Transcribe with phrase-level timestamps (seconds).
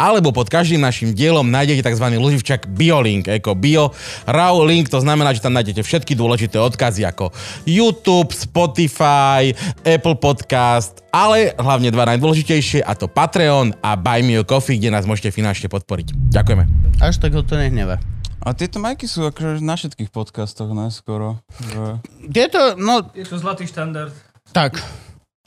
[0.00, 2.06] alebo pod každým našim dielom nájdete tzv.
[2.18, 3.94] loživčak BioLink, ako Bio
[4.26, 7.30] Raw Link, to znamená, že tam nájdete všetky dôležité odkazy ako
[7.64, 9.54] YouTube, Spotify,
[9.86, 14.90] Apple Podcast, ale hlavne dva najdôležitejšie a to Patreon a Buy Me a Coffee, kde
[14.90, 16.12] nás môžete finančne podporiť.
[16.34, 16.64] Ďakujeme.
[16.98, 18.02] Až tak ho to nehneva.
[18.44, 21.40] A tieto majky sú akože na všetkých podcastoch neskoro.
[21.64, 22.04] Že...
[22.28, 23.08] Tieto, no...
[23.16, 24.12] Je to zlatý štandard.
[24.52, 24.76] Tak.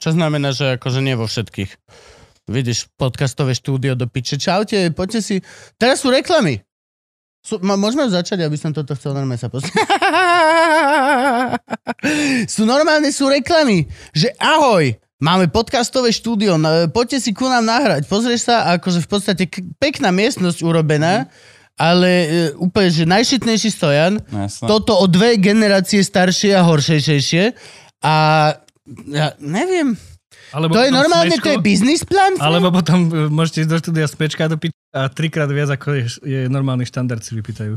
[0.02, 1.78] Čo znamená, že akože nie vo všetkých.
[2.48, 4.40] Vidíš, podcastové štúdio do piče.
[4.40, 5.34] Čaute, poďte si...
[5.76, 6.64] Teraz sú reklamy.
[7.44, 9.76] Sú, ma, môžeme začať, aby som toto chcel normálne sa pozrieť.
[12.56, 13.84] sú normálne, sú reklamy,
[14.16, 16.56] že ahoj, máme podcastové štúdio,
[16.88, 18.08] poďte si ku nám nahrať.
[18.08, 19.44] Pozrieš sa, akože v podstate
[19.76, 21.28] pekná miestnosť urobená,
[21.76, 24.24] ale e, úplne, že najšitnejší stojan.
[24.32, 24.64] No, jasné.
[24.64, 27.52] Toto o dve generácie staršie a horšejšie.
[28.08, 28.14] A
[29.12, 30.00] ja neviem,
[30.52, 32.36] Alebo to je normálne, smečko, to je biznis plán?
[32.40, 36.04] Alebo potom e, môžete ísť do štúdia smečka do pič a trikrát viac ako je,
[36.24, 37.76] je normálny štandard si vypýtajú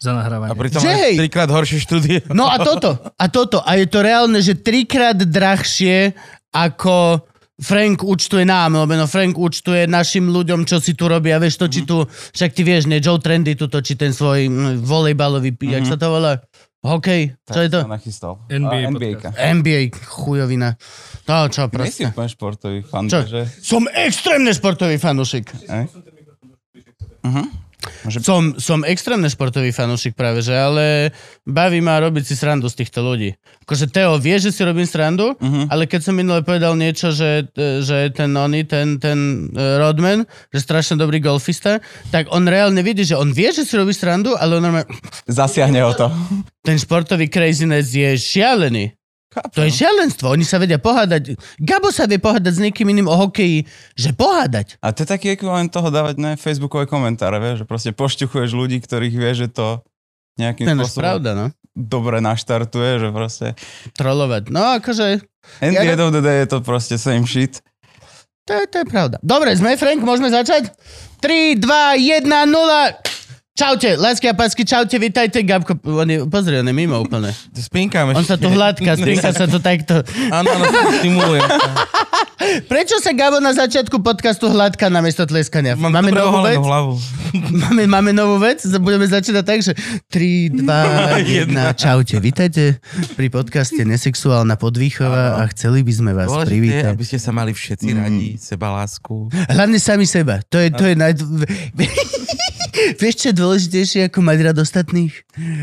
[0.00, 0.56] za A nahrávanie.
[0.56, 1.14] pritom Že hej.
[1.20, 2.18] trikrát horšie štúdie.
[2.32, 3.60] No a toto, a toto.
[3.60, 6.16] A je to reálne, že trikrát drahšie
[6.50, 7.28] ako
[7.60, 11.84] Frank účtuje nám, lebo no Frank účtuje našim ľuďom, čo si tu robia, vieš, točí
[11.84, 15.72] tu, však ty vieš, ne, Joe Trendy tu točí ten svoj mm, volejbalový, mm-hmm.
[15.76, 16.40] jak sa to volá?
[16.80, 17.80] Hokej, čo je to?
[17.84, 18.40] Nachystal.
[18.48, 19.28] NBA A, NBA-ka.
[19.36, 20.80] NBA, chujovina.
[21.28, 22.04] No čo, Nie si proste.
[22.08, 23.20] úplne športový fan, Čo?
[23.28, 23.44] že...
[23.60, 25.52] Som extrémne športový fanušik.
[25.68, 25.84] Ej?
[27.20, 27.46] Uh-huh.
[28.20, 33.00] Som, som extrémne športový fanúšik práve, že ale baví ma robiť si srandu z týchto
[33.00, 33.32] ľudí.
[33.64, 35.68] Akože Teo vie, že si robím srandu, Mhm.
[35.68, 40.22] ale keď som minule povedal niečo, že, e, že ten oný, ten, ten e, Rodman,
[40.48, 44.34] že strašne dobrý golfista, tak on reálne vidí, že on vie, že si robí srandu,
[44.34, 44.88] ale on normálne,
[45.24, 46.12] Zasiahne o to.
[46.60, 48.92] ten športový craziness je šialený.
[49.30, 51.38] To je šialenstvo, oni sa vedia pohádať.
[51.62, 53.62] Gabo sa vie pohádať s niekým iným o hokeji,
[53.94, 54.82] že pohádať.
[54.82, 58.82] A to je taký ekvivalent toho dávať na facebookové komentáre, vieš, že proste pošťuchuješ ľudí,
[58.82, 59.66] ktorých vieš, že to
[60.34, 61.46] nejakým To spôsobom pravda, no.
[61.78, 63.46] dobre naštartuje, že proste...
[63.94, 64.50] Trolovať.
[64.50, 65.22] No akože,
[65.62, 67.62] Ja ja end of the day je to proste same shit.
[68.48, 69.16] To je, to je pravda.
[69.22, 70.74] Dobre, sme, Frank, môžeme začať?
[71.22, 72.50] 3, 2, 1, 0.
[73.50, 75.76] Čaute, lásky a pásky, čaute, vitajte, Gabko.
[75.84, 77.34] On je, pozri, on je mimo úplne.
[77.52, 80.00] Spinkám On sa tu hladká, spínka sa tu takto.
[80.32, 80.64] Áno, áno,
[81.02, 81.44] stimulujem.
[82.72, 85.76] Prečo sa Gabo na začiatku podcastu hladká namiesto tleskania?
[85.76, 86.56] Mám máme novú vec?
[86.56, 86.96] hlavu.
[87.52, 88.64] Máme, máme novú vec?
[88.80, 89.72] Budeme začínať tak, že
[90.08, 92.80] 3, 2, 1, čaute, vitajte
[93.12, 96.90] pri podcaste Nesexuálna podvýchova a chceli by sme vás Dôležité, privítať.
[96.96, 99.28] aby ste sa mali všetci radi, seba lásku.
[99.52, 100.40] Hlavne sami seba.
[100.48, 101.12] To je, to je naj...
[102.72, 105.14] Vieš, čo je dôležitejšie ako mať rád ostatných?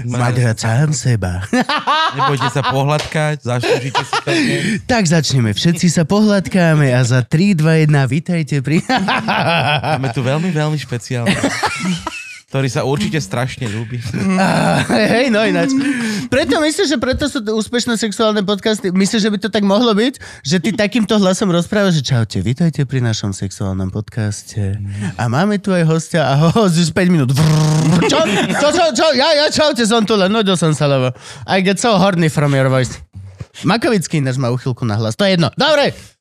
[0.07, 1.45] Mať rád sám seba.
[2.17, 4.29] Nebojte sa pohľadkať, zaslúžite si to.
[4.89, 5.55] tak začneme.
[5.55, 8.83] Všetci sa pohľadkáme a za 3, 2, 1, vítajte pri...
[8.87, 11.35] Máme tu veľmi, veľmi špeciálne.
[12.57, 14.01] ktorý sa určite strašne ľúbi.
[15.13, 15.77] Hej, no ináč.
[16.25, 18.89] Preto myslíš, že preto sú úspešné sexuálne podcasty?
[18.89, 20.17] Myslíš, že by to tak mohlo byť?
[20.41, 24.73] Že ty takýmto hlasom rozprávaš, že čaute, vítajte pri našom sexuálnom podcaste.
[25.21, 27.29] A máme tu aj hostia a ho, z 5 minút.
[27.29, 28.09] Vrrr.
[28.09, 28.25] Čo?
[28.57, 29.07] Čo, čo, čo?
[29.13, 31.13] Ja, ja, čaute, som tu len, nudil som sa, lebo
[31.45, 32.97] I get so horny from your voice.
[33.61, 35.13] Makovický ináč má uchylku na hlas.
[35.13, 35.53] To je jedno.
[35.53, 36.16] Dobre.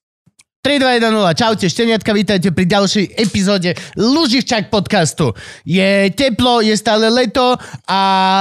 [0.67, 1.31] 3, 2, 1, 0.
[1.39, 5.31] Čaute, šteniatka, vítajte pri ďalšej epizóde Luživčak podcastu.
[5.63, 7.55] Je teplo, je stále leto
[7.87, 8.01] a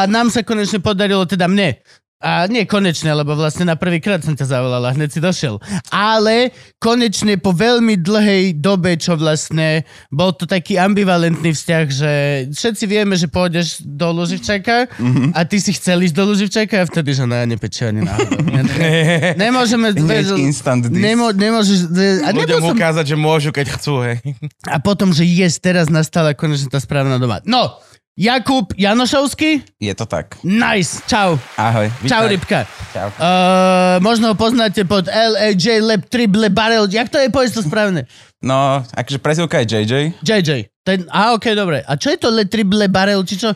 [0.10, 1.86] nám sa konečne podarilo, teda mne,
[2.26, 5.62] a nie konečne, lebo vlastne na prvýkrát som ťa zavolal a hneď si došiel.
[5.94, 6.50] Ale
[6.82, 12.12] konečne po veľmi dlhej dobe, čo vlastne bol to taký ambivalentný vzťah, že
[12.50, 14.90] všetci vieme, že pôjdeš do Luživčaka
[15.38, 18.42] a ty si chcel ísť do Luživčaka a vtedy, že no ja nepečia ani náhodou.
[18.42, 19.94] Ne- ne- Nemôžeme...
[19.94, 20.98] Hneď instant diss.
[20.98, 21.94] Nemo, nemôžeš...
[22.26, 24.18] A, Ľuďom som, ukázať, že môžu, keď chcú, hej.
[24.66, 27.46] a potom, že yes, teraz nastala konečne tá správna doba.
[27.46, 27.78] No,
[28.16, 30.40] Jakub Janošovský, Je to tak.
[30.40, 31.36] nice, čau.
[31.60, 31.92] Ahoj.
[32.08, 32.32] Čau, Vítaj.
[32.32, 32.60] rybka.
[32.96, 33.12] Čau.
[33.20, 36.88] Uh, možno ho poznáte pod LAJ Lab Triple Barrel.
[36.88, 38.08] Jak to je povedz to správne?
[38.40, 39.94] No, akože prezivka je JJ.
[40.24, 40.72] JJ.
[40.88, 41.84] Ten, a ok, dobre.
[41.84, 43.52] A čo je to Le Triple Barrel, či čo?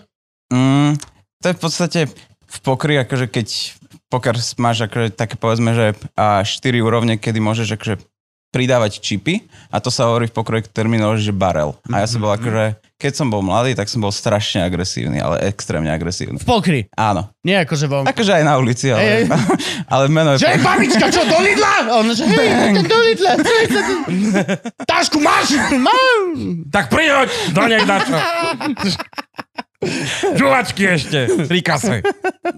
[0.52, 1.00] Mm,
[1.40, 2.00] to je v podstate
[2.44, 3.48] v pokry, akože keď
[4.12, 7.96] poker máš akože také povedzme, že a 4 úrovne, kedy môžeš akože
[8.52, 11.80] pridávať čipy a to sa hovorí v pokroji terminológii, že barrel.
[11.88, 15.48] A ja som bol akože keď som bol mladý, tak som bol strašne agresívny, ale
[15.48, 16.36] extrémne agresívny.
[16.36, 16.92] V pokry.
[17.00, 17.32] Áno.
[17.48, 18.12] Nie ako, že vonku.
[18.12, 19.24] Akože aj na ulici, ale,
[19.96, 20.44] ale meno je...
[20.44, 21.96] Že babička, čo, do Lidla?
[21.96, 23.32] On, že hej, do Lidla.
[24.92, 25.56] Tašku máš?
[25.80, 26.68] Mám.
[26.68, 28.04] Tak prihoď, do nej na
[29.80, 30.36] čo.
[30.36, 32.04] Žuvačky ešte, tri kase.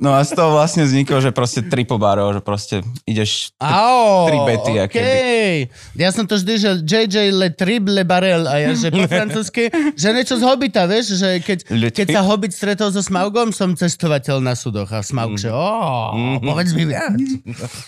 [0.01, 2.75] No a z toho vlastne vzniklo, že proste triple barrel, že proste
[3.05, 3.53] ideš...
[3.61, 5.69] Ao, tri bety, okay.
[5.93, 10.07] Ja som to vždy, že JJ le triple barrel a ja, že po francúzsky, že
[10.17, 14.41] niečo z Hobita, vieš, že keď, keď tri- sa Hobbit stretol so Smaugom, som cestovateľ
[14.41, 17.13] na súdoch a Smaug, že ó, povedz mi viac.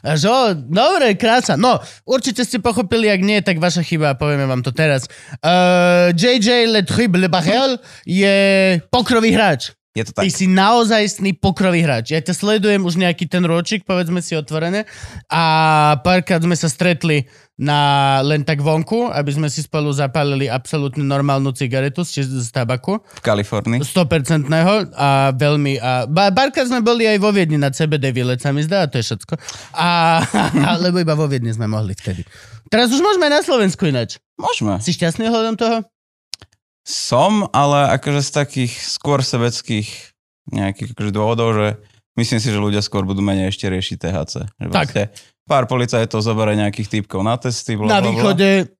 [0.06, 1.58] A že ó, dobre, krása.
[1.58, 5.10] No, určite ste pochopili, ak nie, tak vaša chyba, povieme vám to teraz.
[5.42, 8.78] Uh, JJ le triple barrel je
[9.24, 9.64] pokrový hráč.
[9.94, 10.34] Je to Ty tak.
[10.34, 12.18] si naozajstný pokrový hráč.
[12.18, 14.90] Ja ťa sledujem už nejaký ten ročík, povedzme si otvorené.
[15.30, 15.44] A
[16.02, 17.30] párkrát sme sa stretli
[17.62, 23.06] na len tak vonku, aby sme si spolu zapálili absolútne normálnu cigaretu z, z tabaku.
[23.06, 23.86] V Kalifornii.
[23.86, 24.50] 100%
[24.98, 25.78] a veľmi...
[25.78, 28.98] A, párkrát sme boli aj vo Viedni na CBD výlet, sa mi zdá, a to
[28.98, 29.38] je všetko.
[29.78, 30.25] A,
[30.90, 32.25] lebo iba vo Viedni sme mohli vtedy.
[32.74, 34.18] Teraz už môžeme aj na Slovensku ináč.
[34.42, 34.81] Môžeme.
[34.81, 35.86] Si šťastný hľadom toho?
[36.84, 39.88] Som, ale akože z takých skôr sebeckých
[40.46, 41.68] nejakých akože dôvodov, že
[42.14, 44.34] myslím si, že ľudia skôr budú menej ešte riešiť THC.
[44.54, 44.72] Že Tak.
[44.86, 45.04] proste
[45.44, 47.76] Pár policajtov zoberie nejakých typkov na testy.
[47.76, 48.72] Bla, na východe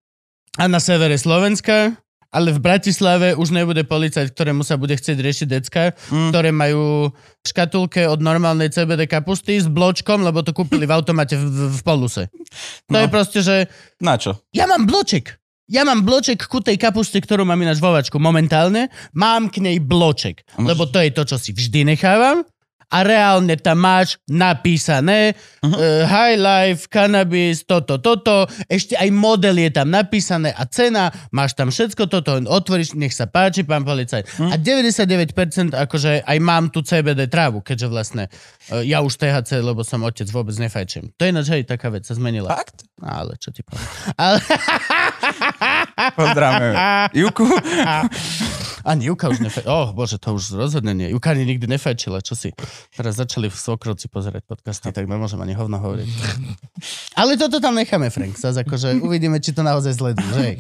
[0.54, 1.92] a na severe Slovenska,
[2.28, 6.32] ale v Bratislave už nebude policajt, ktorému sa bude chcieť riešiť decka, Mm.
[6.32, 7.12] ktoré majú
[7.42, 11.82] škatulke od normálnej CBD kapusty s bločkom, lebo to kúpili v automate v, v, v
[11.84, 12.24] poluse.
[12.88, 13.00] To No.
[13.00, 13.68] je proste, že
[14.00, 14.40] Na čo?
[14.50, 15.36] ja mám bloček.
[15.71, 18.92] Ja mám bloček ku tej kapuste, ktorú mám ináč vo vačku momentálne.
[19.15, 22.44] Mám k nej bloček, lebo to je to, čo si vždy nechávam.
[22.94, 25.33] A reálne tam máš napísané
[25.65, 25.74] Mhm.
[25.74, 28.45] uh, High Life, Cannabis, toto, toto.
[28.69, 31.10] Ešte aj model je tam napísané a cena.
[31.33, 34.30] Máš tam všetko toto, otvoríš, nech sa páči, pán policajt.
[34.38, 34.50] Mhm.
[34.51, 38.24] A 99% akože aj mám tu CBD trávu, keďže vlastne
[38.69, 41.18] uh, ja už THC, lebo som otec, vôbec nefajčím.
[41.18, 42.54] To je ináč, hej, taká vec sa zmenila.
[42.54, 42.86] Fakt?
[43.01, 43.89] Ale čo ti poviem.
[44.21, 44.38] Ale...
[46.12, 46.78] Pozdravujeme.
[47.16, 47.46] Juku.
[48.84, 49.72] Ani Juka už nefajčila.
[49.72, 51.08] Oh, bože, to už rozhodne nie.
[51.08, 52.52] Juka ani nikdy nefajčila, čo si.
[52.92, 56.08] Teraz začali v Svokrovci pozerať podcasty, tak nemôžem ani hovno hovoriť.
[57.16, 58.36] Ale toto tam necháme, Frank.
[58.36, 60.60] Zas akože uvidíme, či to naozaj sledujú, že?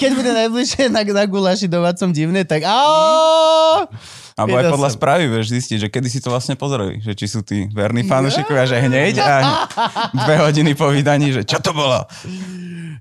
[0.00, 3.84] Keď bude najbližšie na, na guláši domácom divné, tak aó!
[4.40, 7.04] Alebo aj podľa správy vieš zistiť, že kedy si to vlastne pozreli.
[7.04, 9.34] Že či sú tí verní fanúšikovia, že hneď a
[10.24, 12.08] dve hodiny po vydaní, že čo to bolo?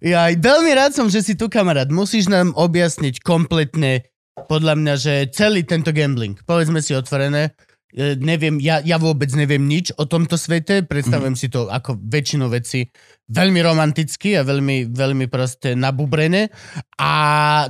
[0.04, 1.88] Ja aj veľmi rád som, že si tu, kamarát.
[1.88, 4.08] Musíš nám objasniť kompletne,
[4.48, 6.40] podľa mňa, že celý tento gambling.
[6.48, 7.58] Povedzme si otvorené.
[7.90, 10.86] E, neviem, ja, ja vôbec neviem nič o tomto svete.
[10.86, 12.88] Predstavujem si to ako väčšinu veci
[13.30, 16.54] veľmi romanticky a veľmi, veľmi proste nabubrené.
[17.02, 17.12] A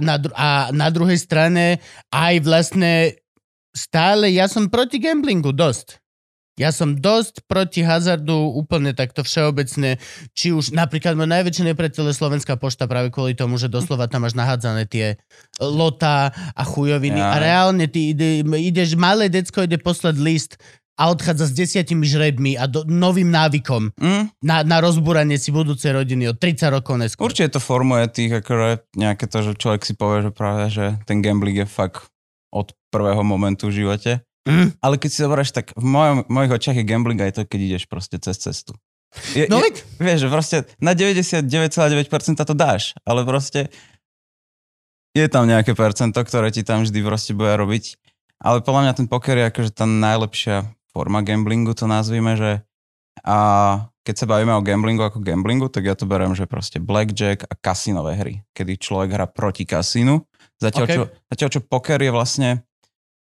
[0.03, 1.79] na, dru- a na druhej strane
[2.11, 3.15] aj vlastne
[3.79, 6.03] stále, ja som proti gamblingu dosť.
[6.59, 9.95] Ja som dosť proti hazardu úplne takto všeobecne,
[10.35, 14.27] či už napríklad môj najväčší nepriateľ je Slovenská pošta práve kvôli tomu, že doslova tam
[14.27, 15.15] máš nahádzané tie
[15.63, 17.31] lotá a chujoviny Ja.
[17.31, 20.59] a reálne ty ide, ideš, malé decko ide poslať list
[20.99, 24.35] a odchádza s desiatimi žrebmi a do, novým návykom Hm?
[24.43, 27.31] na, na rozbúranie si budúcej rodiny od 30 rokov neskôr.
[27.31, 31.23] Určite to formuje tých, akože nejaké to, že človek si povie, že práve, že ten
[31.23, 32.11] gambling je fakt
[32.49, 34.11] od prvého momentu v živote.
[34.49, 34.73] Mm.
[34.81, 37.83] Ale keď si zoberieš, tak v mojom, mojich očiach je gambling aj to, keď ideš
[37.85, 38.73] proste cez cestu.
[39.33, 41.45] Je, No je, vieš, že proste na 99,9%
[42.45, 43.73] to dáš, ale proste
[45.17, 47.97] je tam nejaké percento, ktoré ti tam vždy proste bude robiť.
[48.39, 52.63] Ale podľa mňa ten poker je akože tá najlepšia forma gamblingu, to nazvime, že
[53.25, 53.37] a
[54.07, 57.53] keď sa bavíme o gamblingu ako gamblingu, tak ja to beriem, že proste blackjack a
[57.53, 60.23] kasinové hry, kedy človek hrá proti kasínu.
[60.59, 60.91] Zatiaľ, Ok.
[60.91, 62.49] čo, zatiaľ čo poker je vlastne,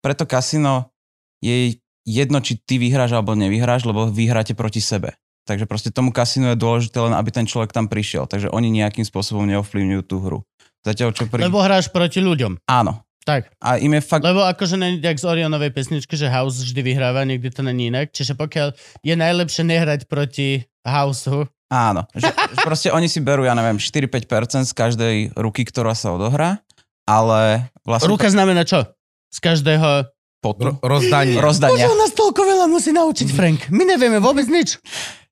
[0.03, 0.91] preto kasino
[1.39, 5.15] je jedno, či ty vyhráš alebo nevyhráš, lebo vyhráte proti sebe.
[5.47, 8.29] Takže proste tomu kasínu je dôležité len, aby ten človek tam prišiel.
[8.29, 10.39] Takže oni nejakým spôsobom neovplyvňujú tú hru.
[10.85, 11.47] Zatiaľ čo pri...
[11.49, 12.63] lebo hráš proti ľuďom.
[12.69, 13.01] Áno.
[13.27, 14.23] Tak, A im je fakt...
[14.25, 18.09] lebo akože není jak z Orionovej pesničky, že House vždy vyhráva, niekdy to není inak.
[18.09, 18.73] Čiže pokiaľ
[19.05, 22.01] je najlepšie nehrať proti Houseu, Áno.
[22.17, 22.33] Že
[22.65, 26.65] proste oni si berú, ja neviem, 4-5% z každej ruky, ktorá sa odohrá,
[27.09, 28.05] ale vlastne...
[28.07, 28.85] ruka znamená čo?
[29.29, 30.05] Z každého...
[30.39, 30.69] potu.
[30.69, 31.35] Ro- rozdanie.
[31.35, 31.83] Rozdania.
[31.83, 33.59] Bože, nás toľko veľa musí naučiť, Frank.
[33.69, 34.77] My nevieme vôbec nič.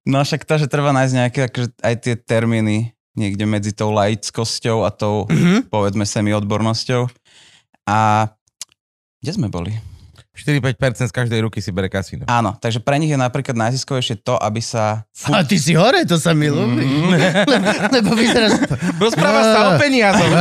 [0.04, 4.84] No však to, že treba nájsť nejaké akože aj tie termíny niekde medzi tou laickosťou
[4.84, 5.70] a tou, Mhm.
[5.70, 7.10] povedzme, semi-odbornosťou.
[7.86, 8.30] A
[9.18, 9.74] kde sme boli?
[10.38, 12.30] 4-5% z každej ruky si bere kasíno.
[12.30, 15.02] Áno, takže pre nich je napríklad najziskovejšie to, aby sa...
[15.34, 16.86] A ty si hore, to sa mi ľúbi.
[17.98, 18.62] Lebo vyzeráš...
[19.02, 20.32] Rozpráva sa o peniazoch.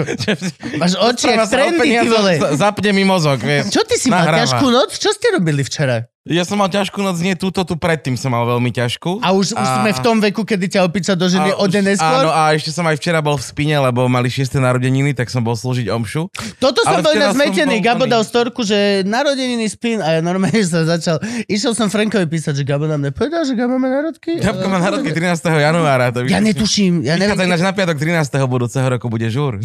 [0.80, 2.32] Máš oči jak trendy, ty vole.
[2.56, 3.68] Zapne mi mozog, vieš.
[3.68, 4.96] Čo ty si mal ťažkú noc?
[4.96, 6.08] Čo ste robili včera?
[6.28, 9.24] Ja som mal ťažkú noc, nie túto, tu predtým som mal veľmi ťažkú.
[9.24, 12.20] A už, už sme v tom veku, kedy ťa opica doženie A o deň neskôr?
[12.20, 14.52] Áno, a ešte som aj včera bol v spine, lebo mali 6.
[14.60, 16.28] narodeniny, tak som bol slúžiť omšu.
[16.60, 17.80] Toto som bol zmetený.
[17.80, 21.24] Gabo dal storku, že narodeniny spín a ja normálne som začal.
[21.48, 24.44] Išiel som Frankovi písať, že Gabo nám nepovedal, že Gabo má narodky.
[24.44, 25.40] Gabko má narodky 13.
[25.40, 26.12] januára.
[26.12, 27.00] To Ja netuším.
[27.00, 27.48] Ja neviem.
[27.48, 28.28] ináč na piatok 13.
[28.44, 29.56] budúceho roku bude žúr.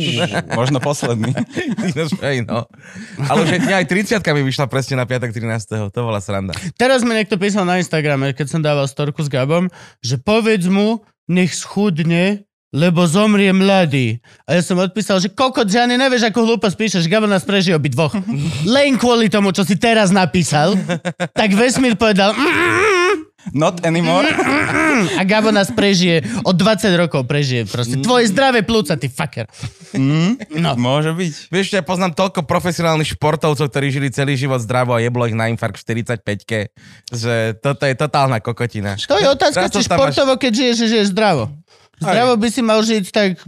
[0.60, 1.32] Možno posledný.
[2.44, 2.68] No.
[3.16, 5.88] Ale už aj 30 mi vyšla presne na piatok 13.
[5.88, 6.54] To bola sranda.
[6.74, 9.70] Teraz mi niekto písal na Instagrame, keď som dával storku s Gabom,
[10.02, 14.16] že povedz mu, nech schudne, lebo zomrie mladý.
[14.48, 17.76] A ja som odpísal, že kokot, že ani nevieš, ako hlúposť píšeš, Gabo nás prežije
[17.76, 18.16] obi dvoch.
[18.74, 20.72] Len kvôli tomu, čo si teraz napísal,
[21.36, 22.91] tak vesmír povedal, "Mm,
[23.50, 24.30] Not anymore.
[25.18, 27.98] a Gabo nás prežije, od 20 rokov prežije proste.
[27.98, 29.50] Tvoje zdravé plúca, ty fucker.
[30.54, 30.78] No.
[30.78, 31.50] Môže byť.
[31.50, 35.50] Vieš, ja poznám toľko profesionálnych športovcov, ktorí žili celý život zdravo a jeblo ich na
[35.50, 36.70] infarkt v 45
[37.12, 38.94] že toto je totálna kokotina.
[39.10, 41.50] To je otázka, či športovo, keď žiješ, že žiješ zdravo.
[41.98, 43.38] Zdravo by si mal žiť tak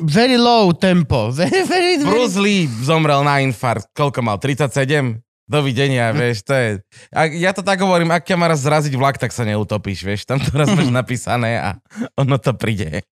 [0.00, 1.28] very low tempo.
[1.34, 2.08] Very, very, very...
[2.08, 3.92] Bruce Lee zomrel na infarkt.
[3.92, 4.40] Koľko mal?
[4.40, 5.20] 37?
[5.44, 6.68] Dovidenia, vieš, to je...
[7.12, 10.20] A ja to tak hovorím, ak ťa má raz zraziť vlak, tak sa neutopíš, vieš,
[10.24, 11.76] tam to raz máš napísané a
[12.16, 13.04] ono to príde.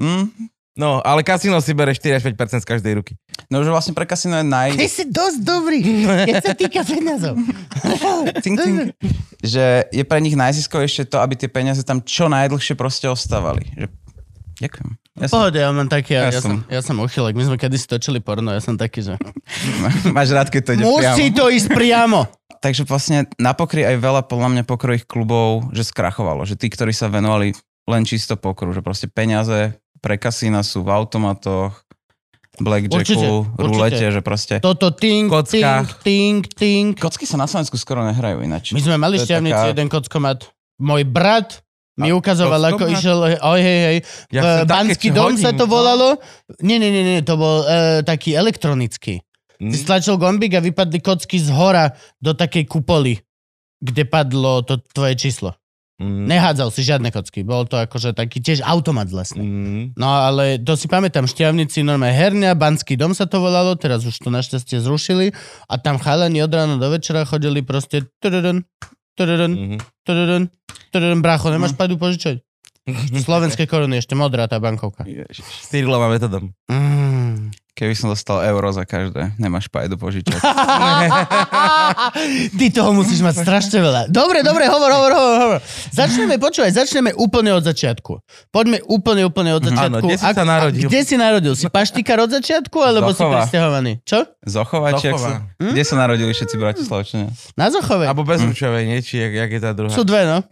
[0.00, 0.32] Mm.
[0.74, 3.14] No, ale kasino si bere 4 až 5% z každej ruky.
[3.46, 4.74] No už vlastne pre kasino je naj...
[4.74, 5.78] Ty si dosť dobrý,
[6.26, 7.38] keď sa týka peniazov.
[8.42, 8.90] Ting, ting.
[9.38, 13.70] Že je pre nich najziskovejšie to, aby tie peniaze tam čo najdlhšie proste ostávali.
[13.78, 13.86] Že...
[14.66, 15.03] Ďakujem.
[15.14, 15.38] Ja som...
[15.38, 17.38] Pohode, ja mám taký, ja, Ja som, ja som uchylek.
[17.38, 19.14] My sme kedysi točili porno, ja som taký, že...
[20.16, 21.38] Máš rád, keď to ide Musí priamo.
[21.38, 22.20] to ísť priamo.
[22.64, 26.42] Takže vlastne na pokry aj veľa podľa mňa pokrových klubov, že skrachovalo.
[26.42, 27.54] Že tí, ktorí sa venovali
[27.86, 31.84] len čisto pokru, že proste peniaze pre kasína sú v automatoch,
[32.54, 33.58] blackjacku, Určite, určite.
[33.58, 34.54] rulete, že proste...
[34.58, 35.50] Toto ting, Kocka.
[35.50, 36.86] ting, ting, ting.
[36.94, 38.70] Kocky sa na Slovensku skoro nehrajú ináč.
[38.70, 40.38] My sme mali šťavnici taká- jeden kockomat.
[40.78, 41.63] Môj brat
[41.94, 42.98] mi ukazoval, ako kockomat?
[42.98, 43.98] išiel, oj, hej, hej,
[44.34, 45.70] Ja Banský dom hodím, sa to no.
[45.70, 46.18] volalo.
[46.58, 49.22] Nie, nie, nie, nie, to bol uh, taký elektronický.
[49.62, 49.70] Hm?
[49.70, 53.22] Ty stlačil gombík a vypadli kocky z hora do takej kupoly,
[53.78, 55.54] kde padlo to tvoje číslo.
[55.94, 56.26] Mm.
[56.26, 57.46] Nehádzal si žiadne kocky.
[57.46, 59.46] Bol to akože taký tiež automat vlastne.
[59.46, 59.82] Mm.
[59.94, 64.18] No ale to si pamätám, šťavnici, normálne herňa, Banský dom sa to volalo, teraz už
[64.18, 65.30] to našťastie zrušili
[65.70, 68.10] a tam chalani od rána do večera chodili proste
[69.14, 69.78] tududun, tududun, Mhm.
[70.02, 70.42] tududun,
[70.90, 72.42] tududun, bracho, nemáš padu požičať?
[73.24, 75.08] Slovenské koruny, ešte modrá tá bankovka.
[75.08, 75.40] Ježiš.
[75.64, 76.52] Cyrilová metodom.
[76.68, 77.23] Mm.
[77.74, 80.38] Keby som dostal euro za každé, nemáš pajdu požičať.
[82.58, 84.06] Ty toho musíš mať strašne veľa.
[84.14, 85.60] Dobre, dobre, hovor, hovor, hovor, hovor.
[85.90, 88.22] Začneme, počúvaj, začneme úplne od začiatku.
[88.54, 89.90] Poďme úplne, úplne od začiatku.
[89.90, 90.86] Áno, kde si sa narodil?
[90.86, 91.54] Kde si narodil?
[91.58, 93.42] Si paštikár od začiatku, alebo si Zochova.
[93.42, 93.92] presťahovaný?
[94.06, 94.22] Čo?
[94.46, 95.26] Zochova, či Zochova.
[95.26, 95.30] sa...
[95.58, 97.28] Kde sa narodili všetci bratislavčania?
[97.58, 98.06] Na Zochove.
[98.06, 99.02] Alebo bezručovej, nie?
[99.02, 99.90] Či jak, jak je tá druhá?
[99.90, 100.46] Sú dve, no.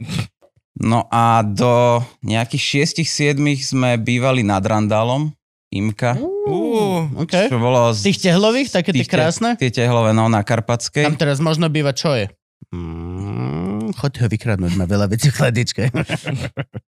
[0.75, 5.31] No a do nejakých 6-7 sme bývali nad Randálom,
[5.73, 7.49] Imka, Uú, Okay.
[7.49, 8.13] čo bolo z...
[8.13, 9.57] Tých tehlových, také tie krásne?
[9.57, 11.09] Tie tehlové, no, na Karpatskej.
[11.09, 12.29] Tam teraz možno býva čo je?
[12.73, 15.83] Mm, choďte ho vykradnúť, má veľa vecí v chladičke.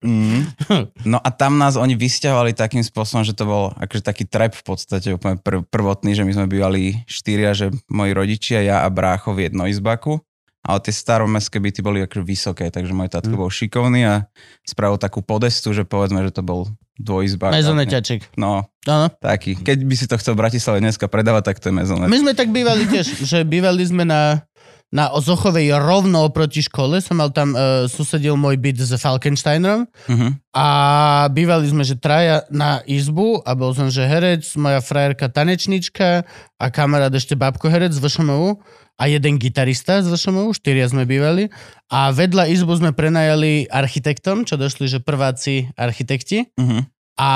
[0.04, 0.48] Mm.
[1.12, 4.64] No a tam nás oni vysťahovali takým spôsobom, že to bol akože taký trap v
[4.64, 9.36] podstate úplne prv, prvotný, že my sme bývali štyria, že moji rodičia, ja a brácho
[9.36, 10.20] v jednoizbaku.
[10.64, 13.38] Ale tie staromestské byty boli akože vysoké, takže môj tatko Mm.
[13.38, 14.14] bol šikovný a
[14.62, 16.64] spravil takú podestu, že povedzme, že to bol
[16.96, 17.52] dvojizbak.
[17.52, 18.32] Mezoneťačik.
[18.34, 19.12] No, Áno.
[19.14, 19.54] taký.
[19.56, 22.08] Keď by si to chcel v Bratislave dneska predávať, tak to je mezonet.
[22.08, 24.46] My sme tak bývali tiež, že bývali sme na,
[24.88, 27.02] na Ozochovej rovno oproti škole.
[27.02, 30.30] Som mal tam, uh, susedil môj byt s Falkensteinerom Uh-huh.
[30.54, 30.66] a
[31.28, 36.22] bývali sme, že traja na izbu a bol som, že herec, moja frajerka tanečnička
[36.56, 38.62] a kamarát ešte babko herec z VŠMU
[38.94, 41.50] a jeden gitarista z VŠMU, štyria sme bývali
[41.90, 46.86] a vedľa izbu sme prenajali architektom, čo došli, že prváci architekti Uh-huh.
[47.18, 47.30] a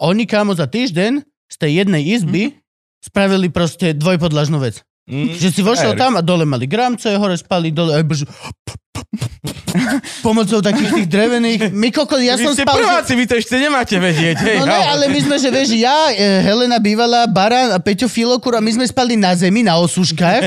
[0.00, 1.20] oni kámo za týždeň
[1.52, 2.56] z tej jednej izby
[3.04, 4.80] spravili proste dvojpodlažnú vec.
[5.10, 5.34] Mm.
[5.34, 8.20] Že si vošiel tam a dole mali gramce, hore spali, dole aj brž...
[10.20, 11.60] Pomocou takých tých drevených...
[11.72, 12.76] My koko, ja Vy som ste spal...
[12.76, 14.36] že- prváci, vy to ešte nemáte vedieť.
[14.38, 18.06] Hej, No ne, ale- my sme, že vieš, ja, e, Helena bývala, Baran a Peťo
[18.06, 20.42] Filokur a my sme spali na zemi, na osuškách.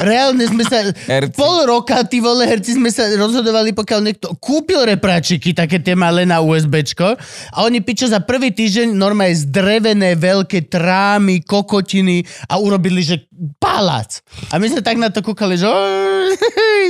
[0.00, 0.88] Reálne sme sa...
[0.88, 1.34] Herci.
[1.34, 6.22] Pol roka, ty vole, herci sme sa rozhodovali, pokiaľ niekto kúpil repráčiky, také tie malé
[6.22, 7.18] na USBčko
[7.50, 13.26] a oni pičo za prvý týždeň normálne zdrevené veľké trámy, kokotiny a urobili, že
[13.58, 14.22] palác.
[14.48, 16.34] A my sme tak na to kúkali, že "Oj,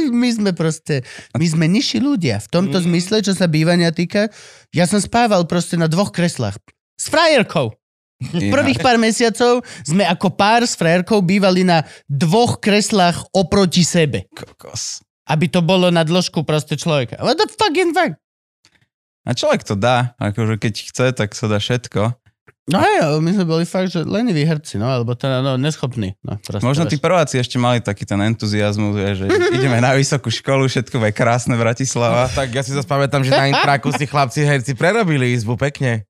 [0.06, 1.02] my sme proste,
[1.34, 2.38] my sme nižší ľudia.
[2.38, 4.30] V tomto zmysle, čo sa bývania týka,
[4.70, 6.56] ja som spával proste na dvoch kreslách.
[6.94, 7.74] S frajerkou.
[8.18, 14.26] V prvých pár mesiacov sme ako pár s frajerkou bývali na dvoch kreslách oproti sebe.
[14.34, 15.06] Kokos.
[15.30, 17.22] Aby to bolo na dĺžku proste človeka.
[17.22, 18.18] What the fucking fuck?
[19.28, 22.16] A človek to dá, akože keď chce, tak sa dá všetko.
[22.68, 26.16] No ale my sme boli fakt, že leniví herci, no, alebo teda, no, neschopní.
[26.20, 29.24] No, proste, Možno tí prváci ešte mali taký ten entuziasmus, že
[29.56, 32.28] ideme na vysokú školu, všetko je krásne Bratislava.
[32.32, 36.07] Tak ja si zase pamätám, že na intraku si chlapci herci prerobili izbu pekne.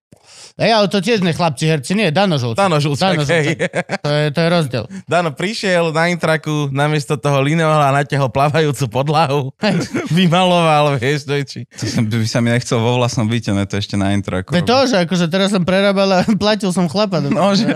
[0.59, 2.59] Ej, ale to tiež ne chlapci herci, nie, Dano Žulcek.
[2.59, 3.55] Dano Žulcek, Dano hej.
[4.03, 4.85] To je, to je rozdiel.
[5.07, 9.55] Dano prišiel na intraku, namiesto toho lineola natiahol plávajúcu podlahu.
[10.19, 11.71] Vymaloval, vieš, dojči.
[11.79, 14.51] To som, by sa mi nechcel vo vlastnom byte, ne to ešte na intraku.
[14.59, 17.23] To, že akože teraz som prerábal a platil som chlapa.
[17.23, 17.71] No, že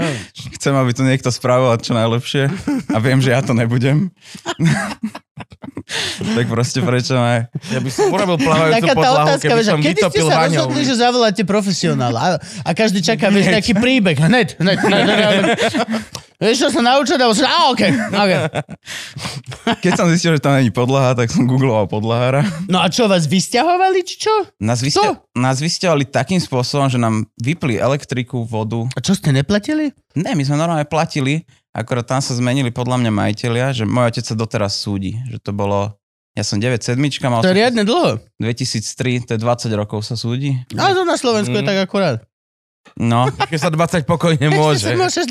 [0.59, 2.51] chcem, aby to niekto spravoval čo najlepšie
[2.91, 4.11] a viem, že ja to nebudem.
[6.37, 7.49] tak proste prečo ne?
[7.69, 10.67] Ja by som urobil plávajúcu Taká tá podlahu, otázka, keby som kedy ste sa vaňou.
[10.69, 14.17] rozhodli, že zavoláte profesionála a, a každý čaká, vieš, nejaký príbeh.
[14.17, 15.49] Hned, hned, hned, hned, hned.
[16.43, 17.15] Vieš, čo sa naučil?
[17.17, 18.39] A už, a okej, okej.
[19.79, 22.43] Keď som zistil, že tam není podlaha, tak som googloval podlahára.
[22.67, 24.35] No a čo, vás vysťahovali, či čo?
[24.59, 28.83] Nás, vysťa- nás vysťahovali takým spôsobom, že nám vypli elektriku, vodu.
[28.91, 29.95] A čo ste neplatili?
[30.19, 34.25] Ne, my sme normálne platili, akorát tam sa zmenili podľa mňa majiteľia, že môj otec
[34.25, 35.17] sa doteraz súdi.
[35.27, 35.97] Že to bolo,
[36.33, 38.21] ja som 9 sedmička, mal To je riadne dlho.
[38.39, 40.57] 2003, to je 20 rokov sa súdi.
[40.73, 41.69] Ale to na Slovensku je Mm.
[41.69, 42.19] tak akurát.
[42.95, 44.85] No, Keď sa 20 pokojne môže.
[44.85, 45.25] Ešte si môžeš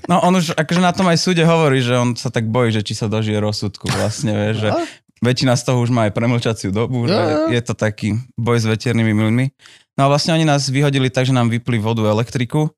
[0.00, 0.08] 20.
[0.08, 2.80] no on už akože na tom aj súde hovorí, že on sa tak bojí, že
[2.80, 4.78] či sa dožije rozsudku vlastne, vieš, že No.
[5.20, 7.18] väčšina z toho už má aj premlčaciu dobu, že
[7.50, 9.50] je to taký boj s veternými mlynmi.
[9.98, 12.70] No a vlastne oni nás vyhodili tak, že nám vypli vodu, elektriku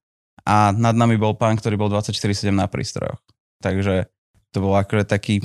[0.47, 3.20] a nad nami bol pán, ktorý bol 24-7 na prístrojoch.
[3.61, 4.09] Takže
[4.50, 5.44] to bol akože taký,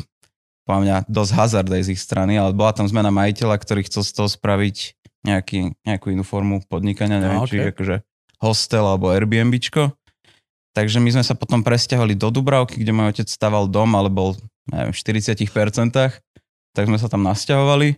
[0.64, 4.02] podľa mňa, dosť hazard aj z ich strany, ale bola tam zmena majiteľa, ktorý chcel
[4.08, 7.72] z toho spraviť nejaký, nejakú inú formu podnikania, neviem, No, či okej.
[7.74, 7.96] akože
[8.42, 9.94] hostel alebo Airbnbčko.
[10.75, 14.36] Takže my sme sa potom presťahovali do Dubravky, kde môj otec staval dom, ale bol
[14.68, 15.48] neviem, v 40%,
[16.75, 17.96] tak sme sa tam nasťahovali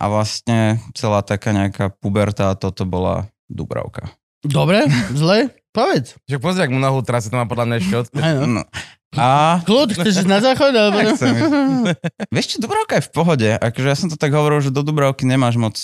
[0.00, 4.10] a vlastne celá taká nejaká puberta toto bola Dubravka.
[4.40, 6.16] Dobre, zle, povedz.
[6.24, 8.06] Že pozri, ak mu nohu trasy, to má podľa mňa ešte od...
[8.12, 8.46] No.
[8.50, 8.62] No.
[9.12, 10.70] A Kľud, chceš ísť na záchod?
[10.70, 10.96] Alebo...
[11.02, 11.34] Nechcem
[12.30, 13.48] vieš čo, Dubravka je v pohode.
[13.52, 15.74] Akože ja som to tak hovoril, že do Dubravky nemáš moc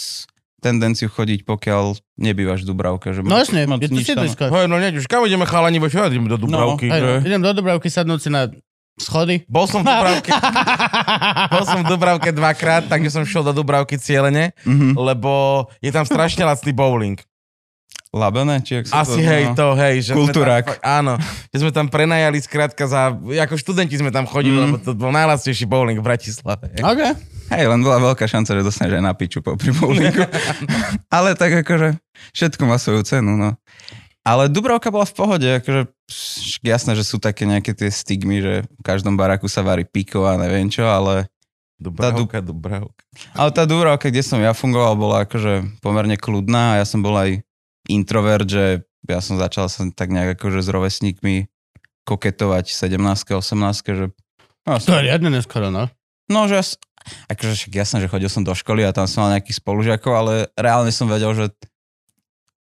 [0.57, 3.11] tendenciu chodiť, pokiaľ nebývaš v Dubravke.
[3.11, 4.47] Že No jasne, moc je to sídlisko.
[4.47, 6.87] Hej, no neď, už kam ideme chalani, bo čo ja ideme do Dubravky.
[6.87, 7.07] Hej, že?
[7.13, 8.47] no, idem do Dubravky sadnúť si na
[8.97, 9.43] schody.
[9.45, 10.31] Bol som v Dubravke,
[11.53, 14.97] bol som v Dubravke dvakrát, takže som šiel do Dubravky cieľene, Mhm.
[14.97, 17.19] lebo je tam strašne lacný bowling.
[18.11, 18.61] Labené?
[18.61, 19.55] Či jak sa Asi to, hej, no.
[19.55, 19.97] to hej.
[20.01, 20.65] Že Kultúrák.
[20.65, 21.13] Sme tam, áno,
[21.49, 24.65] že sme tam prenajali skrátka za, ako študenti sme tam chodili, Mm.
[24.65, 26.71] lebo to bol najlacnejší bowling v Bratislave.
[26.77, 27.03] OK.
[27.47, 30.23] Hej, len bola veľká šanca, že dostaneš aj na piču po pri bowlingu.
[31.15, 31.95] Ale tak akože
[32.33, 33.55] všetko má svoju cenu, no.
[34.27, 35.87] Ale Dubravka bola v pohode, akože
[36.61, 40.35] jasné, že sú také nejaké tie stigmy, že v každom baraku sa varí piko a
[40.35, 41.31] neviem čo, ale,
[41.79, 43.07] Dubravka, Dubravka.
[43.39, 47.15] ale tá Dubravka, kde som ja fungoval, bola akože pomerne kľudná a ja som bol
[47.15, 47.46] aj
[47.89, 51.47] introvert, že ja som začal som tak nejak akože s rovesníkmi
[52.07, 54.07] koketovať 17 18 že
[54.67, 55.91] no, To je riadne neskoro, no.
[56.31, 56.79] no, že
[57.31, 60.33] akože však jasné, že chodil som do školy a tam som mal nejakých spolužiakov, ale
[60.59, 61.47] reálne som vedel, že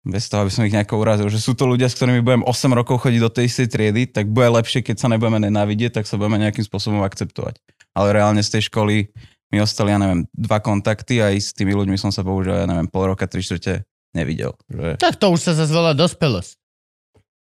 [0.06, 2.78] bez toho, aby som ich nejako urazil, že sú to ľudia, s ktorými budem 8
[2.78, 6.14] rokov chodiť do tej istej triedy, tak bude lepšie, keď sa nebudeme nenávidieť, tak sa
[6.14, 7.58] budeme nejakým spôsobom akceptovať.
[7.90, 9.10] Ale reálne z tej školy
[9.50, 12.66] mi ostali, ja neviem, dva kontakty a aj s tými ľuďmi som sa bohužiaľ, ja
[12.70, 13.82] neviem, pol roka, tri štvrte
[14.16, 14.56] nevidel.
[14.66, 14.96] Že...
[14.96, 16.56] Tak to už sa zase volá dospelosť.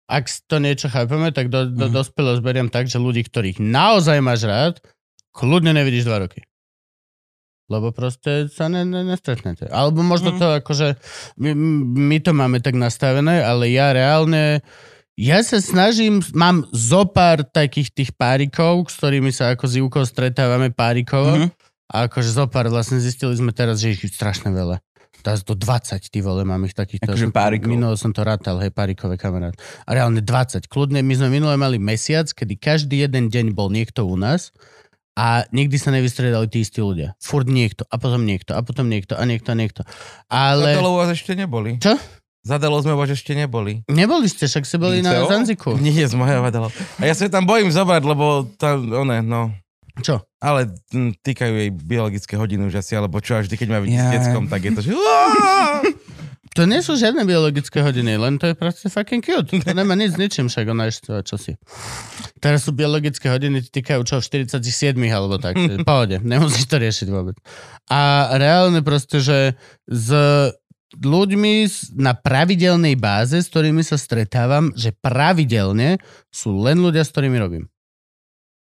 [0.10, 1.96] Ak to niečo chápeme, tak do, do Mhm.
[1.96, 4.76] dospelosť beriem tak, že ľudí, ktorých naozaj máš rád,
[5.32, 6.44] kľudne nevidíš dva roky.
[7.70, 9.70] Lebo proste sa ne, ne, nestretnete.
[9.70, 10.40] Alebo možno Mhm.
[10.42, 10.88] to akože,
[11.38, 11.54] my,
[12.10, 14.66] my to máme tak nastavené, ale ja reálne,
[15.14, 20.04] ja sa snažím, mám zo pár takých tých párikov, s ktorými sa ako s Ivkou
[20.04, 21.46] stretávame párikovo.
[21.46, 21.50] Mhm.
[21.90, 24.78] A akože zo pár, vlastne zistili sme teraz, že ich je strašne veľa.
[25.20, 27.12] Teraz do 20, ty vole, mám ich takýchto.
[27.12, 27.68] Akože párikov.
[27.68, 29.52] Minulo som to rátal, hej, párikové kamarát.
[29.84, 30.72] A reálne 20.
[30.72, 34.56] Kľudne, my sme minule mali mesiac, kedy každý jeden deň bol niekto u nás
[35.20, 37.20] a nikdy sa nevystriedali tí istí ľudia.
[37.20, 39.82] Furt niekto, a potom niekto, a potom niekto, a niekto, a niekto.
[40.32, 40.80] Ale...
[40.80, 41.76] Zadalo vás ešte neboli.
[41.84, 42.00] Čo?
[42.40, 43.84] Zadalo sme vás ešte neboli.
[43.92, 45.28] Neboli ste, však ste boli na ICO?
[45.28, 45.70] Zanziku.
[45.76, 46.72] Nie, z mojho vadalo.
[46.96, 49.52] A ja sa tam bojím zobrať, lebo tam, one, no.
[50.00, 50.24] Čo?
[50.40, 54.00] Ale hm, týkajú jej biologické hodiny už asi, alebo čo, a vždy, keď ma vidí
[54.00, 54.16] s Jaj.
[54.16, 54.92] deckom, tak je to, že...
[56.58, 59.54] To nie sú žiadne biologické hodiny, len to je proste fucking cute.
[59.54, 61.54] To nemá nič s ničím, však ona ešte čo si.
[62.42, 64.58] Teraz sú biologické hodiny, týkajú čo, 47
[65.14, 65.54] alebo tak.
[65.88, 67.38] Pohode, nemusíš to riešiť vôbec.
[67.94, 69.54] A reálne proste, že
[69.86, 70.10] s
[70.98, 76.02] ľuďmi s- na pravidelnej báze, s ktorými sa stretávam, že pravidelne
[76.34, 77.70] sú len ľudia, s ktorými robím.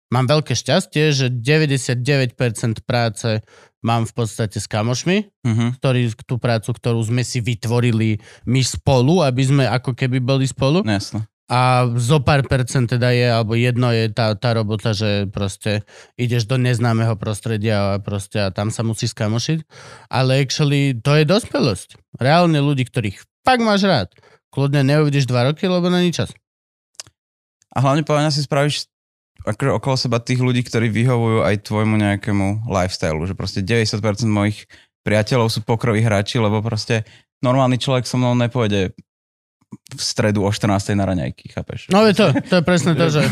[0.07, 3.43] Mám veľké šťastie, že 99% práce
[3.83, 5.65] mám v podstate s kamošmi, Mhm.
[5.79, 10.83] ktorý, tú prácu, ktorú sme si vytvorili my spolu, aby sme ako keby boli spolu.
[10.87, 11.27] Jasno.
[11.47, 15.87] A zo pár percent teda je, alebo jedno je tá, tá robota, že proste
[16.19, 19.63] ideš do neznámeho prostredia a proste a tam sa musíš skamošiť.
[20.11, 22.19] Ale actually to je dospelosť.
[22.19, 24.11] Reálne ľudí, ktorých fakt máš rád.
[24.51, 26.35] Kľudne neuvidíš dva roky, lebo není čas.
[27.71, 28.91] A hlavne podľa mňa si spravíš
[29.47, 34.67] akože okolo seba tých ľudí, ktorí vyhovujú aj tvojmu nejakému lifestyle, že proste 90% mojich
[35.07, 37.07] priateľov sú pokroví hráči, lebo proste
[37.39, 38.91] normálny človek so mnou nepôjde
[39.67, 40.95] v stredu o 14.
[40.95, 41.91] na raňajky, chápeš?
[41.91, 43.23] No je to, to je presne to, že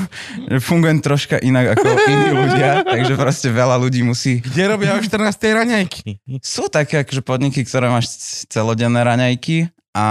[0.52, 4.44] Že Fungujem troška inak ako iní ľudia, takže proste veľa ľudí musí...
[4.44, 5.16] Kde robia o 14.
[5.32, 6.20] raňajky?
[6.44, 8.12] Sú také akože podniky, ktoré máš
[8.52, 10.08] celodenné raňajky a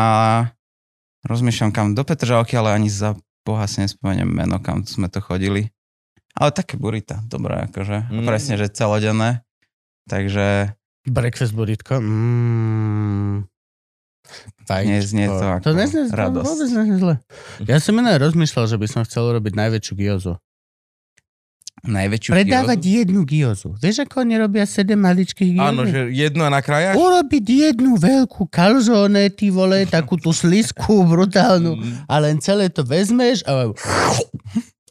[1.28, 5.73] rozmýšľam kam do Petržalky, ale ani za boha si nespomeniem meno, kam sme to chodili.
[6.34, 8.10] Ale také burita, dobré akože.
[8.10, 8.26] Mm.
[8.26, 9.46] Presne, že celodenné.
[10.10, 10.74] Takže
[11.06, 12.02] breakfast burrito.
[12.02, 13.46] Mm.
[14.64, 14.88] Vajíčko.
[14.90, 16.46] Neznie to ako to neznie, to radosť.
[16.48, 17.14] vôbec neznie zle.
[17.68, 20.32] Ja som iné rozmýšľal, že by som chcel urobiť najväčšiu gyozu.
[21.84, 22.96] najväčšiu Predávať gyozu.
[23.04, 23.68] jednu gyozu.
[23.76, 25.68] Vieš, ako oni robia sedem maličkých gyozy?
[25.68, 26.96] Áno, že jedno na kraja.
[26.96, 31.76] Urobiť jednu veľkú kalzone, ty vole, takú tú slisku, brutálnu.
[31.76, 32.08] Mm.
[32.08, 33.68] A len celé to vezmeš a,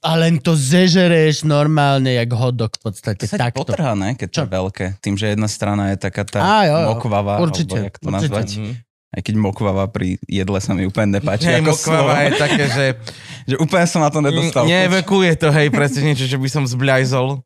[0.03, 3.23] a len to zežereš normálne, jak hodok v podstate.
[3.23, 3.63] To sa Takto.
[3.63, 4.13] potrhá, ne?
[4.13, 4.85] Keď to je veľké.
[4.99, 6.87] Tým, že jedna strana je taká tá Á, jo, jo.
[6.93, 8.15] mokvavá, Určite, alebo jak to určite.
[8.19, 8.49] nazvať.
[8.59, 8.73] Mhm.
[9.13, 11.45] Aj keď mokvava pri jedle sa mi úplne nepáči.
[11.45, 12.17] Hej, ako mokvava slovo.
[12.19, 12.85] je také, že
[13.49, 14.63] Že úplne som na to nedostal.
[14.63, 17.43] nevekuje to, hej, presne niečo, že by som zbľajzol.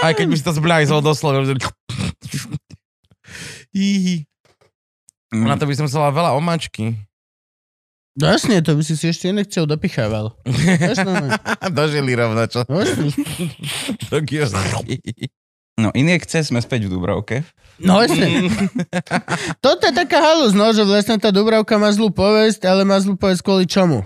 [0.00, 1.40] Aj keď by si to zbľajzol doslova.
[5.30, 5.46] Mm.
[5.46, 6.98] Na to by som chcela veľa omačky.
[8.18, 10.34] No jasne, to by si si ešte nechcel dopichával.
[10.42, 11.12] No.
[11.78, 12.66] Dožili rovno, čo?
[12.66, 12.82] No.
[12.82, 14.18] Do.
[15.80, 17.46] No injekcie sme späť v Dubravke.
[17.80, 18.50] No jasne.
[19.64, 23.16] Toto je taká halus, no, že vlastne tá Dubravka má zlú povesť, ale má zlú
[23.16, 24.04] povesť kvôli čomu?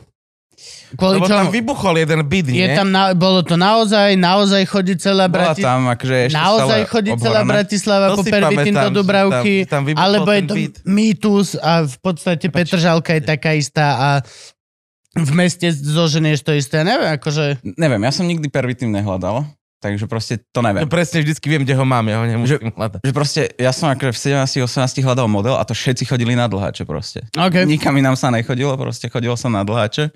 [0.94, 1.52] Kvôli Lebo tam čomu?
[1.52, 2.72] vybuchol jeden byt, Je nie?
[2.72, 5.66] tam, na, bolo to naozaj, naozaj chodí celá Bratislava.
[5.68, 7.52] tam akože ešte Naozaj chodí celá obhorená.
[7.52, 10.74] Bratislava To po pervitín do Dubravky, tam- tam alebo je to byt.
[10.84, 14.08] mýtus a v podstate Petržalka je taká istá a
[15.14, 16.80] v meste zoženieš to isté.
[16.80, 17.62] Neviem, akože...
[17.72, 19.46] Neviem, ja som nikdy pervitín nehľadal,
[19.78, 20.86] takže proste to No neviem.
[20.86, 22.98] presne, vždycky viem, kde ho mám, ja ho nemusím hľadať.
[23.00, 24.66] Že proste, ja som akože v 17-18
[25.00, 27.22] hľadal model a to všetci chodili na dlháče proste.
[27.32, 27.62] OK.
[27.62, 30.10] Nikam inám sa nechodilo, proste chodilo sa na dlháče.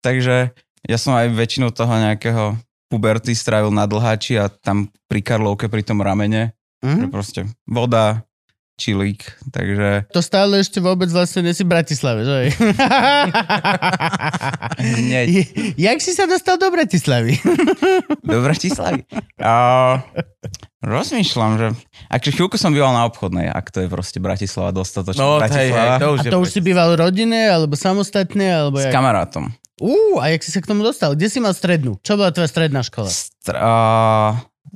[0.00, 5.66] Takže ja som aj väčšinu toho nejakého puberty strávil na dlháči a tam pri Karlovke
[5.66, 7.08] pri tom ramene, že Mhm.
[7.08, 8.24] proste voda,
[8.74, 12.36] čilík, takže To stále ešte vôbec vlastne nesi v Bratislave, že?
[14.74, 15.28] Hneď.
[15.86, 17.36] Jak si sa dostal do Bratislavy?
[18.24, 19.04] do Bratislavy.
[19.36, 19.52] A
[20.80, 21.66] rozmýšľam, že
[22.08, 25.84] akže chvíľku som býval na obchodnej, ak to je proste Bratislava dostatočne No, hej, Bratislava.
[25.92, 28.92] hej, to už A je to už si býval rodine, alebo samostatne, alebo S jak?
[28.92, 29.52] kamarátom.
[29.80, 31.16] Ú, a jak si sa k tomu dostal?
[31.16, 31.96] Kde si mal strednú?
[32.04, 33.08] Čo bola tvoja stredná škola?
[33.08, 33.72] Str- a,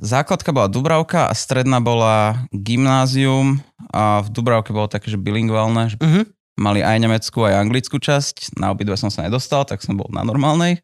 [0.01, 3.61] základka bola Dubravka a stredná bola gymnázium
[3.93, 6.25] a v Dubravke bolo také, že bilingválne, že Uh-huh.
[6.57, 8.57] mali aj nemeckú, aj anglickú časť.
[8.57, 10.81] Na obidve som sa nedostal, tak som bol na normálnej.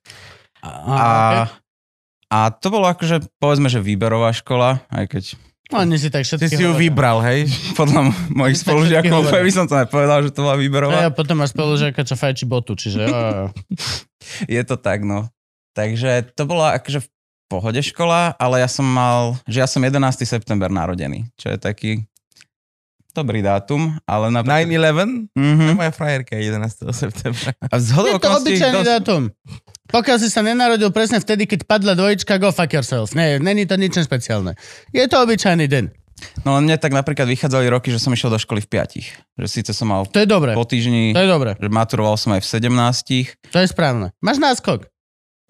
[0.61, 1.09] A, A,
[2.29, 5.23] a to bolo akože, povedzme, že výberová škola, aj keď
[5.73, 6.83] no, nie si tak Ty všetky si ju hovoril.
[6.85, 7.39] vybral, hej?
[7.79, 9.41] podľa m- mojich spolužiakov hovoria.
[9.41, 10.99] by som to nepovedal, že to bola No, ja výberová.
[11.09, 13.07] potom máš spolužiaka, čo fajči botu, čiže...
[14.47, 15.27] Je to tak, no.
[15.71, 17.07] Takže to bola akože v
[17.47, 19.97] pohode škola, ale ja som mal, že ja som 11.
[20.21, 21.91] september narodený, čo je taký
[23.11, 24.39] dobrý dátum, ale na...
[24.39, 25.31] 9-11?
[25.31, 25.75] Mhm.
[25.75, 26.63] Moja frajerka je 11.
[26.93, 27.51] septembra.
[27.61, 29.21] A Je to obyčajný dosť- dátum.
[29.91, 33.11] Pokiaľ si sa nenarodil presne vtedy, keď padla dvojička, go fuck yourself.
[33.11, 34.55] Nie, není to nič špeciálne.
[34.89, 35.85] Je to obyčajný deň.
[36.45, 39.07] No mne tak napríklad vychádzali roky, že som išiel do školy v piatich.
[39.35, 40.53] Že síce som mal To je dobré.
[40.53, 41.57] po týždni, To je dobré.
[41.57, 43.35] že maturoval som aj v 17.
[43.49, 44.13] To je správne.
[44.19, 44.85] Máš náskok.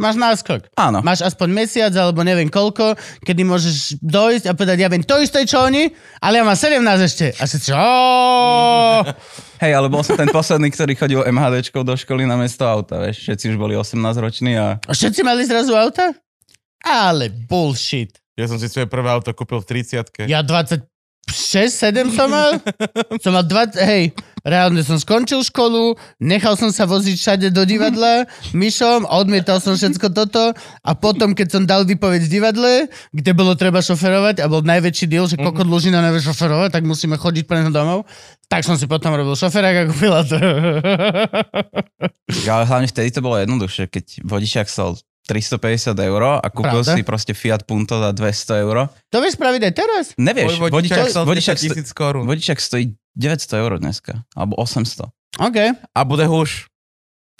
[0.01, 0.65] Máš náskok.
[0.73, 1.05] Áno.
[1.05, 5.45] Máš aspoň mesiac alebo neviem koľko, kedy môžeš dojsť a povedať, ja viem to isté,
[5.45, 7.37] čo oni, ale ja mám 17 ešte.
[7.37, 7.77] A si čo?
[9.61, 13.29] Hej, ale bol som ten posledný, ktorý chodil MHDčkou do školy na mesto auta, vieš.
[13.29, 16.17] Všetci už boli 18 roční a A všetci mali zrazu auta?
[16.81, 18.17] Ale bullshit.
[18.33, 20.89] Ja som si svoje prvé auto kúpil v 30 Ja 24
[21.29, 22.57] 6-7 som mal.
[23.23, 24.11] Som mal 20, hej,
[24.45, 28.25] reálne som skončil školu, nechal som sa voziť všade do divadla
[28.57, 32.73] myšom, odmietal som všetko toto a potom, keď som dal vypoveď v divadle,
[33.13, 37.19] kde bolo treba šoferovať a bol najväčší deal, že kokot Lužina nevie šoferovať, tak musíme
[37.19, 38.07] chodiť pre domov,
[38.51, 40.27] tak som si potom robil šoferák ako pilot.
[42.51, 44.99] Ale hlavne vtedy to bolo jednoduchšie, keď vodičák stal
[45.31, 46.91] 350 eur a kúpil Pravda?
[46.93, 48.91] si proste Fiat Punto za 200 eur.
[49.07, 50.05] to vieš spraviť aj teraz?
[50.19, 52.27] Nevieš, Môj 10 tisíc korún.
[52.27, 55.07] vodičák stojí 900 eur dneska, alebo 800.
[55.39, 55.57] OK.
[55.95, 56.67] A bude huš.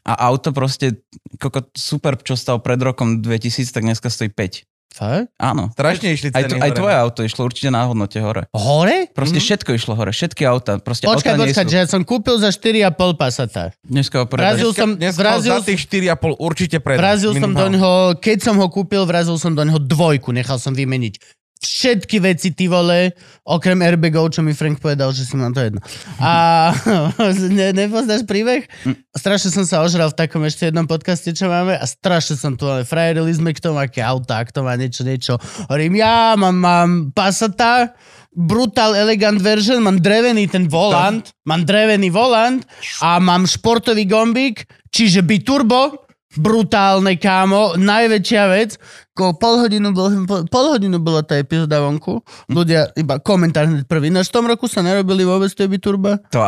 [0.01, 1.03] A auto proste,
[1.37, 4.70] kokot, super, čo stal pred rokom 2000, tak dneska stojí 5.
[4.91, 5.31] Fakt?
[5.37, 5.71] Áno.
[5.71, 8.43] Strašne išli Aj, ceny to, aj tvoje auto išlo určite na hodnote hore.
[8.51, 9.07] Hore?
[9.09, 9.45] Proste Mhm.
[9.45, 10.77] všetko išlo hore, všetky auta.
[10.77, 11.69] Proste Počkaj, auta počkaj, sú.
[11.69, 13.71] že ja som kúpil za 4,5 Passata.
[13.81, 14.75] Dneska ho Vrazil predáš.
[14.77, 16.99] som, Dneska vrazil, za tých 4,5 určite predá.
[16.99, 20.71] vrazil som do ňoho, keď som ho kúpil, vrazil som do ňoho dvojku, nechal som
[20.71, 23.13] vymeniť všetky veci, ty vole,
[23.45, 25.77] okrem airbagov, čo mi Frank povedal, že si mám to jedno.
[26.17, 26.73] A
[27.57, 28.65] ne, nepoznáš príbeh?
[29.13, 32.65] Strašne som sa ožral v takom ešte jednom podcaste, čo máme a strašne som tu,
[32.65, 35.37] ale frajerili sme k tomu, aké auta, ak to má niečo, niečo.
[35.69, 37.93] Hovorím, ja mám, mám Passata,
[38.33, 42.65] brutal elegant version, mám drevený ten volant, mám drevený volant
[43.05, 48.79] a mám športový gombík, čiže biturbo, brutálne kámo, najväčšia vec.
[49.11, 52.23] Ko pol hodinu, bol, pol, hodinu bola tá epizóda vonku.
[52.47, 54.07] Ľudia, iba komentár hneď prvý.
[54.07, 56.23] V tom roku sa nerobili vôbec tie biturba.
[56.31, 56.39] To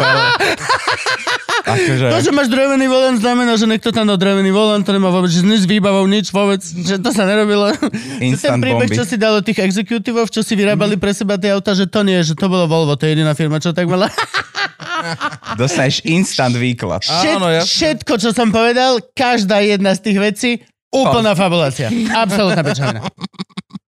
[0.00, 0.24] ale...
[1.66, 2.04] akože...
[2.14, 5.34] To, že máš drevený volant, znamená, že niekto tam dal drevený volant, to nemá vôbec
[5.34, 7.74] nič s výbavou, nič vôbec, že to sa nerobilo.
[7.74, 8.96] To ten Instant príbeh, bomby.
[8.96, 12.06] čo si dal od tých exekutívov, čo si vyrábali pre seba tie auta, že to
[12.06, 14.06] nie, že to bolo Volvo, to je jediná firma, čo tak mala.
[15.60, 17.02] Dostaneš instant výklad.
[17.02, 17.68] Všet, Áno, jasne.
[17.68, 20.50] všetko, čo som povedal, každá jedna z tých vecí,
[20.94, 21.90] úplná fabulácia.
[22.22, 23.00] Absolutná pečovina.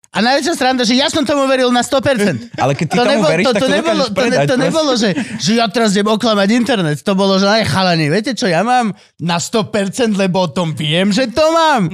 [0.10, 2.50] A najväčšia sranda, že ja som tomu veril na 100%.
[2.64, 4.56] Ale keď ty To, tomu nebolo, veríš, to, tak to, to nebolo, to, ne, to
[4.58, 6.98] nebolo, že, že ja teraz idem oklamať internet.
[7.06, 8.90] To bolo, že aj chalani, viete čo, ja mám
[9.22, 11.94] na 100%, lebo o tom viem, že to mám.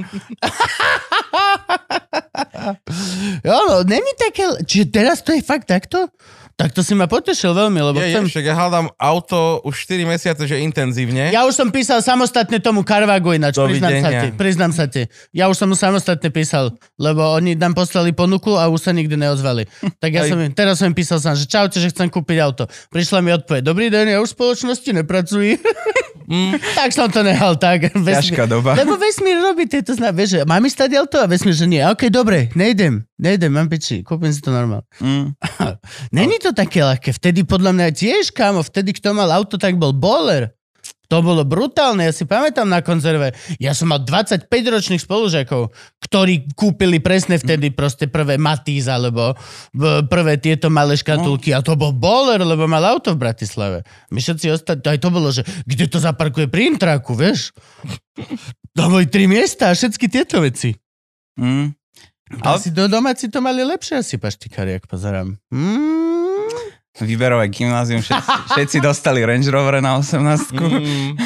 [3.44, 4.64] jo, no, není také...
[4.64, 6.08] Čiže teraz to je fakt takto?
[6.56, 8.24] Tak to si ma potešil veľmi, lebo Je, je, chcem...
[8.32, 11.28] však ja hľadám auto už 4 mesiace, že intenzívne.
[11.28, 15.02] Ja už som písal samostatne tomu Carvagu ináč, priznám sa ti, priznám sa ti.
[15.36, 19.20] Ja už som mu samostatne písal, lebo oni nám poslali ponuku a už sa nikdy
[19.20, 19.68] neozvali.
[20.00, 20.30] Tak ja Aj.
[20.32, 22.68] som im, teraz som im písal sám, že čaute, že chcem kúpiť auto.
[22.92, 24.90] Prišla mi odpoveď, dobrý deň, ja už v spoločnosti
[26.26, 26.74] nepracujem.
[26.78, 27.94] tak som to nehal tak.
[27.94, 28.74] Ťažká doba.
[28.74, 31.84] Lebo vesmír robí tieto zna, vieš, že mám ísť tady auto a vesmír, že nie.
[31.84, 34.88] OK, dobre, nejdem, nejdem, mám piči, kúpim si to normálne.
[34.98, 35.36] Mm.
[36.18, 37.14] Není to také ľahké.
[37.14, 40.55] Vtedy podľa mňa tiež, kámo, vtedy kto mal auto, tak bol bowler.
[41.06, 43.30] To bolo brutálne, ja si pamätám na konzerve.
[43.62, 45.70] Ja som mal 25 ročných spolužiakov,
[46.02, 49.38] ktorí kúpili presne vtedy proste prvé Matiz alebo
[50.10, 53.86] prvé tieto malé škatulky a to bol bowler, lebo mal auto v Bratislave.
[54.10, 57.54] My všetci ostatní, aj to bolo, že kde to zaparkuje pri intraku, vieš?
[58.74, 60.74] To boli tri miesta a všetky tieto veci.
[61.38, 61.70] Mm.
[62.42, 65.38] Ale si do domáci to mali lepšie asi paštikári, ak pozerám.
[65.54, 66.25] Mm.
[67.00, 71.16] Výberové gymnázium, všetci, všetci dostali Range Rover na 18 Mm,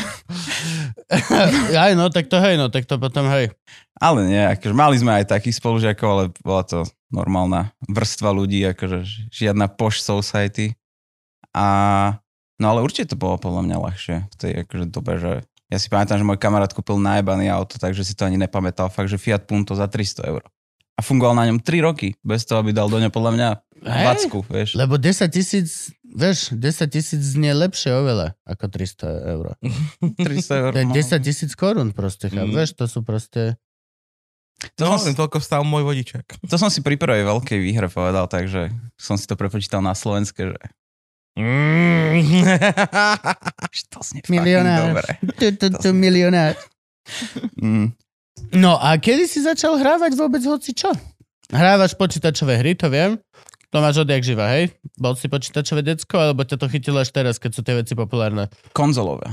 [1.75, 3.51] aj no, tak to hej, no, tak to potom hej.
[3.99, 9.31] Ale nie, akože mali sme aj takých spolužiakov, ale bola to normálna vrstva ľudí, akože
[9.35, 10.79] žiadna posh society.
[11.51, 11.67] A,
[12.63, 15.33] no ale určite to bolo podľa mňa ľahšie v tej akože dobe, že
[15.71, 19.11] ja si pamätám, že môj kamarát kúpil najbaný auto, takže si to ani nepamätal, fakt,
[19.11, 20.43] že Fiat Punto za 300 eur.
[21.01, 23.49] A fungoval na ňom 3 roky, bez toho, aby dal do ňa podľa mňa.
[23.81, 24.77] 20, vieš.
[24.77, 29.57] Lebo 10 tisíc, vieš, 10 tisíc znie lepšie oveľa ako 300 eur.
[30.29, 30.71] 300 eur.
[30.77, 30.93] To je no.
[30.93, 32.37] 10 tisíc korún proste, mm.
[32.37, 32.53] Mm.
[32.53, 33.57] vieš, to sú proste...
[34.77, 36.45] To no, som, toľko vstal môj vodičák.
[36.45, 38.69] to som si pri prvej veľkej výhre povedal, takže
[39.01, 40.61] som si to prepočítal na slovenské, že
[41.39, 42.27] Mm.
[43.89, 44.93] to znie Milionár.
[44.93, 45.11] dobre.
[45.39, 46.59] Tu, tu, tu, milionár.
[47.57, 47.95] Mm.
[48.51, 50.91] No a kedy si začal hrávať vôbec hoci čo?
[51.51, 53.19] Hrávaš počítačové hry, to viem.
[53.71, 54.75] To máš odjak živa, hej?
[54.99, 58.51] Bol si počítačové decko, alebo ťa to chytilo až teraz, keď sú tie veci populárne?
[58.75, 59.31] konzolové.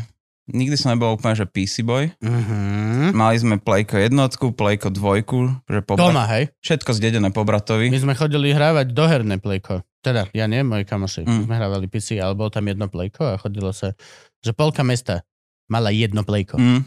[0.47, 2.07] Nikdy som nebol úplne, že PC boy.
[2.23, 3.11] Mhm.
[3.11, 6.53] Mali sme Playko jednotku, Playko dvojku, že po Doma, hej?
[6.63, 7.91] všetko zdedené po bratovi.
[7.91, 9.83] My sme chodili hrávať doherné plejko.
[9.99, 11.27] Teda, ja nie, moji kamoši.
[11.27, 11.33] Mm.
[11.33, 13.91] My sme hrávali PC, ale bol tam jedno plejko a chodilo sa,
[14.39, 15.27] že polka mesta
[15.67, 16.55] mala jedno plejko.
[16.55, 16.81] Mm.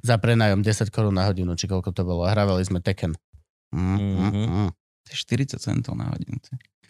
[0.00, 0.06] Mm.
[0.06, 2.24] Za prenajom 10 korún na hodinu, či koľko to bolo.
[2.24, 3.12] A hrávali sme Tekken.
[3.70, 3.78] Mm.
[3.78, 4.16] Mm.
[4.16, 4.40] Mhm.
[4.48, 4.70] Mm.
[4.72, 6.40] To je 40 centov na hodinu.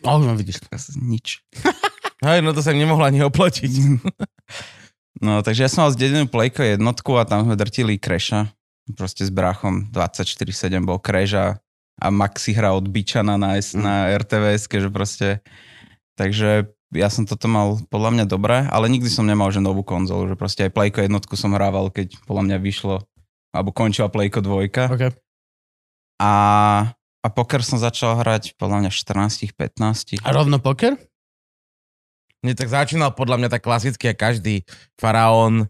[0.07, 0.63] Oh, no vidíš.
[0.97, 1.43] Nič.
[2.25, 3.73] Hej, no to sa im nemohla ani oplatiť.
[5.21, 8.49] No, takže ja som mal zdedenú Playko jednotku a tam sme drtili Crasha.
[8.97, 10.49] Proste s brachom 24-7
[10.87, 11.61] bol Crash a
[12.09, 15.29] Maxi hra od Bičana na, S- na RTVS, že proste...
[16.17, 20.27] Takže ja som toto mal podľa mňa dobré, ale nikdy som nemal že novú konzolu,
[20.31, 23.07] že proste aj Playko jednotku som hrával, keď podľa mňa vyšlo,
[23.55, 24.91] alebo končila Playko dvojka.
[24.91, 25.11] Okay.
[26.19, 26.33] A,
[27.23, 30.99] a poker som začal hrať podľa mňa 14 15 A rovno poker?
[32.41, 34.65] Nie, tak začínal podľa mňa tak klasicky, a každý
[34.97, 35.69] faraón,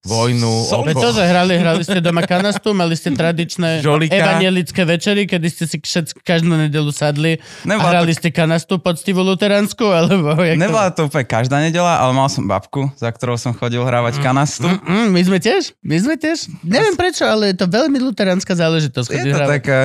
[0.00, 0.72] vojnu.
[0.88, 4.16] Veď to, že hrali, hrali ste doma kanastu, mali ste tradičné Žolika.
[4.16, 7.36] evangelické večery, kedy ste si všetci, každú nedelu sadli
[7.68, 10.64] a hrali to, ste kanastu poctivú luteránsku, alebo jak to...
[10.64, 14.72] nebola to úplne každá nedela, ale mal som babku, za ktorou som chodil hrávať kanastu.
[14.72, 16.48] Mm, my sme tiež, my sme tiež.
[16.64, 19.08] Neviem prečo, ale je to veľmi luteránska záležitosť.
[19.12, 19.78] Je to hrávať, také...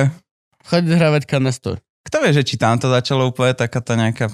[0.64, 1.76] chodiť hrávať kanastu.
[2.08, 4.32] Kto vie, že či tam to začalo úplne taká tá nejaká...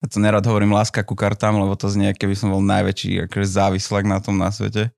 [0.00, 3.44] Ja to nerad hovorím láska ku kartám, lebo to znie, keby som bol najväčší akože
[3.44, 4.88] závislak na tom na svete.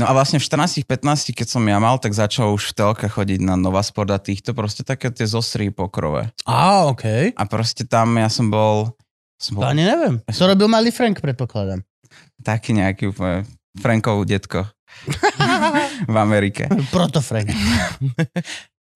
[0.00, 3.44] No a vlastne v 14-15, keď som ja mal, tak začal už v telke chodiť
[3.44, 6.32] na Nova Sport a týchto proste také tie zostry pokrové.
[6.48, 7.36] Á, okej.
[7.36, 8.96] A proste tam ja som bol...
[9.36, 10.22] Som To bol ani neviem.
[10.24, 11.84] To robil malý Frank, predpokladám.
[12.40, 13.44] taký nejaký úplne
[13.78, 14.64] Frankov detko
[16.12, 16.68] v Amerike.
[16.88, 17.52] Proto Frank.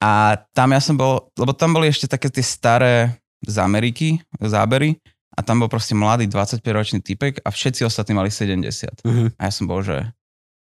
[0.01, 4.97] A tam ja som bol, lebo tam boli ešte také tie staré z Ameriky, zábery
[5.37, 9.05] a tam bol proste mladý 25-ročný typek a všetci ostatní mali 70.
[9.05, 9.37] Mhm.
[9.37, 10.05] A ja som bol, že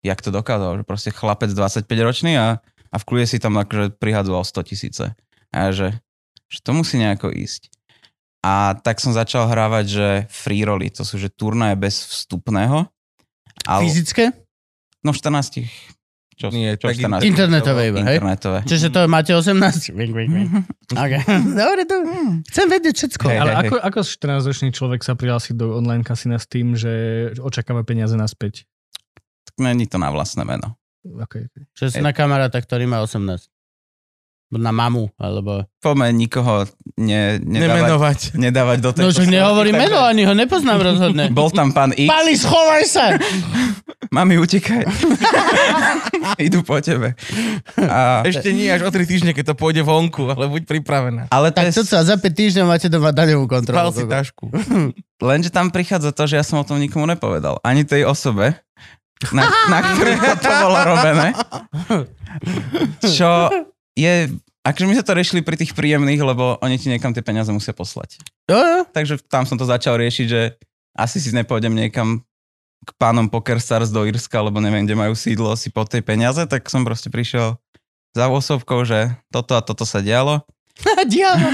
[0.03, 4.45] jak to dokázal, že proste chlapec 25-ročný a, a v kľude si tam akože prihadzoval
[4.45, 5.05] 100 tisíce.
[5.51, 5.97] A že,
[6.47, 7.71] že to musí nejako ísť.
[8.45, 12.87] A tak som začal hrávať, že free rolly, to sú že turnaje bez vstupného.
[13.65, 14.31] Ale, Fyzické?
[15.01, 15.65] no 14.
[16.37, 17.25] Čo, Nie, čo tak 14?
[17.25, 18.21] Internetové iba, hej?
[18.21, 18.61] Internetové.
[18.69, 19.89] Čiže to máte 18?
[19.97, 20.49] Wink, wink, wink.
[20.93, 21.17] Okay.
[21.65, 21.95] Dobre, to...
[22.53, 23.25] Chcem vedieť všetko.
[23.25, 26.93] Hej, Ale hej, ako, ako 14-ročný človek sa prihlási do online kasína s tým, že
[27.41, 28.69] očakáva peniaze naspäť?
[29.57, 30.77] Není to na vlastné meno.
[31.03, 31.47] Okay.
[31.73, 33.49] Že si na kamaráta, ktorý má 18.
[34.47, 35.67] Na mamu, alebo...
[35.83, 36.63] Poďme nikoho
[36.95, 38.19] ne, nedávať, Nemenovať.
[38.31, 41.25] nedávať do tej No, že posledky, nehovorí takže meno, ani ho nepoznám rozhodne.
[41.35, 42.07] Bol tam pán X.
[42.07, 43.05] Pali, schovaj sa!
[44.15, 44.87] Mami, utekaj.
[46.47, 47.11] Idú po tebe.
[47.77, 51.27] A, Ešte nie až o 3 týždne, keď to pôjde vonku, ale buď pripravená.
[51.27, 53.75] ale to Tak je, to sa za 5 týždňov máte doma daňovú kontrolu.
[53.75, 54.47] Spal si tašku.
[55.19, 57.59] lenže tam prichádza to, že ja som o tom nikomu nepovedal.
[57.61, 58.55] Ani tej osobe,
[59.33, 61.27] na, na ktorú to bolo robené.
[63.01, 63.29] Čo
[63.97, 64.31] je...
[64.67, 67.71] Akože my sa to riešili pri tých príjemných, lebo oni ti niekam tie peniaze musia
[67.71, 68.19] poslať.
[68.51, 68.79] Jo, jo.
[68.91, 70.59] Takže tam som to začal riešiť, že
[70.91, 72.19] asi si nepôjdem niekam
[72.83, 76.67] k pánom PokerStars do Irska, lebo neviem, kde majú sídlo si po tej peniaze, tak
[76.67, 77.55] som proste prišiel
[78.11, 80.43] za osobkou, že toto a toto sa dialo
[81.07, 81.47] Diablo.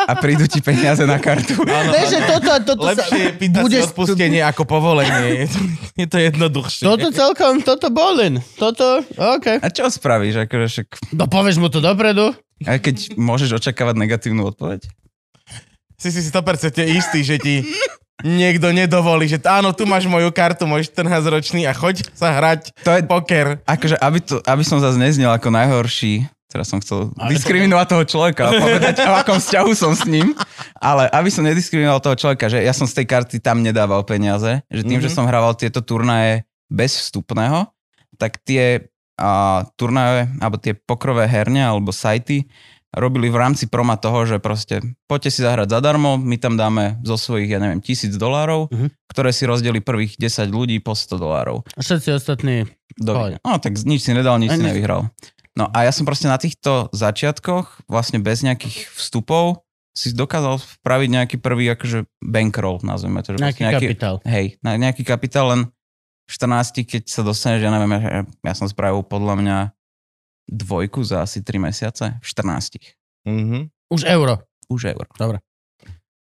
[0.00, 1.58] a prídu ti peniaze na kartu.
[1.58, 3.36] Áno, Vieš, že toto a toto Lepšie je sa...
[3.36, 5.28] pýtať si budeš- odpustenie ako povolenie.
[5.34, 5.58] Je to,
[5.94, 6.82] je to jednoduchšie.
[6.84, 8.38] Toto celkom, toto bolin.
[8.54, 9.58] Toto, OK.
[9.58, 10.44] A čo spravíš?
[10.44, 12.32] Akože však, No povieš mu to dopredu.
[12.60, 14.86] aj keď môžeš očakávať negatívnu odpoveď?
[15.94, 16.38] Si si 100%
[16.88, 17.66] istý, že ti
[18.20, 22.90] niekto nedovolí, že áno, tu máš moju kartu, môj 14-ročný a choď sa hrať To
[22.92, 23.58] je, poker.
[23.62, 28.42] akože, aby, to, aby som zase neznel ako najhorší, teraz som chcel diskriminovať toho človeka
[28.44, 30.32] a povedať, v akom vzťahu som s ním,
[30.74, 34.64] ale aby som nediskriminoval toho človeka, že ja som z tej karty tam nedával peniaze,
[34.66, 35.04] že tým, mm-hmm.
[35.04, 35.14] že Mhm.
[35.14, 37.68] som hrával tieto turnaje bez vstupného,
[38.16, 39.30] tak tie a,
[39.74, 42.46] turnaje, alebo tie pokrové herne, alebo sajty,
[42.88, 47.14] robili v rámci proma toho, že proste poďte si zahrať zadarmo, my tam dáme zo
[47.14, 48.88] svojich, ja neviem, tisíc dolárov, Mhm.
[49.06, 51.66] ktoré si rozdeli prvých 10 ľudí po 100 dolárov.
[51.68, 52.64] A Všetci ostatní.
[52.96, 53.12] Do...
[53.36, 55.10] No tak nič si nedal, nič si Ani- nevyhral.
[55.58, 61.08] No a ja som proste na týchto začiatkoch, vlastne bez nejakých vstupov, si dokázal spraviť
[61.10, 63.34] nejaký prvý akože bankroll, nazveme to.
[63.34, 64.14] Že Nejaký proste kapitál.
[64.22, 65.60] Hej, nejaký kapitál len
[66.30, 69.58] v 14, keď sa dostaneš, ja neviem, ja, ja som spravil podľa mňa
[70.46, 72.78] dvojku za asi 3 mesiace, v 14.
[73.26, 73.58] Mhm.
[73.90, 74.38] Už euro.
[74.70, 75.10] Už eur.
[75.18, 75.42] Dobre.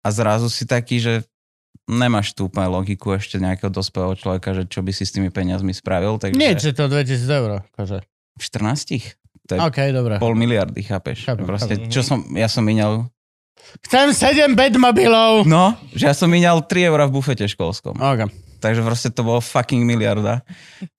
[0.00, 1.28] A zrazu si taký, že
[1.84, 5.74] nemáš tú úplne logiku ešte nejakého dospelého človeka, že čo by si s tými peniazmi
[5.74, 6.16] spravil.
[6.16, 7.50] Takže Nie, že to 2000 eur.
[7.74, 8.00] Akože.
[8.34, 10.14] V 14 to je OK, dobre.
[10.22, 11.26] pol miliardy, chápeš?
[11.26, 11.90] Chápem, Proste, chápem.
[11.90, 13.10] čo som, ja som minal,
[13.84, 15.44] Chcem 7 bedmobilov.
[15.44, 17.98] no, že ja som minal 3 eurá v bufete školskom.
[17.98, 18.30] OK.
[18.60, 20.44] Takže proste to bolo fucking miliarda.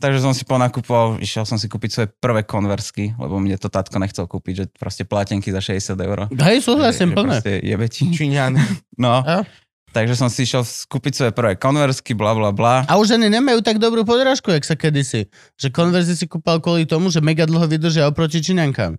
[0.02, 4.02] Takže som si ponakupoval, išiel som si kúpiť svoje prvé konversky, lebo mne to tatko
[4.02, 6.20] nechcel kúpiť, že proste platenky za 60 eur.
[6.34, 7.38] Hej, súhlasím plne.
[7.38, 8.10] proste jebe ti.
[8.10, 8.58] Číňan.
[8.98, 9.46] No, A?
[9.92, 12.84] Takže som si išiel kúpiť svoje prvé konversky, bla bla bla.
[12.88, 15.28] A už ani nemajú tak dobrú podrážku, jak sa kedysi.
[15.60, 18.98] Že konverzi si kúpal kvôli tomu, že mega dlho vydržia oproti Číňankám.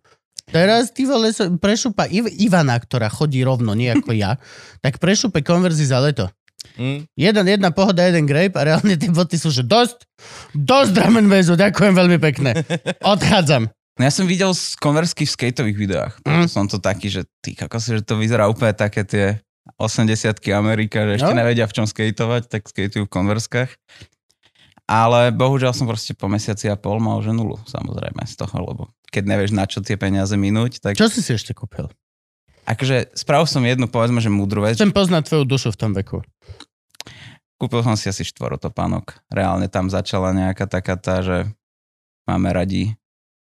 [0.52, 4.36] Teraz ty vole sa prešupa Iv- Ivana, ktorá chodí rovno, nie ako ja,
[4.82, 6.28] tak prešupe konverzi za leto.
[6.76, 7.04] Mm.
[7.18, 10.06] Jeden, jedna pohoda, jeden grape a reálne tie boty sú, že dosť,
[10.56, 12.58] dosť drum and bassu, ďakujem veľmi pekne.
[13.02, 13.70] Odchádzam.
[13.98, 16.12] No ja som videl z konversky v skateových videách.
[16.24, 16.48] Mm.
[16.48, 19.36] Som to taký, že ty kokos, že to vyzerá úplne také tie
[19.78, 20.10] 80
[20.52, 21.38] Amerika, že ešte No.
[21.38, 23.70] nevedia v čom skateovať, tak skateujú v konverskách.
[24.84, 28.82] Ale bohužiaľ som proste po mesiaci a pol mal že nulu, samozrejme, z toho, lebo
[29.08, 31.86] keď nevieš na čo tie peniaze minúť, tak Čo si si ešte kúpil?
[32.62, 34.78] akože spravil som jednu, povedzme, že múdru vec.
[34.78, 36.22] Chcem poznať tvoju dušu v tom veku.
[37.58, 39.22] Kúpil som si asi štvorotopánok.
[39.30, 41.46] Reálne tam začala nejaká taká tá, že
[42.26, 42.94] máme radi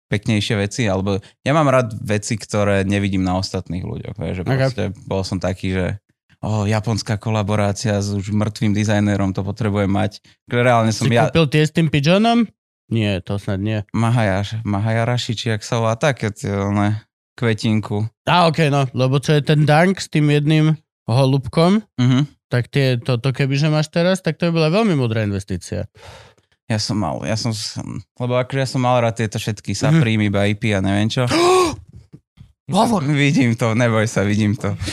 [0.07, 4.15] peknejšie veci, alebo ja mám rád veci, ktoré nevidím na ostatných ľuďoch.
[4.15, 5.85] Vieš, že proste bol som taký, že
[6.39, 10.23] o, japonská kolaborácia s už mŕtvým dizajnerom, to potrebujem mať.
[10.47, 11.27] Reálne som Si ja...
[11.27, 12.47] kúpil tie s tým pigeonom?
[12.87, 13.83] Nie, to snad nie.
[13.91, 17.03] Mahajáš, Mahajaraši, či jak sa volá, také one,
[17.35, 18.07] kvetinku.
[18.23, 22.31] Á, okej, no, lebo čo je ten dank s tým jedným holubkom, Mhm.
[22.47, 25.91] tak tie, to, to kebyže máš teraz, tak to by bola veľmi múdra investícia.
[26.67, 27.55] Ja som mal, ja som,
[28.19, 31.23] lebo akože ja som mal rád tieto všetky Supreme, mm IP a neviem čo.
[32.67, 33.07] Hovor.
[33.07, 34.75] Vidím to, neboj sa, vidím to.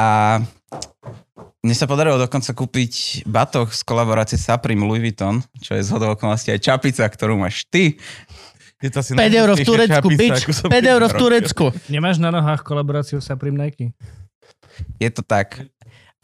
[0.00, 0.40] A
[1.60, 6.16] mne sa podarilo dokonca kúpiť batoh z kolaborácie Supreme Louis Vuitton, čo je z hodou
[6.16, 8.00] okolností aj čapica, ktorú máš ty.
[8.80, 10.40] Je to asi 5 eur v Turecku, bič.
[10.40, 11.12] akú som 5 eur v.
[11.12, 11.68] Turecku.
[11.92, 13.92] Nemáš na nohách kolaboráciu sa Supreme Nike?
[14.96, 15.68] Je to tak.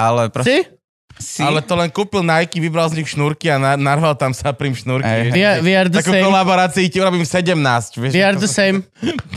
[0.01, 0.49] Ale proste...
[0.49, 0.86] Si?
[1.17, 1.41] Si?
[1.41, 4.71] Ale to len kúpil Nike, vybral z nich šnúrky a na, narval tam sa prim
[4.71, 5.09] šnúrky.
[5.09, 5.33] Ej.
[5.33, 6.21] We are, we are the Takú same.
[6.23, 7.57] kolaborácii ti urobím 17.
[7.97, 8.85] Vieš, We are to the sa- same.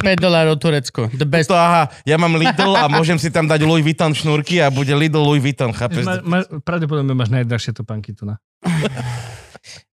[0.04, 1.08] 5 dolárov Turecku.
[1.10, 1.48] The best.
[1.48, 4.92] To aha, ja mám Lidl a môžem si tam dať Louis Vuitton šnúrky a bude
[4.92, 6.04] Lidl Louis Vuitton, chápeš?
[6.04, 8.36] Ma, ma, pravdepodobne máš najdrahšie topánky tu na.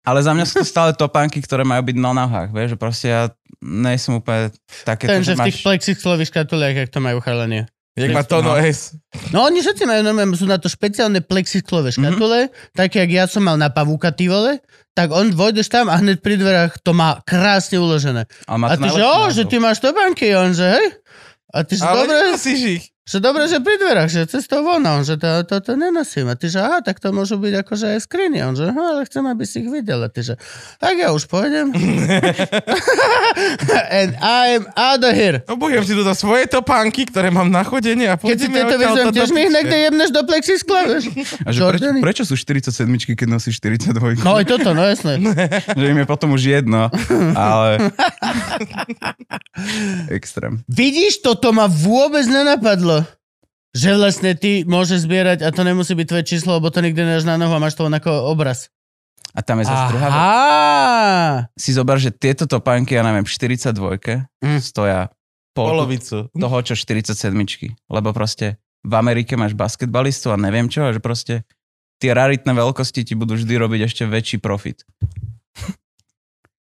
[0.02, 2.50] Ale za mňa sú to stále topánky, ktoré majú byť na nohách.
[2.50, 3.22] Vieš, že proste ja
[3.58, 4.54] nejsem úplne
[4.86, 5.66] také, Ten, že že v tých máš...
[5.66, 7.66] plexiglových škatuliach, jak to majú chalanie.
[7.96, 8.91] Jak má to no S.
[9.32, 12.76] No oni všetci majú, normálne, sú na to špeciálne plexisklové škatule, mm-hmm.
[12.76, 14.60] také, jak ja som mal na pavúka, ty vole,
[14.91, 18.28] tak on vojdeš tam a hneď pri dverách to má krásne uložené.
[18.52, 20.88] Ale má A to ty, že o, že ty máš topánky, on, že hej.
[21.56, 22.86] A ty, že Ale dobre, nenosíš ich.
[23.06, 26.26] Že dobre, že pri dverách, že cestou von, a on, že to, to, to nenosím.
[26.26, 28.41] A ty, že aha, tak to môžu byť akože aj skriny.
[28.41, 30.01] On, že aha, ale chcem, aby si ich videl.
[30.01, 30.41] A ty, že
[30.82, 31.70] tak ja už pôjdem.
[33.93, 35.45] And I'm out of here.
[35.45, 39.14] Obujem si tu do svoje topánky, ktoré mám na chodenie a Keď si tieto do
[39.14, 41.14] tiež mi ich niekde jebneš do plexiskla, vieš.
[41.45, 41.99] A že prečo, Jordany.
[42.01, 44.26] prečo sú 47, keď nosíš 42?
[44.26, 45.22] No aj toto, no jasné.
[45.78, 46.89] že im je potom už jedno,
[47.38, 47.93] ale...
[50.18, 50.66] Extrém.
[50.66, 52.95] Vidíš, toto ma vôbec nenapadlo.
[53.76, 57.28] Že vlastne ty môžeš zbierať a to nemusí byť tvoje číslo, lebo to nikdy nedáš
[57.28, 58.71] na nohu a máš to len ako obraz.
[59.36, 60.21] A tam je zase druhá vec.
[61.59, 64.63] Si zober, že tieto topánky, ja neviem, 42 Mm.
[64.63, 65.11] stoja
[65.51, 66.32] pol Polovicu.
[66.32, 67.36] toho, čo 47
[67.91, 71.43] Lebo proste v Amerike máš basketbalistov a neviem čo, a že proste
[71.99, 74.88] tie raritné veľkosti ti budú vždy robiť ešte väčší profit.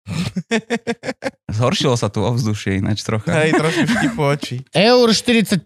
[1.58, 3.34] Zhoršilo sa tu ovzdušie ináč trocha.
[3.34, 4.56] Hej, trošku štipu oči.
[4.90, 5.66] Eur 45.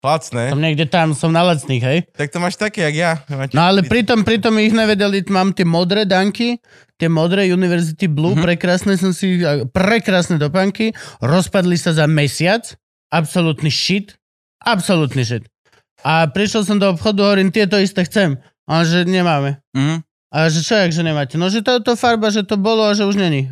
[0.00, 0.48] Lacné.
[0.48, 1.98] Som niekde tam, som na lacných, hej?
[2.16, 3.12] Tak to máš také, jak ja.
[3.28, 6.56] Máte No ale pritom, pritom ich nevedeli, mám tie modré danky,
[6.96, 8.48] tie modré University Blue, mm-hmm.
[8.48, 9.44] prekrásne som si,
[9.76, 12.64] prekrásne topánky, rozpadli sa za mesiac,
[13.12, 14.16] absolútny shit,
[14.64, 15.44] absolútny shit.
[16.00, 18.40] A prišiel som do obchodu, hovorím, tieto isté chcem.
[18.64, 19.60] A on, že nemáme.
[19.76, 20.09] Mhm.
[20.30, 21.34] A že čo, jak, že nemáte?
[21.34, 23.50] No, že táto farba, že to bolo a že už není.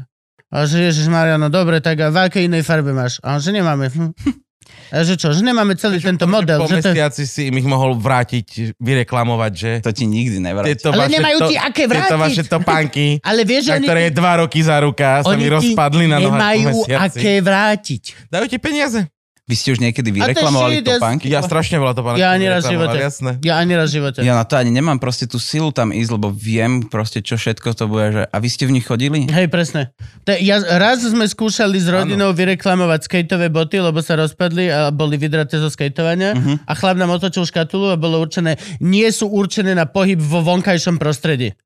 [0.49, 3.20] A že Ježiš no dobre, tak a v akej inej farbe máš?
[3.20, 3.91] A on, že nemáme.
[3.93, 4.14] Hm.
[4.89, 6.61] A že čo, že nemáme celý tento model.
[6.61, 6.89] Po Že to...
[6.93, 10.76] mesiaci si im ich mohol vrátiť, vyreklamovať, že To ti nikdy nevráti.
[10.76, 12.16] tieto Ale vaše nemajú to- ti aké Tieto vrátiť.
[12.16, 16.05] vaše topánky, Ale vieš, na oni ktoré je dva roky za ruka, sa mi rozpadli
[16.09, 18.03] na nohách po nemajú aké vrátiť.
[18.33, 19.09] Dajú ti peniaze.
[19.49, 21.25] Vy ste už niekedy to vyreklamovali ja- topánky?
[21.33, 22.21] Ja strašne veľa topánok.
[22.21, 23.01] Ja ani raz živote.
[23.01, 23.31] Jasné.
[23.41, 24.21] Ja ani raz živote.
[24.21, 27.73] Ja na to ani nemám proste tú silu tam ísť, lebo viem proste, čo všetko
[27.73, 28.13] to bude.
[28.13, 28.23] Že...
[28.29, 29.25] A vy ste v nich chodili?
[29.25, 29.97] Hej, presne.
[30.29, 34.93] To, je- ja, raz sme skúšali s rodinou vyreklamovať skateové boty, lebo sa rozpadli a
[34.93, 36.37] boli vydraté zo skateovania.
[36.37, 36.69] Mhm.
[36.69, 41.01] A chlap nám otočil škatulu a bolo určené, nie sú určené na pohyb vo vonkajšom
[41.01, 41.57] prostredí.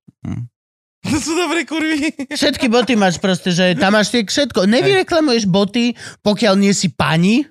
[1.02, 2.14] To sú dobré kurvy.
[2.30, 4.70] Všetky boty máš proste, že tam máš tie všetko.
[4.70, 7.42] Nevyreklamuješ boty, pokiaľ nie si pani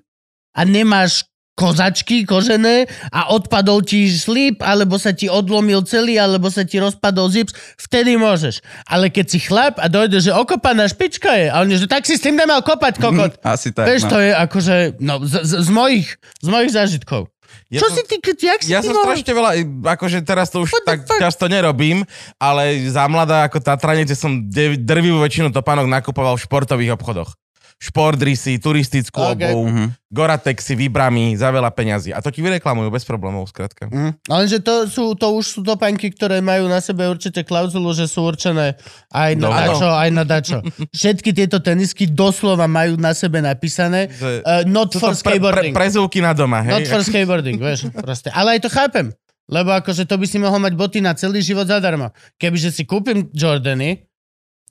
[0.52, 6.66] a nemáš kozačky kožené a odpadol ti slip, alebo sa ti odlomil celý, alebo sa
[6.66, 8.64] ti rozpadol zips, vtedy môžeš.
[8.88, 12.08] Ale keď si chlap a dojde, že okopaná špička je, a on je, že tak
[12.08, 13.38] si s tým nemal kopať, kokot.
[13.46, 13.86] Asi tak.
[13.86, 14.12] Vieš, no.
[14.16, 16.08] to je akože, no, z, z, z, mojich,
[16.42, 17.30] z mojich zážitkov.
[17.68, 19.52] Ja Čo som- si ty, keď, jak si Ja som strašne veľa,
[19.96, 21.20] akože teraz to už What tak fuck?
[21.20, 22.04] často nerobím,
[22.40, 27.36] ale za mladá ako Tatranete som drvivú väčšinu topánok nakupoval v športových obchodoch.
[27.82, 29.30] Športrysy, turistickú Ok.
[29.34, 29.52] okay.
[29.52, 29.86] obu, Mhm.
[30.08, 32.12] Goratexy, Vibramy za veľa peňazí.
[32.12, 33.88] A to ti vyreklamujú bez problémov, skrátka.
[33.88, 34.12] Mm.
[34.22, 38.22] Lenže to, sú, to už sú topánky, ktoré majú na sebe určite klauzulu, že sú
[38.22, 38.76] určené
[39.08, 40.58] aj na No, dačo, aj na dačo.
[40.94, 45.74] Všetky tieto tenisky doslova majú na sebe napísané uh, not for to pre, pre, skateboarding.
[45.74, 46.92] prezúvky na doma, Not hej?
[46.92, 48.30] for skateboarding, vieš, proste.
[48.30, 49.16] Ale aj to chápem.
[49.48, 52.12] Lebo akože to by si mohol mať boty na celý život zadarmo.
[52.36, 54.06] Kebyže si kúpim Jordany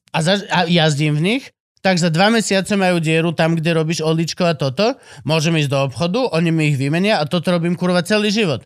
[0.09, 1.45] a, za, a jazdím v nich,
[1.81, 5.01] tak za dva mesiace majú dieru tam, kde robíš oličko a toto.
[5.25, 8.65] Môžem ísť do obchodu, oni mi ich vymenia a toto robím kurva celý život.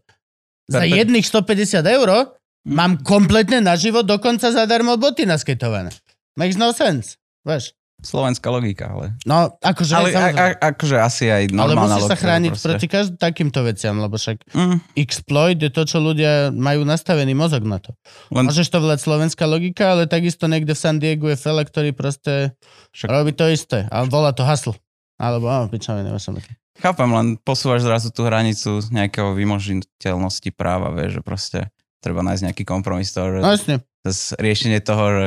[0.67, 2.09] Za jedných 150 eur
[2.65, 5.93] mám kompletne na život dokonca zadarmo boty nasketované.
[6.35, 7.21] Makes no sense.
[7.47, 7.77] Vieš.
[8.05, 9.17] Slovenská logika, ale...
[9.25, 10.37] No, akože, Ale a, samozrejme.
[10.37, 12.67] a, akože asi aj ale normálna musíš sa chrániť proste.
[12.69, 17.65] proti každým takýmto veciam, lebo však Mm, exploit je to, čo ľudia majú nastavený mozog
[17.65, 17.97] na to.
[18.29, 21.91] len Môžeš to volať slovenská logika, ale takisto niekde v San Diego je fela, ktorý
[21.91, 22.53] proste
[22.93, 23.89] Však- robí to isté.
[23.89, 24.77] A volá to hustle.
[25.17, 26.21] Alebo, á, pičavý, neviem
[26.75, 31.59] chápem, len posúvaš zrazu tú hranicu nejakého vymožiteľnosti práva, vieš, že proste
[32.03, 33.77] treba nájsť nejaký kompromis toho, že No jasne.
[34.37, 35.25] riešenie toho, že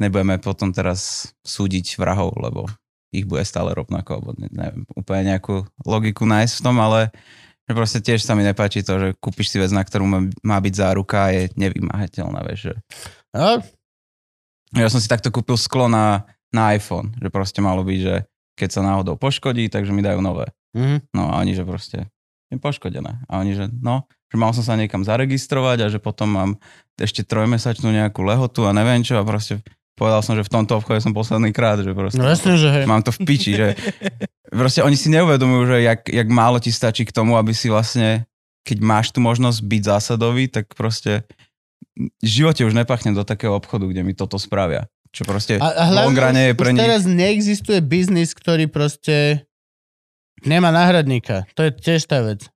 [0.00, 2.66] nebudeme potom teraz súdiť vrahov, lebo
[3.14, 7.14] ich bude stále rovnako, alebo ne, neviem, úplne nejakú logiku nájsť v tom, ale
[7.64, 10.04] že proste tiež sa mi nepáči to, že kúpiš si vec, na ktorú
[10.42, 12.74] má, byť záruka a je nevymahateľná, vieš, že
[14.74, 18.14] ja som si takto kúpil sklo na, na iPhone, že proste malo byť, že
[18.58, 20.50] keď sa náhodou poškodí, takže mi dajú nové.
[20.74, 21.08] mhm.
[21.14, 22.10] No a oni, že proste
[22.52, 23.24] je poškodené.
[23.30, 26.50] A oni, že no, že mal som sa niekam zaregistrovať a že potom mám
[26.98, 29.62] ešte trojmesačnú nejakú lehotu a neviem čo a proste
[29.94, 32.84] povedal som, že v tomto obchode som posledný krát, že proste no jasne, že hej.
[32.86, 33.78] mám to v piči, že
[34.50, 38.26] proste oni si neuvedomujú, že jak, jak málo ti stačí k tomu, aby si vlastne,
[38.66, 41.26] keď máš tu možnosť byť zásadový, tak proste
[41.94, 44.90] v živote už nepachne do takého obchodu, kde mi toto spravia.
[45.14, 46.82] Čo proste A, a hlavne je pre nich...
[46.82, 49.46] teraz neexistuje biznis, ktorý proste
[50.42, 51.46] nemá náhradníka.
[51.54, 52.50] To je tiež tá vec.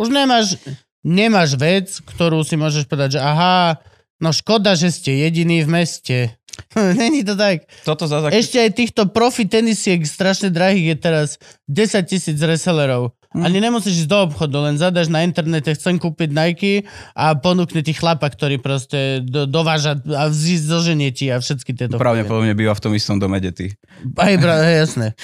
[0.00, 0.56] Už nemáš,
[1.04, 3.76] nemáš vec, ktorú si môžeš povedať, že aha,
[4.24, 6.18] no škoda, že ste jediný v meste.
[7.00, 7.68] Není to tak.
[7.84, 8.32] Toto zase...
[8.32, 11.28] Ešte aj týchto profi tenisiek strašne drahých je teraz
[11.68, 13.12] 10 tisíc resellerov.
[13.32, 13.48] Hm.
[13.48, 16.84] Ani nemusíš ísť do obchodu, len zadaš na internete, chcem kúpiť Nike
[17.16, 21.96] a ponúkne ti chlapa, ktorý proste do, dováža a zoženie ti a všetky tieto.
[21.96, 23.72] Pravdepodobne býva v tom istom dome dety.
[24.20, 25.16] Aj, bra, hej, jasné.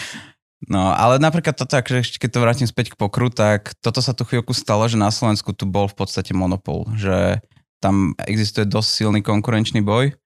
[0.65, 4.25] No, ale napríklad toto, akože keď to vrátim späť k pokru, tak toto sa tu
[4.25, 7.45] chvíľku stalo, že na Slovensku tu bol v podstate monopol, že
[7.79, 10.17] tam existuje dosť silný konkurenčný boj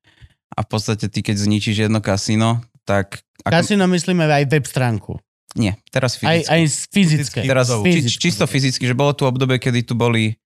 [0.52, 3.20] a v podstate ty, keď zničíš jedno kasíno, tak...
[3.42, 5.18] Ako, Kasino myslíme aj web stránku.
[5.52, 6.48] Nie, teraz Aj, fyzicky.
[6.48, 7.38] aj z fyzické.
[7.42, 8.20] teraz či, Fyzicky.
[8.20, 10.38] čisto fyzicky, že bolo tu obdobie, kedy tu boli,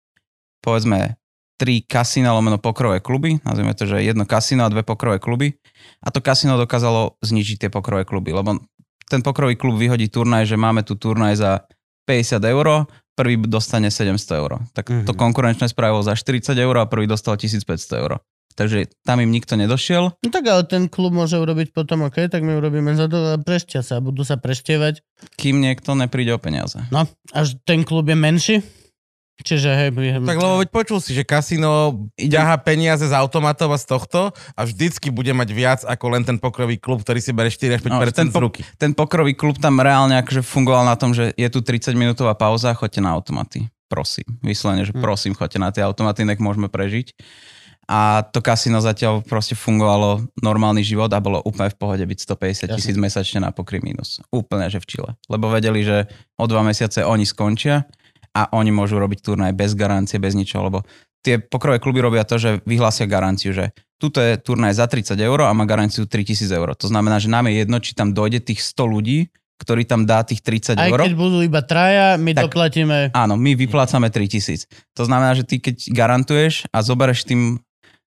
[0.60, 1.14] povedzme,
[1.56, 5.56] tri kasína lomeno pokrové kluby, nazvime to, že jedno kasíno a dve pokrové kluby
[6.02, 8.60] a to kasíno dokázalo zničiť tie pokrové kluby, lebo
[9.06, 11.52] ten pokrový klub vyhodí turnaj, že máme tu turnaj za
[12.04, 12.68] 50 eur,
[13.14, 14.52] prvý dostane 700 eur.
[14.74, 15.18] Tak to Mhm.
[15.18, 18.20] konkurenčné spravilo za 40 eur a prvý dostal 1500 eur.
[18.56, 20.16] Takže tam im nikto nedošiel.
[20.16, 23.38] No tak ale ten klub môže urobiť potom, OK, tak my urobíme za to a
[23.38, 25.04] prešťa sa, budú sa preštievať.
[25.36, 26.80] kým niekto nepríde o peniaze.
[26.88, 28.56] No, až ten klub je menší.
[29.38, 33.76] Čiže hej, je- Tak lebo veď počul si, že kasino ťaha peniaze z automatov a
[33.76, 37.52] z tohto a vždycky bude mať viac ako len ten pokrový klub, ktorý si bere
[37.52, 38.62] 4 až 5% No, ten z ruky.
[38.78, 42.72] Ten pokrový klub tam reálne akože fungoval na tom, že je tu 30 minútová pauza,
[42.72, 43.68] choďte na automaty.
[43.86, 44.24] Prosím.
[44.40, 45.04] Vyslovene, že Hm.
[45.04, 47.12] prosím, choďte na tie automaty, nech môžeme prežiť.
[47.86, 52.66] A to kasino zatiaľ proste fungovalo normálny život a bolo úplne v pohode byť 150
[52.66, 52.68] Jasne.
[52.74, 54.18] tisíc mesačne na pokry mínus.
[54.34, 55.12] Úplne, že v Čile.
[55.30, 56.10] Lebo vedeli, že
[56.42, 57.86] o dva mesiace oni skončia
[58.34, 60.80] a oni môžu robiť turnaj bez garancie, bez ničoho, lebo
[61.22, 65.40] tie pokrové kluby robia to, že vyhlásia garanciu, že tuto je turnaj za 30 eur
[65.46, 66.74] a má garanciu 3000 eur.
[66.76, 70.20] To znamená, že nám je jedno, či tam dojde tých 100 ľudí, ktorý tam dá
[70.22, 71.00] tých 30 Aj eur.
[71.00, 73.16] keď budú iba traja, my Tak- doplatíme.
[73.16, 74.68] Áno, my vyplácame 3000.
[75.00, 77.64] To znamená, že ty keď garantuješ a zobereš tým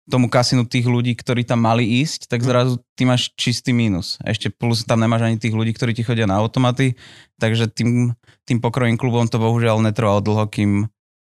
[0.06, 4.22] tomu kasinu tých ľudí, ktorí tam mali ísť, tak zrazu ty máš čistý mínus.
[4.22, 6.94] Ešte plus tam nemáš ani tých ľudí, ktorí ti chodia na automaty,
[7.36, 10.86] takže tým, tým pokrovým klubom to bohužiaľ netrvalo dlho, kým,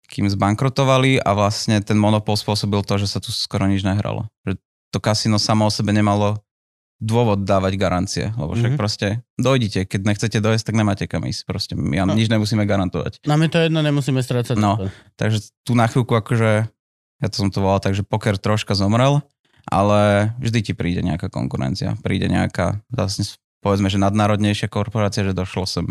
[0.06, 4.28] kým zbankrotovali a vlastne ten monopol spôsobil to, že sa tu skoro nič nehralo.
[4.44, 4.60] Že
[4.92, 6.36] to kasino samo o sebe nemalo
[6.96, 8.78] dôvod dávať garancie, lebo však Mhm.
[8.78, 9.06] proste
[9.36, 11.44] dojdite, keď nechcete dojsť, tak nemáte kam ísť.
[11.44, 12.12] Proste my No.
[12.12, 13.20] nič nemusíme garantovať.
[13.22, 14.56] Nám je to jedno, nemusíme strácať.
[14.56, 14.80] No.
[15.14, 16.72] Takže tu na chvíľku akože,
[17.22, 19.24] ja to som to volal, takže poker troška zomrel,
[19.66, 21.96] ale vždy ti príde nejaká konkurencia.
[22.04, 25.86] Príde nejaká, zase povedzme, že nadnárodnejšia korporácia, že došlo sem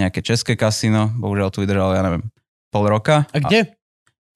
[0.00, 2.24] nejaké české kasino, bohužiaľ tu vydržalo, ja neviem,
[2.72, 3.28] pol roka.
[3.34, 3.78] A kde?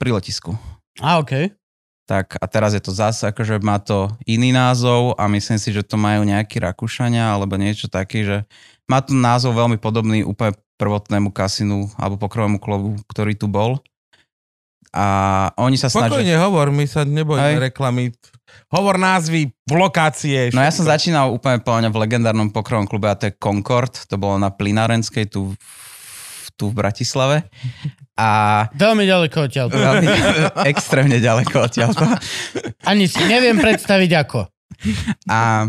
[0.03, 0.59] pri letisku.
[0.99, 1.55] A, OK.
[2.11, 5.87] tak a teraz je to zase, akože má to iný názov a myslím si, že
[5.87, 8.37] to majú nejakí Rakúšania alebo niečo taký, že
[8.91, 13.79] má to názov veľmi podobný úplne prvotnému kasinu alebo pokrovému klubu, ktorý tu bol.
[14.93, 15.05] A
[15.57, 16.13] oni sa snažia...
[16.13, 17.65] Spokojne hovor, my sa nebojíme Hej.
[17.73, 18.13] reklamy.
[18.69, 20.53] Hovor názvy, lokácie.
[20.53, 24.17] No ja som začínal úplne mňa v legendárnom pokrovom klube a to je Concord, to
[24.17, 25.57] bolo na Plinárenskej tu, v-
[26.53, 27.49] tu v Bratislave.
[28.13, 29.73] A Veľmi ďaleko odtiaľ.
[29.73, 30.09] veľmi,
[30.73, 32.05] extrémne ďaleko odtiaľto.
[32.85, 34.53] Ani si neviem predstaviť ako.
[35.33, 35.69] A,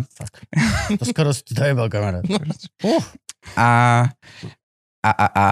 [0.99, 2.23] To skoro si to jebal, kamarát.
[2.83, 2.99] Uh,
[3.55, 3.67] a,
[4.99, 5.45] a, a, a,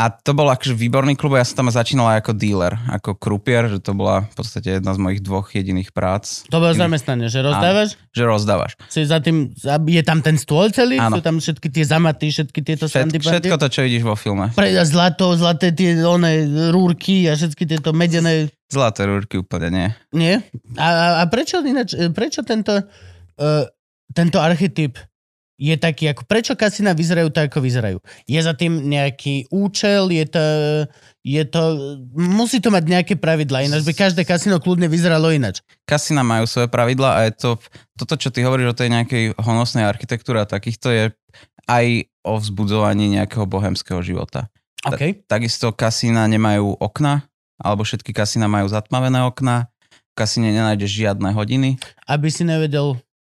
[0.00, 3.68] a to bol akože výborný klub ja som tam začínal aj ako dealer, ako krupier,
[3.68, 7.44] že to bola v podstate jedna z mojich dvoch jediných prác, to bolo zamestnanie, že
[7.44, 8.00] rozdávaš?
[8.10, 8.72] že rozdávaš.
[8.88, 9.52] Si za tým,
[9.86, 10.96] je tam ten stôl celý?
[10.96, 11.18] Áno.
[11.18, 14.50] Sú tam všetky tie zamaty, všetky tieto Všet, všetko to, čo vidíš vo filme.
[14.56, 18.48] Pre, zlato, zlaté tie one, rúrky a všetky tieto medené...
[18.66, 19.88] Zlaté rúrky úplne nie.
[20.14, 20.34] Nie?
[20.80, 23.64] A, a, prečo ináč, prečo tento, uh,
[24.10, 24.98] tento archetyp
[25.60, 28.00] je taký, ako prečo kasína vyzerajú tak, ako vyzerajú?
[28.24, 30.44] Je za tým nejaký účel, je to,
[31.20, 31.62] je to,
[32.16, 35.60] musí to mať nejaké pravidla, ináč by každé kasíno kľudne vyzeralo inač.
[35.84, 37.50] Kasina majú svoje pravidla a je to,
[38.00, 41.04] toto, čo ty hovoríš o tej nejakej honosnej architektúre a takýchto je
[41.68, 44.48] aj o vzbudzovaní nejakého bohemského života.
[44.88, 45.28] OK.
[45.28, 47.28] Takisto kasína nemajú okna,
[47.60, 51.76] alebo všetky kasína majú zatmavené okna, v kasíne nenájdeš žiadne hodiny,
[52.08, 52.96] Aby si nevedel,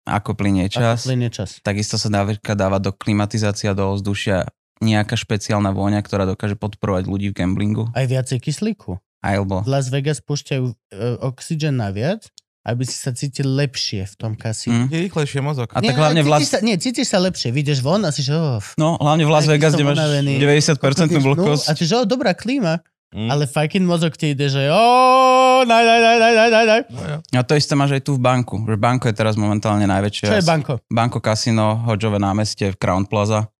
[0.08, 1.04] ako plinie čas.
[1.04, 1.60] ako plynie čas.
[1.60, 4.48] Takisto sa napríklad dáva do klimatizácia do ovzdušia
[4.80, 7.84] nejaká špeciálna vôňa, ktorá dokáže podporovať ľudí v gamblingu.
[7.92, 8.96] Aj viacej kyslíku.
[9.20, 10.74] Alebo V Las Vegas púšťajú uh,
[11.20, 12.24] oxygen naviac,
[12.64, 14.88] aby si sa cítil lepšie v tom kasíne.
[14.88, 14.92] Hm.
[14.92, 15.68] Je rýchlejšie mozog.
[15.76, 16.40] A tak hlavne v Las...
[16.40, 19.32] cítiš sa, nie, cítiš sa lepšie, vyjdeš von a si že oh, No, hlavne v
[19.32, 20.40] Las Vegas, kde máš unavený.
[20.40, 21.64] 90% no, vlhkosť.
[21.68, 22.80] a ty že oh, dobrá klíma,
[23.10, 23.26] Mm.
[23.26, 26.80] ale fucking mozog ti ide, že oh, daj, daj, daj, daj, daj, daj.
[26.94, 27.18] No.
[27.34, 28.62] A to isté máš aj tu v banku.
[28.62, 30.30] Že banko je teraz momentálne najväčšie.
[30.30, 30.72] Čo je banko?
[30.86, 33.50] Banko Casino, Hodžové námestie, Crown Plaza.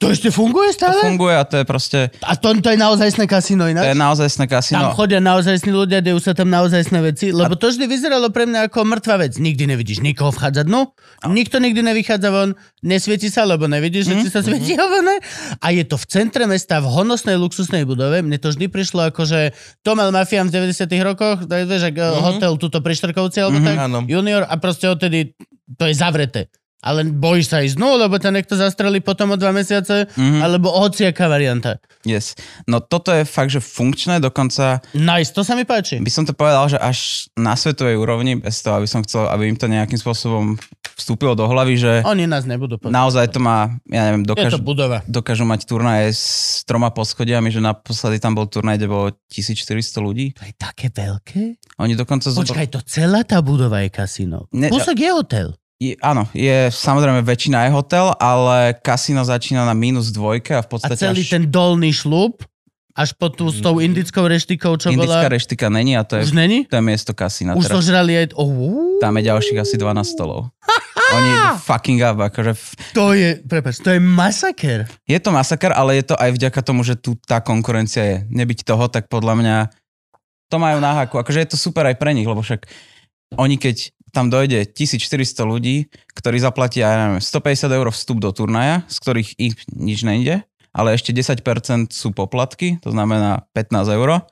[0.00, 0.96] To ešte funguje To stále?
[1.04, 3.92] funguje a to je proste, A to, to je naozajstné kasíno to je ináč?
[3.94, 4.86] naozajstné Tam kasino.
[4.90, 8.88] chodia naozajstní ľudia, dejú sa tam naozajstné veci, lebo to vždy vyzeralo pre mňa ako
[8.88, 9.36] mŕtva vec.
[9.36, 10.88] Nikdy nevidíš nikoho vchádzať dnu,
[11.28, 15.20] nikto nikdy nevychádza von, nesvieti sa, lebo nevidíš, že Mhm, ti sa svieti mm
[15.58, 18.18] A je to v centre mesta, v honosnej luxusnej budove.
[18.18, 21.96] Mne to vždy prišlo ako, že to mal mafián v 90 rokoch, to vieš, ak,
[21.98, 22.20] Mhm.
[22.24, 23.66] hotel tuto pri Štrkovci, alebo Mhm.
[23.66, 23.98] tak, Áno.
[24.02, 25.36] junior, a proste odtedy
[25.70, 26.48] to je zavreté.
[26.80, 30.40] Ale bojíš sa ísť dnu, lebo ťa niekto zastrelí potom o dva mesiace, Mhm.
[30.40, 31.76] alebo hociaká varianta.
[32.02, 32.32] Yes.
[32.64, 35.98] No toto je fakt, že funkčné, dokonca Nice, to sa mi páči.
[35.98, 36.98] by som to povedal, že až
[37.34, 40.56] na svetovej úrovni, bez toho, aby som chcel, aby im to nejakým spôsobom
[40.96, 42.88] vstúpilo do hlavy, že Oni nás nebudú počuť.
[42.90, 44.98] naozaj to má, ja neviem, Je to dokážu, budova.
[45.06, 46.24] dokážu mať turnaje s
[46.62, 49.68] troma poschodiami, že naposledy tam bol turnaj, kde bolo 1400
[49.98, 50.32] ľudí.
[50.34, 51.60] To je také veľké?
[51.78, 52.32] Oni dokonca...
[52.32, 54.48] Počkaj, to celá tá budova je kasíno.
[54.50, 55.48] Ne- Kúsok je hotel.
[55.80, 60.68] Je, áno, je samozrejme väčšina je hotel, ale kasíno začína na minus dvojke a v
[60.68, 62.44] A podstate celý až ten dolný šlub,
[62.92, 65.32] až po tú s tou indickou reštikou, čo indická bola...
[65.32, 66.68] reštika není a to je, Už není?
[66.68, 67.56] to je miesto kasína.
[67.56, 67.80] Už teraz.
[67.80, 68.36] zožrali aj...
[68.36, 70.52] Oh, Tam je ďalších asi 12 stolov.
[71.16, 71.32] Oni
[71.64, 72.52] fucking up, akože
[72.92, 74.84] to je, prepáč, to je masaker.
[75.08, 78.16] je to masaker, ale je to aj vďaka tomu, že tu tá konkurencia je.
[78.28, 79.56] Nebyť toho, tak podľa mňa
[80.52, 81.18] to majú na haku.
[81.24, 82.68] Akože je to super aj pre nich, lebo však
[83.38, 88.82] oni keď tam dojde 1400 ľudí, ktorí zaplatia, ja neviem, 150 eur vstup do turnaja,
[88.90, 94.22] z ktorých ich nič nejde, ale ešte 10% sú poplatky, to znamená 15 eur,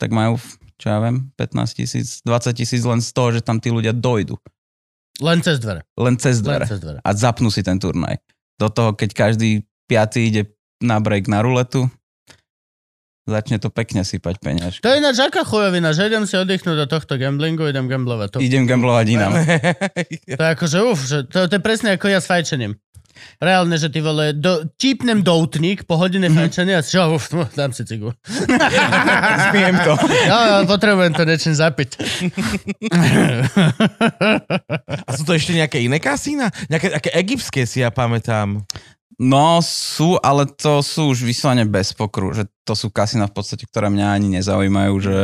[0.00, 0.38] tak majú,
[0.80, 4.38] čo ja viem, 15 tisíc, 20 tisíc len z toho, že tam tí ľudia dojdu.
[5.18, 5.82] Len cez dvere.
[5.98, 6.64] Len cez Len dvere.
[6.70, 6.98] cez dvere.
[7.02, 8.22] A zapnú si ten turnaj.
[8.54, 10.42] Do toho, keď každý piatý ide
[10.78, 11.90] na break na ruletu,
[13.28, 14.80] začne to pekne sypať peňaž.
[14.80, 18.28] To je ináč aká chujovina, že idem si oddychnúť do tohto gamblingu, idem gamblovať.
[18.30, 19.32] To, Idem gamblovať inám.
[20.32, 22.80] to je akože, uf, že to, to je presne ako ja s fajčením.
[23.36, 26.38] Reálne, že ty vole, do, čípnem doutník po hodine Mhm.
[26.38, 28.14] fajčenia a si, uf, no, dám si cigu.
[29.44, 29.92] Spijem to.
[30.24, 31.90] Jo, jo, potrebujem to niečím zapiť.
[34.88, 36.50] A sú to ešte nejaké iné kasína?
[36.66, 38.62] Nejaké také egyptské si ja pamätám.
[39.18, 43.66] No sú, ale to sú už vyslovene bez pokru, že to sú kasína v podstate,
[43.66, 45.18] ktoré mňa ani nezaujímajú, že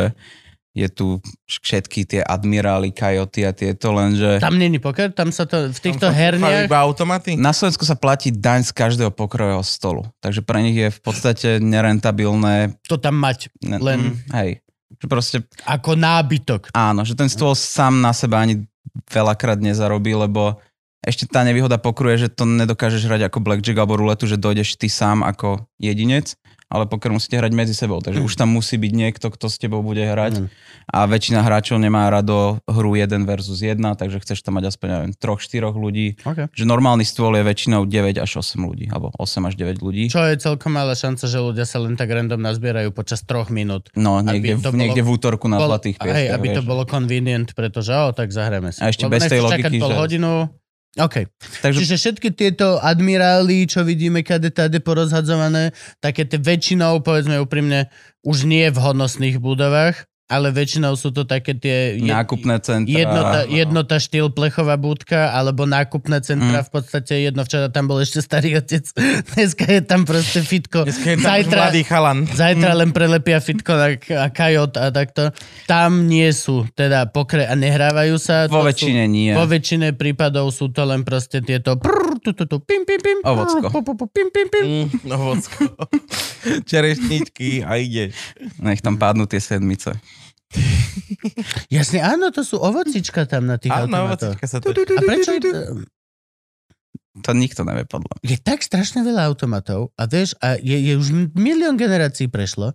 [0.74, 5.70] je tu všetky tie admirály, kajoty a tieto, lenže Tam není poker, tam sa to
[5.70, 6.66] v týchto herniach...
[6.66, 7.38] Iba automaty?
[7.38, 11.49] na Slovensku sa platí daň z každého pokrového stolu, takže pre nich je v podstate
[11.62, 12.74] nerentabilné.
[12.90, 14.51] to tam mať Len- mm, Hej,
[14.99, 16.74] že proste ako nábytok.
[16.74, 18.66] Áno, že ten stôl sám na seba ani
[19.07, 20.59] veľakrát nezarobí, lebo
[21.05, 24.74] ešte tá nevýhoda pokru je, že to nedokážeš hrať ako blackjack alebo ruletu, že dojdeš
[24.74, 26.32] ty sám ako jedinec,
[26.66, 29.78] ale poker musíte hrať medzi sebou, takže už tam musí byť niekto, kto s tebou
[29.78, 30.46] bude hrať Mm.
[30.88, 35.12] a väčšina hráčov nemá rado hru 1 versus 1, takže chceš tam mať aspoň, neviem,
[35.14, 35.38] 3-4
[35.70, 36.48] ľudí, Okay.
[36.50, 40.09] že normálny stôl je väčšinou 9 až 8 ľudí, alebo 8 až 9 ľudí.
[40.09, 43.92] Čo je celkom malá šanca, že ľudia sa len tak random nazbierajú počas troch minút.
[43.94, 46.34] No, niekde, to bolo- niekde v útorku na Bolo- zlatých hej, pieskach.
[46.34, 46.66] aby to vieš.
[46.66, 48.80] bolo convenient, pretože o, tak zahráme si.
[48.80, 50.32] A ešte Lebo bez tej logiky, pol že- hodinu.
[50.95, 51.26] OK.
[51.59, 57.90] Takže Čiže všetky tieto admirály, čo vidíme kade tade porozhadzované, také tie väčšinou, povedzme úprimne,
[58.22, 61.94] už nie v hodnostných budovách, ale väčšinou sú to také tie...
[61.94, 62.88] jed- nákupné centra.
[62.90, 66.66] Jednota, jednota štýl plechová budka, alebo nákupné centra, Mm.
[66.66, 68.88] v podstate jedno, včera tam bol ešte starý otec,
[69.30, 70.84] dneska je tam proste fitko.
[70.84, 72.18] Dneska je tam Zajtra, mladý chalan.
[72.26, 75.28] zajtra len prelepia fitko na, a kajot a takto.
[75.64, 78.44] Tam nie sú teda pokre a nehrávajú sa.
[78.46, 79.30] Vo sú- väčšine nie.
[79.30, 83.20] Vo väčšine prípadov sú to len proste tieto prr, tu, tu, tu, pim, pim, pim,
[83.20, 83.68] Ovocko.
[83.68, 84.64] pu, pu, pu, pim, pim, pim.
[84.64, 85.68] Mm, no, vocko.
[86.72, 88.16] Čerešničky a ideš.
[88.64, 89.92] Nech tam padnú tie sedmice.
[91.68, 94.38] Jasne, áno, to sú ovocička tam na tých Áno, automatoch.
[94.38, 94.72] ovocka sa to...
[94.72, 95.36] A prečo?
[97.22, 98.26] To nikto nevie podľa mňa.
[98.26, 102.74] Je tak strašne veľa automatov a vieš, a je, je už milión generácií prešlo.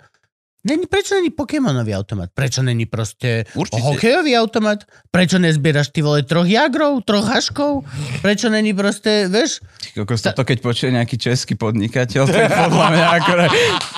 [0.60, 2.36] Není, prečo není Pokémonový automat?
[2.36, 3.80] Prečo není proste Určite.
[3.80, 4.84] hokejový automat?
[5.08, 7.88] Prečo nezbieraš ty vole troch jagrov, troch haškov?
[8.20, 9.64] Prečo není proste, vieš?
[9.64, 13.52] Ty kokos, toto keď počuje nejaký český podnikateľ, tak podľa mňa akorát,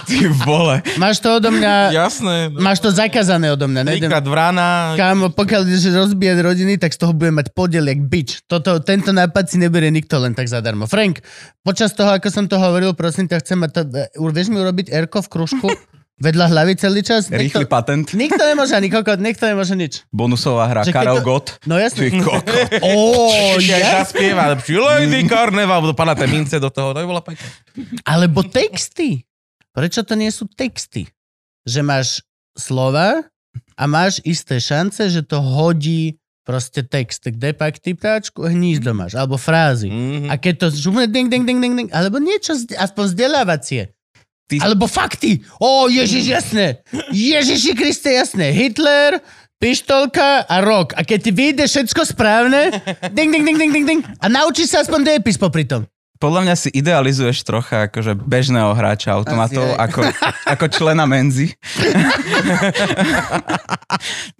[0.05, 0.85] ty vole.
[1.01, 2.53] Máš to odo mňa, Jasné.
[2.53, 2.61] No.
[2.61, 3.81] máš to zakázané odo mňa.
[3.81, 4.93] Nejdem, Trikrát v rána.
[4.93, 8.45] Kámo, pokiaľ ideš rozbíjať rodiny, tak z toho bude mať podiel jak bič.
[8.45, 10.85] Toto, tento nápad si neberie nikto len tak zadarmo.
[10.85, 11.25] Frank,
[11.65, 14.93] počas toho, ako som to hovoril, prosím ťa, chcem mať to, uh, vieš mi urobiť
[14.93, 15.69] erko v kružku
[16.21, 17.27] vedľa hlavy celý čas?
[17.27, 20.05] Rýchly Nikto, patent, nikto nemôže ani kokot, nikto nemôže nič.
[20.09, 21.47] bonusová hra Že Karel to- Gott.
[21.65, 22.07] No jasne.
[22.07, 22.69] Ty kokot.
[22.85, 23.17] Ó,
[23.57, 23.99] ja?
[23.99, 27.47] zaspieva, Lady Carnival, budú padať tie mince do toho, to by bola pekné.
[28.05, 29.25] Alebo texty.
[29.71, 31.09] Prečo to nie sú texty?
[31.65, 32.07] Že máš
[32.53, 33.25] slova
[33.73, 37.23] a máš isté šance, že to hodí proste text.
[37.23, 39.15] Kde pak ty ptáčku, hnízdo máš.
[39.15, 39.87] Alebo frázy.
[39.87, 40.27] Mhm.
[40.27, 43.93] A keď to žumne ding, ding, ding, ding, ding, alebo niečo, aspoň vzdelávacie.
[44.51, 45.39] Ty- Alebo fakty.
[45.57, 46.83] Ó, Ježiš, jasné.
[47.09, 48.51] Ježiši Kriste, jasné.
[48.51, 49.23] Hitler,
[49.55, 50.91] pištolka a rok.
[50.99, 52.83] A keď ti vyjde všetko správne,
[53.15, 54.01] ding, ding, ding, ding, ding, ding.
[54.19, 55.87] A naučíš sa aspoň dejepis popri tom.
[56.21, 60.05] Podľa mňa si idealizuješ trocha akože bežného hráča automatov ako,
[60.45, 61.49] ako člena menzy.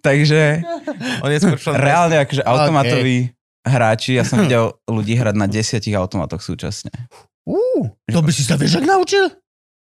[0.06, 0.62] Takže
[1.22, 3.34] On je skôr člen reálne akože automatoví
[3.66, 6.94] hráči, ja som videl ľudí hrať na desiatich automatoch súčasne.
[7.46, 7.58] Ú,
[8.06, 9.34] to by si sa vieš, ak naučil?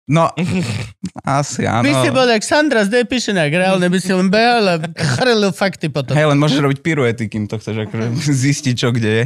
[0.09, 0.33] No,
[1.41, 1.85] asi áno.
[1.85, 4.75] By si bol jak Sandra z Depišinak, reálne by si len behal a
[5.17, 6.17] chrlil fakty potom.
[6.17, 9.25] Hej, len môžeš robiť piruety, kým to chceš akože zistiť, čo kde je.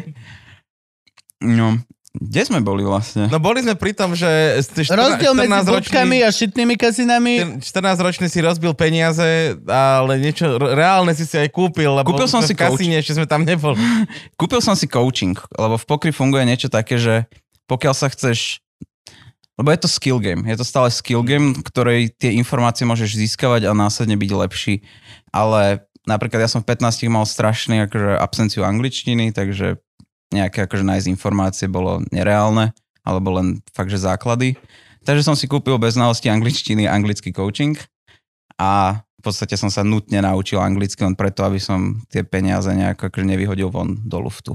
[1.45, 1.80] No,
[2.15, 3.28] kde sme boli vlastne?
[3.28, 4.28] No boli sme pri tom, že
[4.63, 7.34] ste 14, Rozdiel medzi 14 bodkami a šitnými kazinami.
[7.59, 12.55] 14-ročný si rozbil peniaze, ale niečo reálne si si aj kúpil, lebo Kúpil som si
[12.55, 13.76] kasíne ešte sme tam neboli.
[14.39, 17.28] Kúpil som si coaching, lebo v pokry funguje niečo také, že
[17.67, 18.63] pokiaľ sa chceš
[19.56, 20.43] lebo je to skill game.
[20.43, 24.76] Je to stále skill game, ktorej tie informácie môžeš získavať a následne byť lepší.
[25.32, 29.80] Ale napríklad ja som v 15 mal strašný akože absenciu angličtiny, takže
[30.36, 32.76] nejaké akože nájsť informácie bolo nereálne,
[33.08, 34.60] alebo len fakt, že základy.
[35.08, 37.78] Takže som si kúpil bez znalosti angličtiny anglický coaching
[38.60, 43.10] a v podstate som sa nutne naučil anglicky len preto, aby som tie peniaze nejako
[43.10, 44.53] akože nevyhodil von do luftu.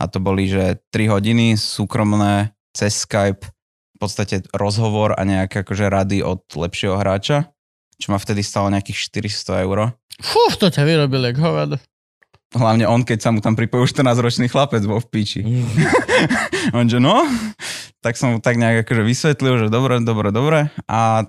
[0.00, 3.44] A to boli, že 3 hodiny súkromné cez Skype
[4.00, 7.52] v podstate rozhovor a nejaké akože rady od lepšieho hráča,
[8.00, 9.92] čo ma vtedy stalo nejakých 400 eur.
[10.24, 11.76] Fú, to ťa vyrobil jak hovado.
[12.56, 15.44] Hlavne on, keď sa mu tam pripojil 14-ročný chlapec vo v piči.
[16.76, 17.28] On že no,
[18.00, 20.72] tak som mu tak nejak akože vysvetlil, že dobre, dobre, dobre.
[20.88, 21.28] A,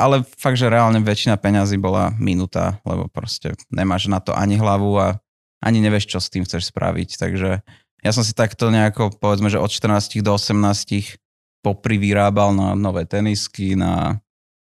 [0.00, 4.96] ale fakt, že reálne väčšina peňazí bola minúta, lebo proste nemáš na to ani hlavu
[4.96, 5.20] a
[5.62, 7.20] ani nevieš, čo s tým chceš spraviť.
[7.20, 7.62] Takže
[8.02, 11.22] ja som si takto nejako, povedzme, že od 14 do 18
[11.62, 14.18] poprivyrábal na nové tenisky, na,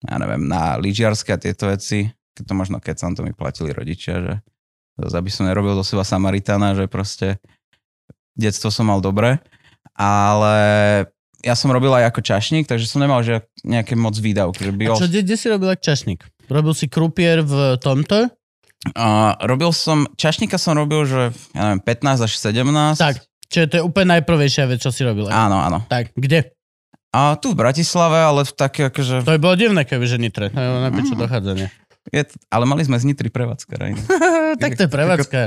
[0.02, 2.10] ja neviem, na lyžiarske a tieto veci.
[2.34, 4.34] Keď to možno keď to mi platili rodičia, že
[5.00, 7.40] zase aby som nerobil do seba Samaritana, že proste
[8.36, 9.40] detstvo som mal dobre,
[9.96, 10.56] ale
[11.40, 14.68] ja som robil aj ako čašník, takže som nemal že nejaké moc výdavky.
[14.68, 16.20] Že A byl, čo, kde, kde si robil jak čašník?
[16.52, 18.28] Robil si krupier v tomto?
[18.96, 22.96] a robil som, čašníka som robil, že ja neviem, 15 až 17.
[22.96, 23.16] Tak,
[23.52, 25.28] čiže to je úplne najprvejšia vec, čo si robil.
[25.28, 25.84] Áno, áno.
[25.92, 26.56] Tak, kde?
[27.10, 29.26] A tu v Bratislave, ale v také akože...
[29.26, 30.50] To by bolo divné, keby že Nitre.
[30.50, 31.22] To je na piču Mm.
[31.26, 31.68] dochádzanie.
[32.10, 33.74] Je, ale mali sme z Nitry prevádzka.
[34.62, 35.40] Tak to je prevádzka.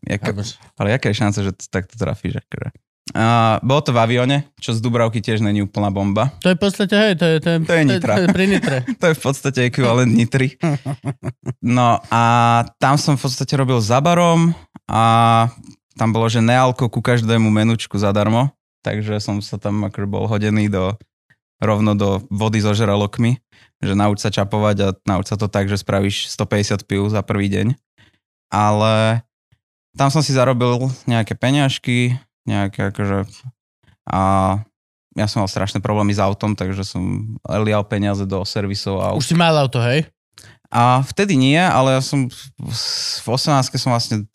[0.00, 0.40] Jako,
[0.76, 2.40] ale jaká je šanca, že to takto trafíš?
[2.40, 2.72] Akože?
[3.12, 6.32] A bolo to v avione, čo z Dubravky tiež není úplná bomba.
[6.40, 8.14] To je v podstate, hej, to je, to je, To je Nitra.
[8.14, 8.76] To je pri Nitre.
[9.00, 10.56] To je v podstate ekvivalent Nitry.
[11.60, 12.22] No a
[12.76, 14.52] tam som v podstate robil za barom
[14.84, 15.02] a
[15.96, 18.52] tam bolo, že nealko ku každému menučku zadarmo,
[18.88, 20.96] takže som sa tam akože bol hodený do,
[21.60, 23.36] rovno do vody so žralokmi,
[23.84, 27.52] že nauč sa čapovať a nauč sa to tak, že spravíš 150 pil za prvý
[27.52, 27.76] deň.
[28.48, 29.20] Ale
[29.92, 32.16] tam som si zarobil nejaké peňažky,
[32.48, 33.28] nejaké akože
[34.08, 34.20] a
[35.12, 39.28] ja som mal strašné problémy s autom, takže som lial peniaze do servisov a Už
[39.28, 40.08] si mal auto, hej?
[40.68, 44.28] a vtedy nie, ale ja som v 18 som vlastne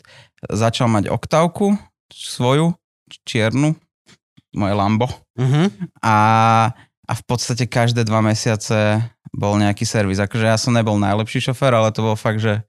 [0.49, 1.77] začal mať oktávku
[2.09, 2.73] svoju,
[3.29, 3.77] čiernu,
[4.53, 5.09] moje Lambo.
[5.37, 5.67] Uh-huh.
[5.99, 6.15] A,
[7.09, 9.01] a v podstate každé dva mesiace
[9.33, 10.21] bol nejaký servis.
[10.21, 12.61] Akože ja som nebol najlepší šofér, ale to bol fakt, že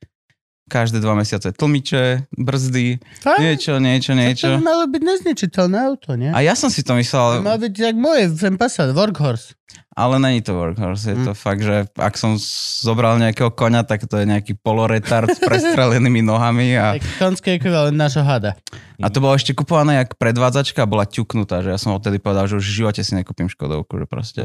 [0.64, 2.96] každé dva mesiace tlmiče, brzdy,
[3.38, 4.48] niečo, niečo, niečo.
[4.48, 6.32] To by malo byť nezničiteľné auto, nie?
[6.32, 9.58] A ja som si to To myslel, má byť jak moje, ten Passat, Workhorse.
[9.94, 11.10] ale není to workhorse.
[11.10, 12.38] Je to fakt, že ak som
[12.82, 18.22] zobral nejakého koňa, tak to je nejaký poloretard s prestrelenými nohami a konský ekvivalent nášho
[18.22, 18.54] hada.
[19.02, 22.46] A to bolo ešte kupované jak predvádzačka a bola ťuknutá, že ja som odtedy povedal,
[22.46, 24.42] že už v živote si nekúpim Škodovku, že proste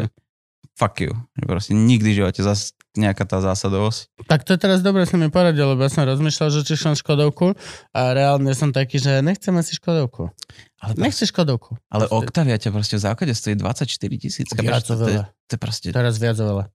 [0.74, 1.12] fuck you.
[1.36, 4.26] Že proste nikdy v živote zas nejaká tá zásadovosť.
[4.26, 6.92] Tak to je teraz dobre som mi poradil, lebo ja som rozmýšľal, že či som
[6.92, 7.54] Škodovku
[7.92, 10.34] a reálne som taký, že nechcem asi Škodovku.
[10.80, 11.78] Ale, Nechceš Škodovku.
[11.88, 14.48] ale Proste Octavia ťa proste v základe stojí 24 tisíc.
[14.50, 16.72] Viac to, to, to je proste, Teraz viac oveľa.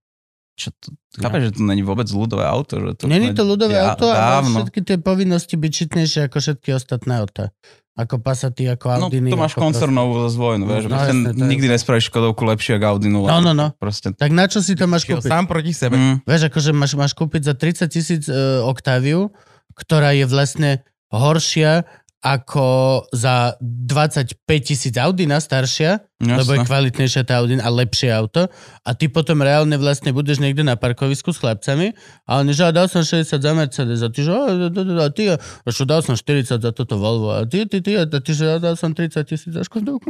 [0.54, 2.78] čo to, chápeš, že to není vôbec ľudové auto?
[2.78, 4.56] Že to Není to ľudové ja, auto, ale dávno.
[4.62, 7.50] všetky tie povinnosti byť čitnejšie ako všetky ostatné auta.
[7.94, 9.30] Ako Passaty, ako No Audiny.
[9.30, 12.86] to máš koncernovú zo zvojnu, vieš, No, proste to je- nikdy nespravíš Škodovku lepšie ako
[12.90, 13.22] Audinu.
[13.22, 13.70] No, no, no.
[13.72, 15.24] Proste, Tak na čo si to máš kúpiť?
[15.24, 15.94] sám proti sebe.
[15.94, 18.34] mm, Vieš, akože máš, máš kúpiť za 30 tisíc uh,
[18.64, 19.30] Octaviu,
[19.72, 21.86] ktorá je vlastne horšia
[22.24, 26.40] ako za 25 tisíc Audina staršia, jasné.
[26.40, 28.48] lebo je kvalitnejšia tá Audin a lepšie auto.
[28.80, 31.92] A ty potom reálne vlastne budeš niekde na parkovisku s chlapcami
[32.24, 35.36] a oni, že dal som 60 za Mercedes a ty, že a, ty, a,
[35.68, 38.80] čo dal som 40 za toto Volvo a ty, ty, ty, a ty, že dal
[38.80, 40.08] som 30 tisíc za Škodovku.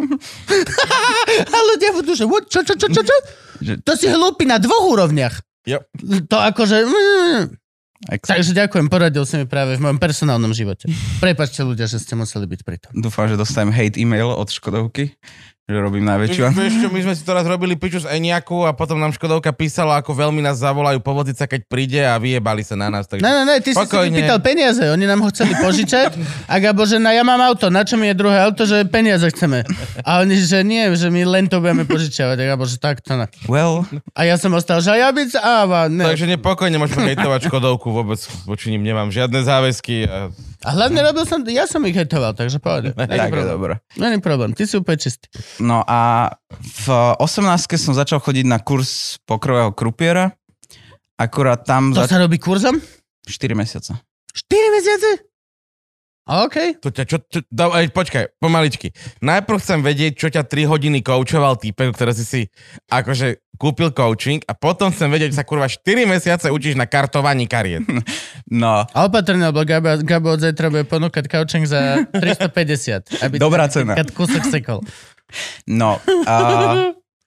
[1.50, 3.16] a ľudia budú, že čo, čo, čo, čo, čo?
[3.82, 5.42] To si hlúpi na dvoch úrovniach.
[5.66, 5.82] Jo.
[6.30, 6.78] To akože...
[6.86, 7.63] mm,
[8.11, 10.90] Ex- Takže ďakujem, poradil si mi práve v mojom personálnom živote.
[11.22, 12.90] Prepačte ľudia, že ste museli byť pri tom.
[12.92, 15.14] Dúfam, že dostanem hate e-mail od Škodovky,
[15.64, 16.52] že robím najväčšiu.
[16.52, 19.48] Vieš, čo, my sme si to raz robili piču z Eniaku a potom nám Škodovka
[19.56, 23.08] písala, ako veľmi nás zavolajú povoziť sa, keď príde a vyjebali sa na nás.
[23.08, 23.24] Takže...
[23.24, 26.20] Ne, ne, ne, ty si si vypýtal peniaze, oni nám ho chceli požičať
[26.52, 29.24] a Gabo, že na, ja mám auto, na čo mi je druhé auto, že peniaze
[29.24, 29.64] chceme.
[30.04, 32.44] A oni, že nie, že my len to budeme požičiavať.
[32.44, 33.24] A Gabo, že takto na.
[33.48, 36.04] Well, A ja som ostal, že ja byť, a ne.
[36.04, 40.12] Takže nepokojne môžeme hejtovať Škodovku, vôbec voči ním nemám žiadne záväzky.
[40.12, 40.28] A...
[40.64, 42.60] A hlavne robil som, ja som ich hejtoval, takže.
[42.60, 43.80] Není tak je problém.
[43.96, 45.32] Není problém, ty si úplne čistý.
[45.62, 46.86] No a v
[47.20, 50.34] 18 som začal chodiť na kurz pokrového krupiera.
[51.14, 52.78] Akurát tam To za sa robí kurzom?
[53.26, 53.94] 4 mesiace.
[54.34, 55.11] 4 mesiace?
[56.24, 56.80] OK.
[56.80, 58.96] To ťa, čo, čo, da, aj, počkaj, pomaličky.
[59.20, 62.40] Najprv chcem vedieť, čo ťa 3 hodiny koučoval týpek, ktorý si si
[62.88, 67.44] akože kúpil coaching a potom chcem vedieť, že sa kurva 4 mesiace učíš na kartovaní
[67.44, 67.84] kariet.
[68.44, 73.20] No, A opatrne, lebo Gabo, Gabo od zajtra bude ponúkať coaching za 350.
[73.24, 73.92] Aby Dobrá cena.
[74.16, 74.80] Kúsok sekol.
[75.68, 75.98] No.
[76.24, 76.36] A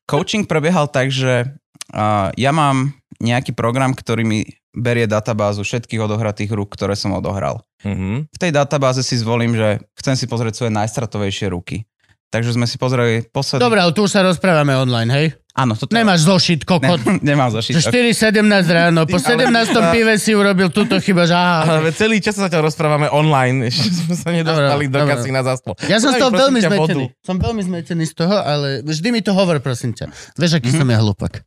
[0.07, 1.47] coaching prebiehal tak, že
[1.93, 4.39] a, ja mám nejaký program, ktorý mi
[4.77, 7.65] berie databázu všetkých odohratých rúk, ktoré som odohral.
[7.81, 8.29] Mhm.
[8.29, 11.89] V tej databáze si zvolím, že chcem si pozrieť svoje najstratovejšie ruky.
[12.27, 13.63] Takže sme si pozreli posledný...
[13.63, 15.27] Dobre, ale tu už sa rozprávame online, hej?
[15.57, 15.89] Áno, toto...
[15.89, 17.01] Nemáš zošit, kokot.
[17.01, 17.49] Ne, nemám.
[17.49, 19.49] Že 4.17 ráno, po 17.
[19.89, 21.81] pive si urobil túto chyba, že aha.
[21.81, 25.11] Ale celý čas sa zatiaľ rozprávame online, ešte sme sa nedostali Dobre, do dobre.
[25.17, 25.73] kasína za stôl.
[25.85, 27.05] Ja som z toho veľmi zmetený.
[27.19, 30.13] Som veľmi zmetený z toho, ale vždy mi to hovor, prosím ťa.
[30.35, 30.77] Vieš, aký Mhm.
[30.77, 31.41] som ja hlupak.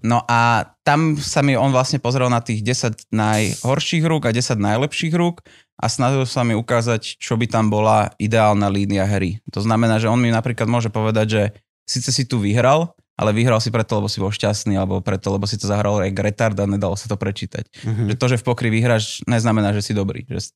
[0.00, 4.56] No a tam sa mi on vlastne pozrel na tých 10 najhorších rúk a 10
[4.56, 5.44] najlepších rúk
[5.76, 9.44] a snažil sa mi ukázať, čo by tam bola ideálna línia hry.
[9.50, 11.42] To znamená, že on mi napríklad môže povedať, že
[11.84, 15.48] síce si tu vyhral, ale vyhral si preto, lebo si bol šťastný, alebo preto, lebo
[15.48, 17.64] si to zahral aj retard a nedalo sa to prečítať.
[17.82, 18.12] Mhm.
[18.12, 20.28] Že to, že v pokry vyhráš, neznamená, že si dobrý.
[20.28, 20.52] Že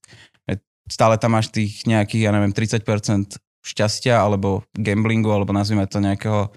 [0.90, 6.52] stále tam máš tých nejakých, ja neviem, 30% šťastia, alebo gamblingu, alebo nazvime to nejakého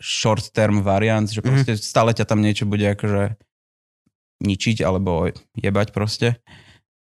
[0.00, 3.36] short term variant, že proste stále ťa tam niečo bude akože
[4.44, 6.36] ničiť, alebo jebať proste.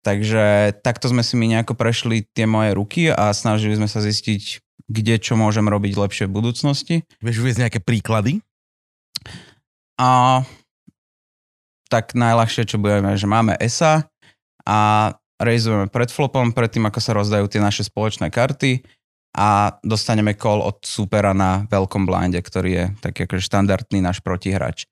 [0.05, 4.61] Takže takto sme si my nejako prešli tie moje ruky a snažili sme sa zistiť,
[4.91, 6.95] kde čo môžem robiť lepšie v budúcnosti.
[7.25, 8.45] Vieš uviezť nejaké príklady?
[9.97, 10.43] A
[11.89, 14.09] tak najľahšie, čo budeme, že máme ESA
[14.67, 14.79] a
[15.39, 18.83] rejzujeme pred flopom, predtým ako sa rozdajú tie naše spoločné karty
[19.35, 24.87] a dostaneme call od supera na veľkom blinde, ktorý je taký akože štandardný náš protihráč.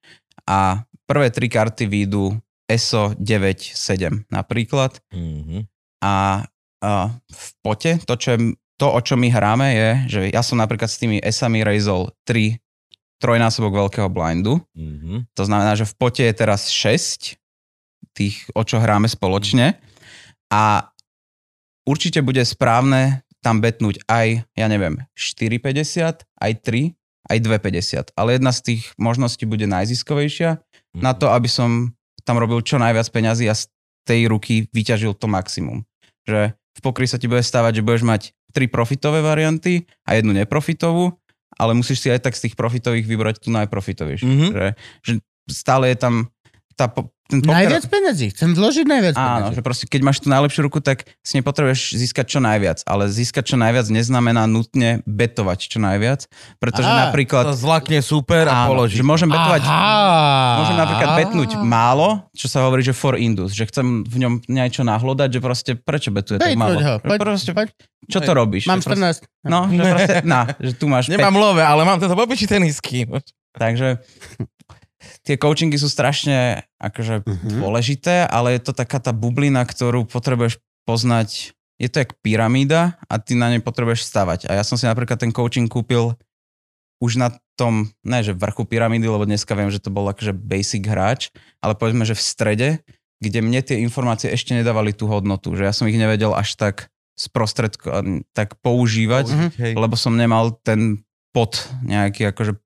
[0.47, 2.35] A prvé tri karty výjdu
[2.67, 5.67] ESO 9-7 napríklad Mhm.
[6.03, 6.47] a,
[6.83, 8.39] a v pote to, čo je,
[8.83, 12.59] to, o čom my hráme je, že ja som napríklad s tými esami rejzol 3
[13.23, 14.59] trojnásobok veľkého blindu.
[14.75, 15.31] Mhm.
[15.39, 17.39] To znamená, že v pote je teraz 6
[18.19, 19.79] tých, o čo hráme spoločne
[20.51, 20.91] a
[21.87, 26.95] určite bude správne tam betnúť aj, ja neviem, 4,50, aj 3,
[27.31, 28.11] aj 2,50.
[28.19, 30.59] Ale jedna z tých možností bude najziskovejšia
[30.93, 31.01] Mhm.
[31.01, 31.95] na to, aby som
[32.27, 33.71] tam robil čo najviac peňazí a z
[34.05, 35.87] tej ruky vyťažil to maximum.
[36.29, 38.23] Že v pokry sa ti bude stávať, že budeš mať
[38.53, 41.17] tri profitové varianty a jednu neprofitovú,
[41.57, 44.29] ale musíš si aj tak z tých profitových vybrať tú najprofitovejšiu.
[44.29, 44.49] Mhm.
[44.53, 44.69] Že,
[45.03, 45.13] že
[45.51, 46.15] stále je tam
[46.73, 46.89] tá,
[47.27, 47.57] ten poker...
[47.57, 48.29] Najviac peniazí.
[48.29, 49.55] Chcem vložiť najviac Áno, peniazí.
[49.57, 53.53] že proste keď máš tú najlepšiu ruku, tak si nepotrebuješ získať čo najviac, ale získať
[53.53, 57.45] čo najviac neznamená nutne betovať čo najviac, pretože Á, To napríklad...
[57.55, 59.01] zlakne super a Áno, položí.
[59.01, 60.61] že môžem betovať Aha.
[60.61, 64.83] Môžem napríklad betnúť málo, čo sa hovorí, že for indus, že chcem v ňom niečo
[64.83, 66.77] nahlodať, že proste prečo betuje tak málo.
[66.77, 66.95] Ho.
[66.99, 67.69] Poď, proste, poď.
[68.07, 68.67] čo to robíš?
[68.67, 69.49] Mám Že proste, 14.
[69.49, 73.09] no, že proste, na, že tu máš Nemám love, ale mám tento popiči tenisky.
[73.53, 74.01] Takže
[75.23, 77.59] tie coachingy sú strašne akože Mhm.
[77.61, 81.55] dôležité, ale je to taká tá bublina, ktorú potrebuješ poznať.
[81.79, 84.47] Je to jak pyramída a ty na nej potrebuješ stavať.
[84.47, 86.15] A ja som si napríklad ten coaching kúpil
[87.03, 90.87] už na tom, ne že vrchu pyramídy, lebo dneska viem, že to bol akože basic
[90.87, 92.69] hráč, ale povedzme, že v strede,
[93.19, 96.91] kde mne tie informácie ešte nedávali tú hodnotu, že ja som ich nevedel až tak
[97.19, 99.27] sprostredko, tak používať.
[99.59, 99.73] Hej.
[99.75, 102.59] lebo som nemal ten pod nejaký akože,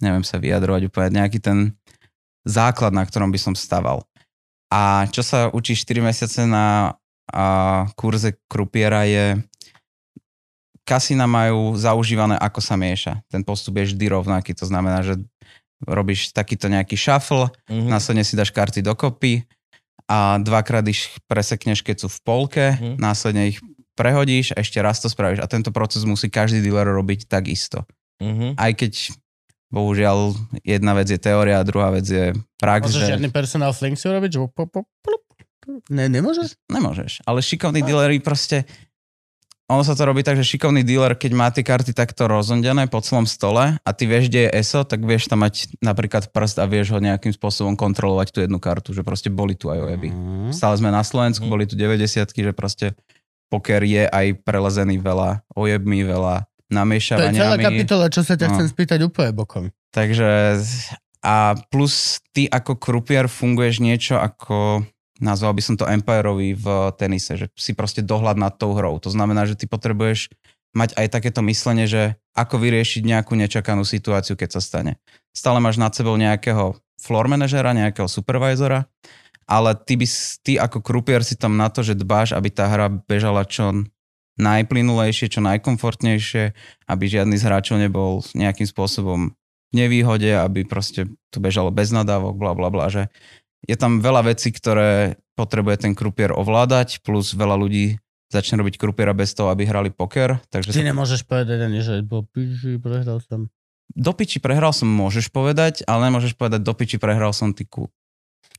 [0.00, 1.76] neviem sa vyjadrovať úplne, nejaký ten
[2.44, 4.04] základ, na ktorom by som staval.
[4.72, 6.96] A čo sa učí 4 mesiace na
[7.30, 9.38] a, kurze krupiera je,
[10.82, 13.22] kasína majú zaužívané, ako sa mieša.
[13.30, 15.14] Ten postup je vždy rovnaký, to znamená, že
[15.86, 17.88] robíš takýto nejaký shuffle, Mhm.
[17.88, 19.46] následne si dáš karty dokopy
[20.10, 22.98] a dvakrát ich presekneš, keď sú v polke, Mhm.
[22.98, 23.62] následne ich
[23.94, 25.44] prehodíš a ešte raz to spravíš.
[25.44, 27.84] A tento proces musí každý dealer robiť takisto.
[28.18, 28.58] Mhm.
[28.58, 29.14] Aj keď
[29.70, 30.34] bohužiaľ
[30.66, 34.06] jedna vec je teória a druhá vec je prax, Môžeš že žiadny personal fling si
[34.10, 34.30] urobiť?
[34.34, 34.40] Že...
[35.94, 36.58] Ne, nemôžeš?
[36.66, 37.22] nemôžeš.
[37.22, 38.66] Ale šikovní dealery proste
[39.70, 42.98] ono sa to robí tak, že šikovný dealer, keď má tie karty takto rozondené po
[42.98, 46.66] celom stole a ty vieš, kde je ESO, tak vieš tam mať napríklad prst a
[46.66, 50.10] vieš ho nejakým spôsobom kontrolovať tú jednu kartu, že proste boli tu aj ojeby.
[50.10, 50.50] Mhm.
[50.50, 51.52] Stále sme na Slovensku, Mhm.
[51.54, 52.98] boli tu 90 že proste
[53.46, 57.64] poker je aj prelezený veľa ojebmi, veľa To je celá namiešavaniami.
[57.66, 58.54] kapitola, čo sa ťa No.
[58.56, 59.64] chcem spýtať úplne bokom.
[59.90, 60.62] Takže
[61.20, 64.86] a plus ty ako krupier funguješ niečo ako
[65.20, 66.66] nazval by som to empireovi v
[66.96, 68.96] tenise, že si proste dohľad nad tou hrou.
[69.04, 70.32] To znamená, že ty potrebuješ
[70.72, 74.96] mať aj takéto myslenie, že ako vyriešiť nejakú nečakanú situáciu, keď sa stane.
[75.36, 78.88] Stále máš nad sebou nejakého floor manažera, nejakého supervisora,
[79.44, 80.06] ale ty, by,
[80.40, 83.84] ty ako krupier si tam na to, že dbáš, aby tá hra bežala čo
[84.40, 86.44] najplynulejšie, čo najkomfortnejšie,
[86.88, 89.36] aby žiadny z hráčov nebol nejakým spôsobom
[89.70, 93.12] v nevýhode, aby proste to bežalo bez nadávok, bla bla bla, že
[93.68, 98.00] je tam veľa vecí, ktoré potrebuje ten krupier ovládať, plus veľa ľudí
[98.32, 100.40] začne robiť krupiera bez toho, aby hrali poker.
[100.48, 100.88] Takže Ty sa...
[100.88, 103.50] nemôžeš povedať ani, že bo piži, prehral som.
[103.92, 107.90] do piči prehral som, môžeš povedať, ale nemôžeš povedať do piči prehral som ty ku.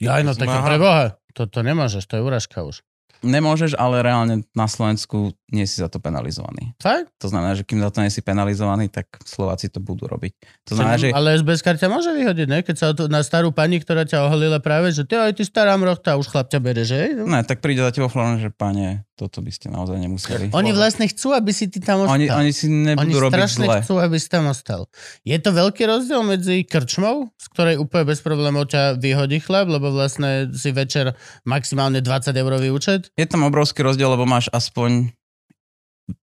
[0.04, 1.18] Ja, no tak pre Boha.
[1.40, 2.84] To, to nemôžeš, to je uražka už.
[3.22, 6.74] Nemôžeš, ale reálne na Slovensku nie si za to penalizovaný.
[6.82, 7.14] Fakt?
[7.22, 10.34] To znamená, že kým za to nie si penalizovaný, tak Slováci to budú robiť.
[10.72, 12.60] To znamená, že Ale SBS ťa môže vyhodiť, ne?
[12.66, 15.78] Keď sa to, na starú pani, ktorá ťa oholila práve, že ty, aj ty stará
[15.78, 17.14] mrochta, už chlap ťa bere, že?
[17.14, 20.50] ne, tak príde za tebou Florent, že pane, toto by ste naozaj nemuseli.
[20.50, 22.18] Oni vlastne chcú, aby si ty tam ostal.
[22.18, 23.78] Oni, oni si nebudú Oni robiť strašne zle.
[23.86, 24.82] chcú, aby si tam ostal.
[25.22, 29.94] Je to veľký rozdiel medzi krčmou, z ktorej úplne bez problémov ťa vyhodí chlap, lebo
[29.94, 31.14] vlastne si večer
[31.44, 33.14] maximálne 20 eurový účet.
[33.14, 35.14] Je tam obrovský rozdiel, lebo máš aspoň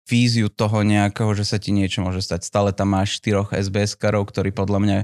[0.04, 2.44] víziu toho nejakého, že sa ti niečo môže stať.
[2.44, 4.98] Stále tam máš štyroch SBS-karov, ktorí podľa mňa,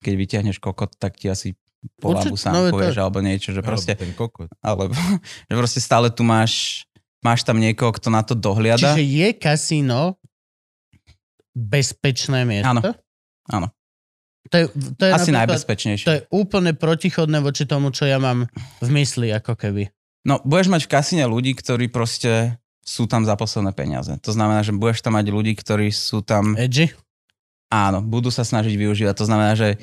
[0.00, 1.52] keď vyťahneš kokot, tak ti asi
[2.00, 4.48] po Určite, sám no je to- povieš, alebo niečo, že proste, Ten kokot.
[4.58, 4.90] alebo,
[5.50, 6.82] že proste stále tu máš,
[7.24, 8.96] máš tam niekoho, kto na to dohliada.
[8.96, 10.00] Čiže je kasíno
[11.56, 12.68] bezpečné miesto?
[12.68, 12.80] Áno.
[13.48, 13.68] Áno.
[14.46, 14.64] To je,
[14.94, 16.06] to je Asi najbezpečnejšie.
[16.06, 18.46] To je úplne protichodné voči tomu, čo ja mám
[18.78, 19.90] v mysli, ako keby.
[20.26, 24.14] No, budeš mať v kasíne ľudí, ktorí proste sú tam za posledné peniaze.
[24.22, 26.94] To znamená, že budeš tam mať ľudí, ktorí sú tam, Edgy?
[27.70, 29.14] áno, budú sa snažiť využívať.
[29.18, 29.82] To znamená, že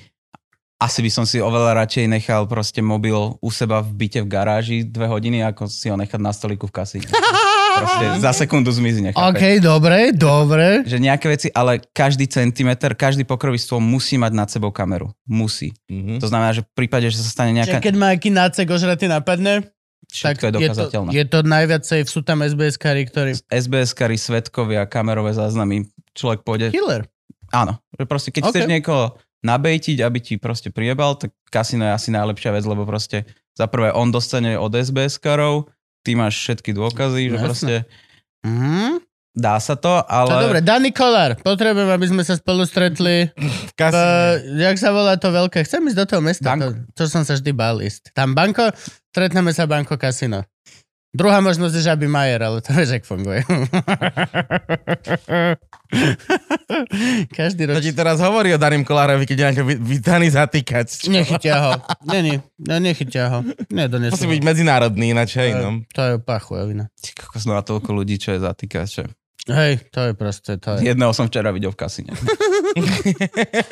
[0.83, 4.77] asi by som si oveľa radšej nechal proste mobil u seba v byte v garáži
[4.83, 7.07] dve hodiny, ako si ho nechať na stoliku v kasíne.
[7.79, 9.15] proste za sekundu zmizne.
[9.15, 9.23] chápeš?
[9.33, 10.83] OK, dobre, dobre.
[10.83, 15.09] Že nejaké veci, ale každý centimeter, každý pokrový stôl musí mať nad sebou kameru.
[15.25, 15.71] Musí.
[15.87, 16.19] Mhm.
[16.19, 17.79] To znamená, že v prípade, že sa stane Čiže nejaká...
[17.79, 19.65] keď má aký nácek ožratý napadne,
[20.13, 23.39] tak Všetko je je to, je to najviac safe, sú tam SBS-kari, ktorí...
[23.49, 26.69] SBS-kari, svetkovia, kamerové záznamy, človek pôjde...
[26.69, 27.07] Killer.
[27.49, 28.49] Áno, že proste keď OK.
[28.51, 33.27] chceš niekoho nabejtiť, aby ti proste priebal, tak kasino je asi najlepšia vec, lebo proste
[33.53, 35.69] za prvé on dostane od SBS-karov,
[36.01, 37.45] ty máš všetky dôkazy, že Jasné.
[37.45, 37.73] proste
[38.43, 38.99] Mhm.
[39.33, 40.29] dá sa to, ale...
[40.29, 43.31] To dobre, Dani Kolár, potrebujem, aby sme sa spolu stretli.
[43.33, 44.61] V V, kasíne.
[44.61, 45.63] jak sa volá to veľké?
[45.63, 46.45] Chcem ísť do toho mesta.
[46.45, 46.75] Banko.
[46.93, 48.11] To, to som sa vždy bál ísť.
[48.13, 48.69] Tam banko,
[49.09, 50.43] stretneme sa banko kasino.
[51.13, 53.45] Druhá možnosť je, že aby Majer, ale to vieš, jak funguje.
[57.29, 57.85] Každý To rok...
[57.85, 61.05] ti teraz hovorí o Darim Kolárovi, keď je nejaký vy- vydaný zatýkač.
[61.05, 61.71] Nechytia ho.
[62.09, 63.39] Není, no, nechytia ho.
[63.69, 65.85] Nedonesú Musí byť medzinárodný, ináč hej, no.
[65.93, 66.89] To je pachujovina.
[66.97, 69.03] Ty kokos, no a toľko ľudí, čo je zatýkače.
[69.53, 70.87] Hej, to je proste, to je...
[70.87, 72.15] Jedného som včera videl v kasíne.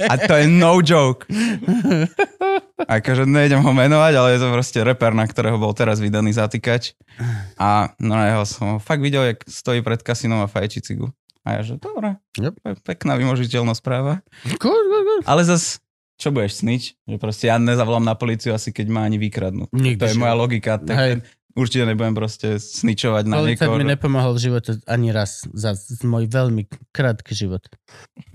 [0.09, 1.25] a to je no joke.
[2.81, 6.97] Akože nejdem ho menovať, ale je to proste reper, na ktorého bol teraz vydaný zatýkač.
[7.57, 11.09] A no jeho som ho fakt videl, jak stojí pred kasínom a fajči cigu.
[11.41, 12.85] A ja že, dobre, Yep.
[12.85, 14.21] pekná vymožiteľná správa.
[14.61, 15.21] Cool, cool, cool.
[15.25, 15.81] Ale zas,
[16.21, 16.81] čo budeš sniť?
[17.09, 19.65] Že proste ja nezavolám na policiu asi keď ma ani vykradnú.
[19.73, 20.77] Nikdy To je moja logika.
[20.77, 21.25] Tak.
[21.55, 23.79] Určite nebudem proste sničovať na Policajt niekoho.
[23.79, 27.63] mi nepomohol v živote ani raz za môj veľmi krátky život.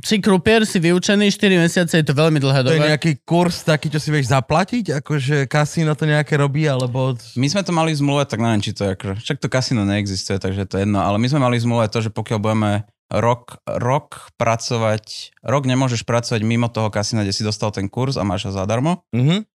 [0.05, 2.91] Si krupier, si vyučený 4 mesiace, je to veľmi dlhá To je doba.
[2.95, 5.01] nejaký kurz taký, čo si vieš zaplatiť?
[5.01, 7.17] Akože kasíno to nejaké robí, alebo...
[7.35, 9.83] My sme to mali v zmluve, tak neviem, či to je akože, však to kasino
[9.89, 12.73] neexistuje, takže to je jedno, ale my sme mali v zmluve to, že pokiaľ budeme
[13.11, 18.27] rok, rok pracovať, rok nemôžeš pracovať mimo toho kasína, kde si dostal ten kurz a
[18.27, 19.07] máš ho zadarmo.
[19.14, 19.47] Mhm.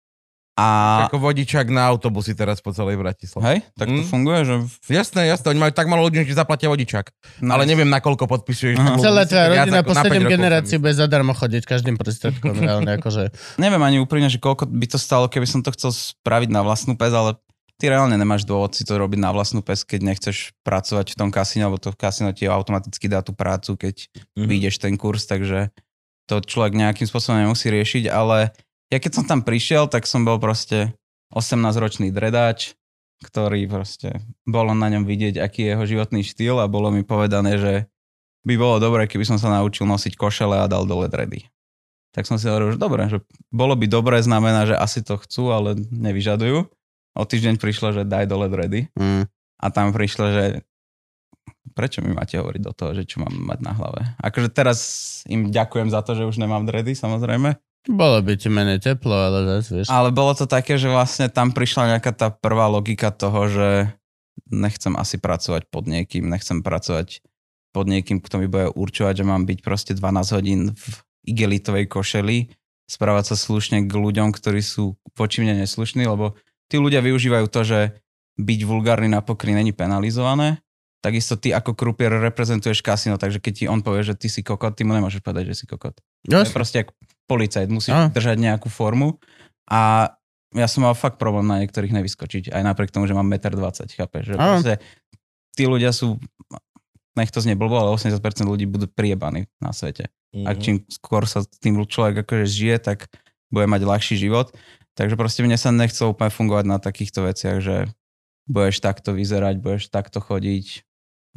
[0.53, 0.67] A
[1.07, 3.45] Ako vodičák na autobusy teraz po celej Bratislave.
[3.47, 4.07] hej, tak to Mm.
[4.07, 4.55] funguje, že...
[4.91, 7.07] Jasné, jasné, oni majú tak malo ľudí, že ti zaplatia vodičák.
[7.41, 8.77] No, Ale neviem, na koľko podpisuješ.
[8.77, 8.99] Aha.
[8.99, 12.53] Celá viac rodina ako po na 7 päť rokov, generácií bude zadarmo chodiť každým prostriedkom.
[12.53, 13.33] reálne, akože.
[13.63, 16.93] Neviem ani úprimne, že koľko by to stalo, keby som to chcel spraviť na vlastnú
[16.93, 17.41] pes, ale
[17.75, 21.31] ty reálne nemáš dôvod si to robiť na vlastnú pes, keď nechceš pracovať v tom
[21.31, 24.45] kasíne, lebo to kasíno ti automaticky dá tú prácu, keď Mhm.
[24.45, 25.73] vyjdeš ten kurz, takže
[26.27, 28.53] to človek nejakým spôsobom nemusí riešiť, ale
[28.91, 30.93] ja keď som tam prišiel, tak som bol proste
[31.31, 32.75] 18-ročný dredáč,
[33.23, 34.19] ktorý proste,
[34.49, 37.75] bolo na ňom vidieť, aký je jeho životný štýl a bolo mi povedané, že
[38.43, 41.45] by bolo dobré, keby som sa naučil nosiť košele a dal dole dredy.
[42.11, 43.23] Tak som si hovoril, že dobre, že
[43.53, 46.67] bolo by dobré, znamená, že asi to chcú, ale nevyžadujú.
[47.15, 49.29] O týždeň prišlo, že daj dole dredy Mm.
[49.61, 50.45] a tam prišlo, že
[51.77, 54.01] prečo mi máte hovoriť do toho, že čo mám mať na hlave.
[54.19, 54.79] Akože teraz
[55.29, 57.55] im ďakujem za to, že už nemám dredy, samozrejme.
[57.89, 59.89] Bolo by ti menej teplo, ale zase, vieš.
[59.89, 63.69] Ale bolo to také, že vlastne tam prišla nejaká tá prvá logika toho, že
[64.53, 67.25] nechcem asi pracovať pod niekým, nechcem pracovať
[67.73, 70.87] pod niekým, kto mi bude určovať, že mám byť proste 12 hodín v
[71.25, 72.53] igelitovej košeli,
[72.91, 76.35] správať sa slušne k ľuďom, ktorí sú voči mne neslušní, lebo
[76.67, 77.81] tí ľudia využívajú to, že
[78.37, 80.61] byť vulgárny na pokry není penalizované.
[81.01, 84.77] Takisto ty ako krupier reprezentuješ kasino, takže keď ti on povie, že ty si kokot,
[84.77, 85.97] ty mu nemôžeš povedať, že si kokot.
[86.29, 86.85] To je proste
[87.31, 88.11] policajt, musíš Á.
[88.11, 89.23] držať nejakú formu
[89.71, 90.11] a
[90.51, 93.71] ja som mal fakt problém na niektorých nevyskočiť, aj napriek tomu, že mám 1,20 m,
[93.87, 94.25] chápeš?
[94.27, 94.75] Že proste,
[95.55, 96.19] tí ľudia sú,
[97.15, 98.19] nech to znie blbo, ale 80%
[98.51, 100.11] ľudí budú priebaní na svete.
[100.35, 100.47] Mhm.
[100.47, 103.07] A čím skôr sa s tým človek akože žije, tak
[103.51, 104.51] bude mať ľahší život.
[104.99, 107.87] Takže proste mne sa nechcel úplne fungovať na takýchto veciach, že
[108.51, 110.83] budeš takto vyzerať, budeš takto chodiť,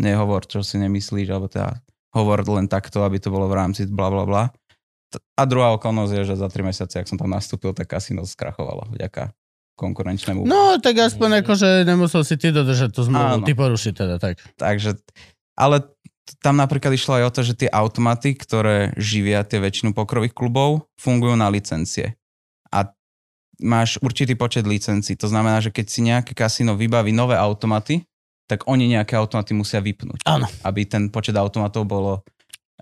[0.01, 1.77] nehovor, čo si nemyslíš, alebo teda
[2.13, 4.43] hovor len takto, aby to bolo v rámci bla bla bla.
[5.37, 8.89] A druhá okolnosť je, že za 3 mesiace, ak som tam nastúpil, tak kasino skrachovalo
[8.93, 9.33] vďaka
[9.73, 10.45] konkurenčnému.
[10.45, 14.37] No, tak aspoň akože nemusel si ty dodržať tú zmluvu, ty porušiť teda, tak.
[14.61, 15.01] Takže,
[15.57, 15.89] ale
[16.39, 20.87] tam napríklad išlo aj o to, že tie automaty, ktoré živia tie väčšinu pokrových klubov,
[20.95, 22.15] fungujú na licencie.
[22.69, 22.93] A
[23.59, 25.17] máš určitý počet licencií.
[25.19, 28.05] To znamená, že keď si nejaké kasino vybaví nové automaty,
[28.47, 30.23] tak oni nejaké automaty musia vypnúť.
[30.27, 30.45] Áno.
[30.63, 32.21] Aby ten počet automatov bolo...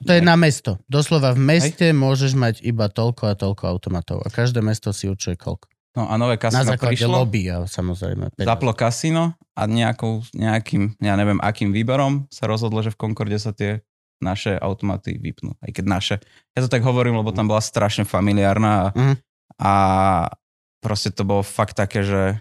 [0.01, 0.81] To je na mesto.
[0.85, 4.17] Doslova v meste môžeš mať iba toľko a toľko automatov.
[4.21, 5.69] A každé mesto si určuje koľko.
[5.91, 8.31] No a nové Na kasino základe prišlo, lobby, a samozrejme.
[8.31, 8.47] peniaze.
[8.47, 13.51] zaplo kasino a nejakou, nejakým, ja neviem akým výberom sa rozhodlo, že v Concorde sa
[13.51, 13.83] tie
[14.17, 15.51] naše automaty vypnú.
[15.57, 16.15] Aj keď naše.
[16.53, 19.13] Ja to tak hovorím, lebo tam bola strašne familiárna a, Mhm.
[19.59, 19.73] a
[20.79, 22.39] proste to bolo fakt také, že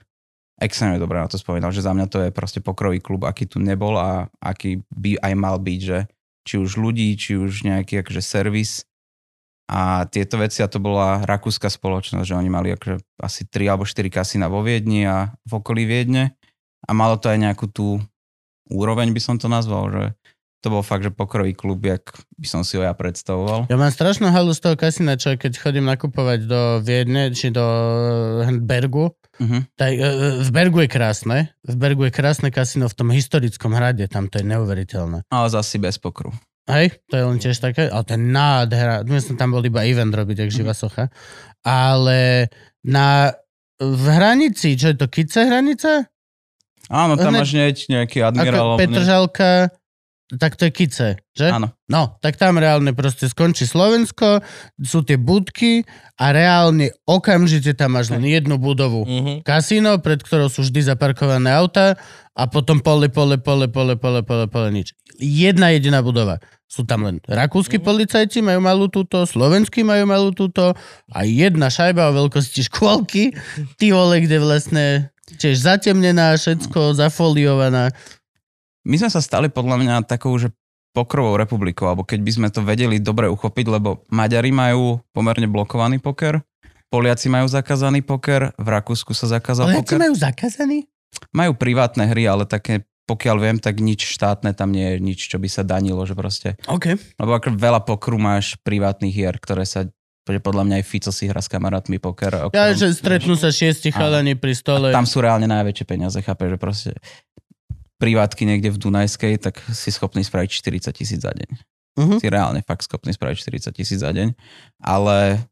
[0.57, 3.59] extrémne dobre na to spomínal, že za mňa to je proste pokrový klub, aký tu
[3.59, 5.99] nebol a aký by aj mal byť, že
[6.51, 8.83] či už ľudí, či už nejaký akože servis.
[9.71, 13.87] A tieto veci, a to bola rakúska spoločnosť, že oni mali akože asi 3 alebo
[13.87, 16.35] 4 kasína vo Viedni a v okolí Viedne.
[16.83, 18.03] A malo to aj nejakú tú
[18.67, 20.05] úroveň by som to nazval, že
[20.61, 22.05] to bol fakt, že pokrový klub, jak
[22.37, 23.65] by som si ho ja predstavoval.
[23.67, 27.65] Ja mám strašnú halu z toho kasína, čo keď chodím nakupovať do Viedne, či do
[28.45, 29.65] eh, Bergu, Uh-huh.
[29.73, 30.05] tak, eh,
[30.37, 34.37] v Bergu je krásne, v Bergu je krásne kasíno v tom historickom hrade, tam to
[34.37, 35.25] je neuveriteľné.
[35.33, 36.29] Ale zasi bez pokru.
[36.69, 39.01] Hej, to je len tiež také, ale to je nádhera.
[39.01, 41.09] My som tam bol iba event robiť, jak živá socha.
[41.65, 42.53] Ale
[42.85, 43.33] na,
[43.81, 46.05] v hranici, čo je to, Kice hranica?
[46.93, 48.77] Áno, tam Hneď- máš nieč, nejaký admirál.
[48.77, 49.73] Petržalka,
[50.39, 51.51] tak to je Kice, že?
[51.51, 51.75] Áno.
[51.91, 54.39] No, tak tam reálne proste skončí Slovensko,
[54.79, 55.83] sú tie budky
[56.15, 59.03] a reálne okamžite tam máš len jednu budovu.
[59.03, 59.33] Mhm.
[59.43, 61.99] Kasíno, pred ktorou sú vždy zaparkované auta
[62.37, 64.95] a potom pole, pole, pole, pole, pole, pole, pole, nič.
[65.19, 66.39] Jedna jediná budova.
[66.71, 70.79] Sú tam len rakúsky policajti, majú malú túto, slovenskí majú malú túto
[71.11, 73.35] a jedna šajba o veľkosti škôlky,
[73.75, 74.87] ty vole, kde vlastne
[75.35, 77.91] tiež zatemnená, všetko zafoliovaná.
[78.89, 80.51] My sme sa stali podľa mňa takou, že
[80.91, 86.03] pokrovou republikou, alebo keď by sme to vedeli dobre uchopiť, lebo Maďari majú pomerne blokovaný
[86.03, 86.43] poker,
[86.91, 90.03] Poliaci majú zakázaný poker, v Rakúsku sa zakázal Ale poker.
[90.03, 90.91] majú zakázaný?
[91.31, 95.39] Majú privátne hry, ale také, pokiaľ viem, tak nič štátne tam nie je, nič, čo
[95.39, 96.59] by sa danilo, že proste.
[96.67, 96.99] OK.
[97.15, 99.87] Lebo ako veľa pokru máš privátnych hier, ktoré sa
[100.27, 102.31] podľa mňa aj Fico si hra s kamarátmi poker.
[102.47, 104.95] o Ja, že stretnú sa šiesti chalani pri stole.
[104.95, 106.91] tam sú reálne najväčšie peniaze, chápe, že proste
[108.01, 111.51] privátky niekde v Dunajskej, tak si schopný spraviť 40 tisíc za deň.
[112.01, 112.17] Mhm.
[112.25, 113.37] Si reálne fakt schopný spraviť
[113.69, 114.33] 40 tisíc za deň,
[114.81, 115.45] ale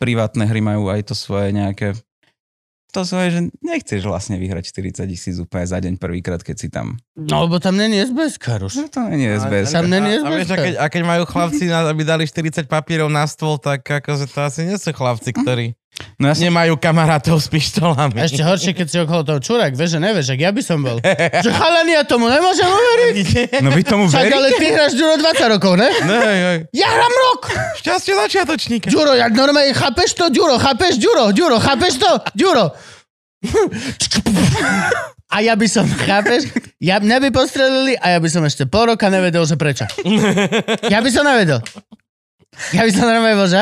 [0.00, 1.92] privátne hry majú aj to svoje nejaké
[2.96, 6.96] to svoje, že nechceš vlastne vyhrať 40 tisíc úplne za deň prvýkrát, keď si tam.
[7.12, 8.80] No, lebo tam není SBS, Karuš.
[8.80, 9.76] No to je SBS.
[9.76, 13.12] Tam není a, a, vieš, a, keď, a keď majú chlapci, aby dali 40 papierov
[13.12, 15.76] na stôl, tak akože to asi nie sú chlapci, ktorí
[16.16, 18.16] No ja som, nemajú kamarátov s pištolami.
[18.20, 20.80] A ešte horšie, keď si okolo toho čurák, vieš, že nevieš, ak ja by som
[20.80, 20.96] bol.
[21.44, 23.16] Že chalani, ja tomu nemôžem uveriť.
[23.64, 24.36] no vy tomu Však veríte?
[24.36, 25.88] ale ty hráš Ďuro 20 rokov, ne?
[26.08, 26.58] No, hej, hej.
[26.72, 27.40] Ja hrám rok!
[27.80, 28.88] Šťastie začiatočníka.
[28.88, 32.72] Ďuro, ja normálne, chápeš to, Ďuro, chápeš, Ďuro, Ďuro, chápeš to, Ďuro.
[35.26, 36.48] A ja by som, chápeš?
[36.78, 39.84] Ja, mňa by postrelili a ja by som ešte pol roka nevedel, že prečo.
[40.86, 41.58] Ja by som nevedel.
[42.70, 43.60] Ja by som normálne bol, že...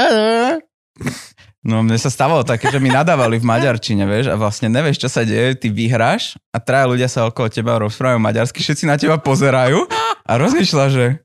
[1.65, 5.09] No mne sa stávalo také, že mi nadávali v maďarčine, vieš, a vlastne nevieš, čo
[5.09, 9.17] sa deje, ty vyhráš a traja ľudia sa okolo teba rozprávajú maďarsky, všetci na teba
[9.17, 9.89] pozerajú
[10.29, 11.25] a rozmýšľa, že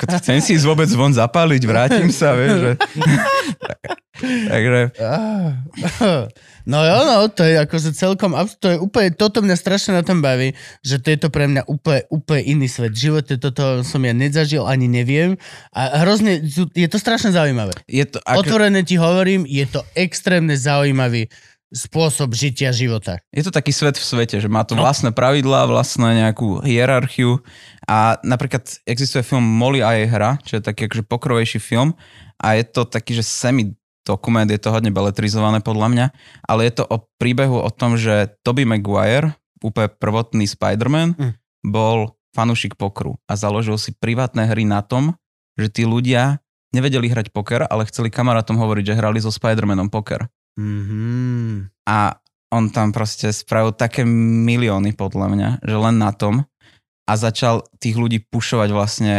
[0.00, 2.72] chcem si ísť vôbec von zapáliť, vrátim sa, vieš, že...
[4.22, 4.94] Takže
[6.70, 10.24] No jo, no, to je akože celkom, to je úplne, toto mňa strašne na tom
[10.24, 12.96] baví, že to je to pre mňa úplne, úplne iný svet.
[12.96, 15.36] V živote toto som ja nezažil, ani neviem
[15.76, 16.40] a hrozne,
[16.72, 17.76] je to strašne zaujímavé.
[17.84, 18.16] je to...
[18.24, 21.28] Ako, Otvorene ti hovorím, je to extrémne zaujímavý
[21.74, 23.18] spôsob žitia života.
[23.34, 27.42] je to taký svet v svete, že má to vlastné pravidlá, vlastné nejakú hierarchiu
[27.84, 31.92] a napríklad existuje film Molly a jej hra, čo je taký akože pokrovejší film
[32.38, 33.74] a je to taký, že semi
[34.04, 36.06] dokument, je to hodne beletrizované podľa mňa,
[36.44, 41.32] ale je to o príbehu o tom, že Tobey Maguire, úplne prvotný Spider-Man, Mm.
[41.64, 45.16] bol fanúšik pokru a založil si privátne hry na tom,
[45.56, 46.44] že tí ľudia
[46.74, 50.26] nevedeli hrať poker, ale chceli kamarátom hovoriť, že hrali so Spider-Manom poker.
[50.58, 51.70] Mm-hmm.
[51.86, 52.18] A
[52.50, 56.46] on tam proste spravil také milióny podľa mňa, že len na tom
[57.06, 59.14] a začal tých ľudí pušovať vlastne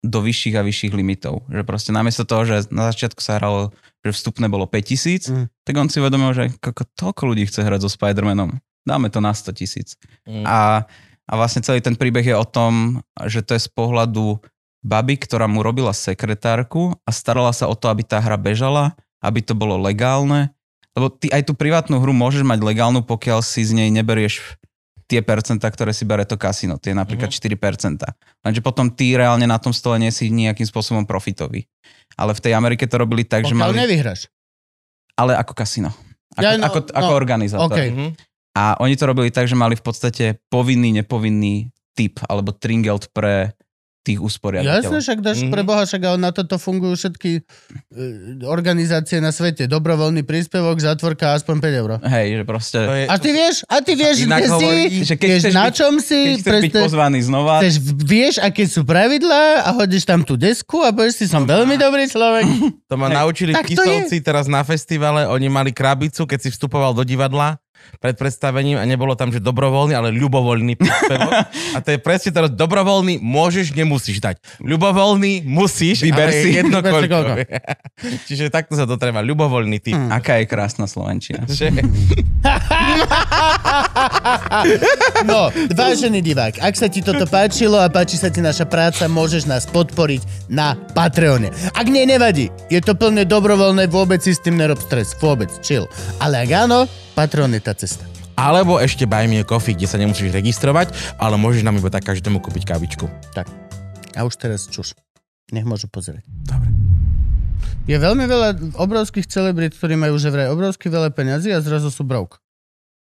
[0.00, 1.44] do vyšších a vyšších limitov.
[1.52, 3.70] Že proste namiesto toho, že na začiatku sa hralo,
[4.00, 5.46] že vstupné bolo 5000, Mm.
[5.66, 8.56] tak on si uvedomil, že koľko toľko ľudí chce hrať so Spider-Manom.
[8.88, 10.00] Dáme to na 100 tisíc.
[10.24, 10.44] Mm.
[10.48, 10.88] A,
[11.28, 14.40] a vlastne celý ten príbeh je o tom, že to je z pohľadu
[14.80, 19.44] baby, ktorá mu robila sekretárku a starala sa o to, aby tá hra bežala, aby
[19.44, 20.48] to bolo legálne.
[20.96, 24.58] Lebo ty aj tú privátnu hru môžeš mať legálnu, pokiaľ si z nej neberieš
[25.10, 26.78] tie percentá, ktoré si bere to kasino.
[26.78, 27.50] Tie napríklad 4%.
[28.46, 31.66] Lenže potom ty reálne na tom stole nie si nejakým spôsobom profitový.
[32.14, 33.82] Ale v tej Amerike to robili tak, že Pokiaľ mali...
[33.82, 34.30] nevyhráš.
[35.18, 35.90] Ale ako kasino.
[36.38, 37.74] Ako, Ja, no, ako, no, ako organizátor.
[37.74, 37.80] OK.
[37.90, 38.08] Mhm.
[38.54, 43.54] A oni to robili tak, že mali v podstate povinný, nepovinný typ alebo tringelt pre
[44.02, 45.00] tých Jasne, usporiadateľov.
[45.02, 45.50] však dáš Mhm.
[45.50, 47.40] pre Boha, však ale na toto fungujú všetky e,
[48.44, 49.66] organizácie na svete.
[49.66, 51.90] Dobrovoľný príspevok, zatvorka aspoň 5 eur.
[52.00, 52.78] Hej, že proste...
[52.80, 55.64] Je, A ty vieš, a ty vieš, Inak kde si, hovorí, že keď vieš, na
[55.64, 60.02] byť- čom si, Keď chceš byť pozvaný znova, chceš, vieš, aké sú pravidlá a hodíš
[60.02, 62.44] tam tú desku a povieš si, som veľmi dobrý človek.
[62.82, 63.88] to ma naučili tak v to je.
[64.00, 67.60] Kisovci teraz na festivale, oni mali krabicu, keď si vstupoval do divadla
[68.00, 71.32] pred predstavením a nebolo tam, že dobrovoľný, ale ľubovoľný príspevok.
[71.76, 74.40] a to je presne teraz dobrovoľný, môžeš, nemusíš dať.
[74.64, 76.48] Ľubovoľný, musíš, Vyber si.
[76.48, 77.44] je jedno Vyber koľko.
[78.28, 79.96] Čiže takto sa to treba, ľubovoľný typ.
[79.96, 80.10] Mm.
[80.16, 81.44] Aká je krásna Slovenčina.
[85.20, 89.44] No, vážený divák, ak sa ti toto páčilo a páči sa ti naša práca, môžeš
[89.44, 91.52] nás podporiť na Patreone.
[91.76, 92.48] Ak nie, nevadí.
[92.72, 95.12] Je to plne dobrovoľné, vôbec si s tým nerob stres.
[95.20, 95.86] Vôbec, chill.
[96.18, 98.04] Ale ak áno, Patreon je tá cesta.
[98.40, 102.08] alebo ešte Buy Me a Coffee, kde sa nemusíš registrovať, ale môžeš nám iba tak
[102.08, 103.04] každému kúpiť kávičku.
[103.36, 103.46] Tak.
[104.16, 104.96] A už teraz čuš.
[105.52, 106.24] Nech môžu pozrieť.
[106.26, 106.70] Dobre.
[107.90, 112.06] Je veľmi veľa obrovských celebrít, ktorí majú že vraj obrovsky veľa peňazí a zrazu sú
[112.06, 112.38] broke.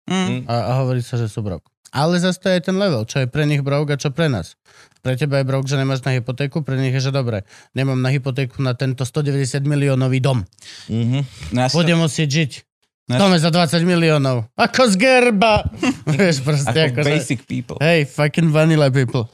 [0.05, 0.45] Mm.
[0.45, 1.65] A, a hovorí sa, že sú broke.
[1.95, 4.59] Ale zase to je ten level, čo je pre nich broke a čo pre nás.
[4.99, 8.11] Pre teba je broke, že nemáš na hypotéku, pre nich je, že dobre, nemám na
[8.11, 10.43] hypotéku na tento 190 miliónový dom.
[11.55, 12.51] Ja si to, Budem musieť žiť.
[13.05, 14.49] Dome za 20 miliónov.
[14.57, 15.61] Ako z gerba.
[16.09, 17.77] Vieš, proste ako ako, basic people.
[17.77, 19.29] Hej, fucking vanilla people.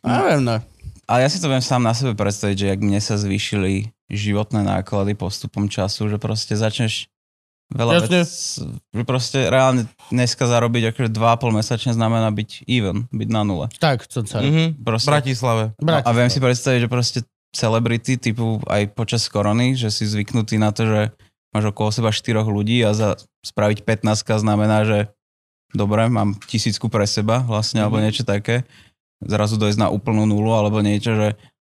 [0.00, 0.56] Neviem, no.
[1.04, 4.64] Ale ja si to viem sám na sebe predstaviť, že ak mne sa zvýšili životné
[4.64, 7.12] náklady postupom času, že proste začneš
[7.74, 8.08] veľa Jasne.
[8.08, 8.30] vec,
[8.96, 13.66] že proste reálne dneska zarobiť akože 2,5 mesačne znamená byť even, byť na nule.
[13.76, 14.40] Tak, co sa...
[14.40, 14.80] Mhm.
[14.80, 15.64] V Proste, Bratislave.
[15.82, 17.18] no, a viem si predstaviť, že proste
[17.50, 21.00] celebrity typu aj počas korony, že si zvyknutý na to, že
[21.50, 23.08] máš okolo seba štyroch ľudí a za
[23.42, 24.98] spraviť 15 znamená, že
[25.70, 28.02] dobre, mám tisícku pre seba vlastne, alebo Mhm.
[28.02, 28.62] niečo také.
[29.20, 31.28] Zrazu dojsť na úplnú nulu, alebo niečo, že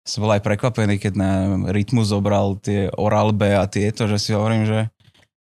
[0.04, 1.32] som bol aj prekvapený, keď na
[1.68, 4.92] rytmu zobral tie Oral B a tieto, že si hovorím, že,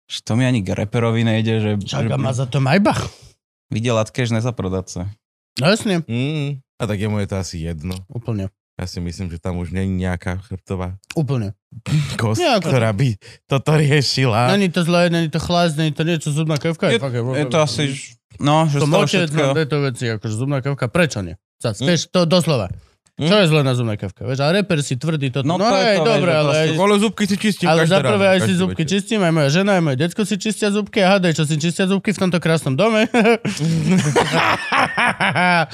[0.07, 3.07] že to mi ani k reperovi nejde, že, že Čaká ma za to Maybach.
[3.71, 5.03] videl cash nezaprodať sa.
[5.59, 6.03] No jasne.
[6.07, 6.63] Mm.
[6.79, 7.95] A tak jemu je to asi jedno.
[8.09, 8.51] Úplne.
[8.73, 11.53] Ja si myslím, že tam už není nejaká chrbtová Úplne.
[12.17, 13.09] kost, Nejako- ktorá by
[13.45, 14.49] toto riešila.
[14.51, 16.89] Není to zlé, není to chlas, není to niečo, zubná kevka.
[16.89, 17.93] Je, fakt, je to asi,
[18.41, 19.53] no, že To z toho močec, všetkého...
[19.55, 21.37] tieto veci, akože zubná kevka, prečo nie?
[21.61, 21.87] Zas, Hm?
[21.87, 22.73] vieš, to doslova.
[23.21, 23.29] Hm?
[23.29, 24.25] Čo je zlé na zubná kevka?
[24.25, 25.45] Vieš, ale reper si tvrdí toto.
[25.45, 26.53] No, No to je hej, to, dobre, ale...
[26.57, 28.93] Aj, Ale zubky si čistím ale za prvé aj si zubky večer.
[29.05, 31.85] čistím, aj moja žena, aj moje detko si čistia zubky a hádaj, čo si čistia
[31.85, 33.05] zubky v tomto krásnom dome.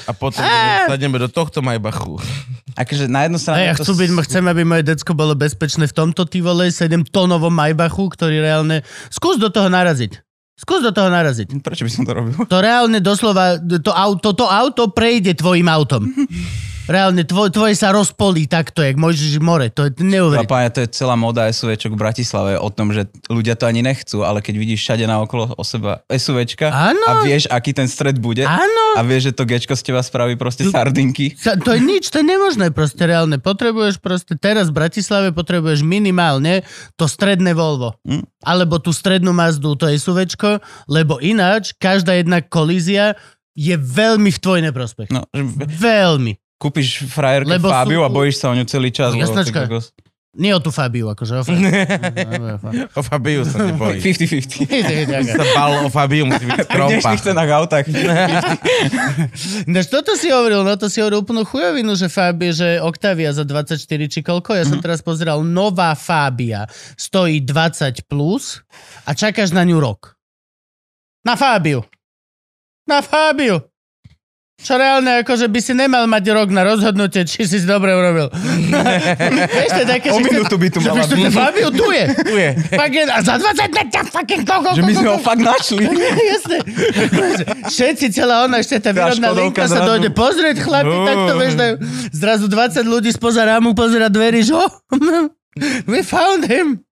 [0.03, 0.43] A potom
[0.91, 2.19] sadneme do tohto Majbachu.
[2.75, 3.63] Akože na jednu stranu...
[3.63, 7.55] Ja chcú byť, chcem, aby moje decko bolo bezpečné v tomto ty vole 7 tonovom
[7.55, 8.83] Maybachu, ktorý reálne...
[9.09, 10.19] Skús do toho naraziť.
[10.59, 11.55] Skús do toho naraziť.
[11.63, 12.35] Prečo by som to robil?
[12.35, 16.03] To reálne doslova, to auto, to auto prejde tvojim autom.
[16.89, 19.69] Reálne, tvoj, tvoje sa rozpolí takto, jak môžeš more.
[19.77, 20.49] To je neuveriteľné.
[20.49, 24.25] páne, to je celá moda SUVčok v Bratislave o tom, že ľudia to ani nechcú,
[24.25, 27.05] ale keď vidíš všade naokolo o seba SUVčka Áno.
[27.05, 28.97] a vieš, aký ten stred bude Áno.
[28.97, 31.37] a vieš, že to Gčko z teba spraví proste sardinky.
[31.37, 33.37] Sa, to je nič, to je nemožné proste reálne.
[33.37, 36.65] Potrebuješ proste, teraz v Bratislave potrebuješ minimálne
[36.97, 38.01] to stredné Volvo.
[38.01, 38.25] Mm.
[38.41, 40.57] Alebo tú strednú Mazdu, to je SUVčko,
[40.89, 43.13] lebo ináč každá jedna kolízia
[43.53, 45.13] je veľmi v tvoj neprospech.
[45.13, 46.33] No, že Veľmi.
[46.59, 49.09] Kúpiš frajerke Lebo Fabiu sú- a bojíš sa o ňu celý čas.
[49.09, 49.59] No, lebo jasnačka.
[49.65, 49.95] kokos-
[50.29, 51.71] Nie o tú Fabiu, akože o Fabiu.
[52.93, 53.97] O Fabiu sa nebojí.
[53.97, 54.69] 50-50.
[55.33, 56.91] sa bal o Fabiu, musí byť V krompa.
[56.93, 57.85] dnešných cenách autách.
[59.65, 63.41] Než toto si hovoril, no to si hovoril úplnú chujovinu, že Fabie, že Octavia za
[63.41, 64.53] 24 či koľko.
[64.53, 68.61] Ja som teraz pozeral, nová Fabia stojí 20 plus
[69.03, 70.13] a čakáš na ňu rok.
[71.21, 71.81] Na Fabiu.
[72.85, 73.65] Na Fabiu.
[74.59, 78.27] Čo reálne, akože by si nemal mať rok na rozhodnutie, či si dobre urobil.
[79.55, 81.15] Vieš, to je také, O minútu by tu mala byť.
[81.15, 82.05] že Fabiu tu je.
[82.11, 82.49] Tu je.
[82.75, 85.83] Fucking, a za 20 na ťa fucking koľko, Že my sme ho fakt našli.
[86.35, 86.57] Jasné.
[87.71, 91.75] Všetci, celá ona, ešte tá výrobná linka sa dojde pozrieť, chlapi, tak to vieš, dajú.
[92.11, 94.71] Zrazu 20 ľudí spoza rámu pozera dverí, že oh,
[95.91, 96.83] we found him.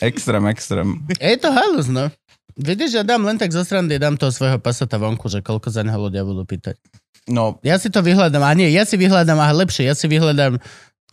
[0.00, 1.00] Extrém, extrém.
[1.16, 2.12] Je to halus, no.
[2.56, 5.86] Vidíš, ja dám len tak zo srandy, dám toho svojho pasata vonku, že koľko za
[5.86, 6.78] neho ľudia budú pýtať.
[7.28, 10.58] No, Ja si to vyhľadám, a nie, ja si vyhľadám, a lepšie, ja si vyhľadám,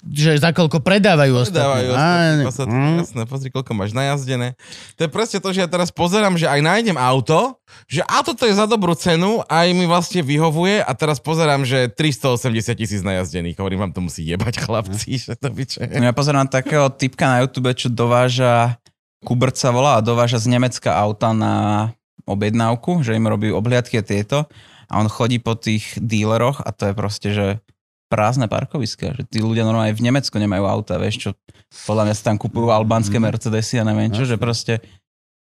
[0.06, 1.66] že za koľko predávajú ostatní.
[1.66, 2.98] Dávajú Á, ostatní Passat, mm.
[3.02, 4.54] jasné, pozri, koľko máš najazdené.
[4.94, 7.58] To je presne to, že ja teraz pozerám, že aj nájdem auto,
[7.90, 11.90] že auto to je za dobrú cenu, aj mi vlastne vyhovuje a teraz pozerám, že
[11.90, 13.58] 380 tisíc najazdených.
[13.58, 15.82] Hovorím, vám to musí jebať chlapci, že to byče.
[15.90, 18.78] ja pozerám takého typka na YouTube, čo dováža,
[19.28, 21.92] Kubert sa volá a dováža z Nemecka auta na
[22.24, 24.48] objednávku, že im robí obhliadky a tieto
[24.88, 27.48] a on chodí po tých díleroch a to je proste, že
[28.08, 31.30] prázdne parkoviska, že tí ľudia normálne v Nemecku nemajú auta, vieš čo,
[31.84, 33.24] podľa mňa sa tam kupujú albánske Mhm.
[33.28, 34.80] Mercedesy a neviem čo, že proste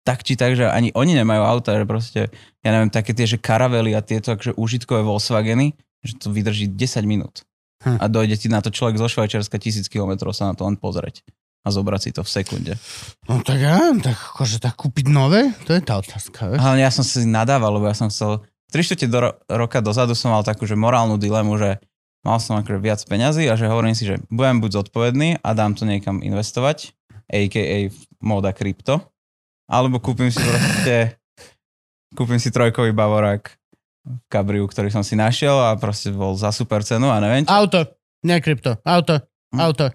[0.02, 2.22] tak či tak, že ani oni nemajú auta, že proste,
[2.62, 7.06] ja neviem, také tie, že karavely a tieto akože užitkové Volkswageny, že to vydrží 10
[7.06, 7.42] minút.
[7.86, 8.02] Hm.
[8.02, 11.26] A dojde ti na to človek zo Švajčiarska tisíc kilometrov sa na to len pozrieť.
[11.66, 12.74] A zobrať si to v sekunde.
[13.26, 16.62] No tak ja, tak akože tak kúpiť nové, to je tá otázka, vieš.
[16.62, 20.14] Ale ja som si nadával, lebo ja som chcel, 3 štvrte do ro- roka dozadu
[20.14, 21.82] som mal takú, že morálnu dilemu, že
[22.22, 25.74] mal som akože viac peňazí a že hovorím si, že budem buď zodpovedný a dám
[25.74, 26.94] to niekam investovať,
[27.26, 27.90] a.k.a.
[28.20, 29.02] móda krypto,
[29.66, 31.18] alebo kúpim si proste,
[32.14, 33.42] kúpim si trojkový bavorák
[34.06, 37.50] v Cabriu, ktorý som si našiel a proste bol za super cenu a neviem čo.
[37.50, 37.82] Auto,
[38.22, 39.18] nie krypto, auto,
[39.50, 39.60] Hm.
[39.62, 39.86] auto.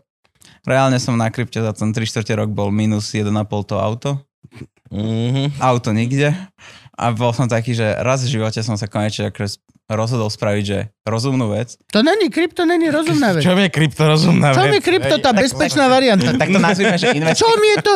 [0.66, 3.31] Reálne som na krypte za ten 3 čtvrte rok bol minus 1,5
[3.65, 4.11] to auto.
[4.91, 5.57] Mhm.
[5.62, 6.35] Auto nikde.
[6.99, 10.79] A bol som taký, že raz v živote som sa konečne akože rozhodol spraviť, že
[11.03, 11.75] rozumnú vec.
[11.91, 13.43] To není krypto, není rozumná vec.
[13.43, 14.71] Čo je kryptorozumná Čo vec?
[14.71, 16.31] mi krypto, tá bezpečná varianta?
[16.41, 17.37] Tak to nazvime, že invest...
[17.37, 17.95] Čo mi je to?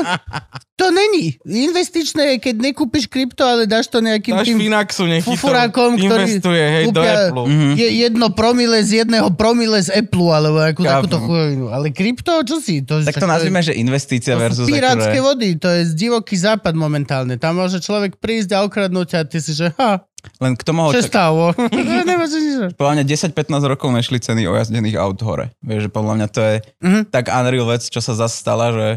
[0.75, 1.39] To není.
[1.47, 6.61] Investičné je, keď nekúpiš krypto, ale dáš to nejakým Dáš tým Finaxu, fufurákom, ktorý investuje,
[6.61, 7.47] hej, do Apple.
[7.47, 7.71] Mhm.
[7.75, 11.71] je jedno promile z jedného promile z Apple, alebo akú takúto chujovinu.
[11.71, 12.83] Ale krypto, čo si?
[12.83, 14.67] To, Tak to nazvime, že investícia to versus...
[14.67, 17.39] pirátske akože- vody, to je z divoký západ momentálne.
[17.39, 20.03] Tam môže človek prísť a okradnúť a ty si, že ha,
[20.39, 21.53] Len k tomu, čo stalo?
[21.59, 22.75] Nič.
[22.75, 23.37] podľa mňa 10-15
[23.67, 25.53] rokov nešli ceny ojazdených aut hore.
[25.61, 27.01] Vieš, že podľa mňa to je Mhm.
[27.09, 28.89] tak unreal vec, čo sa zase stala, že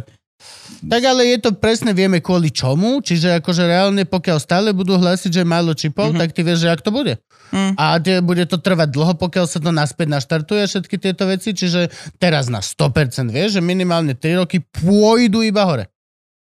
[0.85, 5.29] Tak ale je to presne, vieme kvôli čomu, čiže akože reálne pokiaľ stále budú hlásiť,
[5.31, 6.19] že je málo čipov, Mhm.
[6.21, 7.17] tak ty vieš, že ak to bude.
[7.49, 7.73] Mm.
[7.73, 11.89] A tie, bude to trvať dlho, pokiaľ sa to naspäť naštartuje všetky tieto veci, čiže
[12.19, 15.87] teraz na 100% vieš, že minimálne 3 roky pôjdu iba hore.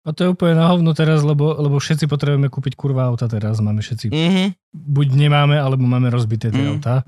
[0.08, 3.60] A to je úplne na hovno teraz, lebo, lebo všetci potrebujeme kúpiť kurva auta teraz.
[3.60, 4.44] Máme všetci, Mhm.
[4.72, 6.72] buď nemáme, alebo máme rozbité tie Mm.
[6.80, 7.04] autá.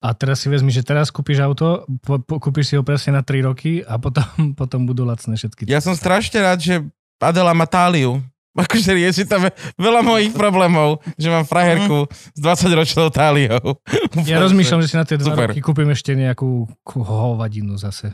[0.00, 3.22] A teraz si vezmi, že teraz kúpiš auto, po, po, kúpiš si ho presne na
[3.22, 4.24] 3 roky a potom,
[4.60, 5.68] potom budú lacné všetky.
[5.68, 6.74] Ja som strašne rád, že
[7.20, 8.24] Adela má táliu.
[8.60, 13.80] Akože rieši tam veľa mojich problémov, že mám frajerku s 20-ročnou táliou.
[14.22, 15.48] Ja rozmýšľam, že si na tie dva Super.
[15.48, 18.12] roky kúpim ešte nejakú hovadinu zase.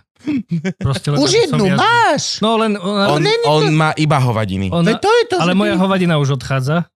[0.77, 1.77] Proste len, Už jednu jazdil.
[1.77, 2.25] máš!
[2.39, 4.71] No len ona, On, není on má iba hovadiny.
[4.71, 6.89] ona, to je to, ale že moja ty- hovadina už odchádza.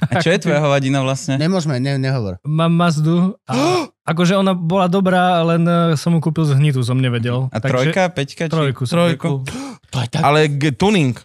[0.00, 1.36] a čo je tvoja hovadina vlastne?
[1.36, 2.36] Nemôžeme, ne, nehovor.
[2.42, 3.54] Mám Mazdu a
[4.10, 7.48] akože ona bola dobrá, len eh, som mu kúpil z hnitu, som nevedel.
[7.48, 8.46] A trojka, peťka?
[8.46, 8.52] Či...
[8.52, 8.82] Trojku.
[8.84, 9.30] Trojku.
[9.88, 11.16] To je tak, Ale g- tuning.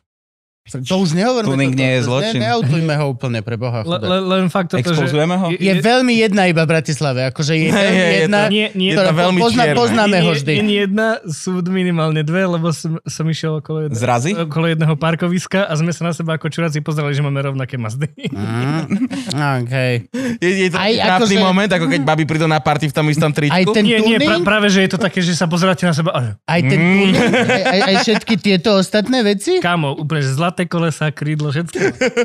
[0.64, 1.44] To už nehovorme.
[1.46, 2.40] Tuning nie je zločin.
[2.40, 3.84] Ne, neautujme ho úplne pre Boha.
[3.84, 4.80] Le, le, len fakt toto.
[4.80, 5.52] Expozujeme ho?
[5.52, 8.96] Je veľmi jedna iba v Bratislave, akože je hej, je jedna, to- Nie, nie, Je
[8.96, 10.54] ktorá to veľmi pozná, poznáme ho nie, vždy.
[10.64, 14.40] nie jedna, sú minimálne dve, lebo som, som išiel okolo, jedno, Zrazy?
[14.40, 18.08] okolo jedného parkoviska a sme sa na seba ako čuráci pozerali, že máme rovnaké Mazdy.
[18.32, 18.84] Mm,
[19.60, 20.08] okay.
[20.40, 23.30] Je, je to Aj akože- moment, ako keď baby prídu na party v tom istom
[23.30, 23.52] tričku.
[23.52, 26.12] Aj ten nie, nie, pra, práve, že je to také, že sa pozeráte na seba
[26.14, 26.88] a aj ten Mm.
[26.88, 29.60] tuning, aj, aj, aj všetky tieto ostatné veci.
[29.60, 30.24] kámo, úplne
[30.54, 31.78] zlaté kolesa, krídlo, všetko.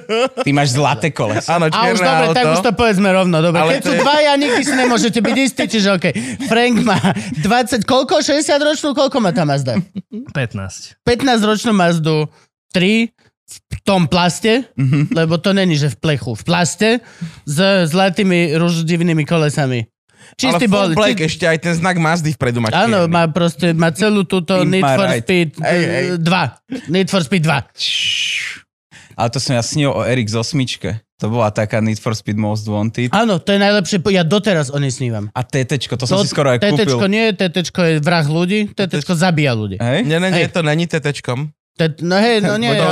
[0.44, 1.48] Ty máš zlaté koleso.
[1.48, 2.36] Áno, A už dobre, auto.
[2.36, 3.40] tak už to povedzme rovno.
[3.40, 3.56] Dobre.
[3.58, 6.06] Ale Keď to sú je- dvaja, nikdy si nemôžete byť istí, čiže OK.
[6.44, 7.00] Frank má
[7.40, 8.20] 20, koľko?
[8.20, 9.80] 60 ročnú, koľko má tá Mazda?
[10.28, 11.00] 15.
[11.00, 12.28] 15 ročnú Mazdu,
[12.70, 13.08] 3
[13.48, 15.08] v tom plaste, Mhm.
[15.10, 16.88] lebo to není, že v plechu, v plaste
[17.42, 17.56] s
[17.88, 19.88] zlatými ruždivnými kolesami.
[20.36, 20.88] Čistý Ale bol.
[20.92, 24.66] black, či- ešte aj ten znak Mazdy vpredu má Áno, má proste, má celú túto
[24.66, 25.24] Need for ride.
[25.24, 26.04] Speed Hej, hej.
[26.20, 26.92] 2.
[26.92, 29.16] Need for Speed 2.
[29.18, 31.02] Ale to som ja snil o RX 8.
[31.18, 33.10] To bola taká Need for Speed Most Wanted.
[33.10, 35.34] Áno, to je najlepšie, ja doteraz o nej snívam.
[35.34, 37.10] A TT, to som si skoro aj TTčko kúpil.
[37.10, 39.82] nie, TTčko je vrah ľudí, TTčko zabíja ľudí.
[39.82, 40.06] Hej?
[40.06, 41.50] Nie, nie, nie, to není tetečkom.
[41.78, 42.90] Tet, no hej, no nie, To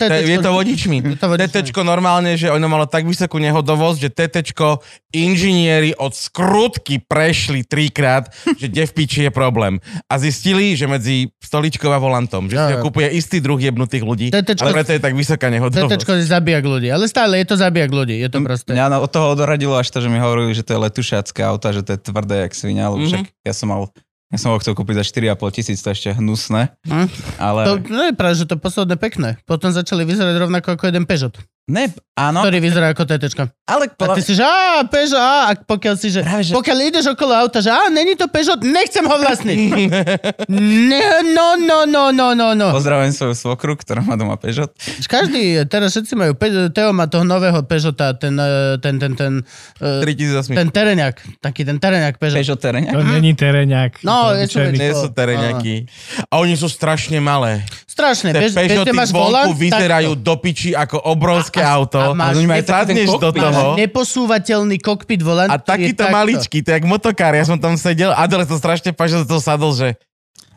[0.00, 0.30] to, TTčko.
[0.32, 0.96] je to vodičmi.
[1.20, 4.80] TTčko normálne, že ono malo tak vysokú nehodovosť, že TTčko
[5.12, 9.76] inžinieri od skrutky prešli trikrát, že kde v piči je problém.
[10.08, 14.26] A zistili, že medzi stoličkou a volantom, že si ho kúpuje istý druh jebnutých ľudí,
[14.32, 15.92] TTčko ale preto je tak vysoká nehodovosť.
[15.94, 18.72] TTčko je zabijak ľudí, ale stále je to zabijak ľudí, je to proste.
[18.72, 21.70] Mňa no, od toho odradilo až to, že mi hovorili, že to je letušácké auta,
[21.70, 23.08] že to je tvrdé jak svinia, lebo Mhm.
[23.12, 23.92] však ja som mal
[24.34, 26.74] ja som ho chcel kúpiť za 4,5 tisíc, to ešte hnusné.
[26.90, 27.06] Hm?
[27.38, 27.60] Ale...
[27.70, 29.38] To no je práve, že to posledné pekné.
[29.46, 33.48] Potom začali vyzerať rovnako ako jeden Peugeot, Ne, áno, ktorý vyzerá ako TTčko.
[33.64, 36.78] ale A ty si, že á, Peugeot, á, a pokiaľ si, že, Práve, že- pokiaľ
[36.84, 39.56] ideš okolo auta, že á, není to Peugeot, nechcem ho vlastniť.
[40.92, 42.68] ne, no, no, no, no, no, no.
[42.68, 44.76] Pozdravujem svoju svokru, ktorá má doma Peugeot.
[45.08, 49.32] Každý, teraz všetci majú, Pe- Teo má toho nového Peugeota, ten, eh, ten, ten, ten,
[49.80, 50.52] eh, 3008.
[50.52, 52.44] ten tereňak, taký ten tereňak Peugeot.
[52.44, 52.92] Peugeot tereňa.
[52.92, 54.04] To není tereňák.
[54.04, 54.60] No, to je to.
[54.68, 55.88] Nie sú tereňaky.
[56.28, 57.64] A oni sú strašne malé.
[57.88, 61.98] Strašné, Tie Peugeoty máš volant, vyzerajú do piči ako obrovské A- a- auto.
[62.00, 63.42] a máš- A ten sadneš do kokpit.
[63.42, 63.62] toho.
[63.76, 65.48] Neposúvateľný kokpit volant.
[65.48, 67.32] A takýto maličký, to je jak motokár.
[67.32, 69.94] Ja som tam sedel, Adele to strašne páči, že to sadol, že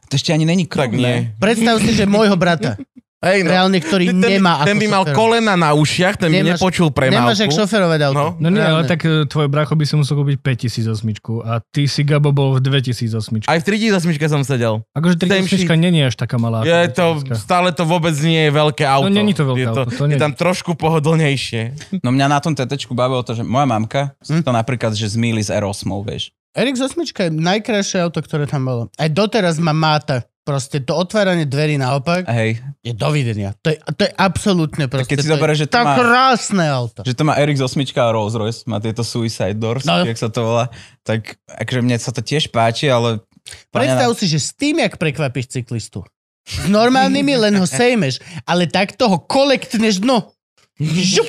[0.07, 0.99] To ešte ani není tak krok, ne?
[0.99, 1.15] nie.
[1.35, 2.79] Predstav si, že môjho brata.
[3.17, 3.49] Hej, no.
[3.49, 5.17] Reálne, ktorý ten, nemá ten ako by mal šoferovať.
[5.17, 7.17] kolena na ušiach, ten by Nemáš- nepočul premávku.
[7.17, 8.13] Nemáš jak šoferovať auto.
[8.13, 8.25] No.
[8.37, 12.05] No nie, ale tak e, tvoj bracho by si musel kúpiť 5008 a ty si
[12.05, 13.49] Gabo bol v 2008.
[13.49, 14.85] Aj v 3008 som sedel.
[14.93, 16.61] Akože 38 Same nie je až taká malá.
[16.61, 17.41] Je to, 30.
[17.41, 19.09] stále to vôbec nie je veľké auto.
[19.09, 20.21] není to veľké je to, auto, to je nie.
[20.21, 21.61] tam trošku pohodlnejšie.
[22.05, 24.45] No mňa na tom tetečku bavilo to, že moja mamka Hm?
[24.45, 26.29] to napríklad, že zmýli s R8, vieš.
[26.53, 28.83] RX-8 je najkrajšie auto, ktoré tam bolo.
[28.97, 30.25] Aj doteraz ma máta.
[30.47, 33.51] Proste to otváranie dverí naopak hej, je dovidenia.
[33.59, 35.11] To je, to je absolútne proste.
[35.11, 37.03] keď si zoberieš, že to tak má- krásne auto.
[37.03, 39.99] že to má RX-8 a Rolls Royce, má tieto Suicide Doors, No.
[39.99, 40.07] no.
[40.07, 40.71] jak sa to volá,
[41.03, 43.19] tak akože mne sa to tiež páči, ale...
[43.67, 46.07] Predstav si, že s tým, jak prekvapíš cyklistu.
[46.47, 50.31] S normálnymi len ho sejmeš, ale takto ho kolektneš dno.
[50.77, 51.25] Žup.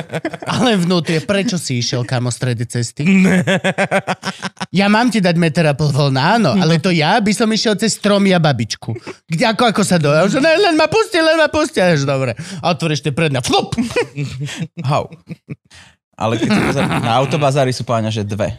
[0.52, 3.04] Ale vnútri, prečo si išiel kamo stredy cesty?
[4.72, 7.76] Ja mám ti dať meter a pol voľna, áno, ale to ja by som išiel
[7.76, 8.96] cez stromy a babičku.
[9.28, 10.32] Kde, ako, ako sa dojel?
[10.32, 11.76] Že ne, len ma pusti, len ma pusti.
[11.76, 12.32] Až dobre.
[12.64, 13.44] A otvoríš tie predňa.
[13.44, 13.76] Flup!
[14.88, 15.12] Hau.
[16.16, 18.56] Ale keď pozrieš, na autobazári sú páňa, že dve.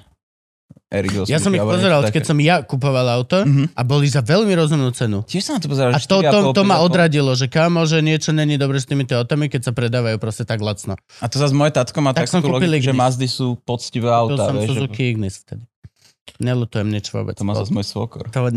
[0.93, 1.25] RX-8.
[1.25, 2.29] Ja som ich pozeral, niečo keď také.
[2.29, 3.73] som ja kupoval auto Mhm.
[3.73, 5.25] a boli za veľmi rozumnú cenu.
[5.25, 6.85] Tiež som na to pozeral, A že to, to, 4,5, to ma 5,5.
[6.85, 10.59] odradilo, že kámo, že niečo není dobre s týmito autami, keď sa predávajú proste tak
[10.59, 10.93] lacno.
[11.17, 12.93] A to zase moje tatko má Tak tak som takú kúpil logiku, že.
[12.93, 14.63] Mazdy sú poctivé To auta, som vieš.
[14.63, 15.65] že- Suzuki Ignis vtedy.
[16.39, 17.35] Nelutujem nič vôbec.
[17.35, 18.31] To má zase môj svokor.
[18.31, 18.47] To,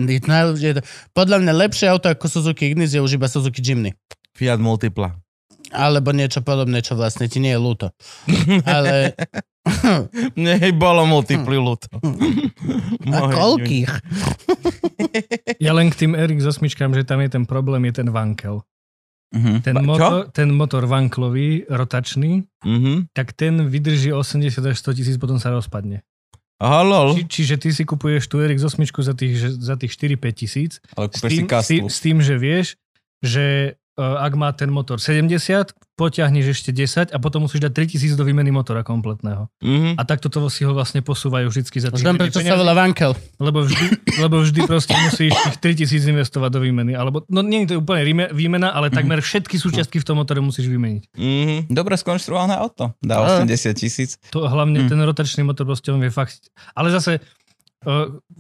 [1.13, 3.91] podľa mňa lepšie auto ako Suzuki Ignis je už iba Suzuki Jimny.
[4.33, 5.19] Fiat Multipla.
[5.71, 7.87] Alebo niečo podobné, čo vlastne ti nie je ľúto.
[8.65, 9.15] Ale...
[10.39, 11.91] Nej, bolo multipli ľúto.
[11.99, 12.03] A
[13.03, 13.91] Moje koľkých?
[15.59, 16.61] Ja len k tým RX-8,
[16.93, 18.61] že tam je ten problém, je ten vankel.
[19.35, 19.61] Mhm.
[19.61, 23.11] Ten, motor, ten motor vanklový, rotačný, Mhm.
[23.11, 26.07] tak ten vydrží 80 až 100 tisíc, potom sa rozpadne.
[26.57, 27.13] Aha, lol.
[27.13, 31.21] Či, čiže ty si kupuješ tú RX-8 za tých, za tých 4-5 tisíc, Ale s
[31.21, 31.87] kúpeš si tým, s, tým, kastlu.
[31.87, 32.67] s tým, že vieš,
[33.21, 33.45] že
[33.97, 38.53] ak má ten motor 70, potiahneš ešte 10 a potom musíš dať 3000 do výmeny
[38.53, 39.49] motora kompletného.
[39.65, 39.97] Mhm.
[39.97, 42.45] A takto to si ho vlastne posúvajú vždycky za Už tých viem, menej prečo sa
[42.45, 43.13] peňazí, volá Vankel.
[43.41, 43.85] lebo vždy,
[44.29, 45.57] lebo vždy proste musíš tých
[45.89, 46.93] 3000 investovať do výmeny.
[46.93, 50.69] Alebo, no nie je to úplne výmena, ale takmer všetky súčiastky v tom motore musíš
[50.69, 51.17] vymeniť.
[51.17, 51.57] Mhm.
[51.73, 52.93] Dobre skonštruované auto.
[53.01, 53.41] Dá Á.
[53.41, 54.21] 80 tisíc.
[54.31, 54.93] To hlavne Hm.
[54.93, 56.53] ten rotačný motor proste on vie fakt...
[56.77, 57.25] Ale zase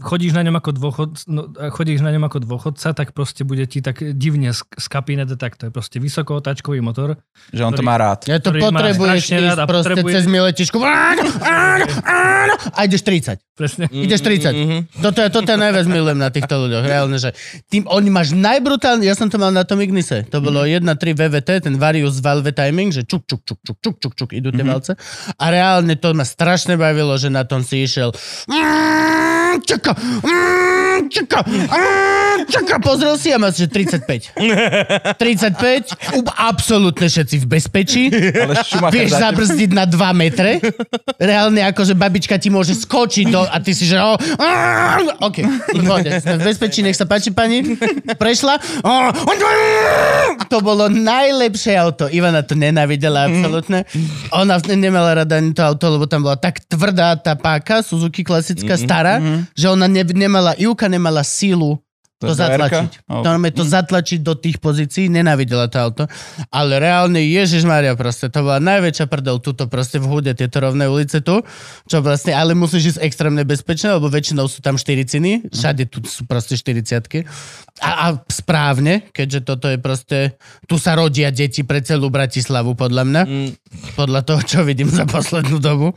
[0.03, 3.63] chodíš na ňom ako dôchod, no, a chodíš na ňom ako dôchodca, tak proste bude
[3.65, 5.55] ti tak divne sk- skapínať tak.
[5.57, 7.15] To je proste vysokootáčkový motor.
[7.55, 8.21] Že on to Ktorý- má rád.
[8.27, 10.77] Ja to potrebuješ rád ísť a proste potrebuje- cez miletičku.
[10.77, 12.55] Áno, áno, áno.
[12.75, 13.39] A ideš 30.
[13.55, 13.87] Presne.
[13.89, 14.53] Ideš 30.
[14.53, 14.79] Mhm.
[15.01, 16.85] Toto je, toto je najviac milujem na týchto ľuďoch.
[16.85, 17.31] Reálne, že
[17.71, 20.27] tým, oni máš najbrutálny, ja som to mal na tom Ignise.
[20.29, 24.13] To bolo 1.3 VVT, ten Varius Valve Timing, že čuk, čuk, čuk, čuk, čuk, čuk,
[24.13, 24.93] čuk, idú tie valce.
[25.39, 28.11] A reálne to ma strašne bavilo, že na tom si išiel
[28.47, 31.69] Mm, čaka, mm, čaka, mm,
[32.51, 34.33] čaka, pozrel si a máš, že 35.
[35.21, 38.03] 35, up- absolútne všetci v bezpečí.
[38.11, 38.55] Ale
[38.93, 40.61] Vieš zabrzdiť na 2 metre.
[41.17, 44.17] Reálne ako, že babička ti môže skočiť do, a ty si, že oh,
[45.25, 45.37] OK,
[45.73, 47.77] pohode, sme v bezpečí, nech sa páči pani.
[48.21, 48.61] Prešla.
[50.47, 52.07] To bolo najlepšie auto.
[52.11, 53.85] Ivana to nenávidela absolútne.
[54.37, 58.77] Ona nemala rada ani to auto, lebo tam bola tak tvrdá tá páka, Suzuki klasická,
[58.77, 59.19] stará,
[59.57, 60.55] že ona ne, nemala,
[60.87, 61.83] Ivka nemala sílu
[62.17, 63.05] to, To zatlačiť.
[63.13, 63.21] Oh.
[63.21, 66.03] To je to zatlačiť do tých pozícií, nenávidela to auto.
[66.49, 70.89] Ale reálne, Ježiš Maria proste, to bola najväčšia prdel tuto proste v hude, tieto rovné
[70.89, 71.45] ulice tu,
[71.85, 76.01] čo vlastne, ale musíš ísť extrémne bezpečne, lebo väčšinou sú tam 4 ciny, všade tu
[76.09, 77.29] sú proste 40
[77.85, 83.05] a, a správne, keďže toto je proste, tu sa rodia deti pre celú Bratislavu, podľa
[83.05, 83.51] mňa, Mm.
[83.93, 85.93] podľa toho, čo vidím za poslednú dobu.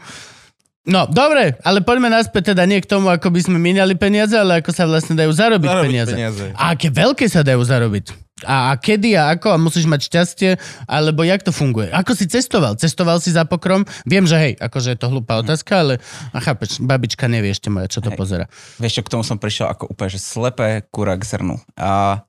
[0.84, 4.64] No, dobre, ale poďme naspäť teda nie k tomu, ako by sme minali peniaze, ale
[4.64, 6.14] ako sa vlastne dajú zarobiť, Zarobiť peniaze.
[6.15, 6.45] peniaze.
[6.56, 8.15] A aké veľké sa dajú zarobiť?
[8.47, 9.51] A, a kedy a ako?
[9.51, 10.56] A musíš mať šťastie?
[10.88, 11.91] Alebo jak to funguje?
[11.91, 12.80] Ako si cestoval?
[12.80, 13.84] Cestoval si za pokrom?
[14.07, 15.93] Viem, že hej, akože je to hlúpa otázka, ale
[16.31, 18.18] a chápeš, babička nevie ešte moja, čo to Hej.
[18.18, 18.45] pozera.
[18.80, 21.60] Vieš čo, k tomu som prišiel ako úplne, že slepé kura k zrnu.
[21.76, 22.23] A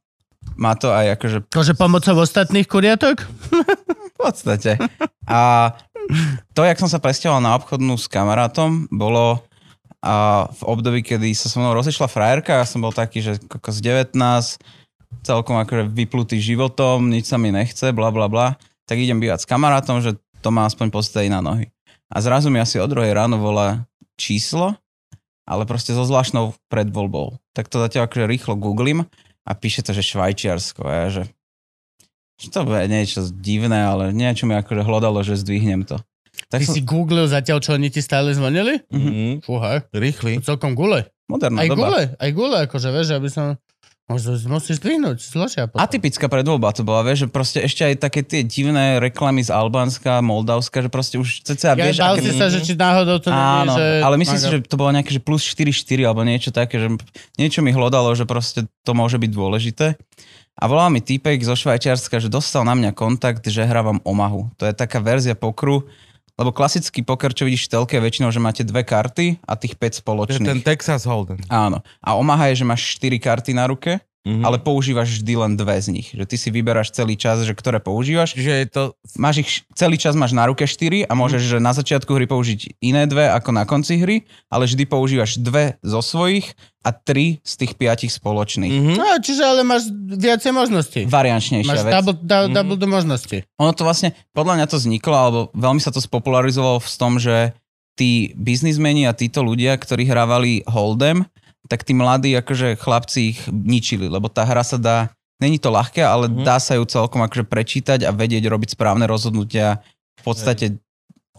[0.58, 3.22] má to aj akože Akože pomocou ostatných kuriatok?
[4.10, 4.82] v podstate.
[5.30, 5.70] A
[6.56, 9.42] to, jak som sa presťahoval na obchodnú s kamarátom, bolo
[10.00, 13.80] a v období, kedy sa so mnou rozišla frajerka, ja som bol taký, že z
[13.84, 14.16] 19,
[15.20, 18.56] celkom akože vyplutý životom, nič sa mi nechce, bla bla bla,
[18.88, 21.68] tak idem bývať s kamarátom, že to má aspoň postaviť na nohy.
[22.08, 23.84] A zrazu mi asi o druhej ráno volá
[24.16, 24.72] číslo,
[25.44, 27.36] ale proste so zvláštnou predvoľbou.
[27.52, 29.04] Tak to zatiaľ akože rýchlo googlím
[29.44, 30.80] a píše to, že Švajčiarsko.
[30.88, 31.22] A ja, že
[32.48, 36.00] to bude niečo divné, ale niečo mi akože hlodalo, že zdvihnem to.
[36.48, 38.80] Ty Tak som, si googlil zatiaľ, čo oni ti stále zvonili?
[38.88, 39.44] Mhm.
[39.44, 40.40] Fúha, Rýchly.
[40.40, 41.04] to celkom gule.
[41.28, 41.78] moderná Aj doba.
[41.84, 43.46] gule, aj gule, akože vieš, aby som...
[44.10, 45.78] Možno musíš zdvihnúť, zložia potom.
[45.78, 50.18] Atypická predvoľba to bola, vieš, že proste ešte aj také tie divné reklamy z Albánska,
[50.18, 52.34] Moldavska, že proste už cca Ja vieš, bál aké...
[52.34, 53.86] sa, že či náhodou to Áno, nie, že...
[54.02, 56.88] ale myslím si, že to bolo nejaké, že plus 4-4 alebo niečo také, že
[57.38, 59.94] niečo mi hlodalo, že proste to môže byť dôležité.
[60.60, 64.50] A volal mi týpek zo Švajčiarska, že dostal na mňa kontakt, že hrávam Omahu.
[64.58, 65.86] To je taká verzia pokru,
[66.40, 69.76] lebo klasický poker, čo vidíš v telke, je väčšinou, že máte dve karty a tých
[69.76, 70.48] 5 To je spoločných.
[70.48, 71.36] ten Texas Hold'em.
[71.52, 71.84] Áno.
[72.00, 74.44] A Omaha je, že máš 4 karty na ruke, Mhm.
[74.44, 76.12] ale používaš vždy len dve z nich.
[76.12, 78.36] Že ty si vyberáš celý čas, že ktoré používaš.
[78.36, 78.82] Čiže je to...
[79.16, 82.76] Máš ich, celý čas máš na ruke 4 a môžeš že na začiatku hry použiť
[82.78, 87.64] iné dve ako na konci hry, ale vždy používaš dve zo svojich a tri z
[87.64, 88.68] tých piatich spoločných.
[88.70, 88.92] Mhm.
[88.94, 91.00] No, čiže ale máš viacej možností.
[91.08, 91.92] Variančnejšia Máš vec.
[91.94, 92.52] double, da, Mhm.
[92.52, 93.48] double do možností.
[93.56, 97.56] Ono to vlastne, podľa mňa to vzniklo, alebo veľmi sa to spopularizovalo v tom, že
[97.96, 101.24] tí biznismeni a títo ľudia, ktorí hrávali Hold'em,
[101.70, 106.02] tak tí mladí akože chlapci ich ničili, lebo tá hra sa dá, není to ľahké,
[106.02, 106.42] ale Mhm.
[106.42, 109.78] dá sa ju celkom akože prečítať a vedieť robiť správne rozhodnutia
[110.18, 110.82] v podstate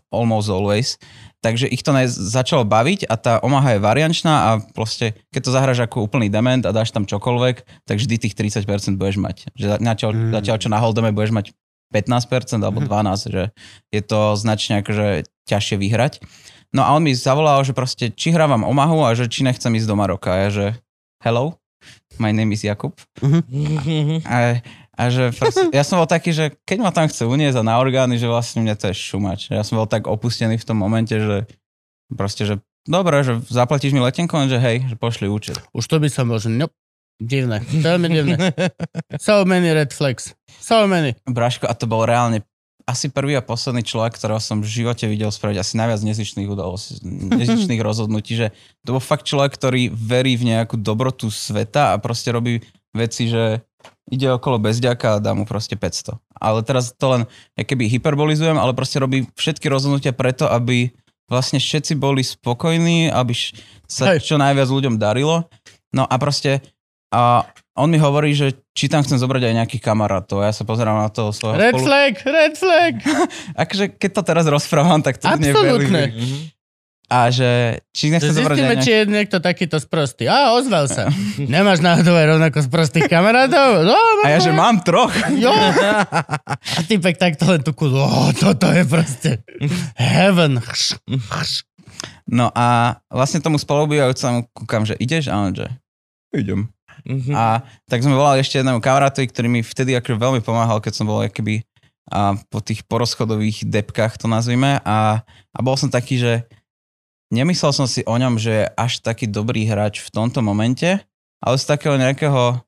[0.10, 0.96] almost always.
[1.42, 5.80] Takže ich to začalo baviť a tá Omaha je variančná a proste, keď to zahraš
[5.90, 9.50] ako úplný dement a dáš tam čokoľvek, tak vždy tých 30% budeš mať.
[9.58, 10.32] Že čo, Mm.
[10.38, 11.46] zatiaľ, čo na Holdeme budeš mať
[11.90, 13.44] 15% alebo 12%, že
[13.90, 16.14] je to značne akože ťažšie vyhrať.
[16.72, 19.88] No a on mi zavolal, že proste, či hrávam Omahu a že či nechcem ísť
[19.92, 20.32] do Maroka.
[20.32, 20.66] A ja, že
[21.20, 21.60] hello,
[22.16, 22.96] my name is Jakub.
[24.24, 24.64] A,
[24.96, 27.76] a že proste, ja som bol taký, že keď ma tam chce uniesť a na
[27.76, 29.52] orgány, že vlastne mne to je šumač.
[29.52, 31.44] Ja som bol tak opustený v tom momente, že
[32.16, 32.56] proste, že
[32.88, 35.60] dobre, že zaplatíš mi letenku, len že hej, že pošli účet.
[35.76, 36.68] Už to by som možno...
[36.68, 36.76] Nope.
[37.22, 38.36] Divné, veľmi divné.
[39.22, 40.34] So many red flags.
[40.58, 41.14] So many.
[41.30, 42.42] Braško, a to bol reálne
[42.92, 47.00] asi prvý a posledný človek, ktorého som v živote videl spraviť asi najviac nezičných udalostí,
[47.08, 48.48] nezičných rozhodnutí, že
[48.84, 52.60] to bol fakt človek, ktorý verí v nejakú dobrotu sveta a proste robí
[52.92, 53.64] veci, že
[54.12, 56.20] ide okolo bezďaka a dá mu proste 500.
[56.36, 57.22] Ale teraz to len
[57.56, 60.92] keby hyperbolizujem, ale proste robí všetky rozhodnutia preto, aby
[61.32, 63.32] vlastne všetci boli spokojní, aby
[63.88, 64.28] sa Hej.
[64.28, 65.48] čo najviac ľuďom darilo.
[65.96, 66.60] No a proste
[67.12, 67.44] a
[67.76, 70.48] on mi hovorí, že či tam chcem zobrať aj nejakých kamarátov.
[70.48, 71.86] Ja sa pozerám na to svojho Red spolu...
[71.86, 72.94] flag, red flag.
[73.68, 75.28] Akože keď to teraz rozprávam, tak to.
[75.28, 76.62] Mhm.
[77.12, 78.86] A že či nechcem zobrať Zistíme, nejak...
[78.88, 80.32] či je niekto takýto sprostý.
[80.32, 81.12] Á, ozval sa.
[81.52, 83.84] Nemáš náhodou aj rovnako sprostých kamarátov?
[83.84, 85.12] No, A ja, že mám troch.
[85.36, 85.52] Jo.
[86.80, 88.00] A typek takto len tu kudu.
[88.00, 89.44] Oh, toto je proste
[90.00, 90.64] heaven.
[92.32, 95.28] No a vlastne tomu spolubývajúcemu kúkam, že ideš?
[95.28, 95.68] A on, že
[96.32, 96.72] idem.
[97.06, 97.34] Mhm.
[97.34, 101.06] A tak sme volali ešte jednému kamarátovi, ktorý mi vtedy akože veľmi pomáhal, keď som
[101.10, 101.66] bol keby
[102.12, 106.34] a po tých porozchodových depkách to nazvime a, a bol som taký, že
[107.32, 111.00] nemyslel som si o ňom, že je až taký dobrý hráč v tomto momente,
[111.40, 112.60] ale z takého nejakého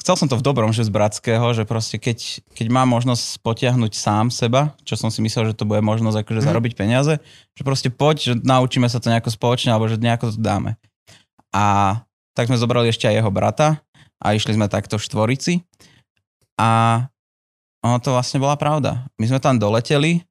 [0.00, 3.92] chcel som to v dobrom, že z bratského, že proste keď, keď mám možnosť potiahnuť
[3.92, 6.48] sám seba, čo som si myslel, že to bude možnosť akože Mhm.
[6.48, 7.14] zarobiť peniaze,
[7.52, 10.78] že proste poď, že naučíme sa to nejako spoločne, alebo že nejako to dáme.
[11.52, 11.98] A
[12.32, 13.80] tak sme zobrali ešte aj jeho brata
[14.18, 15.52] a išli sme takto v štvorici
[16.56, 17.02] a
[17.82, 19.06] ono to vlastne bola pravda.
[19.18, 20.22] My sme tam doleteli,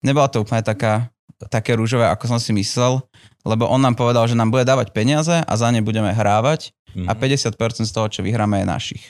[0.00, 1.12] nebola to úplne taká,
[1.52, 3.04] také rúžové, ako som si myslel,
[3.44, 7.10] lebo on nám povedal, že nám bude dávať peniaze a za ne budeme hrávať Mhm.
[7.10, 9.04] a 50% z toho, čo vyhráme, je našich.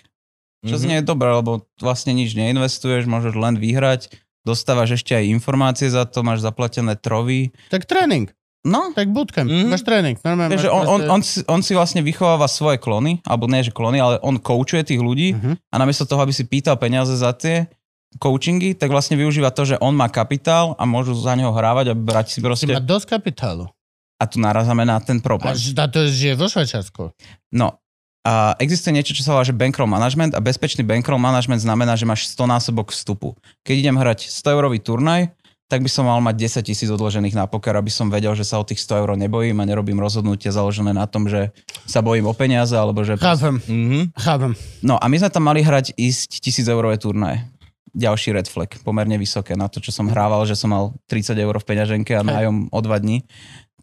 [0.64, 0.80] Čo Mhm.
[0.80, 4.08] znie dobré, lebo vlastne nič neinvestuješ, môžeš len vyhrať,
[4.40, 7.52] dostávaš ešte aj informácie za to, máš zaplatené trovy.
[7.68, 8.32] Tak tréning.
[8.64, 9.44] No, Tak bootcamp.
[9.44, 9.68] Mhm.
[9.68, 10.16] Máš tréning.
[10.18, 13.44] Normálne takže máš on, on, proste- on, si, on si vlastne vychováva svoje klony, alebo
[13.44, 15.52] nie, že klony, ale on koučuje tých ľudí Mhm.
[15.68, 17.68] a namiesto toho, aby si pýtal peniaze za tie
[18.16, 21.94] coachingy, tak vlastne využíva to, že on má kapitál a môžu za neho hrávať a
[21.94, 22.70] brať si proste...
[22.70, 23.66] má dosť kapitálu.
[24.14, 25.50] A tu narazame na ten problém.
[25.50, 27.10] a to žije vo Švajčiarsku.
[27.50, 27.82] No,
[28.22, 32.08] a existuje niečo, čo sa volá, že bankroll management a bezpečný bankroll management znamená, že
[32.08, 33.34] máš 100 násobok vstupu.
[33.60, 35.28] Keď idem hrať 100 eurový turnaj,
[35.64, 38.60] tak by som mal mať 10 tisíc odložených na poker, aby som vedel, že sa
[38.60, 41.50] o tých 100 eur nebojím a nerobím rozhodnutia založené na tom, že
[41.88, 43.16] sa bojím o peniaze, alebo že...
[43.16, 44.12] Chápem, Mhm.
[44.14, 44.52] chápem.
[44.84, 47.48] No a my sme tam mali hrať ísť 1000 eurové turnaje.
[47.94, 51.54] Ďalší red flag, pomerne vysoké na to, čo som hrával, že som mal 30 eur
[51.54, 53.22] v peňaženke a nájom o dva dní.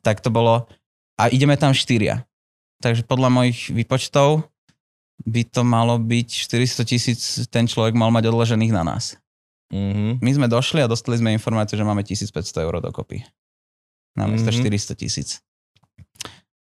[0.04, 0.68] Tak to bolo...
[1.16, 2.26] A ideme tam štyria.
[2.82, 4.50] Takže podľa mojich výpočtov
[5.22, 9.16] by to malo byť 400 tisíc, ten človek mal mať odložených na nás.
[9.72, 10.20] Mhm.
[10.20, 13.24] My sme došli a dostali sme informáciu, že máme 1500 eur dokopy.
[14.20, 14.58] Namiesto Mhm.
[14.68, 15.40] 400 tisíc.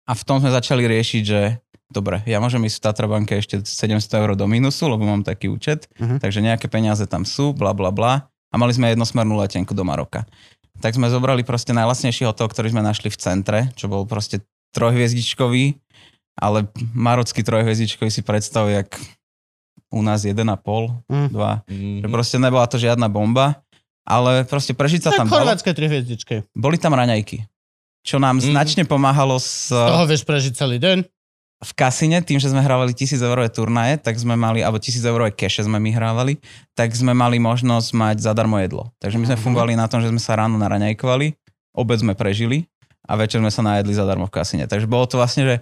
[0.06, 4.18] A v tom sme začali riešiť, že dobre, ja môžem ísť v Tatrabanke ešte 700
[4.18, 6.18] eur do minusu, lebo mám taký účet, Mhm.
[6.18, 8.26] takže nejaké peniaze tam sú, bla bla bla.
[8.50, 10.26] A mali sme jednosmernú letenku do Maroka.
[10.82, 14.42] Tak sme zobrali proste najlasnejší hotel, ktorý sme našli v centre, čo bol proste
[14.74, 15.78] trojhviezdičkový
[16.36, 18.92] ale marocký trojhviezdičkový si predstav, jak
[19.96, 21.28] u nás 1,5, Mm.
[21.28, 21.64] 2.
[21.66, 21.96] Mhm.
[22.02, 23.64] Že proste nebola to žiadna bomba,
[24.04, 26.44] ale proste prežiť sa Tak tam chorvátske tri hviezdičky.
[26.52, 27.42] Boli tam raňajky,
[28.02, 28.52] čo nám Mhm.
[28.52, 31.08] značne pomáhalo s, Toho vieš prežiť celý deň.
[31.56, 35.32] v kasine, tým, že sme hrávali 1000 eurové turnaje, tak sme mali, alebo 1000 eurové
[35.32, 36.36] keše sme my hrávali,
[36.70, 38.92] tak sme mali možnosť mať zadarmo jedlo.
[38.98, 39.42] Takže my sme Mhm.
[39.42, 41.32] fungovali na tom, že sme sa ráno naraňajkovali,
[41.72, 42.68] obed sme prežili
[43.02, 44.64] a večer sme sa najedli zadarmo v kasine.
[44.64, 45.54] Takže bolo to vlastne, že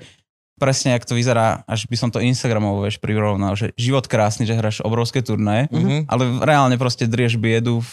[0.54, 4.54] presne jak to vyzerá, až by som to Instagramovo vieš prirovnal, že život krásny, že
[4.54, 6.06] hráš obrovské turnaje, Mhm.
[6.06, 7.90] ale reálne proste drieš biedu v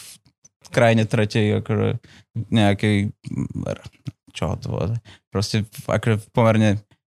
[0.61, 1.99] v krajine tretej, akože
[2.47, 3.11] nejakej,
[4.31, 4.95] čo to bolo,
[5.27, 6.71] proste v- akože v pomerne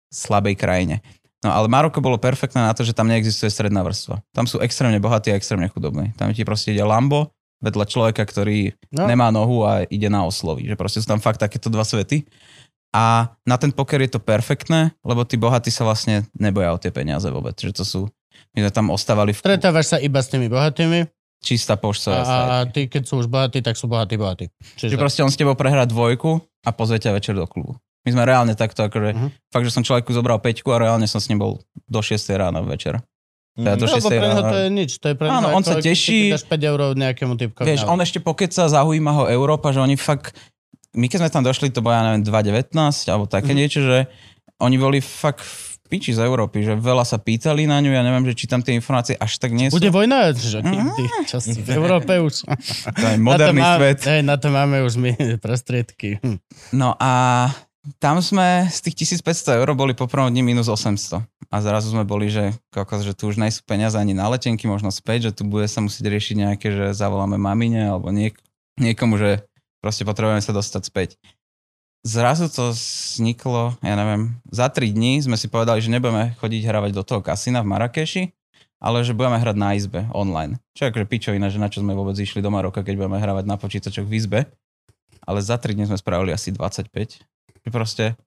[0.08, 1.04] slabej krajine.
[1.42, 4.22] No ale Maroko bolo perfektné na to, že tam neexistuje stredná vrstva.
[4.30, 6.14] Tam sú extrémne bohatí a extrémne chudobní.
[6.14, 9.10] Tam ti proste ide Lambo vedľa človeka, ktorý No.
[9.10, 10.70] nemá nohu a ide na oslovy.
[10.70, 12.22] Že proste sú tam fakt takéto dva svety.
[12.92, 13.04] A
[13.42, 17.24] na ten poker je to perfektné, lebo tí bohatí sa vlastne neboja o tie peniaze
[17.26, 17.56] vôbec.
[17.56, 18.00] Že to sú,
[18.52, 21.08] my sme tam ostávali v Stretávaš sa iba s tými bohatými
[21.40, 24.46] čistá poštová a, a tí, keď sú už bohatí, tak sú bohatí, bohatí.
[24.76, 27.74] Že Čiže proste on s tebou prehrá dvojku a pozve ťa večer do klubu.
[28.02, 29.28] My sme reálne takto, akože Mhm.
[29.48, 32.60] fakt, že som človeku zobral peťku a reálne som s ním bol do 6 rána
[32.60, 33.02] večer.
[33.52, 34.48] Teda do No, lebo 6 pre rána.
[34.48, 34.90] to je nič.
[34.96, 36.30] To je pre Áno, on sa teší.
[36.30, 37.66] ty dáš 5 eur nejakému typkovi.
[37.68, 40.32] Vieš, on ešte pokeca, zaujíma ho Európa, že oni fakt,
[40.92, 42.72] my keď sme tam došli, to bolo, ja neviem, 2.19
[43.06, 43.58] alebo také Mhm.
[43.58, 43.98] niečo, že
[44.58, 45.52] oni boli fakt v
[45.90, 48.72] piči z Európy, že veľa sa pýtali na ňu, ja neviem, že či tam tie
[48.72, 49.76] informácie až tak nie sú.
[49.76, 50.32] Bude vojna?
[50.32, 50.64] Že,
[51.26, 52.48] čo si v Európe už.
[52.96, 53.98] To je moderný na to svet.
[53.98, 56.16] Máme, hej, na to máme už my prostriedky.
[56.18, 56.40] Hm.
[56.72, 57.12] No a
[57.98, 61.18] tam sme z tých 1500 eur boli po prvom dni minus 800.
[61.50, 64.88] A zrazu sme boli, že kokos, že tu už nejsú peniaze ani na letenky, možno
[64.88, 68.40] späť, že tu bude sa musieť riešiť nejaké, že zavoláme mamine alebo niek-
[68.78, 69.44] niekomu, že
[69.82, 71.10] proste potrebujeme sa dostať späť.
[72.02, 76.90] Zrazu to vzniklo, ja neviem, za 3 dní sme si povedali, že nebudeme chodiť hravať
[76.94, 78.22] do toho kasína v Marrakeši,
[78.82, 80.58] ale že budeme hrať na izbe online.
[80.74, 83.44] Čo je akože pičovina, že na čo sme vôbec išli do Maroka, keď budeme hravať
[83.46, 84.40] na počítačoch v izbe.
[85.22, 87.22] Ale za 3 dní sme spravili asi 25
[87.62, 88.18] že proste,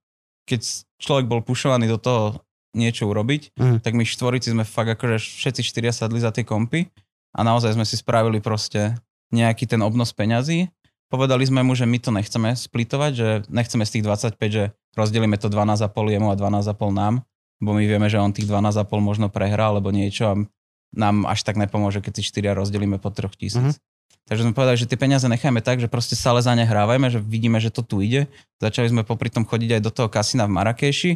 [0.48, 0.64] keď
[0.95, 2.40] človek bol pušovaný do toho
[2.72, 3.84] niečo urobiť, Mhm.
[3.84, 6.88] tak my štvorici sme fakt akože všetci štyria sadli za tie kompy
[7.36, 8.95] a naozaj sme si spravili proste
[9.36, 10.72] nejaký ten obnos peňazí.
[11.06, 14.64] Povedali sme mu, že my to nechceme splitovať, že nechceme z tých 25, že
[14.98, 17.22] rozdelíme to 12,5 jemu a 12,5 nám,
[17.61, 20.34] bo my vieme, že on tých 12,5 možno prehrá alebo niečo a
[20.95, 23.77] nám až tak nepomôže, keď si štyria rozdelíme po troch tisíc.
[24.26, 27.22] Takže sme povedali, že tie peniaze necháme tak, že proste stále za ne hrávajme, že
[27.22, 28.26] vidíme, že to tu ide.
[28.57, 31.11] Začali sme popri tom chodiť aj do toho kasína v Marrakeši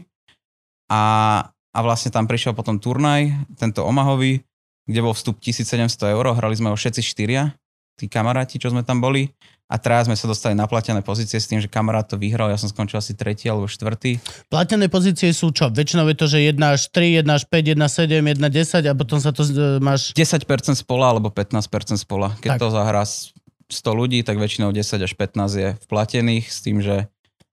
[0.94, 1.02] a,
[1.49, 4.45] a vlastne tam prišiel potom turnaj, tento Omahový,
[4.86, 7.57] kde bol vstup 1700 eur, hrali sme ho všetci štyria,
[7.98, 9.34] tí kamaráti, čo sme tam boli
[9.69, 12.57] a teraz sme sa dostali na platené pozície s tým, že kamarát to vyhral, ja
[12.57, 14.17] som skončil asi tretí alebo štvrtý.
[14.49, 15.69] Platené pozície sú čo?
[15.69, 18.93] Väčšinou je to, že 1 až 3, 1 až 5, 1, 7, 1, 10 a
[18.97, 20.09] potom sa to e, máš...
[20.17, 20.41] 10%
[20.73, 22.33] spola alebo 15% spola.
[22.41, 22.59] Keď Tak.
[22.59, 23.29] to zahrá s-
[23.69, 27.05] 100 ľudí, tak väčšinou 10 až 15 je vplatených s tým, že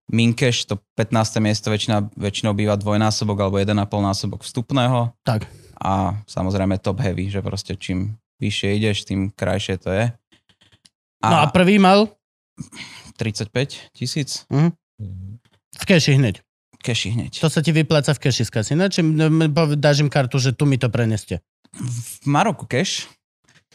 [0.08, 1.12] Minkeš, to 15.
[1.42, 5.44] miesto väčšina, väčšinou býva dvojnásobok alebo 1,5 násobok vstupného Tak.
[5.76, 10.04] a samozrejme top heavy, že proste čím vyššie ideš, tým krajšie to je.
[11.26, 12.14] A, No a prvý mal
[13.18, 13.50] 35
[13.92, 14.46] tisíc
[15.76, 16.40] v keši hneď.
[16.80, 17.32] keši hneď.
[17.42, 19.02] To sa ti vypláca v keši z kasína, či
[19.74, 21.42] dáš im kartu, že tu mi to preneste.
[21.74, 23.10] V Maroku cash,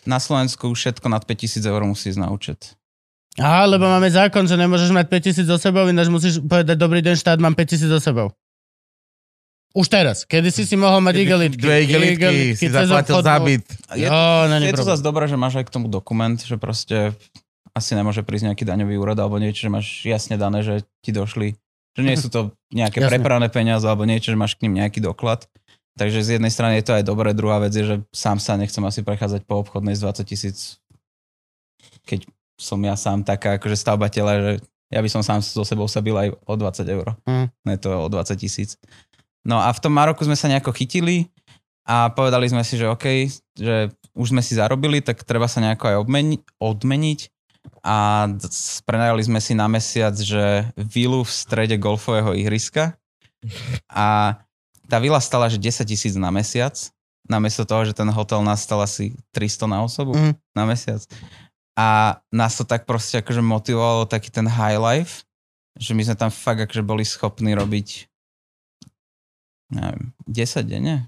[0.07, 2.73] na Slovensku všetko nad 5000 eur musí ísť na účet.
[3.37, 7.15] Aha, lebo máme zákon, že nemôžeš mať 5000 so sebou, ináč musíš povedať, dobrý deň
[7.15, 8.27] štát, mám 5000 so sebou.
[9.71, 10.27] Už teraz.
[10.27, 11.63] Kedy si si mohol mať igelitky.
[11.63, 13.63] Dve igelitky si zaplatil za byt.
[13.95, 14.03] Je,
[14.51, 17.15] není je to zase dobré, že máš aj k tomu dokument, že proste
[17.71, 21.55] asi nemôže prísť nejaký daňový úrad alebo niečo, že máš jasne dané, že ti došli,
[21.95, 23.11] že nie sú to nejaké Jasne.
[23.19, 25.47] preprané peniaze alebo niečo, že máš k ním nejaký doklad.
[25.99, 28.79] Takže z jednej strany je to aj dobré, druhá vec je, že sám sa nechcem
[28.87, 30.79] asi prechádzať po obchodnej z 20 tisíc,
[32.07, 32.23] keď
[32.55, 34.51] som ja sám taká akože stavbateľa, že
[34.91, 37.07] ja by som sám so sebou sa bil aj o 20 eur.
[37.27, 37.47] Mm.
[37.67, 38.79] Ne to o 20 tisíc.
[39.43, 41.27] No a v tom Maroku sme sa nejako chytili
[41.83, 43.27] a povedali sme si, že OK,
[43.57, 47.19] že už sme si zarobili, tak treba sa nejako aj obmeni- odmeniť
[47.81, 48.27] a
[48.85, 52.93] prenajali sme si na mesiac, že vilu v strede golfového ihriska
[53.89, 54.37] a
[54.85, 56.73] tá vila stala, že 10 tisíc na mesiac,
[57.25, 60.33] namiesto toho, že ten hotel nás stal asi 300 na osobu Mhm.
[60.53, 61.01] na mesiac.
[61.77, 65.23] A nás to tak proste akože motivovalo taký ten high life,
[65.79, 68.11] že my sme tam fakt akože boli schopní robiť
[69.71, 71.07] neviem, 10 denne.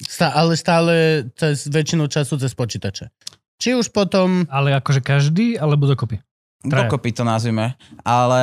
[0.00, 0.94] Stá, ale stále
[1.38, 3.12] cez väčšinu času cez počítače.
[3.60, 4.48] Či už potom...
[4.48, 6.18] Ale akože každý, alebo dokopy?
[6.60, 6.92] Traja.
[6.92, 7.72] dokopy to nazvime.
[8.04, 8.42] Ale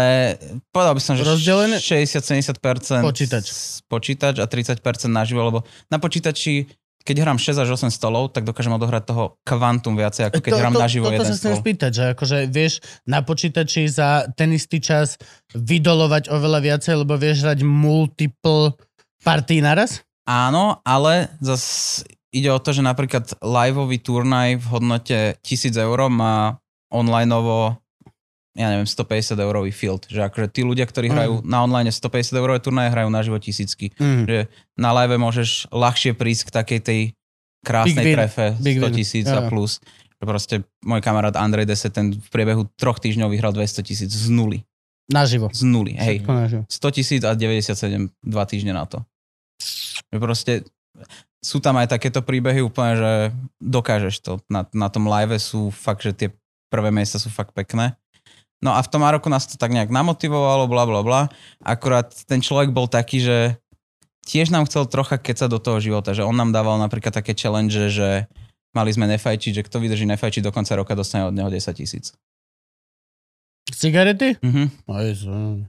[0.73, 1.77] povedal by som, že Rozdelené?
[1.77, 3.45] 60-70% Počítač.
[3.85, 6.65] počítač a 30% naživo, lebo na počítači
[7.07, 10.75] keď hrám 6 až 8 stolov, tak dokážem odohrať toho kvantum viacej, ako keď hrám
[10.75, 15.15] naživo toto jeden sa chcem spýtať, že akože vieš na počítači za ten istý čas
[15.55, 18.75] vydolovať oveľa viacej, lebo vieš hrať multiple
[19.23, 20.03] partí naraz?
[20.27, 22.03] Áno, ale zas
[22.37, 26.61] ide o to, že napríklad liveový turnaj v hodnote 1000 eur má
[26.93, 27.81] onlineovo
[28.57, 30.09] ja neviem, 150 eurový field.
[30.09, 33.93] Že akože tí ľudia, ktorí hrajú na online 150 eurové turnaje, hrajú na živo tisícky.
[34.01, 34.25] Mm.
[34.25, 34.37] Že
[34.73, 37.01] na live môžeš ľahšie prísť k takej tej
[37.61, 38.95] krásnej Big trefe Big 100 win.
[38.97, 39.77] tisíc a plus.
[40.17, 44.27] Že proste môj kamarát Andrej Dese, ten v priebehu troch týždňov vyhral 200 tisíc z
[44.33, 44.65] nuly.
[45.13, 45.53] Naživo.
[45.53, 46.25] Z nuly, hej.
[46.25, 46.63] Všetko naživo.
[46.65, 49.05] 100 tisíc a 97 dva týždne na to.
[50.09, 50.53] Že proste
[51.43, 53.11] sú tam aj takéto príbehy úplne, že
[53.61, 54.33] dokážeš to.
[54.49, 56.29] Na, na tom live sú fakt, že tie
[56.67, 57.93] prvé miesta sú fakt pekné.
[58.57, 61.21] No a v tom Maroku nás to tak nejak namotivovalo, bla bla bla.
[61.61, 63.37] Akurát ten človek bol taký, že
[64.25, 67.77] tiež nám chcel trocha kecať do toho života, že on nám dával napríklad také challenge,
[67.93, 68.25] že
[68.73, 72.17] mali sme nefajčiť, že kto vydrží nefajčiť do konca roka, dostane od neho 10 tisíc.
[73.69, 74.41] Cigarety?
[74.41, 74.63] Mhm.
[75.05, 75.67] Jezu.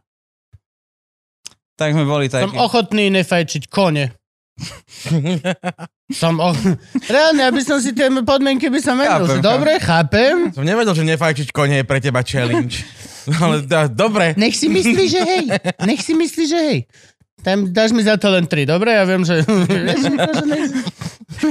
[1.78, 2.56] Tak sme boli Som takí.
[2.58, 4.10] ochotný nefajčiť kone.
[6.20, 6.50] Som o...
[7.04, 9.28] Reálne, aby som si tie podmienky by som vedel.
[9.28, 10.36] Chápem, Dobre, chápem.
[10.56, 12.82] Som nevedel, že nefajčiť kone je pre teba challenge.
[13.44, 14.32] Ale dá, dobre.
[14.40, 15.44] Nech si myslí, že hej.
[15.84, 16.78] Nech si myslí, že hej.
[17.44, 18.96] Tam dáš mi za to len tri, dobre?
[18.96, 19.44] Ja viem, že...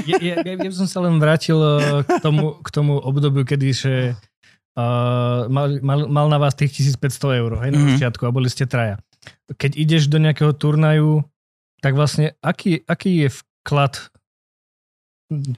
[0.03, 3.67] Ja, ja, ja, ja som sa len vrátil eh, k tomu, k tomu obdobiu, kedy
[3.71, 3.93] že
[4.75, 7.88] uh, mal, mal, mal na vás tých 1500 eur, hej, na Mhm.
[7.95, 8.99] začiatku, a boli ste traja.
[9.47, 11.23] Keď ideš do nejakého turnaju,
[11.81, 13.93] tak vlastne aký, aký je vklad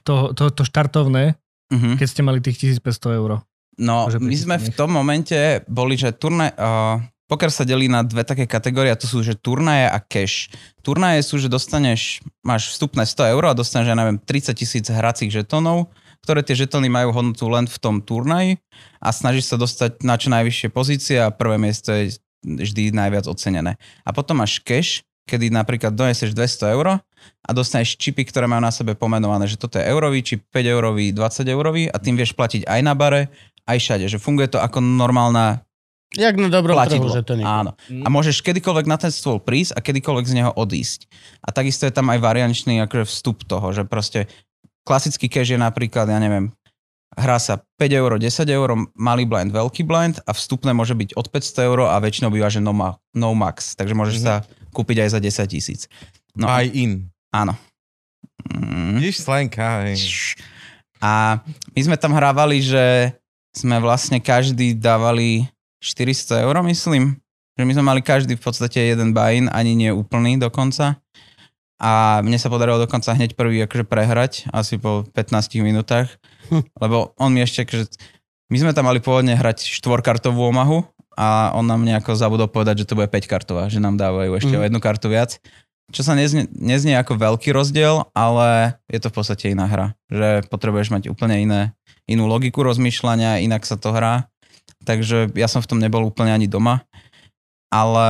[0.02, 1.38] to, to, to štartovné,
[1.70, 2.02] Mhm.
[2.02, 3.46] keď ste mali tých 1500 eur?
[3.78, 6.98] No, my sme v tom momente boli, že turnaj, uh,
[7.30, 10.50] poker sa delí na dve také kategórie, a to sú, že turnaje a cash.
[10.82, 15.30] Turnaje sú, že dostaneš, máš vstupné 100 eur a dostaneš, ja neviem, 30 tisíc hracích
[15.30, 15.88] žetónov,
[16.26, 18.58] ktoré tie žetóny majú hodnotu len v tom turnaji
[18.98, 23.78] a snažíš sa dostať na čo najvyššie pozície a prvé miesto je vždy najviac ocenené.
[24.04, 26.98] A potom máš cash, kedy napríklad donesieš 200 eur
[27.46, 31.14] a dostaneš čipy, ktoré majú na sebe pomenované, že toto je eurový čip, 5 eurový,
[31.14, 33.30] 20 eurový a tým vieš platiť aj na bare,
[33.70, 35.62] aj všade, že funguje to ako normálna
[36.18, 37.46] Jak na dobrom trhu, že to nie.
[37.46, 37.78] Áno.
[38.02, 41.06] A môžeš kedykoľvek na ten stôl prísť a kedykoľvek z neho odísť.
[41.38, 44.26] A takisto je tam aj variančný akože vstup toho, že proste
[44.82, 46.50] klasický cash je napríklad, ja neviem,
[47.14, 51.26] hrá sa 5 eur, 10 eur, malý blind, veľký blind a vstupné môže byť od
[51.30, 53.78] 500 eur a väčšinou býva, že no, ma, no max.
[53.78, 54.24] Takže môžeš Mhm.
[54.26, 54.34] sa
[54.70, 55.80] kúpiť aj za 10 tisíc.
[56.34, 57.10] No, Aj in.
[57.34, 57.54] áno.
[58.50, 59.02] Mm.
[59.02, 60.00] Vidíš slenka, hej.
[61.00, 61.40] A
[61.74, 63.14] my sme tam hrávali, že
[63.50, 65.48] sme vlastne každý dávali
[65.82, 67.18] 400 eur, myslím.
[67.58, 70.96] Že my sme mali každý v podstate jeden buy-in, ani nie úplný dokonca.
[71.80, 76.12] A mne sa podarilo dokonca hneď prvý akože prehrať, asi po 15 minútach.
[76.82, 77.84] Lebo on mi ešte, akože,
[78.52, 82.88] my sme tam mali pôvodne hrať štvorkartovú omahu a on nám nejako zabudol povedať, že
[82.88, 84.60] to bude 5 kartová, že nám dávajú ešte Mhm.
[84.60, 85.38] o jednu kartu viac.
[85.90, 89.98] Čo sa neznie, neznie ako veľký rozdiel, ale je to v podstate iná hra.
[90.06, 91.60] Že potrebuješ mať úplne iné,
[92.06, 94.30] inú logiku rozmýšľania, inak sa to hrá.
[94.80, 96.86] Takže ja som v tom nebol úplne ani doma.
[97.70, 98.06] Ale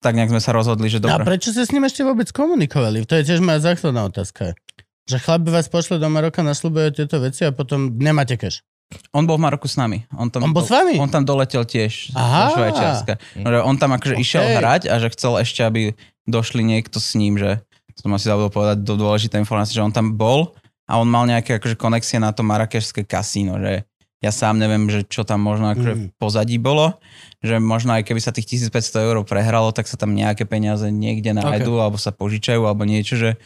[0.00, 1.36] tak nejak sme sa rozhodli, že No a dobre.
[1.36, 3.04] prečo ste s ním ešte vôbec komunikovali?
[3.04, 4.56] To je tiež moja základná otázka.
[5.04, 8.64] Že chlap by vás pošle do Maroka, nasľubuje tieto veci a potom nemáte cash.
[9.10, 10.06] On bol v Maroku s nami.
[10.14, 10.94] On tam, On bol s vami?
[11.02, 12.50] On tam doletel tiež Aha.
[12.50, 13.12] zo Švajčiarska.
[13.42, 14.22] No, on tam akože Ok.
[14.22, 15.80] išiel hrať a že chcel ešte, aby
[16.24, 17.58] došli niekto s ním, že
[17.98, 20.54] som asi zabudol povedať do dôležité informácie, že on tam bol
[20.86, 23.82] a on mal nejaké akože konexie na to marakešské kasíno, že
[24.22, 26.10] ja sám neviem, že čo tam možno akože v Mm.
[26.16, 26.96] pozadí bolo,
[27.44, 31.36] že možno aj keby sa tých 1500 eur prehralo, tak sa tam nejaké peniaze niekde
[31.36, 33.36] nájdú alebo sa požičajú alebo niečo, že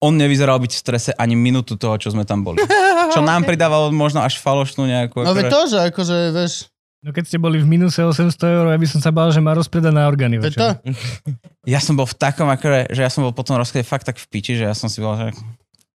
[0.00, 2.60] on nevyzeral byť v strese ani minútu toho, čo sme tam boli.
[3.12, 5.20] Čo nám pridávalo možno až falošnú nejakú...
[5.20, 6.54] No veď akože- to, že akože, vieš,
[7.00, 8.28] No keď ste boli v minuse 800
[8.60, 10.36] eur, ja by som sa bál, že má rozpredané orgány.
[10.36, 10.68] veď to.
[11.64, 14.28] Ja som bol v takom, akože, že ja som bol potom rozklade fakt tak v
[14.28, 15.32] piči, že ja som si bol, že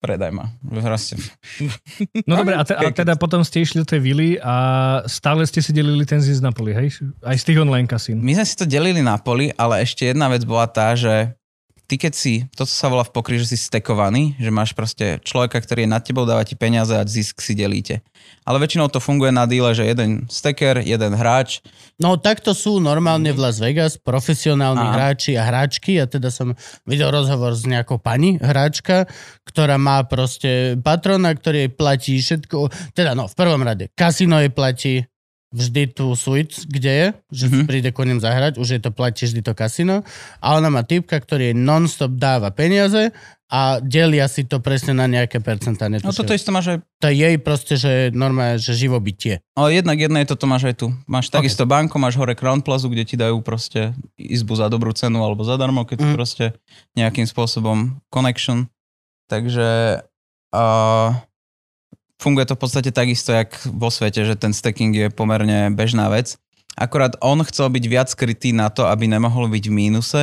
[0.01, 0.49] predaj ma.
[0.65, 1.21] Proste.
[2.29, 4.55] No dobre, a, te, a teda potom ste išli do tej vily a
[5.05, 7.05] stále ste si delili ten zisk na poli, hej?
[7.21, 8.25] Aj z tých online kasín.
[8.25, 11.37] My sme si to delili na poli, ale ešte jedna vec bola tá, že
[11.85, 15.61] ty keď si, to sa volá v pokry, že si stekovaný, že máš proste človeka,
[15.61, 18.01] ktorý je nad tebou, dáva ti peniaze a zisk si delíte.
[18.49, 21.61] Ale väčšinou to funguje na díle, že jeden steker, jeden hráč.
[22.01, 24.95] no takto sú normálne v Las Vegas profesionálni Aha.
[24.97, 26.57] hráči a hráčky a teda som
[26.89, 29.05] videl rozhovor s nejakou pani hráčka,
[29.45, 34.53] ktorá má proste patrona, ktorý jej platí všetko, teda no v prvom rade kasino jej
[34.53, 35.05] platí,
[35.55, 37.63] vždy tú suite, kde je, že mm-hmm.
[37.63, 37.67] Mhm.
[37.71, 40.03] príde ku ním zahrať, už je to platí vždy to kasino
[40.43, 43.15] a ona má typka, ktorý non-stop dáva peniaze
[43.47, 45.87] a delia si to presne na nejaké percentá.
[45.87, 49.45] No toto isté máš aj to je jej proste, že normálne, že živobytie.
[49.55, 50.87] Ale jednak jedné je toto máš aj tu.
[51.07, 55.23] Máš takisto banko, máš hore Crown Plaza, kde ti dajú proste izbu za dobrú cenu
[55.23, 56.13] alebo zadarmo, keď mm.
[56.19, 56.45] Proste
[56.99, 58.67] nejakým spôsobom connection.
[59.31, 60.03] Takže
[60.51, 61.11] uh,
[62.25, 66.41] funguje to v podstate takisto, jak vo svete, že ten stacking je pomerne bežná vec.
[66.75, 70.23] Akorát on chcel byť viac skrytý na to, aby nemohol byť v mínuse,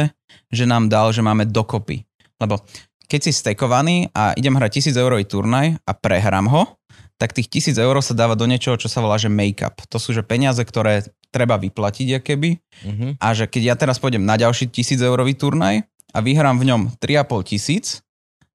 [0.49, 2.03] že nám dal, že máme dokopy.
[2.41, 2.59] Lebo
[3.05, 6.75] keď si stekovaný a idem hrať 1000 eurový turnaj a prehrám ho,
[7.21, 9.77] tak tých 1000 eur sa dáva do niečoho, čo sa volá, že make-up.
[9.93, 12.49] To sú že peniaze, ktoré treba vyplatiť, keby.
[12.81, 13.07] Mhm.
[13.21, 16.81] A že keď ja teraz pôjdem na ďalší 1000 eurový turnaj a vyhrám v ňom
[16.97, 18.01] 3,5 tisíc,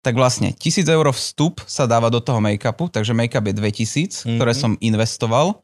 [0.07, 4.55] tak vlastne 1000 eur vstup sa dáva do toho make-upu, takže make-up je 2000, ktoré
[4.55, 4.59] Mhm.
[4.59, 5.59] som investoval.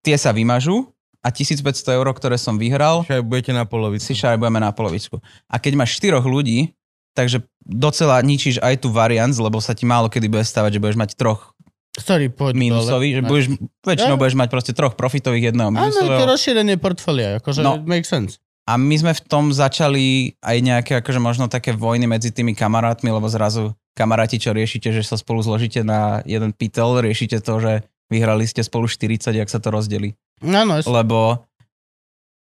[0.00, 0.88] Tie sa vymažú
[1.20, 1.60] a 1500
[1.90, 4.06] eur, ktoré som vyhral, budete na polovici.
[4.06, 5.20] si šaj budeme na polovičku.
[5.46, 6.72] A keď máš štyroch ľudí,
[7.12, 10.96] takže docela ničíš aj tú variant, lebo sa ti málo kedy bude stávať, že budeš
[10.96, 11.52] mať troch
[11.94, 13.30] Ktorý poď minusových, že dole.
[13.30, 13.46] budeš,
[13.80, 14.20] väčšinou Ja.
[14.20, 16.26] budeš mať proste troch profitových, jedného Áno, je to minusového.
[16.28, 17.78] rozšírenie portfólia, akože no.
[17.78, 17.86] No.
[17.86, 18.42] make sense.
[18.64, 23.12] A my sme v tom začali aj nejaké akože možno také vojny medzi tými kamarátmi,
[23.12, 27.72] lebo zrazu kamaráti, čo riešite, že sa spolu zložíte na jeden pytel, riešite to, že
[28.08, 30.16] vyhrali ste spolu 40, jak sa to rozdelí.
[30.40, 31.44] Áno, no, Lebo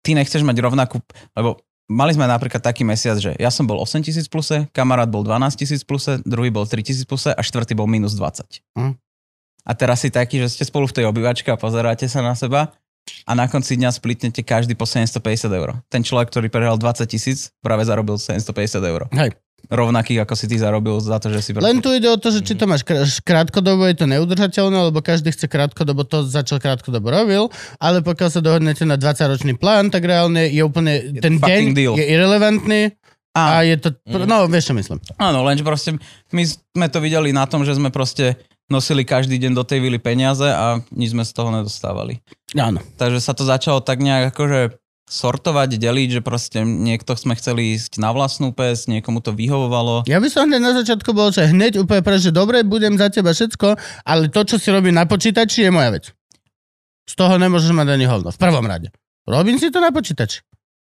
[0.03, 0.99] ty nechceš mať rovnakú,
[1.39, 5.23] lebo mali sme napríklad taký mesiac, že ja som bol 8 tisíc pluse, kamarát bol
[5.23, 8.63] 12 tisíc pluse, druhý bol 3 tisíc pluse a štvrtý bol minus 20.
[8.79, 8.95] Hm.
[9.67, 12.73] A teraz si taký, že ste spolu v tej obývačke a pozeráte sa na seba
[13.25, 15.21] a na konci dňa splitnete každý po 750
[15.51, 15.81] eur.
[15.87, 19.07] Ten človek, ktorý prehral 20 tisíc, práve zarobil 750 eur.
[19.13, 19.35] Hej.
[19.69, 21.51] Rovnakých, ako si ty zarobil za to, že si...
[21.53, 24.99] Len tu ide o to, že či to máš krá- krátkodobo, je to neudržateľné, lebo
[24.99, 30.03] každý chce krátkodobo, to začal krátkodobo robil, ale pokiaľ sa dohodnete na 20-ročný plán, tak
[30.03, 31.93] reálne je úplne, Je ten deň deal.
[31.93, 32.97] je irrelevantný
[33.31, 33.89] a a, je to,
[34.27, 34.99] no vieš čo myslím.
[35.15, 35.95] áno, lenže proste
[36.33, 38.41] my sme to videli na tom, že sme proste
[38.71, 42.23] nosili každý deň do tej vily peniaze a nič sme z toho nedostávali.
[42.55, 42.79] Áno.
[42.97, 44.81] Takže sa to začalo tak nejak akože
[45.11, 50.07] sortovať, deliť, že proste niekto sme chceli ísť na vlastnú pes, niekomu to vyhovovalo.
[50.07, 53.11] Ja by som hneď na začiatku bol, že hneď úplne pre, že dobre, budem za
[53.11, 53.75] teba všetko,
[54.07, 56.15] ale to, čo si robím na počítači, je moja vec.
[57.11, 58.31] Z toho nemôžeš mať ani hovno.
[58.31, 58.95] V prvom rade.
[59.27, 60.47] Robím si to na počítači.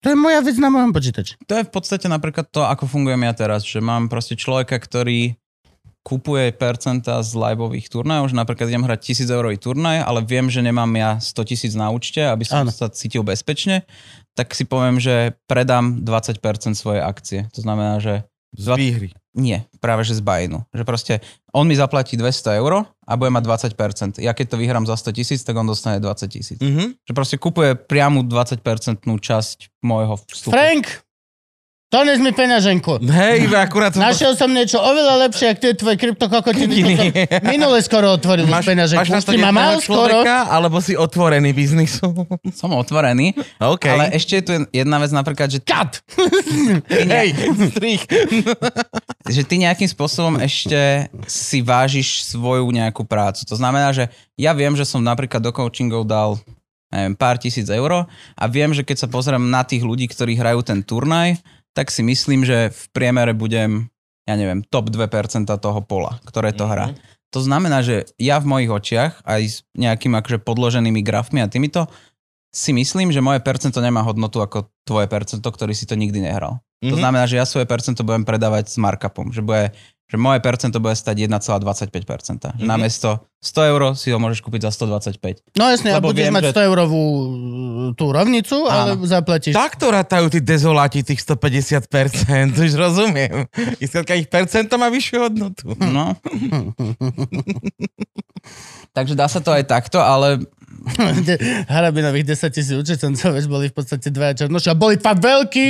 [0.04, 1.40] To je moja vec na mojom počítači.
[1.48, 5.40] To je v podstate napríklad to, ako fungujem ja teraz, že mám proste človeka, ktorý
[6.02, 10.60] kupuje percenta z liveových turnajov, že napríklad idem hrať 1000 eurový turnaj, ale viem, že
[10.60, 12.74] nemám ja 100 tisíc na účte, aby som Áno.
[12.74, 13.86] sa cítil bezpečne,
[14.34, 16.42] tak si poviem, že predám 20%
[16.74, 17.40] svojej akcie.
[17.54, 18.26] To znamená, že
[18.58, 19.14] Z výhry.
[19.32, 20.66] nie, práve že z bajnu.
[20.74, 21.14] Že proste
[21.54, 23.44] on mi zaplatí 200 eur a bude mať
[23.78, 24.20] 20%.
[24.20, 26.58] Ja keď to vyhrám za 100 tisíc, tak on dostane 20 tisíc.
[26.58, 26.98] Mhm.
[27.06, 28.58] Že proste kupuje priamu 20%
[29.06, 30.52] časť môjho vstupu.
[30.58, 31.06] Frank!
[31.92, 33.04] Dones mi peňaženku.
[33.04, 34.00] Hej, akurát som...
[34.00, 36.76] Našiel som niečo oveľa lepšie, ako tie tvoje kryptokokotiny.
[37.52, 39.04] Minule skoro otvoril Máš, peňaženku.
[39.04, 40.24] máš na to si ma mal skoro.
[40.24, 42.08] alebo si otvorený biznisu?
[42.64, 43.92] Som otvorený, OK.
[43.92, 46.00] ale ešte je tu jedna vec napríklad, že Cut!
[47.12, 47.36] Hej,
[47.76, 48.08] strich.
[49.28, 53.44] že ty nejakým spôsobom ešte si vážiš svoju nejakú prácu.
[53.44, 54.08] To znamená, že
[54.40, 56.40] ja viem, že som napríklad do coachingov dal
[56.88, 58.08] neviem, pár tisíc eur
[58.40, 61.40] a viem, že keď sa pozriem na tých ľudí, ktorí hrajú ten turnaj,
[61.72, 63.88] tak si myslím, že v priemere budem,
[64.28, 66.92] ja neviem, top 2% toho pola, ktoré to hrá.
[67.32, 71.88] To znamená, že ja v mojich očiach aj s nejakým akože podloženými grafmi a týmito
[72.52, 76.60] si myslím, že moje percento nemá hodnotu ako tvoje percento, ktorý si to nikdy nehral.
[76.84, 77.00] To Mhm.
[77.00, 79.72] znamená, že ja svoje percento budem predávať s markupom, že, bude,
[80.12, 81.88] že moje percento bude stať 1,25%.
[81.88, 82.60] Mm-hmm.
[82.60, 82.68] Mhm.
[82.68, 85.56] Namiesto 100 eur si ho môžeš kúpiť za 125.
[85.56, 87.02] No jasne, a Lebo budeš viem, mať že- 100 eurovú
[87.96, 89.02] tú rovnicu, ale Áno.
[89.02, 89.56] zaplatíš.
[89.56, 93.48] Takto rátajú tí dezoláti tých 150%, už rozumiem.
[93.80, 95.74] I skladka ich percento má vyššiu hodnotu.
[95.80, 96.12] No.
[98.92, 100.44] Takže dá sa to aj takto, ale
[101.70, 105.68] Harabinových 10 tisíc učiteľcov, vieš, boli v podstate dvaja černoši a boli fakt veľkí.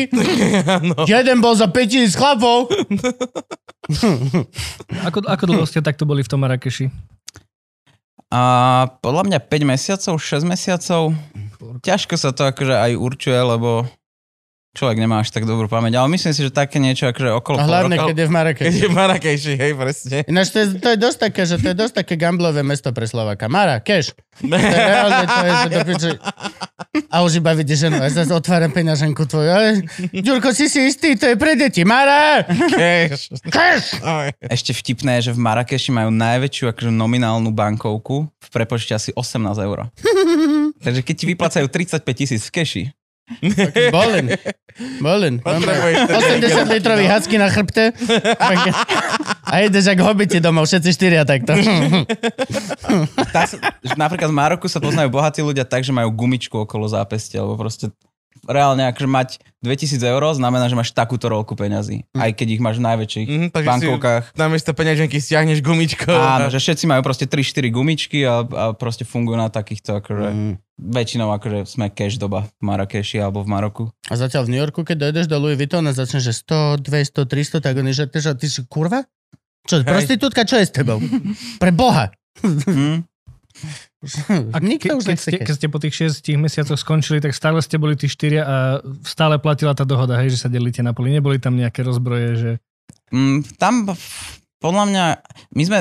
[1.12, 2.72] Jeden bol za 5 tisíc chlapov.
[5.08, 6.92] Ako, ako dlho ste takto boli v tom Marrakeši?
[8.32, 8.42] a
[9.04, 11.12] podľa mňa 5 mesiacov, 6 mesiacov,
[11.84, 13.84] ťažko sa to akože aj určuje, lebo
[14.72, 17.68] človek nemá až tak dobrú pamäť, ale myslím si, že také niečo akože okolo A
[17.68, 18.08] hlavne, roka.
[18.08, 18.80] keď je v Keď Marrakeši.
[18.80, 20.18] je v Marrakejši, hej, presne.
[20.26, 23.04] Ináč to je, to je dosť také, že to je dosť také gamblové mesto pre
[23.04, 23.52] Slováka.
[23.52, 24.16] Marrakeš.
[24.42, 26.12] To je reálne, to je, že do piče.
[27.12, 29.84] A už iba vidíš ženu, ja zase otváram peňaženku tvoju.
[30.10, 31.84] Ďurko, si si istý, to je pre deti.
[31.84, 32.48] Mara!
[33.52, 34.00] Keš.
[34.02, 34.32] Aj.
[34.40, 39.52] Ešte vtipné je, že v Marrakeši majú najväčšiu akože nominálnu bankovku v prepočte asi 18
[39.62, 39.92] eur.
[40.86, 42.84] Takže keď ti vyplacajú 35 tisíc v keši,
[43.90, 44.28] Bolin.
[45.00, 45.36] Bolin.
[45.40, 47.96] Potrebuješ ten 80 litrový hacky na chrbte.
[49.44, 51.56] A ideš ako hobiti domov, všetci štyria takto.
[53.32, 53.60] tá, sa-
[53.96, 57.92] napríklad v Maroku sa poznajú bohatí ľudia tak, že majú gumičku okolo zápestia, alebo proste
[58.42, 59.30] reálne akože mať
[59.62, 62.10] 2000 eur znamená, že máš takúto rolku peňazí.
[62.12, 64.24] Aj keď ich máš v najväčších Mhm, takže si bankovkách.
[64.34, 66.10] namiesto peňaženky stiahneš gumičkou.
[66.10, 67.38] Áno, že všetci majú proste 3-4
[67.70, 70.54] gumičky a, a proste fungujú na takýchto, akože Mm.
[70.82, 73.84] Väčšinou akože sme cash doba v Marrakeši alebo v Maroku.
[74.10, 77.62] A zatiaľ v New Yorku, keď dojdeš do Louis Vuitton a začneš, že 100, 200,
[77.62, 79.06] 300, tak oni, že ty, že ty si kurva?
[79.70, 80.98] Čo, prostitútka, čo je s tebou?
[81.62, 82.10] Pre Boha.
[82.42, 83.06] Hm?
[84.56, 85.94] A ke, už keď, ste, keď ste po tých
[86.26, 88.56] 6 mesiacoch skončili, tak stále ste boli tí štyria a
[89.06, 91.14] stále platila tá dohoda, hej, že sa delíte na poli.
[91.14, 92.52] Neboli tam nejaké rozbroje, že...
[93.14, 93.94] Mm, tam
[94.62, 95.06] podľa mňa,
[95.58, 95.80] my sme,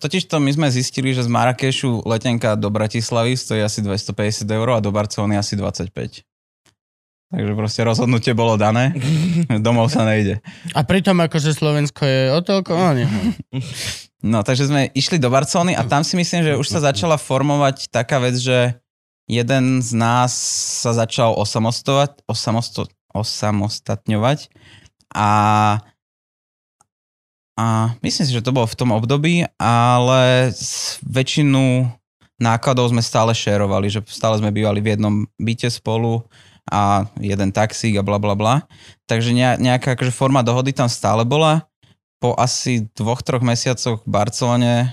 [0.00, 4.68] totiž to my sme zistili, že z Marrakešu letenka do Bratislavy stojí asi 250 eur
[4.72, 6.24] a do Barcelony asi 25.
[7.32, 8.96] Takže proste rozhodnutie bolo dané,
[9.64, 10.40] domov sa nejde.
[10.72, 13.08] A pritom akože Slovensko je o toľko, no nie.
[14.22, 17.90] No, takže sme išli do Barcelony a tam si myslím, že už sa začala formovať
[17.90, 18.78] taká vec, že
[19.26, 20.30] jeden z nás
[20.78, 24.46] sa začal osamostovať, osamosto, osamostatňovať
[25.10, 25.28] a,
[27.62, 30.50] a myslím si, že to bolo v tom období, ale
[31.06, 31.86] väčšinu
[32.42, 36.26] nákladov sme stále šerovali, že stále sme bývali v jednom byte spolu
[36.66, 38.66] a jeden taxík a bla bla bla.
[39.06, 41.70] Takže ne- nejaká akože forma dohody tam stále bola
[42.18, 44.90] po asi dvoch, troch mesiacoch v Barcelone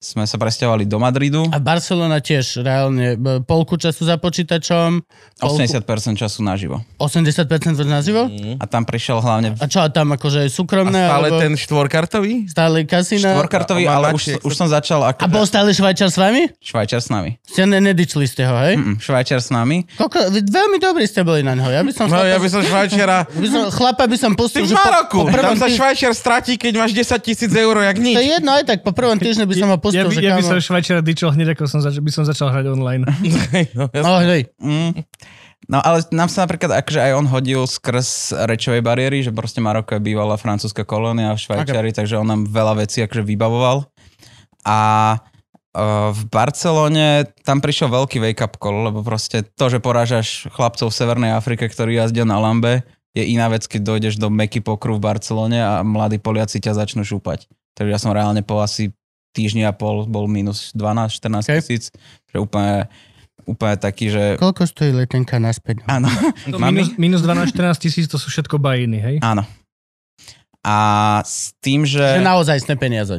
[0.00, 1.44] sme sa presťahovali do Madridu.
[1.52, 3.14] A Barcelona tiež reálne
[3.44, 5.04] polku času za počítačom,
[5.36, 5.84] polku, 80%
[6.16, 6.80] času naživo.
[6.96, 7.44] 80%
[7.84, 8.24] naživo?
[8.24, 8.56] Mm.
[8.56, 11.04] A tam prišiel hlavne A čo, a tam akože je A súkromné?
[11.04, 12.48] stále alebo ten štvorkartový?
[12.48, 13.36] stále kasína?
[13.36, 16.48] štvorkartový, a- a ale už, už som začal A ako bol stále Švajčar s vami?
[16.56, 17.36] Švajčar s nami.
[17.44, 18.80] Ste ne, nedičli ste ho, hej?
[18.80, 19.84] Mm, Švajčar s nami.
[20.00, 21.68] Koľko, vy- veľmi dobrí ste boli na ňo.
[21.68, 23.16] Ja by som, No chlapa, ja by som Švajčiara...
[23.36, 25.68] by som, chlapa by som Ty pustil, v že Maroku, po, po prvom tam sa
[25.68, 28.16] Švajčiar stratí, keď máš 10 tisíc eur, jak nič.
[28.16, 30.28] To je jedno, aj tak po prvom týždni by som ho ja, pustil, by, že
[30.28, 33.04] ja by som Švajčiara dičil hneď, ako som zač- by som začal hrať online.
[33.78, 34.48] no, ja No, hej.
[34.58, 35.04] Mm.
[35.68, 39.92] No ale nám sa napríklad, akože aj on hodil skrz rečovej bariéry, že proste Maroko
[39.94, 43.84] je bývalá francúzska kolónia v Švajčiari, takže on nám veľa vecí akože vybavoval.
[44.64, 44.80] A
[45.20, 50.96] uh, v Barcelone tam prišiel veľký wake-up call, lebo proste to, že porážaš chlapcov v
[50.96, 52.82] Severnej Afrike, ktorí jazdia na Lambe,
[53.14, 57.02] je iná vec, keď dojdeš do Meky pokru v Barcelone a mladí Poliaci ťa začnú
[57.02, 57.50] šúpať.
[57.74, 58.94] Takže ja som reálne po asi
[59.32, 61.58] týždni a pol bol minus 12-14 Okay.
[61.62, 61.84] tisíc,
[62.30, 62.86] že úplne,
[63.46, 65.82] úplne taký, že Koľko stojí letenka naspäť?
[65.86, 66.10] Áno.
[66.70, 69.16] Minus, minus 12-14 tisíc, to sú všetko bajiny, hej?
[69.22, 69.46] Áno.
[70.60, 70.76] A
[71.24, 73.16] s tým, že, Že naozaj peniaze.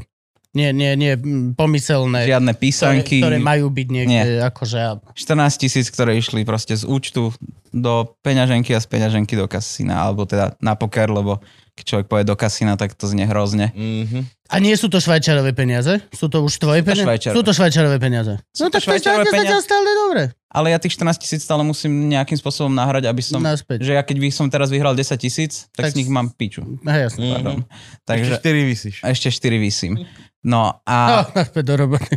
[0.51, 1.15] Nie, nie, nie,
[1.55, 2.27] pomyselné.
[2.27, 4.99] žiadne Ktoré, písanky, ktoré majú byť niekde, akože...
[5.15, 7.31] 14 tisíc, ktoré išli proste z účtu
[7.71, 11.39] do peňaženky a z peňaženky do kasína, alebo teda na poker, lebo
[11.75, 13.71] keď človek povie do kasína, tak to znie hrozne.
[13.73, 14.27] Mhm.
[14.51, 16.03] A nie sú to švajčarové peniaze?
[16.11, 17.07] Sú to už tvoje peniaze?
[17.31, 18.35] Sú to švajčarové peniaze.
[18.51, 18.99] Sú no tak to je
[19.31, 20.23] zatiaľ stále dobre.
[20.51, 23.39] Ale ja tých 14 tisíc stále musím nejakým spôsobom nahrať, aby som...
[23.39, 23.87] Naspäť.
[23.87, 26.67] Že ja keď by som teraz vyhral 10 tisíc, tak, Tak z nich mám piču.
[26.83, 27.23] Hej, jasne.
[27.23, 27.31] Mhm.
[27.31, 27.59] Pardon.
[27.63, 28.95] Ešte Takže 4 vysíš.
[29.07, 29.93] ešte 4 vysím.
[30.43, 30.97] No a...
[31.07, 32.13] No, naspäť do roboty.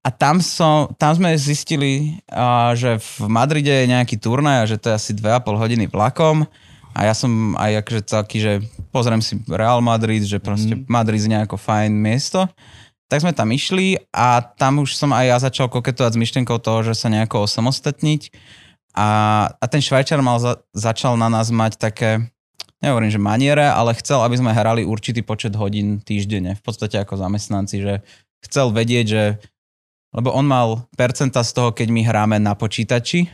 [0.00, 4.80] A tam, som, tam sme zistili, a, že v Madride je nejaký turnaj a že
[4.80, 6.48] to je asi 2,5 hodiny vlakom.
[6.94, 8.52] A ja som aj akože taký, že
[8.94, 10.86] pozriem si Real Madrid, že proste Mhm.
[10.86, 12.46] Madrid je nejako fajn miesto.
[13.10, 16.86] Tak sme tam išli a tam už som aj ja začal koketovať s myšlienkou toho,
[16.86, 18.32] že sa nejako osamostatniť.
[18.94, 19.08] A,
[19.50, 22.30] a ten Švajčar mal za, začal na nás mať také,
[22.78, 26.54] nehovorím, že maniere, ale chcel, aby sme hrali určitý počet hodín týždenne.
[26.54, 27.94] V podstate ako zamestnanci, že
[28.46, 29.22] chcel vedieť, že
[30.14, 33.26] lebo on mal percenta z toho, keď my hráme na počítači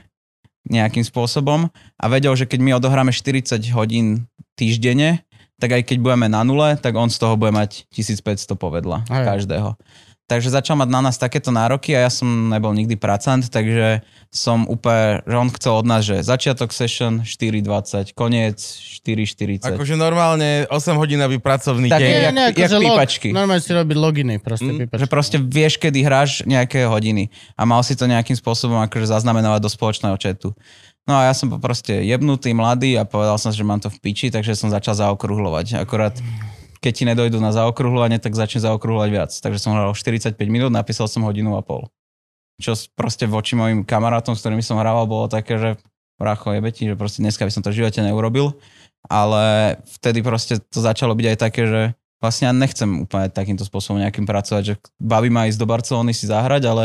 [0.68, 4.28] nejakým spôsobom a vedel, že keď my odohráme 40 hodín
[4.58, 5.24] týždenne,
[5.60, 9.36] tak aj keď budeme na nule, tak on z toho bude mať 1500 povedla Aj.
[9.36, 9.76] každého.
[10.30, 13.98] Takže začal mať na nás takéto nároky a ja som nebol nikdy pracant, takže
[14.28, 17.66] som úplne, že on chcel od nás, že začiatok session 4.20,
[18.12, 18.62] koniec
[19.02, 19.66] 4.40.
[19.68, 22.06] Akože normálne 8 hodinový pracovný Tak deň.
[22.06, 22.12] je.
[22.12, 22.84] Nie, jak- nie, jak akože log.
[22.86, 23.28] pípačky.
[23.30, 25.00] Normálne si robiť loginy, proste Mm, pípačky.
[25.00, 29.60] Že proste vieš, kedy hráš nejaké hodiny a mal si to nejakým spôsobom akože zaznamenávať
[29.60, 30.54] do spoločného chatu.
[31.02, 34.30] No a ja som proste jebnutý, mladý a povedal som, že mám to v piči,
[34.30, 35.74] takže som začal zaokrúhľovať.
[35.76, 36.14] Akorát
[36.80, 39.30] keď ti nedojdu na zaokrúhľovanie, tak začne zaokrúhľovať viac.
[39.30, 41.92] Takže som hral 45 minút, napísal som hodinu a pol.
[42.60, 45.70] Čo proste voči mojim kamarátom, s ktorými som hrával, bolo také, že
[46.20, 48.56] bracho jebe ti, že proste dneska by som to v živote neurobil.
[49.08, 51.80] Ale vtedy proste to začalo byť aj také, že
[52.20, 56.28] vlastne ja nechcem úplne takýmto spôsobom nejakým pracovať, že baví ma ísť do Barcelony si
[56.28, 56.84] zahrať, ale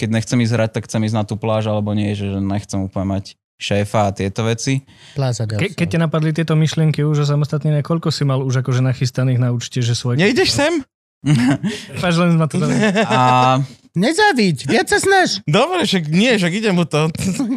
[0.00, 3.20] keď nechcem ísť hrať, tak chcem ísť na tú pláž, alebo nie, že nechcem úplne
[3.20, 4.80] mať šéfa a tieto veci.
[5.12, 8.80] Plaza Ke, keď te napadli tieto myšlienky už o samostatnenie, koľko si mal už akože
[8.80, 10.16] nachystaných na účte, že svoj...
[10.16, 10.80] Nejdeš sem?
[12.00, 12.56] Páč, len ma to.
[13.04, 13.60] A
[13.90, 15.42] Nezaviď, viac sa snaž.
[15.50, 17.10] Dobre, však nie, však idem mu to.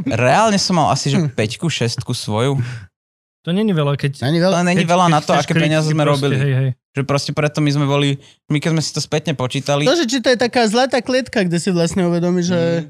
[0.10, 1.32] reálne som mal asi, že 5
[1.62, 2.58] šestku svoju.
[3.44, 4.24] To není veľa, keď...
[4.24, 4.64] Ani veľa.
[4.64, 6.36] Ale není keď- veľa keď na to, aké peniaze sme proste, robili.
[6.40, 6.70] Hej, hej.
[6.96, 8.10] Že proste preto my sme boli,
[8.48, 11.44] my keď sme si to spätne počítali, To, že či to je taká zlatá klietka,
[11.44, 12.90] kde si vlastne uvedomí, že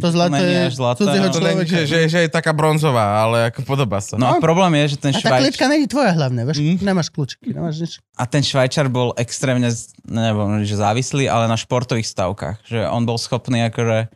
[0.00, 1.04] to zlaté zlatá.
[1.04, 1.68] cudzieho není, človeka.
[1.68, 4.16] že, že, že je taká bronzová, ale ako podobá sa.
[4.16, 5.40] no a problém je, že ten A tá Švajč...
[5.44, 6.64] klietka není tvoja hlavne, vieš?
[6.64, 6.80] Mm.
[6.80, 7.92] Nemáš kľúčiky, nemáš nič.
[8.16, 9.68] A ten Švajčar bol extrémne,
[10.08, 12.64] neviem, že závislý, ale na športových stavkách.
[12.64, 14.08] Že on bol schopný akože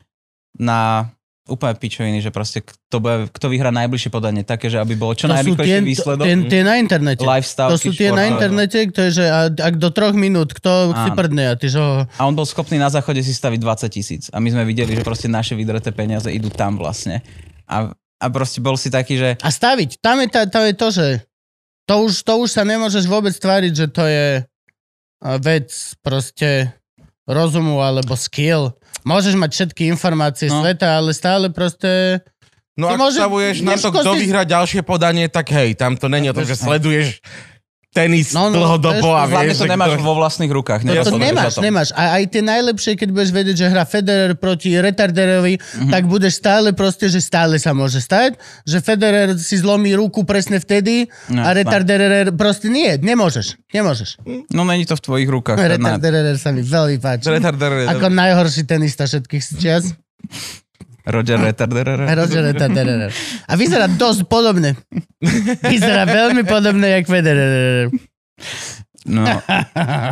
[0.57, 1.13] na
[1.47, 5.31] úplne pičoviny, že proste kto, bude, kto vyhrá najbližšie podanie, také, že aby bolo čo
[5.31, 5.35] to,
[5.87, 6.27] výsledok.
[6.27, 7.23] tie, tie na internete.
[7.23, 8.31] Live stavky To sú tie na športové.
[8.35, 9.25] internete, to je, že
[9.55, 11.19] ak do troch minút, kto si Áno.
[11.19, 11.79] prdne a ty, že.
[12.19, 14.23] A on bol schopný na záchode si staviť 20 tisíc.
[14.35, 17.23] A my sme videli, že proste naše vydreté peniaze idú tam vlastne.
[17.71, 20.89] A, a proste bol si taký, že A staviť, tam je, tá, to, je to,
[20.91, 21.07] že
[21.87, 24.27] to už, to už sa nemôžeš vôbec tváriť, že to je
[25.39, 25.69] vec
[26.03, 26.75] proste
[27.27, 28.73] rozumu alebo skill.
[29.03, 30.63] Môžeš mať všetky informácie No.
[30.63, 32.23] sveta, ale stále proste...
[32.75, 35.95] No ak môže- sa budeš na to, kto si- vyhrá ďalšie podanie, tak hej, tam
[35.95, 37.19] to není o tom, že sleduješ
[37.97, 40.85] tenis No, no, dlhodobo a vieš, to nemáš kto- vo vlastných rukách.
[40.85, 41.89] To, to nemáš, nemáš.
[41.97, 45.89] A aj tie najlepšie, keď budeš vedieť, že hrá Federer proti retarderovi, mm-hmm.
[45.89, 48.37] tak budeš stále proste, že stále sa môže stať,
[48.69, 54.21] že Federer si zlomí ruku presne vtedy No, a retarderer proste nie, nemôžeš, nemôžeš.
[54.53, 55.57] No není to v tvojich rukách.
[55.57, 57.31] Retarderer sa mi veľmi páči.
[57.31, 59.95] Retarder- Ako najhorší tenista všetkých čias.
[61.07, 62.03] Roger Retarderer.
[62.19, 63.11] Roger Retarderer.
[63.47, 64.75] A vyzerá dosť podobne.
[65.63, 67.95] Vyzerá veľmi podobne, jak Federer.
[69.07, 69.23] No.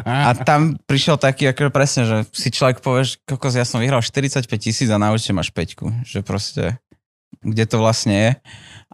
[0.06, 4.46] A tam prišiel taký, ako presne, že si človek povieš, kokos, ja som vyhral 45
[4.54, 6.06] tisíc a na účte máš 5.
[6.06, 6.78] Že proste,
[7.42, 8.30] kde to vlastne je.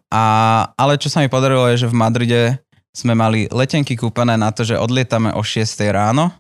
[0.09, 0.25] A,
[0.81, 2.43] ale čo sa mi podarilo je, že v Madride
[2.97, 6.33] sme mali letenky kúpené na to, že odlietame o 6 ráno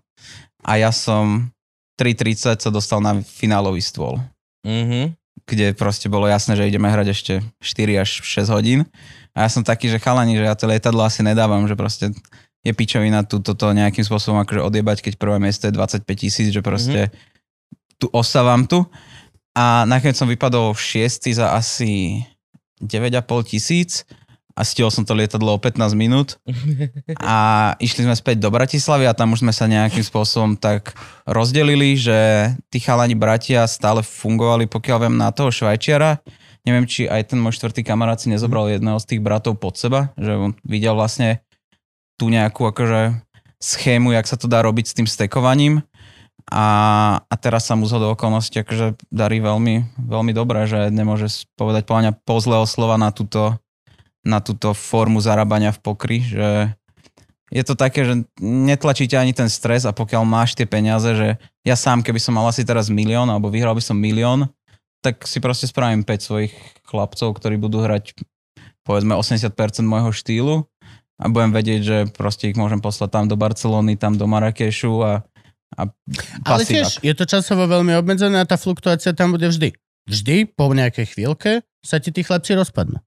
[0.64, 1.52] a ja som
[2.00, 4.18] 3.30 sa dostal na finálový stôl
[4.60, 5.16] Mhm.
[5.46, 8.86] Kde proste bolo jasné, že ideme hrať ešte 4 až 6 hodín.
[9.34, 12.14] A ja som taký, že chalani, že ja to lietadlo asi nedávam, že proste
[12.60, 16.60] je pičovina tu toto nejakým spôsobom akože odjebať, keď prvé miesto je 25 tisíc, že
[16.60, 17.98] proste mm-hmm.
[17.98, 18.84] tu osávam tu.
[19.56, 22.22] A nakoniec som vypadol v 6 za asi
[22.78, 24.04] 9,5 tisíc
[24.54, 26.36] a stihol som to lietadlo o 15 minút
[27.22, 30.94] a išli sme späť do Bratislavy a tam už sme sa nejakým spôsobom tak
[31.24, 36.20] rozdelili, že tí chalani bratia stále fungovali, pokiaľ viem, na toho Švajčiara.
[36.68, 40.12] Neviem, či aj ten môj štvrtý kamarát si nezobral jedného z tých bratov pod seba,
[40.20, 41.40] že on videl vlastne
[42.20, 43.16] tú nejakú akože
[43.60, 45.80] schému, jak sa to dá robiť s tým stekovaním.
[46.50, 46.66] A,
[47.30, 52.02] a teraz sa mu zhodou okolností akože darí veľmi, veľmi dobre, že nemôže povedať podľa
[52.02, 53.54] mňa pozlého slova na túto,
[54.24, 56.74] na túto formu zarábania v pokry, že
[57.50, 61.28] je to také, že netlačíte ani ten stres a pokiaľ máš tie peniaze, že
[61.66, 64.46] ja sám, keby som mal asi teraz milión alebo vyhral by som milión,
[65.02, 66.54] tak si proste spravím 5 svojich
[66.86, 68.14] chlapcov, ktorí budú hrať
[68.86, 69.50] povedzme 80%
[69.82, 70.54] môjho štýlu
[71.20, 75.12] a budem vedieť, že proste ich môžem poslať tam do Barcelony, tam do Marrakešu a,
[75.74, 75.82] a
[76.46, 79.74] Ale tiež je to časovo veľmi obmedzené a tá fluktuácia tam bude vždy.
[80.08, 83.02] Vždy, po nejakej chvíľke, sa ti tí chlapci rozpadnú.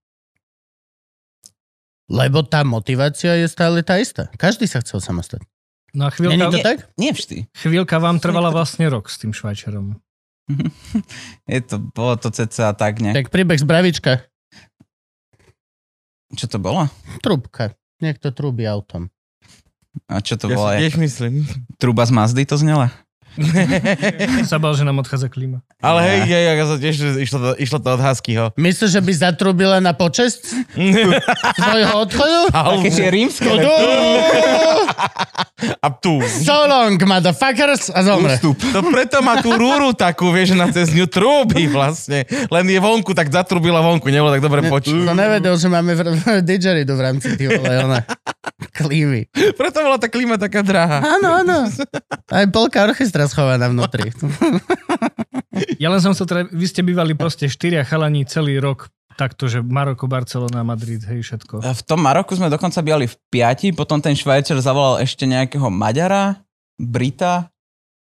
[2.11, 4.27] Lebo tá motivácia je stále tá istá.
[4.35, 5.47] Každý sa chcel samostatne.
[5.93, 6.77] No a Není to chvíľka, tak?
[6.97, 7.37] Nie vždy.
[7.53, 10.01] chvíľka vám trvala vlastne rok s tým Švajčarom.
[11.53, 13.13] Je to, bolo to cca tak, ne?
[13.13, 14.25] Tak príbeh z Bravička.
[16.33, 16.89] Čo to bolo?
[17.21, 17.77] Trubka.
[18.01, 19.07] Niekto trúbi autom.
[20.09, 20.73] A čo to Ja bolo?
[20.73, 21.45] si tiež myslím.
[21.77, 22.89] Truba z Mazdy to znela?
[24.51, 25.65] Zabal, že nám odchádza klíma.
[25.81, 28.45] Ale hej, hej, ja sa tiež išlo to, išlo to od Huskyho.
[28.55, 30.53] Myslíš, že by zatrúbila na počest
[31.59, 32.39] svojho odchodu?
[32.53, 33.49] Také tie rímske.
[35.79, 36.19] A tu.
[36.43, 37.87] So long, motherfuckers!
[37.95, 38.35] A zomre.
[38.35, 38.59] Ústup.
[38.75, 42.27] To preto má tú rúru takú, vieš, že na cez ňu trúbi vlastne.
[42.51, 44.91] Len je vonku, tak zatrubila vonku, nebolo tak dobre počuť.
[44.91, 46.01] To nevedel, že máme v,
[46.43, 48.03] didgeridoo v rámci tých ona.
[48.75, 49.27] Klívy.
[49.31, 50.99] Preto bola tá klíma taká drahá.
[50.99, 51.57] Áno, áno.
[52.27, 54.11] Aj polka orchestra schovaná vnútri.
[55.77, 59.61] Ja len som sa teda, vy ste bývali proste štyria chalani celý rok takto, že
[59.61, 61.61] Maroko, Barcelona, Madrid, hej, všetko.
[61.61, 66.41] V tom Maroku sme dokonca bývali v piati, potom ten Švajčar zavolal ešte nejakého Maďara,
[66.81, 67.53] Brita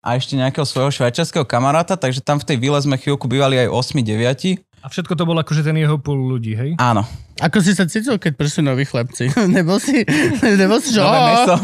[0.02, 3.94] a ešte nejakého svojho švajčarského kamaráta, takže tam v tej vile sme chvíľku bývali aj
[3.94, 4.65] 8-9.
[4.86, 6.78] A všetko to bolo akože ten jeho pol ľudí, hej?
[6.78, 7.02] Áno,
[7.42, 9.34] Ako si sa cítil, keď prišli noví chlapci?
[9.58, 10.06] Nebol si,
[10.62, 11.02] nebol si, že...
[11.02, 11.54] nové "Ó, mesto.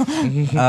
[0.59, 0.69] A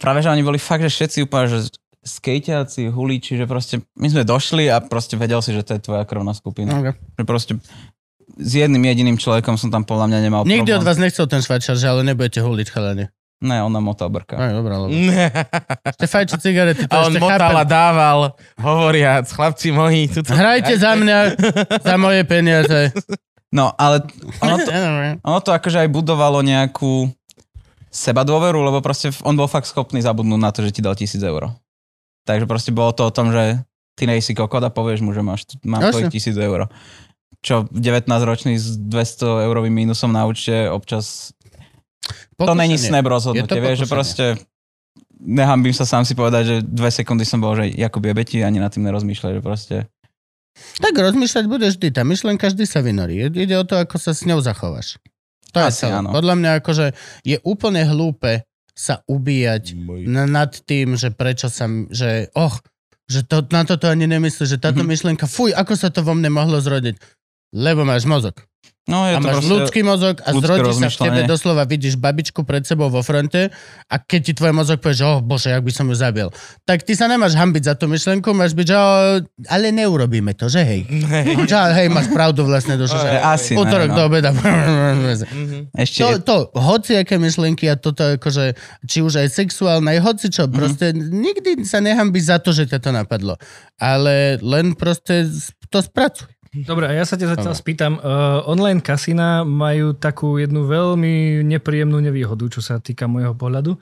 [0.00, 1.58] práve, že oni boli fakt, že všetci úplne, že
[2.00, 6.08] skejťáci, hulíči, že proste my sme došli a proste vedel si, že to je tvoja
[6.08, 6.72] krvná skupina.
[6.80, 6.96] Okay.
[7.20, 7.52] Že proste
[8.38, 10.88] s jedným jediným človekom som tam podľa mňa nemal Nikdy od problém.
[10.88, 13.12] vás nechcel ten švajčar, že ale nebudete huliť chalane.
[13.38, 14.34] Ne, on nám motal brka.
[14.34, 14.90] Aj, lebo...
[15.94, 17.70] Ste fajči cigarety, to A on ešte motal a chápem.
[17.70, 18.18] dával,
[18.58, 20.34] hovoriac, chlapci moji, tuto...
[20.34, 21.18] Hrajte za mňa,
[21.78, 22.90] za moje peniaze.
[23.54, 24.02] No, ale
[24.42, 24.70] ono to,
[25.30, 27.08] ono to akože aj budovalo nejakú
[27.88, 31.22] seba dôveru, lebo proste on bol fakt schopný zabudnúť na to, že ti dal tisíc
[31.22, 31.54] eur.
[32.28, 33.62] Takže proste bolo to o tom, že
[33.96, 36.68] ty nejsi kokot a povieš mu, že máš, mám tvojich tisíc eur.
[37.40, 41.32] Čo 19-ročný s 200 eurovým mínusom na účte občas...
[42.36, 43.94] To není snap rozhodnutie, Je to vieš, že pokušenie.
[43.94, 44.24] proste
[45.18, 48.56] nehambím sa sám si povedať, že dve sekundy som bol, že Jakub je beti, ani
[48.56, 49.76] nad tým nerozmýšľaj, že proste...
[50.78, 53.26] Tak rozmýšľať budeš vždy, tá myšlenka vždy sa vynorí.
[53.26, 54.98] Ide o to, ako sa s ňou zachováš.
[55.50, 55.94] To je Asi celé.
[55.96, 56.10] áno.
[56.10, 56.86] Podľa mňa akože
[57.22, 58.42] je úplne hlúpe
[58.74, 59.74] sa ubíjať
[60.04, 62.62] na, nad tým, že prečo sa, že och,
[63.06, 64.88] že to, na toto ani nemyslíš, že táto Mhm.
[64.88, 66.94] myšlenka, fuj, ako sa to vo mne mohlo zrodiť.
[67.50, 68.38] Lebo máš mozog.
[68.88, 72.40] No, je A to máš ľudský mozog a zrodí sa v tebe doslova, vidíš babičku
[72.48, 73.52] pred sebou vo fronte
[73.84, 76.32] a keď ti tvoj mozog povie, že oh bože, jak by som ju zabil,
[76.64, 79.20] tak ty sa nemáš hambiť za tú myšlenku, máš byť, že oh,
[79.52, 80.88] ale neurobíme to, že hej.
[81.44, 83.96] Že, ale hej, máš pravdu vlastne duše, že Že asi ne, útorok no.
[83.96, 84.30] do obeda.
[84.32, 85.76] Mhm.
[85.76, 88.56] Ešte To, to, hociaké myšlenky a toto akože,
[88.88, 92.80] či už aj sexuálne, aj hoci čo, proste nikdy sa nehambí za to, že ťa
[92.80, 93.36] to napadlo.
[93.76, 95.28] Ale len proste
[95.68, 96.37] to spracuj.
[96.48, 97.60] Dobre, a ja sa ťa zatiaľ Áno.
[97.60, 97.92] spýtam.
[98.00, 103.76] Uh, online kasína majú takú jednu veľmi nepríjemnú nevýhodu, čo sa týka môjho pohľadu.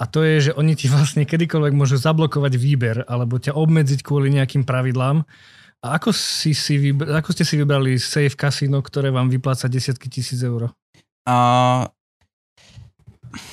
[0.00, 4.32] A to je, že oni ti vlastne kedykoľvek môžu zablokovať výber alebo ťa obmedziť kvôli
[4.32, 5.26] nejakým pravidlám.
[5.78, 10.10] A ako, si si vybr- ako ste si vybrali safe kasíno, ktoré vám vypláca desiatky
[10.10, 10.74] tisíc eur?
[11.28, 11.36] A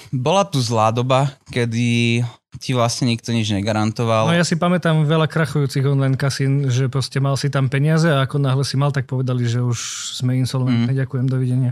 [0.10, 2.24] bola tu zlá doba, kedy
[2.60, 4.32] ti vlastne nikto nič negarantoval.
[4.32, 8.24] No ja si pamätám veľa krachujúcich online kasín, že proste mal si tam peniaze a
[8.24, 9.78] ako náhle si mal, tak povedali, že už
[10.20, 10.96] sme insolventní.
[10.96, 11.72] Ďakujem, dovidenia.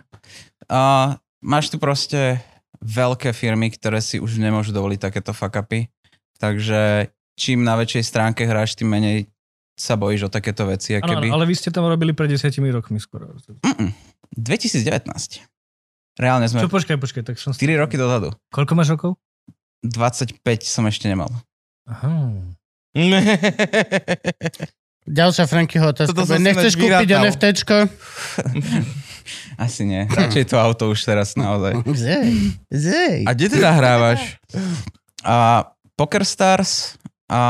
[0.68, 2.40] A máš tu proste
[2.84, 5.88] veľké firmy, ktoré si už nemôžu dovoliť takéto fuck upy.
[6.38, 9.32] Takže čím na väčšej stránke hráš, tým menej
[9.74, 11.00] sa bojíš o takéto veci.
[11.00, 11.34] Áno, Keby...
[11.34, 13.34] ale vy ste tam robili pred desiatimi rokmi skoro.
[13.66, 13.90] Mm-mm.
[14.38, 15.10] 2019.
[16.14, 17.58] Reálne sme Čo, počkaj, počkaj, tak som...
[17.58, 18.30] 4 roky dozadu.
[18.54, 19.18] Koľko máš rokov?
[19.84, 21.30] 25 som ešte nemal.
[21.86, 22.32] Aha.
[25.04, 26.16] Ďalšia Frankyho otázka.
[26.16, 27.28] Toto Nechceš kúpiť vyrátal.
[27.28, 27.76] NFTčko?
[29.66, 30.08] Asi nie.
[30.08, 31.84] Radšej to auto už teraz naozaj.
[32.08, 33.28] Zej, zej.
[33.28, 34.40] A kde teda hrávaš?
[35.24, 35.68] A
[36.00, 36.96] PokerStars
[37.28, 37.42] a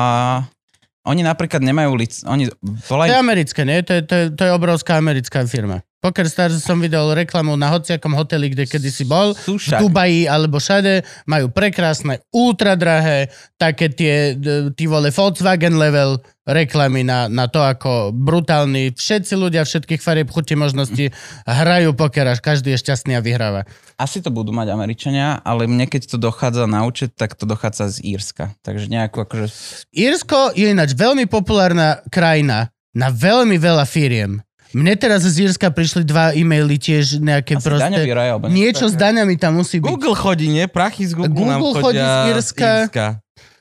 [1.04, 2.24] oni napríklad nemajú lic...
[2.26, 2.48] Oni
[2.88, 3.84] To je americké, nie?
[3.84, 5.84] To je, to, je, to je obrovská americká firma.
[6.04, 9.32] PokerStars som videl reklamu na hociakom hoteli, kde kedysi bol.
[9.40, 9.80] Sú v.
[9.80, 14.36] Dubaji alebo všade, majú prekrásne, ultra drahé, také tie,
[14.76, 20.60] tí vole Volkswagen level reklamy na, na to, ako brutálni všetci ľudia všetkých farieb chuti
[20.60, 21.08] možností
[21.48, 23.64] hrajú poker, až každý je šťastný a vyhráva.
[23.96, 27.96] Asi to budú mať Američania, ale mne keď to dochádza na účet, tak to dochádza
[27.96, 28.52] z Írska.
[28.60, 29.48] Takže nejakú akože...
[29.96, 34.44] Írsko je ináč veľmi populárna krajina na veľmi veľa firiem.
[34.74, 38.18] Mne teraz z Írska prišli dva e-maily tiež nejaké Asi daňový proste...
[38.18, 39.02] raj, alebo Niečo s také.
[39.06, 39.86] daňami tam musí byť.
[39.86, 40.66] Google chodí, nie?
[40.66, 42.70] Prachy z Google, nám Google chodí chodia z Írska.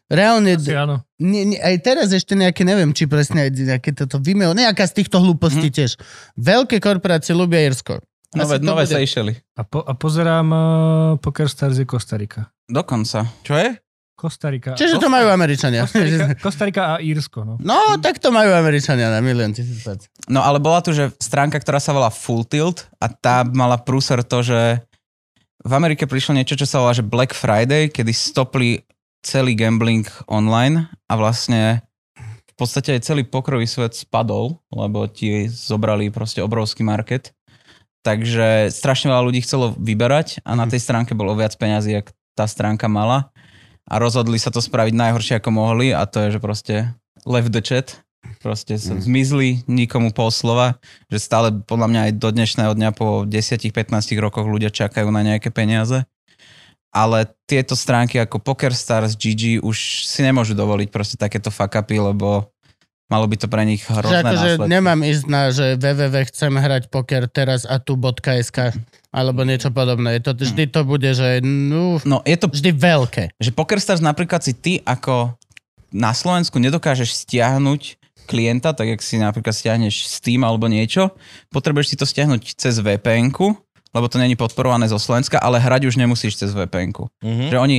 [0.09, 1.01] Reálne, Asi áno.
[1.17, 5.01] Nie, nie, aj teraz ešte nejaké, neviem, či presne aj nejaké toto Vimeo, nejaká z
[5.01, 5.75] týchto hlúpostí Mhm.
[5.75, 5.91] tiež.
[6.35, 8.01] Veľké korporácie ľubia Irsko.
[8.33, 8.93] Nové, nové bude.
[8.95, 9.37] Seychely.
[9.53, 10.61] A, po, a pozerám uh,
[11.17, 12.49] PokerStars je Kostarika.
[12.65, 13.29] Dokonca.
[13.45, 13.77] Čo je?
[14.23, 14.79] Kostarika.
[14.79, 15.83] Čiže to majú Američania.
[15.83, 17.55] Kostarika, Kostarika a Írsko, no.
[17.59, 19.83] No, tak to majú Američania na milión tisíc.
[20.31, 24.23] No ale bola tu, že stránka, ktorá sa volá Full Tilt a tá mala prúser
[24.23, 24.79] to, že
[25.67, 28.87] v Amerike prišlo niečo, čo sa volá, že Black Friday, kedy stopli
[29.27, 31.83] celý gambling online a vlastne
[32.23, 37.35] v podstate aj celý pokrový svet spadol, lebo ti zobrali proste obrovský market.
[38.07, 42.47] Takže strašne veľa ľudí chcelo vyberať a na tej stránke bolo viac peňazí, jak tá
[42.47, 43.32] stránka mala.
[43.91, 46.75] A rozhodli sa to spraviť najhoršie, ako mohli a to je, že proste
[47.25, 47.99] left the chat.
[48.39, 49.03] Proste sa Mm.
[49.03, 50.79] zmizli, nikomu pol slova,
[51.11, 55.51] že stále podľa mňa aj do dnešného dňa po 10-15 rokoch ľudia čakajú na nejaké
[55.51, 56.07] peniaze.
[56.93, 62.53] Ale tieto stránky ako PokerStars, GG už si nemôžu dovoliť proste takéto fuck upy, lebo
[63.09, 64.69] malo by to pre nich Že hrozné akože následky.
[64.71, 68.59] nemám ísť na, že www chcem hrať poker teraz a tu .sk
[69.13, 70.17] alebo niečo podobné.
[70.19, 73.37] Je to, vždy to bude, že no, No je to vždy veľké.
[73.37, 75.37] že PokerStars napríklad si ty ako
[75.93, 81.13] na Slovensku nedokážeš stiahnuť klienta, tak jak si napríklad stiahneš Steam alebo niečo,
[81.53, 83.29] potrebuješ si to stiahnuť cez vpn
[83.93, 87.53] lebo to není podporované zo Slovenska, ale hrať už nemusíš cez vpn Mhm.
[87.53, 87.79] Že oni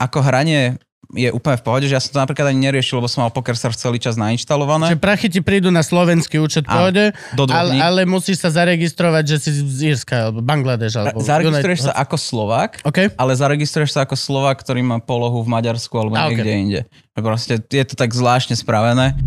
[0.00, 0.80] ako hranie
[1.14, 3.78] je úplne v pohode, že ja som to napríklad ani neriešil, lebo som mal PokerStars
[3.78, 4.94] celý čas nainštalované.
[4.94, 7.04] Že prachy ti prídu na slovenský účet v pohode,
[7.50, 11.18] ale, ale musíš sa zaregistrovať, že si z Írska, alebo Bangladeš, alebo...
[11.18, 13.14] Zaregistruješ sa ako Slovák, OK.
[13.18, 16.62] ale zaregistruješ sa ako Slovák, ktorý má polohu v Maďarsku alebo A, niekde ok.
[16.62, 16.80] inde.
[17.18, 19.18] Proste je to tak zvláštne spravené.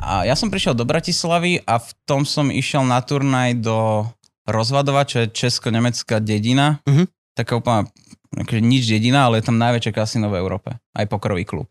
[0.00, 4.08] A ja som prišiel do Bratislavy a v tom som išiel na turnaj do
[4.48, 6.80] Rozvadova, čo je česko-nemecká dedina.
[6.88, 7.06] Mhm.
[7.36, 7.86] Taká úplne,
[8.34, 10.78] akože nič dedina, ale je tam najväčšie kasino v Európe.
[10.94, 11.66] Aj pokrový klub.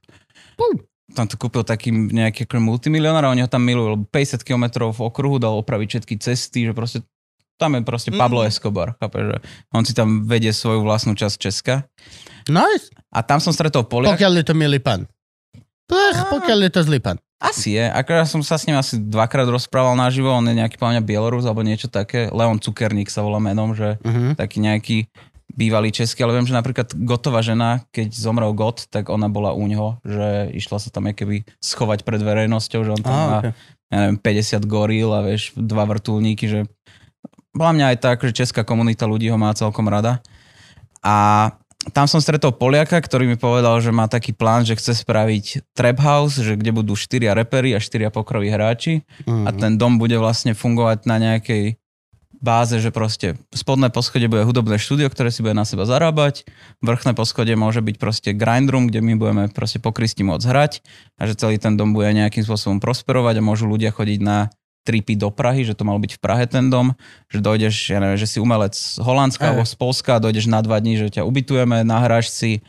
[1.15, 5.01] Tam to kúpil taký nejaký multimilionár a oni ho tam milujú, lebo 50 km v
[5.01, 7.01] okruhu dal opraviť všetky cesty, že proste
[7.59, 9.37] tam je proste Pablo Escobar, chápeš, že
[9.75, 11.83] on si tam vedie svoju vlastnú časť Česka.
[12.47, 12.87] Nice.
[13.11, 14.15] A tam som stretol Poliak.
[14.15, 15.11] Pokiaľ je to milý pán.
[15.89, 17.17] Pech, pokiaľ je to zlý pán.
[17.39, 20.75] Asi je, ako ja som sa s ním asi dvakrát rozprával naživo, on je nejaký
[20.75, 22.27] mňa Bielorus alebo niečo také.
[22.35, 24.35] Leon Cukerník sa volá menom, že Uh-huh.
[24.35, 24.97] taký nejaký
[25.59, 29.67] bývalý český, ale viem, že napríklad Gotová žena, keď zomrel Got, tak ona bola u
[29.67, 33.51] neho, že išla sa tam keby schovať pred verejnosťou, že on tam Á, má, okay.
[33.91, 36.59] ja neviem, 50 goril a vieš, dva vrtulníky, že
[37.51, 40.23] bola mňa aj tak, že česká komunita ľudí ho má celkom rada.
[41.03, 41.49] A
[41.95, 45.99] tam som stretol Poliaka, ktorý mi povedal, že má taký plán, že chce spraviť trap
[46.03, 49.43] house, že kde budú štyria repery a štyria pokroví hráči Mhm.
[49.47, 51.79] a ten dom bude vlastne fungovať na nejakej
[52.39, 56.47] báze, že proste spodné poschodie bude hudobné štúdio, ktoré si bude na seba zarábať,
[56.79, 60.71] vrchné poschodie môže byť proste grind room, kde my budeme proste po Kristi môcť hrať
[61.19, 64.49] a že celý ten dom bude nejakým spôsobom prosperovať a môžu ľudia chodiť na
[64.87, 66.95] tripy do Prahy, že to mal byť v Prahe ten dom,
[67.29, 69.49] že dojdeš, ja neviem, že si umelec z Holandska Aj.
[69.53, 72.63] alebo z Polska dojdeš na dva dní, že ťa ubytujeme, nahráš si,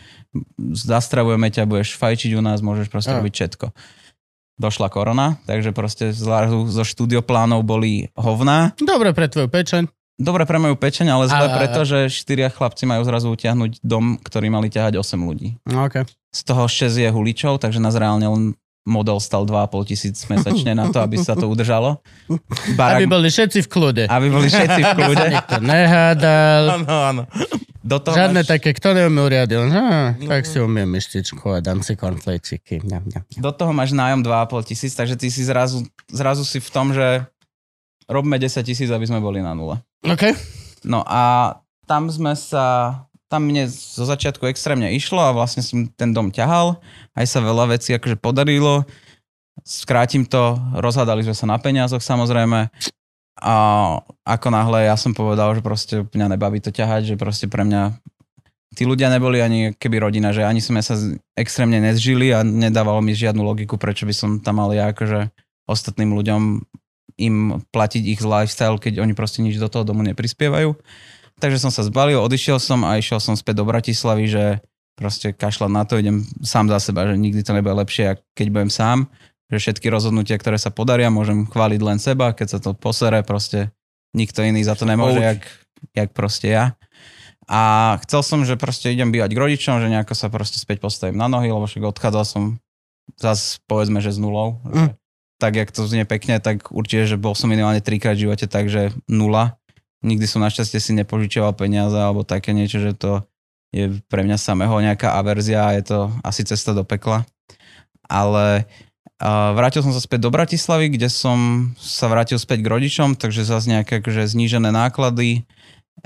[0.61, 3.23] zastravujeme ťa, budeš fajčiť u nás, môžeš proste Aj.
[3.23, 3.67] robiť všetko.
[4.61, 8.77] Došla korona, takže proste zrazu zo štúdioplánov boli hovná.
[8.77, 9.89] Dobre pre tvoju pečeň.
[10.21, 14.21] Dobre pre moju pečeň, ale zle A- preto, že štyria chlapci majú zrazu utiahnuť dom,
[14.21, 15.57] ktorý mali ťahať 8 ľudí.
[15.65, 16.05] No, okay.
[16.29, 18.53] Z toho 6 je huličov, takže nás reálne len
[18.85, 22.05] model stal 2,5 tisíc mesačne na to, aby sa to udržalo.
[22.29, 24.05] Aby Barak, boli všetci v kľude.
[24.13, 25.25] aby boli všetci v kľude.
[25.33, 26.63] Nikto nehádal.
[26.85, 27.23] Áno, áno.
[27.81, 29.57] Do toho Žiadne máš, také, kto neumie uriadiť.
[29.73, 29.89] Ha,
[30.21, 32.85] tak si umiem myštičku a dám si konflejčiky.
[33.41, 37.25] Do toho máš nájom 2,5 tisíc, takže ty si zrazu, zrazu si v tom, že
[38.05, 39.81] robme 10 tisíc, aby sme boli na nule.
[40.05, 40.37] OK.
[40.85, 41.57] No a
[41.89, 42.95] tam sme sa,
[43.33, 46.77] tam mne zo začiatku extrémne išlo a vlastne som ten dom ťahal,
[47.17, 48.85] aj sa veľa vecí akože podarilo.
[49.65, 52.69] Skrátim to, rozhádali sme sa na peniazoch samozrejme
[53.41, 53.57] a
[54.25, 57.97] ako náhle ja som povedal, že proste mňa nebaví to ťahať, že proste pre mňa
[58.77, 60.95] tí ľudia neboli ani keby rodina, že ani sme sa
[61.35, 65.33] extrémne nezžili a nedávalo mi žiadnu logiku, prečo by som tam mal ja akože
[65.67, 66.63] ostatným ľuďom
[67.21, 70.73] im platiť ich lifestyle, keď oni proste nič do toho domu neprispievajú.
[71.41, 74.45] Takže som sa zbalil, odišiel som a išiel som späť do Bratislavy, že
[74.97, 78.71] proste kašľať na to, idem sám za seba, že nikdy to nebude lepšie, keď budem
[78.71, 79.09] sám,
[79.51, 83.75] že všetky rozhodnutia, ktoré sa podaria, môžem chváliť len seba, keď sa to posere, proste
[84.15, 85.43] nikto iný za to nemôže, jak,
[85.91, 86.65] jak proste ja.
[87.51, 91.19] A chcel som, že proste idem bývať k rodičom, že nejako sa proste späť postavím
[91.19, 92.43] na nohy, lebo však odchádzal som
[93.19, 94.63] zas povedzme, že s nulou.
[94.63, 94.71] Mm.
[94.71, 94.91] Že,
[95.41, 98.95] tak, jak to znie pekne, tak určite, že bol som minimálne trikrát v živote, takže
[99.11, 99.59] nula.
[100.07, 103.27] Nikdy som našťastie si nepožičoval peniaze alebo také niečo, že to
[103.75, 107.27] je pre mňa samého nejaká averzia a je to asi cesta do pekla.
[108.07, 108.90] Ale uh,
[109.29, 113.69] vrátil som sa späť do Bratislavy, kde som sa vrátil späť k rodičom, takže zase
[113.69, 115.45] nejaké akože znížené náklady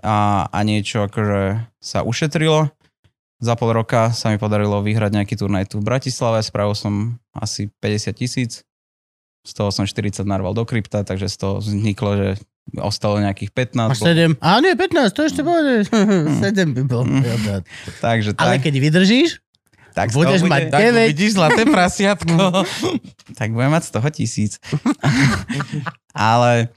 [0.02, 2.74] a, a niečo akože sa ušetrilo.
[3.38, 7.70] Za pol roka sa mi podarilo vyhrať nejaký turnaj tu v Bratislave, spravil som asi
[7.82, 8.66] 50 tisíc,
[9.44, 12.28] z toho som 40 narval do krypta, takže z toho vzniklo, že
[12.80, 13.76] ostalo nejakých 15.
[13.76, 14.40] Máš bol- 7.
[14.40, 15.92] Á, nie, 15, to ešte povedeš.
[16.40, 17.04] 7 by bol.
[17.04, 17.20] Mm.
[18.00, 19.43] Takže Ale tak, keď vydržíš,
[19.94, 21.08] tak budeš toho mať bude- Tak 9.
[21.08, 22.34] vidíš zlaté prasiatko.
[23.38, 24.52] tak budem mať z toho tisíc.
[26.12, 26.68] Ale,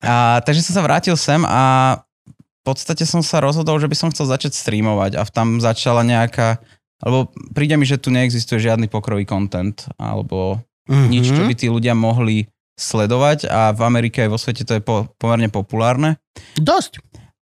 [0.00, 4.10] a, takže som sa vrátil sem a v podstate som sa rozhodol, že by som
[4.10, 6.58] chcel začať streamovať a tam začala nejaká,
[6.98, 11.06] alebo príde mi, že tu neexistuje žiadny pokrový content, alebo Mhm.
[11.08, 14.80] nič, čo by tí ľudia mohli sledovať a v Amerike aj vo svete to je
[14.80, 16.14] po, pomerne populárne.
[16.54, 17.02] Dosť.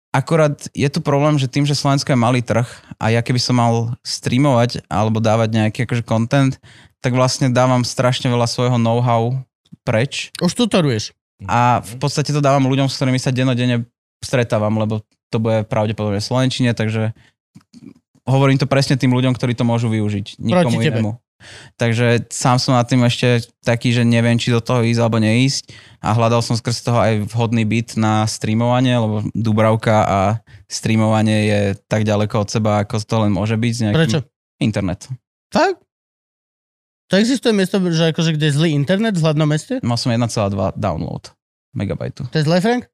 [0.09, 2.65] Akorát je tu problém, že tým, že Slovensko je malý trh
[2.97, 6.57] a ja keby som mal streamovať alebo dávať nejaký akože content,
[6.99, 9.37] tak vlastne dávam strašne veľa svojho know-how
[9.85, 11.13] preč Už tutoruješ.
[11.45, 13.85] a v podstate to dávam ľuďom, s ktorými sa denodene
[14.19, 17.13] stretávam, lebo to bude pravdepodobne v Slovenčine, takže
[18.25, 20.41] hovorím to presne tým ľuďom, ktorí to môžu využiť.
[20.41, 21.11] Nikomu Proti inému.
[21.79, 25.71] Takže sám som nad tým ešte taký, že neviem, či do toho ísť alebo neísť
[26.03, 30.19] a hľadal som skrz toho aj vhodný byt na streamovanie, lebo Dubravka a
[30.67, 33.73] streamovanie je tak ďaleko od seba, ako to len môže byť.
[33.89, 34.19] Nejakým Prečo?
[34.59, 35.07] Internet.
[35.49, 35.79] Fakt?
[37.09, 39.81] To existuje miesto, že akože kde je zlý internet v hlavnom meste?
[39.81, 40.29] Mal som 1,2
[40.77, 41.33] download
[41.73, 42.29] megabajtu.
[42.29, 42.85] To je zlé, Frank?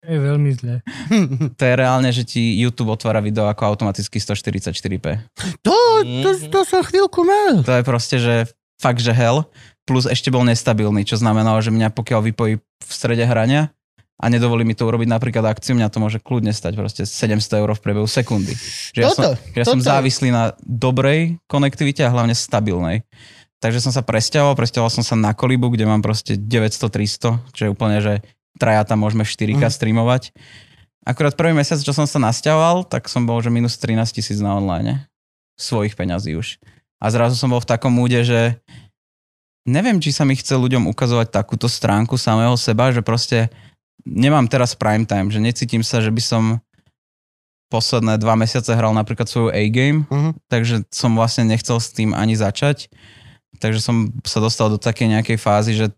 [0.00, 0.80] Je veľmi zle.
[1.58, 5.06] To je reálne, že ti YouTube otvára video ako automaticky 144p.
[5.60, 7.60] To, to, to som chvíľku mal.
[7.60, 8.34] To je proste, že
[8.80, 9.44] fakt, že hell.
[9.84, 13.68] Plus ešte bol nestabilný, čo znamenalo, že mňa pokiaľ vypojí v strede hrania
[14.20, 17.72] a nedovolí mi to urobiť napríklad akciu, mňa to môže kľudne stať proste 700 eur
[17.72, 18.52] v priebehu sekundy.
[18.92, 23.04] Že ja, Toto, som, že ja som závislý na dobrej konektivite a hlavne stabilnej.
[23.60, 27.68] Takže som sa presťahoval, presťahoval som sa na Kolibu, kde mám proste 900-300, čo je
[27.68, 28.24] úplne, že
[28.58, 29.74] traja tam môžeme 4K Mhm.
[29.74, 30.22] streamovať.
[31.00, 34.52] Akurát prvý mesiac, čo som sa nasťahoval, tak som bol, že minus 13 tisíc na
[34.52, 35.08] online.
[35.56, 36.60] Svojich peňazí už.
[37.00, 38.60] A zrazu som bol v takom múde, že
[39.64, 43.48] neviem, či sa mi chce ľuďom ukazovať takúto stránku samého seba, že proste
[44.04, 46.44] nemám teraz prime time, že necítim sa, že by som
[47.70, 50.30] posledné dva mesiace hral napríklad svoju A-game, Mhm.
[50.50, 52.90] takže som vlastne nechcel s tým ani začať.
[53.60, 55.92] Takže som sa dostal do takej nejakej fázy, že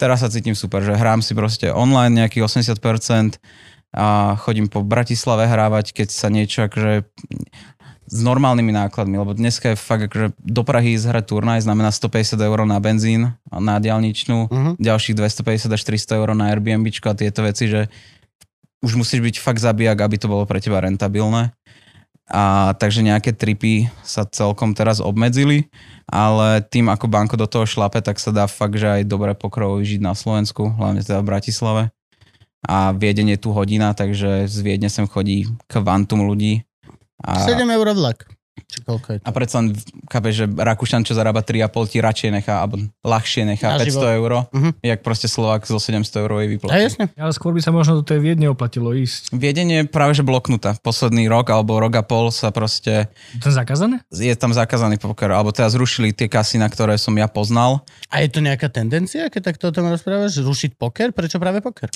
[0.00, 3.36] teraz sa cítim super, že hrám si proste online nejakých 80%
[3.92, 7.04] a chodím po Bratislave hrávať, keď sa niečo akože
[8.10, 12.34] s normálnymi nákladmi, lebo dneska je fakt akože do Prahy ísť hrať turnaj znamená 150
[12.42, 14.70] eur na benzín, na diálničnú, Mhm.
[14.82, 17.86] ďalších 250 až 300 eur na Airbnb a tieto veci, že
[18.80, 21.52] už musíš byť fakt zabijak, aby to bolo pre teba rentabilné.
[22.30, 25.66] A takže nejaké tripy sa celkom teraz obmedzili,
[26.06, 29.82] ale tým ako banko do toho šlape, tak sa dá fakt, že aj dobre pokrovo
[29.82, 31.82] žiť na Slovensku, hlavne teda v Bratislave.
[32.62, 36.62] A Viedeň je tu hodina, takže z Viedne sem chodí kvantum ľudí.
[37.18, 38.30] A, 7 eur vlak.
[38.62, 39.24] Či koľko je to?
[39.24, 39.66] a predsa len,
[40.06, 44.30] chápeš, že Rakúšan, čo zarába 3,5, ti radšej nechá, alebo ľahšie nechá Na 500 eur,
[44.50, 44.70] Mhm.
[44.80, 46.74] jak proste Slovák zo 700 eurovej A výplaty.
[46.76, 47.04] jasne.
[47.14, 49.32] Ale skôr by sa možno do tej Viedne oplatilo ísť.
[49.32, 50.76] Viedenie je práve že bloknutá.
[50.76, 53.08] Posledný rok alebo rok a pol sa proste,
[53.38, 54.02] To je zakázané?
[54.10, 57.82] je tam zakázaný poker, alebo teda zrušili tie kasína, ktoré som ja poznal.
[58.08, 60.36] A je to nejaká tendencia, keď takto o tom rozprávaš?
[60.36, 61.10] Rušiť poker?
[61.10, 61.88] Prečo práve poker?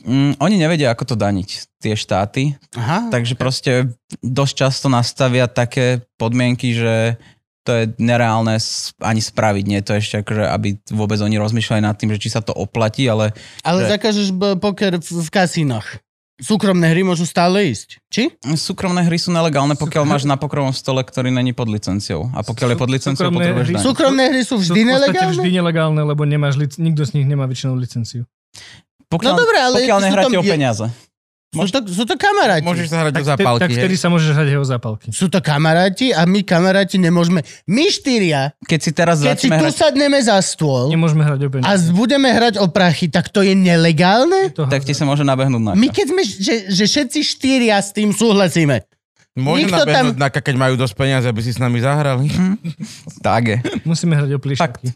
[0.00, 1.48] Mm, oni nevedia, ako to daniť,
[1.78, 3.06] tie štáty, Aha.
[3.08, 7.20] takže proste dosť často nastavia také podmienky, že
[7.62, 8.58] to je nereálne
[8.98, 9.64] ani spraviť.
[9.64, 13.06] Nie to ešte akože, aby vôbec oni rozmýšľali nad tým, že či sa to oplatí,
[13.06, 13.30] ale
[13.62, 14.28] Ale že- zakážeš
[14.58, 15.86] poker v, v kasínoch.
[16.42, 18.02] Súkromné hry môžu stále ísť.
[18.10, 18.34] Či?
[18.58, 22.26] súkromné hry sú nelegálne, pokiaľ máš na pokrovom stole, ktorý není pod licenciou.
[22.34, 23.78] A pokiaľ je pod licenciou, Súkromné potrebuješ hry daň.
[23.78, 25.34] sú- Súkromné hry sú Sú vždy v podstate nelegálne?
[25.38, 28.26] vždy nelegálne, lebo nemáš lic- nikto z nich nemá väčšinou licenciu.
[29.12, 30.86] Pokiaľ, No dobré, ale pokiaľ nehráte tam- o peniaze.
[31.52, 32.64] Sú to, sú to kamaráti.
[32.64, 33.60] Môžeš sa hrať Tak, do vtedy, zapálky.
[33.60, 35.06] tak vtedy sa môžeš hrať jeho zápalky.
[35.12, 37.44] Sú to kamaráti a my kamaráti nemôžeme...
[37.68, 41.48] My štyria, Keď si teraz keď si tu hrať, sadneme za stôl Nemôžeme hrať o
[41.48, 41.76] a peniaze.
[41.78, 44.48] z- budeme hrať o prachy, tak to je nelegálne?
[44.48, 47.76] Je to tak ti sa môže nabehnúť na My keď sme, že, že všetci štyria
[47.76, 48.88] s tým súhlasíme.
[49.34, 52.32] Môže Nikto nabehnúť na keď majú dosť peniaze, aby si s nami zahrali.
[53.20, 53.56] Tak je.
[53.84, 54.88] Musíme hrať o plišaky.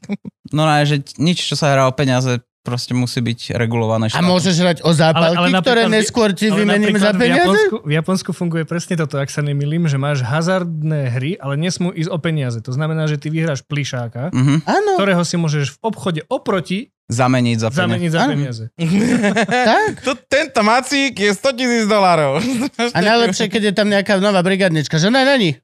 [0.52, 4.26] No ne, že nič, čo sa hrá o peniaze, proste musí byť regulované A štátom.
[4.28, 7.38] môžeš hrať o zápalky, ktoré napríklad v- neskôr ti ale vymením za napríklad v peniaze?
[7.38, 11.88] Japonsku, v Japonsku funguje presne toto, ak sa nemýlim, že máš hazardné hry, ale nesmú
[11.90, 12.59] ísť o peniaze.
[12.59, 14.66] To znamená, že ty vyhráš plišáka, Mhm.
[14.66, 17.78] Áno, ktorého si môžeš v obchode oproti Zameniť za peniaze.
[17.78, 18.64] zameniť za peniaze.
[19.70, 20.02] tak.
[20.02, 22.43] To, tento macík je 100 tisíc dolárov.
[22.90, 25.55] A najlepšie, keď je tam nejaká nová brigadnička, že ne, není,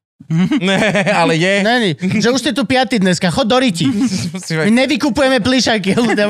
[0.61, 0.78] ne,
[1.11, 1.55] ale je.
[1.62, 1.90] není.
[1.99, 3.86] Že už ste tu piaty dneska, chod do riti.
[4.51, 5.94] My nevykupujeme plišaky.
[5.97, 6.27] ľudia.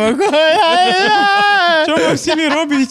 [1.86, 2.88] Čo musíme robiť?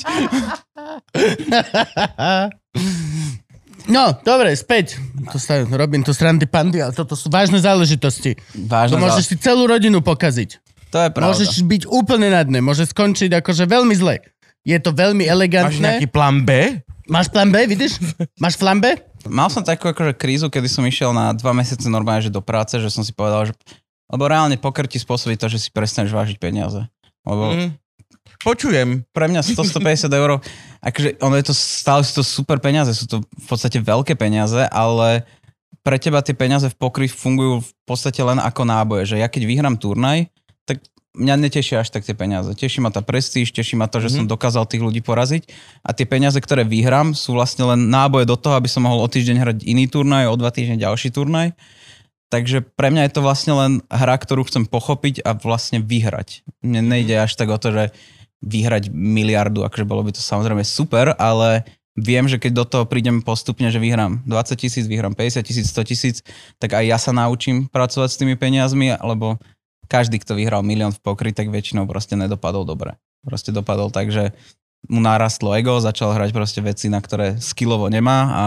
[3.89, 5.01] No, dobre, späť.
[5.33, 8.37] To sa robím tu srandy pandy, ale toto sú vážne záležitosti.
[8.69, 10.61] Vážne To môžeš si celú rodinu pokaziť.
[10.91, 11.27] To je pravda.
[11.33, 14.19] Môžeš byť úplne na dne, môže skončiť akože veľmi zle.
[14.61, 15.81] Je to veľmi Máš elegantné.
[15.81, 16.77] nejaký plán B?
[17.09, 17.97] Máš plán B, vidíš?
[18.37, 18.93] Máš plán B?
[19.27, 22.77] Mal som takú akože krízu, kedy som išiel na dva mesiace normálne že do práce,
[22.79, 23.53] že som si povedal, že
[24.11, 26.83] lebo reálne poker ti spôsobí to, že si prestaneš vážiť peniaze.
[27.23, 27.71] Lebo Mm.
[28.41, 29.05] Počujem.
[29.13, 30.41] pre mňa 100-150 eur,
[30.81, 34.65] akože ono je to, stále sú to super peniaze, sú to v podstate veľké peniaze,
[34.73, 35.29] ale
[35.85, 39.45] pre teba tie peniaze v pokry fungujú v podstate len ako náboje, že ja keď
[39.45, 40.25] vyhrám turnaj,
[41.11, 42.47] mňa netešia až tak tie peniaze.
[42.55, 45.51] Teší ma tá prestíž, teší ma to, že som dokázal tých ľudí poraziť
[45.83, 49.11] a tie peniaze, ktoré vyhrám, sú vlastne len náboje do toho, aby som mohol o
[49.11, 51.51] týždeň hrať iný turnaj, o dva týždne ďalší turnaj.
[52.31, 56.47] Takže pre mňa je to vlastne len hra, ktorú chcem pochopiť a vlastne vyhrať.
[56.63, 57.83] Mne nejde až tak o to, že
[58.39, 61.67] vyhrať miliardu, akože bolo by to samozrejme super, ale
[61.99, 65.91] viem, že keď do toho prídem postupne, že vyhrám 20 tisíc, vyhrám 50 tisíc, 100
[65.91, 66.15] tisíc,
[66.55, 69.35] tak aj ja sa naučím pracovať s tými peniazmi, lebo
[69.91, 72.95] každý, kto vyhral milión v pokry, tak väčšinou proste nedopadol dobre.
[73.19, 74.31] Proste dopadol tak, že
[74.87, 78.45] mu narastlo ego, začal hrať proste veci, na ktoré skillovo nemá a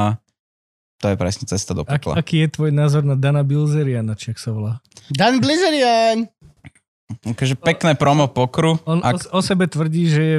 [0.97, 2.17] to je presne cesta do Ak, pekla.
[2.17, 4.81] aký je tvoj názor na Dana Bilzeriana, či ak sa volá?
[5.07, 6.27] Dan Blizzarian.
[7.05, 8.81] Takže pekné promo pokru.
[8.83, 10.39] On Ak, o, o sebe tvrdí, že je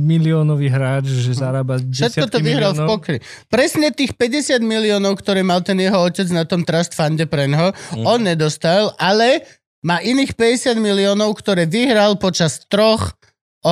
[0.00, 2.88] miliónový hráč, že zarába Všetko to vyhral v miliónov.
[2.88, 3.16] pokry.
[3.46, 8.06] Presne tých 50 miliónov, ktoré mal ten jeho otec na tom trust funde preňho, Mm.
[8.06, 9.42] on nedostal, ale
[9.84, 13.12] má iných 50 miliónov, ktoré vyhral počas troch
[13.60, 13.70] o,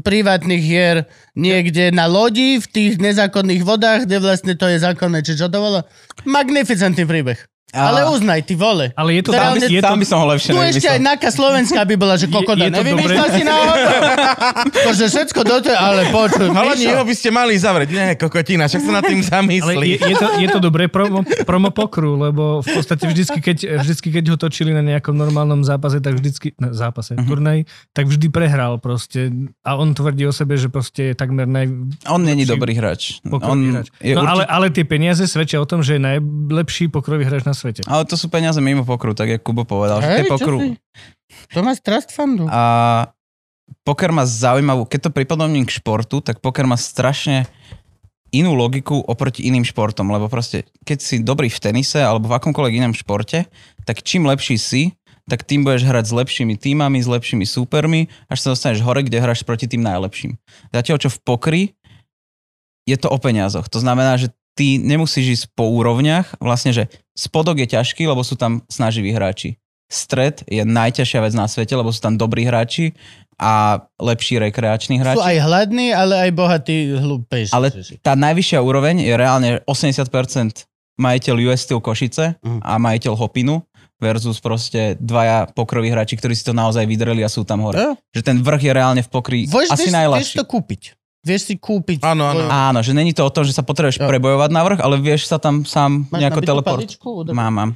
[0.00, 1.04] privátnych hier
[1.36, 5.20] niekde na lodi v tých nezákonných vodách, kde vlastne to je zákonné.
[5.20, 5.84] Či čo to bolo?
[6.24, 7.53] Magnificentný príbeh.
[7.76, 8.90] Ale uznaj, ty vole.
[8.92, 10.94] Ale je to Tam tam, by- je tam by som ho lepšie Tu ešte aj
[10.94, 11.02] nevymyslel.
[11.04, 13.34] Naka Slovenská by bola, že kokoda, Je- je to nevymýšľal dobré.
[13.34, 13.54] si na
[14.64, 17.88] Akože všetko do toho, ale počuj, Ale jeho by ste mali zavrieť.
[17.90, 19.88] Nie, kokotina, však sa nad tým ale je, zamyslí.
[19.96, 24.24] je, to, je to dobré promo, promo pokru, lebo v podstate vždycky keď, vždycky, keď
[24.28, 27.24] ho točili na nejakom normálnom zápase, tak vždycky, na zápase, Mhm.
[27.24, 27.58] turnaj,
[27.90, 29.32] tak vždy prehral proste.
[29.60, 31.66] A on tvrdí o sebe, že proste je takmer naj,
[32.06, 33.18] On není dobrý hrač.
[33.22, 33.88] pokrový On hráč.
[33.96, 34.32] je No určite...
[34.32, 37.63] ale, ale tie peniaze svedčia o tom, že je najlepší pokrový hráč na svete.
[37.88, 40.04] Ale to sú peniaze mimo pokru, tak jak Kubo povedal.
[40.04, 40.58] že Hej, tie čo pokru...
[40.60, 40.68] si?
[41.56, 42.44] To má z trust fundu.
[42.46, 42.62] A
[43.82, 47.48] poker má zaujímavú, keď to pripodobním k športu, tak poker má strašne
[48.34, 52.74] inú logiku oproti iným športom, lebo proste, keď si dobrý v tenise alebo v akomkoľvek
[52.82, 53.46] inom športe,
[53.86, 54.82] tak čím lepší si,
[55.24, 59.22] tak tým budeš hrať s lepšími týmami, s lepšími súpermi, až sa dostaneš hore, kde
[59.22, 60.36] hráš proti tým najlepším.
[60.74, 61.62] Zatiaľ, čo v pokri
[62.84, 63.64] je to o peniazoch.
[63.72, 68.34] To znamená, že ty nemusíš ísť po úrovniach, vlastne, že spodok je ťažký, lebo sú
[68.34, 69.58] tam snaživí hráči.
[69.84, 72.96] Stred je najťažšia vec na svete, lebo sú tam dobrí hráči
[73.34, 75.20] a lepší rekreační Sú hráči.
[75.20, 77.50] aj hladní, ale aj bohatí hlúpejší.
[77.50, 77.70] Ale
[78.00, 80.64] tá najvyššia úroveň je reálne 80%
[80.96, 82.60] majiteľ US Steel Košice Mhm.
[82.60, 83.62] a majiteľ Hopinu
[83.96, 87.76] versus proste dvaja pokroví hráči, ktorí si to naozaj vydreli a sú tam hore.
[87.76, 87.90] Jo.
[88.12, 90.36] Že ten vrch je reálne v pokry Vieš, asi vieš, vieš najľahší.
[90.36, 90.82] to kúpiť.
[91.24, 92.04] Vieš si kúpiť.
[92.04, 92.44] Áno, áno.
[92.46, 94.06] Áno, že není to o tom, že sa potrebuješ Jo.
[94.06, 96.84] prebojovať na vrch, ale vieš sa tam sám Máš nejako teleport.
[97.30, 97.70] Mám, mám.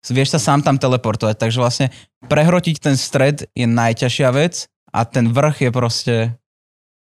[0.00, 1.86] Vieš sa sám tam teleportovať, takže vlastne
[2.22, 6.16] prehrotiť ten stred je najťažšia vec a ten vrch je proste,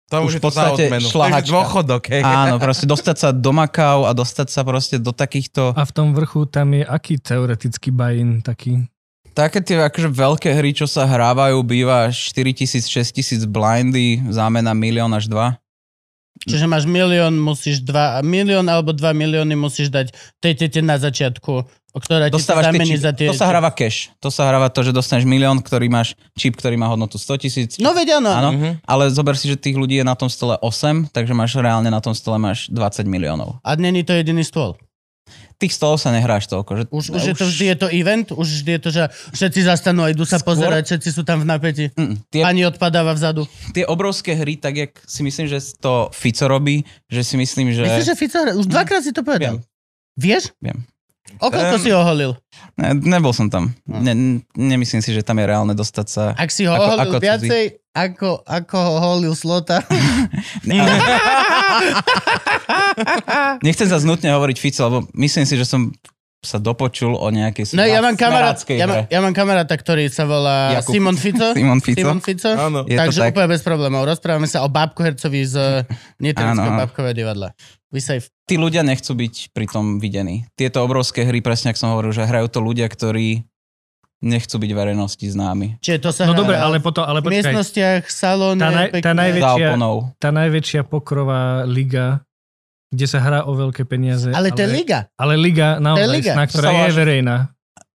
[0.08, 1.08] To už v to za podstate odmenu.
[1.10, 1.50] šlahačka.
[1.50, 2.22] Dôchodok, hej.
[2.22, 6.14] áno, proste dostať sa do Makau a dostať sa proste do takýchto, A v tom
[6.14, 8.86] vrchu tam je aký teoretický buy-in taký?
[9.34, 15.26] také tie akože veľké hry, čo sa hrávajú, býva 4000, 6000 blindy, zámena milión až
[15.26, 15.58] dva.
[16.44, 20.12] Čiže máš milión, musíš dva, milión alebo dva milióny musíš dať
[20.42, 21.54] tej tete na začiatku,
[21.94, 23.30] o ktorá ti tie zamení za tie...
[23.30, 24.10] to sa hráva cash.
[24.20, 27.72] To sa hráva to, že dostaneš milión, ktorý máš čip, ktorý má hodnotu 100 tisíc.
[27.78, 28.32] No veď áno.
[28.34, 28.70] Áno, Mhm.
[28.84, 32.02] ale zober si, že tých ľudí je na tom stole 8, takže máš reálne na
[32.02, 33.62] tom stole máš 20 miliónov.
[33.62, 34.76] A není to jediný stôl.
[35.56, 36.72] Tých stolov sa nehráš toľko.
[36.74, 39.60] Že, Už, už, je to vždy je to event, už vždy je to, že všetci
[39.64, 41.86] zastanú a idú sa Skôr- pozerať, všetci sú tam v napätí.
[41.94, 43.46] Mm, tie, Pani odpadáva vzadu.
[43.72, 47.84] tie obrovské hry, tak jak si myslím, že to Fico robí, že si myslím, že...
[47.84, 49.62] Myslíš, že Fico, už dvakrát si to povedal.
[50.14, 50.54] Vieš?
[50.62, 50.86] Viem.
[51.40, 52.32] O koľko Ehm, si ho holil?
[52.76, 53.72] Ne, nebol som tam.
[53.84, 54.00] No.
[54.00, 54.14] Ne,
[54.54, 56.24] nemyslím si, že tam je reálne dostať sa...
[56.34, 57.26] Ak si ho Ako- holil ako cudzí.
[57.26, 59.80] viacej, ako, ako ho holil Slota.
[63.62, 65.90] Nechcem zase nutne hovoriť Fico, lebo myslím si, že som
[66.44, 70.28] sa dopočul o nejakej No ja mám, kamarát, ja, mám, ja mám kamaráta, ktorý sa
[70.28, 70.92] volá Jakub.
[70.92, 71.56] Simon Fico.
[71.56, 72.04] Simon Fico.
[72.04, 72.52] Simon Fico.
[72.52, 72.84] Áno.
[72.84, 73.32] Takže tak.
[73.32, 74.04] úplne bez problémov.
[74.04, 75.56] Rozprávame sa o Bábku Hercovi z
[76.24, 76.76] Nitrického.
[76.76, 77.56] Bábkového divadla.
[77.94, 80.50] Vy sa Tí ľudia nechcú byť pri tom videní.
[80.58, 83.46] Tieto obrovské hry, presne ako som hovoril, že hrajú to ľudia, ktorí
[84.20, 85.78] nechcú byť verejnosti známi.
[85.78, 88.96] Čiže to sa No dobre, ale potom, ale v počkaj, miestnostiach, salóne, Tá naj- tá
[88.98, 89.14] pekné.
[89.14, 89.96] najväč- Za Väčšia- oponou.
[90.18, 92.06] tá najväčšia pokrová liga,
[92.90, 94.32] kde sa hrá o veľké peniaze.
[94.32, 95.12] Ale to je liga.
[95.20, 96.34] Ale liga naozaj, liga.
[96.34, 97.36] na To ktorá je verejná.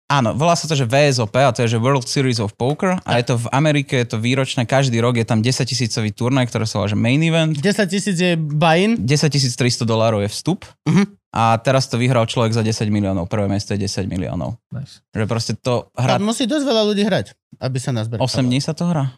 [0.07, 3.11] Áno, volá sa to, že VSOP, a to je že World Series of Poker a
[3.19, 6.63] je to v Amerike, je to výročné, každý rok je tam 10 tisícový turnaj, ktoré
[6.63, 7.59] sa volá, že Main Event.
[7.59, 8.95] 10 tisíc je buy-in.
[8.97, 11.11] 10 300 dolárov je vstup Mhm.
[11.33, 13.27] a teraz to vyhral človek za 10 miliónov.
[13.27, 14.63] Prvé miesto je 10 miliónov.
[14.71, 15.03] Nice.
[15.11, 16.23] Že proste to A hrá...
[16.23, 18.23] musí dosť veľa ľudí hrať, aby sa nazberalo.
[18.23, 19.11] 8 dní sa to hrá?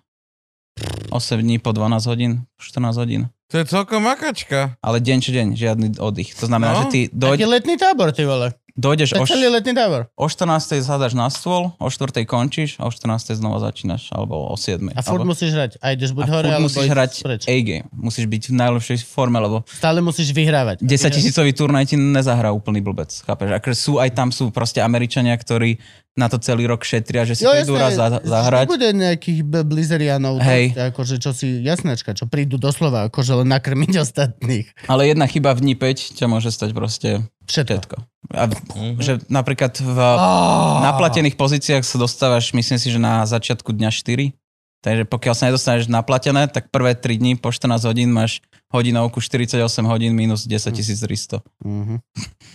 [1.10, 3.28] 8 dní po 12 hodín, 14 hodín.
[3.48, 4.76] To je celkom makačka.
[4.78, 6.36] Ale deň čo deň, žiadny oddych.
[6.36, 6.80] To znamená, No.
[6.80, 8.52] že ty Taký doj, letný tábor, ty vole.
[8.78, 10.06] Dojdeš To o, celý letný tábor.
[10.14, 10.78] o 14.
[10.86, 12.22] zadaš na stôl, o 4.
[12.22, 13.34] končíš, o 14.
[13.34, 14.94] znova začínaš, alebo o 7.
[14.94, 15.82] A furt alebo, musíš hrať.
[15.82, 17.42] A ideš buď a hore, alebo musíš hrať preč.
[17.50, 17.90] A-game.
[17.90, 20.78] Musíš byť v najlepšej forme, lebo Stále musíš vyhrávať.
[20.86, 23.10] 10 tisícový turnaj ti nezahrá úplný blbec.
[23.10, 23.58] Chápeš?
[23.58, 25.82] Akože sú aj tam sú proste Američania, ktorí
[26.18, 28.66] na to celý rok šetria, že si Jo, prídu raz za, zahrať.
[28.66, 30.74] Bude nejakých b- blizzerianov, Hej.
[30.74, 34.66] dosť, akože čo si, jasnačka, čo prídu doslova, akože len nakrmiť ostatných.
[34.84, 37.72] Ale jedna chyba v dni 5 ťa môže stať proste Všetko.
[37.72, 37.96] všetko.
[38.28, 38.98] A, Mhm.
[38.98, 40.82] že napríklad v, Oh.
[40.82, 44.34] na platených pozíciách sa dostávaš, myslím si, že na začiatku dňa 4
[44.78, 48.38] Takže pokiaľ sa nedostaneš naplatené, tak prvé 3 dní po 14 hodín máš
[48.70, 51.42] hodinovku 48 hodín minus 10 300.
[51.64, 51.96] Mhm.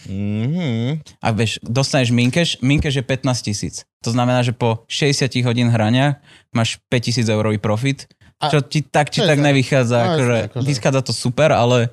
[0.07, 1.03] Mhm.
[1.19, 3.75] A vieš, dostaneš minkeš, minkeš je 15 tisíc.
[4.03, 6.19] To znamená, že po 60 hodín hrania
[6.51, 8.07] máš 5000 eurový profit,
[8.39, 9.97] A- čo ti tak či tak za- nevychádza.
[9.97, 10.65] No, akože, akože.
[10.67, 11.91] Vychádza to super, ale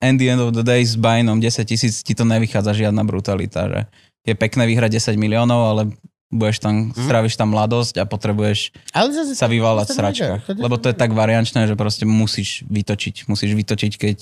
[0.00, 3.66] in the end of the day s buynom 10 tisíc ti to nevychádza žiadna brutalita.
[3.66, 3.80] Že
[4.24, 5.82] je pekné vyhrať 10 miliónov, ale
[6.30, 7.04] budeš tam, Mhm.
[7.04, 10.40] stráviš tam mladosť a potrebuješ Ale zase sa vyvalať v nejde, sračkách.
[10.54, 13.26] Lebo to je tak variančné, že proste musíš vytočiť.
[13.26, 14.16] Musíš vytočiť, keď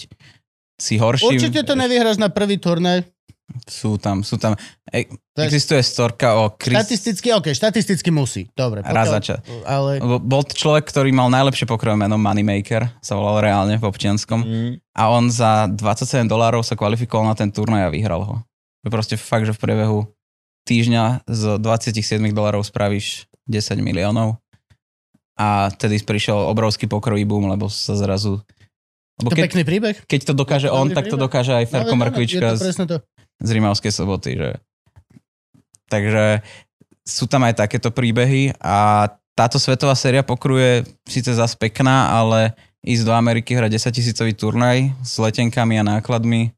[0.74, 1.36] si horší.
[1.36, 3.04] Určite to nevyhráš na prvý turnaj.
[3.64, 4.60] Sú tam, sú tam.
[4.86, 6.76] E, existuje storka o Chris...
[6.76, 8.44] Štatisticky, OK, štatisticky musí.
[8.52, 8.84] Dobre.
[8.84, 9.38] Raz pokiaľ- za čas.
[9.64, 10.04] Ale...
[10.20, 14.44] Bol človek, ktorý mal najlepšie pokrojové meno Moneymaker, sa volal reálne v občianskom.
[14.44, 14.68] Mhm.
[14.92, 18.34] A on za 27 dolárov sa kvalifikoval na ten turnaj a vyhral ho.
[18.84, 19.98] Proste fakt, že v priebehu
[20.68, 24.36] týždňa z 27 dolárov spravíš 10 miliónov.
[25.40, 28.44] A tedy prišiel obrovský pokrový boom, lebo sa zrazu...
[29.18, 29.96] Lebo To keď, pekný príbeh.
[30.04, 32.62] keď to dokáže on, tak to dokáže aj Ferko Ale áno, Mrkvička z,
[33.42, 34.38] z Rimavskej soboty.
[34.38, 34.50] Že...
[35.90, 36.44] Takže
[37.02, 43.06] sú tam aj takéto príbehy a táto svetová séria pokruje síce zase pekná, ale ísť
[43.06, 46.50] do Ameriky hrať 10 tisícový turnaj s letenkami a nákladmi.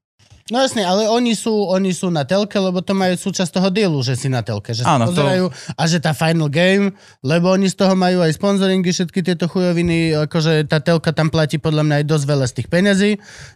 [0.50, 4.02] No jasne, ale oni sú, oni sú na telke, lebo to majú súčasť toho dealu,
[4.02, 4.74] že si na telke.
[4.74, 5.46] Že Áno, sa to- pozerajú
[5.78, 6.90] a že tá final game,
[7.22, 11.62] lebo oni z toho majú aj sponzoringy, všetky tieto chujoviny, akože tá telka tam platí
[11.62, 13.10] podľa mňa aj dosť veľa z tých peňazí.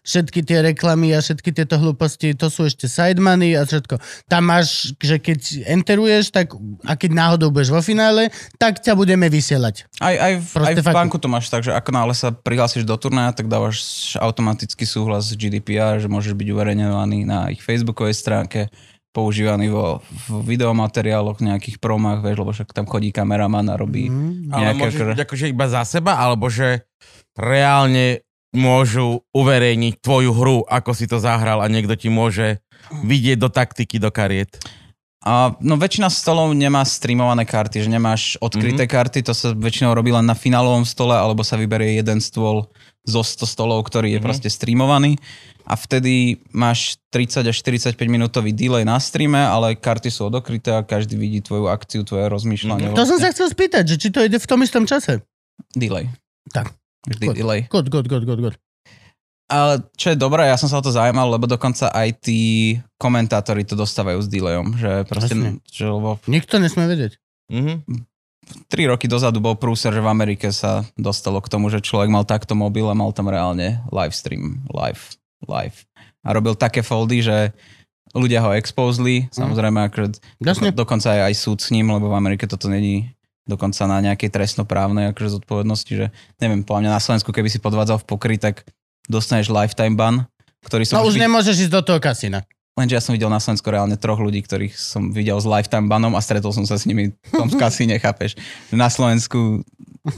[0.06, 3.98] Všetky tie reklamy a všetky tieto hlúposti, to sú ešte side money a všetko.
[4.30, 6.54] Tam máš, že keď enteruješ, tak
[6.86, 9.90] a keď náhodou budeš vo finále, tak ťa budeme vysielať.
[9.98, 12.94] Aj, aj, v, aj v banku to máš tak, že ako náhle sa prihlásiš do
[12.94, 16.83] turnaja, tak dávaš automatický súhlas z GDPR, že môžeš byť uverejnený
[17.24, 18.68] na ich facebookovej stránke,
[19.14, 24.50] používaný vo, v videomateriáloch, nejakých promách, vieš, lebo však tam chodí kameraman a robí Mm.
[24.50, 24.80] Ale nejaké...
[24.82, 26.82] môžeš akože- akože iba za seba, alebo že
[27.38, 32.62] reálne môžu uverejniť tvoju hru, ako si to zahral a niekto ti môže
[33.02, 34.54] vidieť do taktiky, do kariet.
[35.24, 38.92] A, no väčšina stolov nemá streamované karty, že nemáš odkryté mm-hmm.
[38.92, 42.68] karty, to sa väčšinou robí len na finálovom stole, alebo sa vyberie jeden stôl
[43.08, 44.24] zo 100 stolov, ktorý je Mhm.
[44.24, 45.16] proste streamovaný.
[45.64, 50.84] A vtedy máš 30 až 45 minútový delay na streame, ale karty sú odokryté a
[50.84, 52.92] každý vidí tvoju akciu, tvoje rozmýšľanie.
[52.92, 55.24] To som sa chcel spýtať, že či to ide v tom istom čase.
[55.72, 56.12] Delay.
[56.52, 56.68] Tak.
[57.08, 57.36] Vždy Good.
[57.36, 57.60] delay.
[57.72, 58.56] Good, good, good, good, good.
[59.44, 63.68] Ale čo je dobré, ja som sa o to zaujímal, lebo dokonca aj tí komentátori
[63.68, 65.60] to dostávajú s delayom, že proste, Jasne.
[65.68, 67.12] že lebo Nikto nesmie vedieť.
[67.52, 68.08] Mhm.
[68.68, 72.28] 3 roky dozadu bol prúser, že v Amerike sa dostalo k tomu, že človek mal
[72.28, 75.16] takto mobil a mal tam reálne live stream, live,
[75.48, 75.88] live.
[76.24, 77.56] A robil také foldy, že
[78.12, 80.76] ľudia ho exposli, samozrejme, akože Jasne.
[80.76, 84.28] do, dokonca aj, aj súd s ním, lebo v Amerike toto není dokonca na nejakej
[84.32, 86.06] trestnoprávnej akože zodpovednosti, že
[86.40, 88.64] neviem, podľa mňa na Slovensku, keby si podvádzal v pokry, tak
[89.06, 90.24] dostaneš lifetime ban,
[90.62, 92.42] ktorý som No už vid- nemôžeš ísť do toho kasína.
[92.74, 96.18] Lenže ja som videl na Slovensku reálne troch ľudí, ktorých som videl s lifetime banom
[96.18, 98.34] a stretol som sa s nimi v tom kasíne, chápeš?
[98.68, 99.62] Že Na Slovensku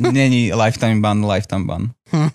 [0.01, 1.83] není lifetime ban, lifetime ban.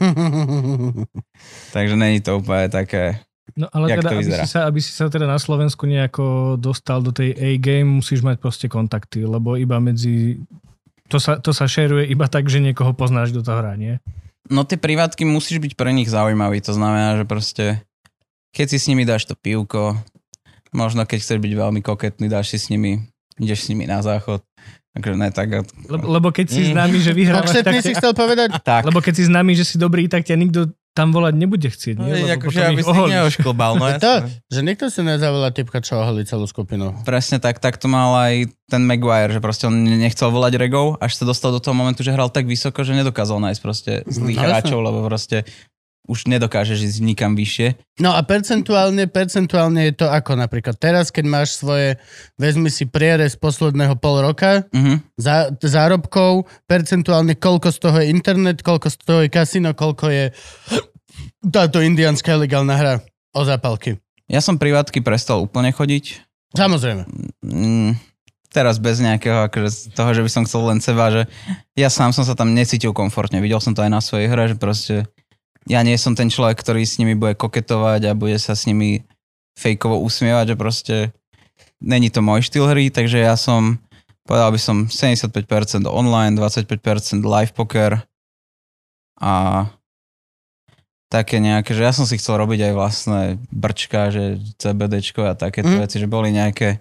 [1.74, 3.18] Takže není to úplne také...
[3.52, 6.56] No ale Jak teda, to aby si, sa, aby si sa teda na Slovensku nejako
[6.56, 10.40] dostal do tej A-game, musíš mať proste kontakty, lebo iba medzi...
[11.12, 14.00] To sa, to sa šeruje iba tak, že niekoho poznáš, do toho hrá, nie?
[14.52, 17.66] No tie privátky musíš byť pre nich zaujímavý, to znamená, že proste
[18.52, 19.96] keď si s nimi dáš to pivko,
[20.76, 23.00] možno keď chceš byť veľmi koketný, dáš si s nimi,
[23.40, 24.44] ideš s nimi na záchod.
[24.92, 25.64] Takže ne tak.
[25.88, 26.72] Lebo, lebo keď si Mm.
[26.76, 28.60] známy, že vyhrávaš, tak si chcel povedať?
[28.60, 31.96] Tak, lebo keď si známy, že si dobrý, tak ťa nikto tam volať nebude chcieť,
[31.96, 32.20] No, nie?
[32.20, 34.14] je, Lebo akože, potom aby si neošklbal, no To,
[34.46, 36.92] že nikto si nezavolá typka, čo oholí celú skupinu.
[37.02, 38.34] presne tak, tak to mal aj
[38.68, 42.10] ten Maguire, že proste on nechcel volať regov, až sa dostal do toho momentu, že
[42.10, 45.44] hral tak vysoko, že nedokázal nájsť proste zlých No, hráčov, lebo proste
[46.10, 47.78] už nedokážeš ísť nikam vyššie.
[48.02, 52.02] No a percentuálne, percentuálne je to ako napríklad teraz, keď máš svoje,
[52.36, 55.14] vezmi si prierez posledného pol roka, Mhm.
[55.16, 60.26] za, zárobkov, percentuálne koľko z toho je internet, koľko z toho je kasino, koľko je
[61.54, 62.94] táto indianská legálna hra
[63.34, 63.98] o zápalky.
[64.32, 66.24] Ja som privátky prestal úplne chodiť.
[66.56, 67.04] Samozrejme.
[67.44, 67.96] Mm,
[68.52, 71.22] teraz bez nejakého akože toho, že by som chcel len seba, že
[71.76, 73.40] ja sám som sa tam necítil komfortne.
[73.44, 74.96] Videl som to aj na svojej hre, že proste
[75.70, 79.06] ja nie som ten človek, ktorý s nimi bude koketovať a bude sa s nimi
[79.58, 80.96] fejkovo usmievať, že proste
[81.82, 83.78] není to môj štýl hry, takže ja som,
[84.26, 88.02] povedal by som 75% online, 25% live poker
[89.22, 89.66] a
[91.12, 95.76] také nejaké, že ja som si chcel robiť aj vlastné brčka, že CBDčko a takéto
[95.76, 95.84] Mm.
[95.84, 96.80] veci, že boli nejaké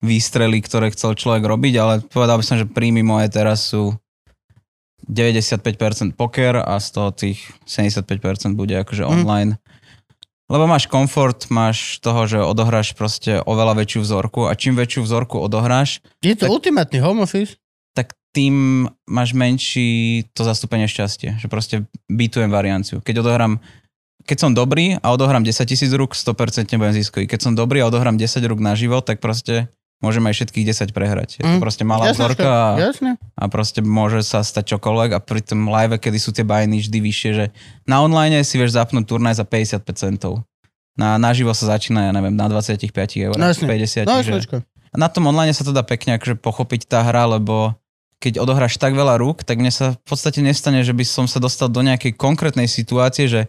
[0.00, 3.92] výstrely, ktoré chcel človek robiť, ale povedal by som, že príjmy moje teraz sú
[5.08, 9.10] 95% poker a z toho tých 75% bude akože Mhm.
[9.10, 9.52] online.
[10.46, 15.42] Lebo máš komfort, máš toho, že odohráš proste oveľa väčšiu vzorku a čím väčšiu vzorku
[15.42, 17.58] odohráš, Je to Tak- ultimátny home office.
[17.98, 21.34] tak tým máš menší to zastúpenie šťastie.
[21.40, 21.74] Že proste
[22.06, 23.00] bytujem varianciu.
[23.02, 23.58] Keď odohrám
[24.26, 27.30] keď som dobrý a odohrám 10 tisíc rúk, 100% budem ziskový.
[27.30, 29.70] Keď som dobrý a odohrám 10 rúk na život, tak proste
[30.04, 31.28] môžem aj všetkých 10 prehrať.
[31.40, 31.62] Je to Mm.
[31.62, 33.16] proste malá vzorka a, Jasne.
[33.16, 36.98] a proste môže sa stať čokoľvek a pri tom live, kedy sú tie bajny vždy
[37.00, 37.44] vyššie, že
[37.88, 40.44] na online si vieš zapnúť turnaj za 55 centov.
[40.96, 42.88] Na, naživo sa začína, ja neviem, na 25
[43.20, 43.68] eur, No jasne.
[43.68, 44.08] 50.
[44.08, 44.64] No, že...
[44.96, 47.76] na tom online sa to dá pekne akože pochopiť tá hra, lebo
[48.16, 51.36] keď odohráš tak veľa rúk, tak mne sa v podstate nestane, že by som sa
[51.36, 53.44] dostal do nejakej konkrétnej situácie, že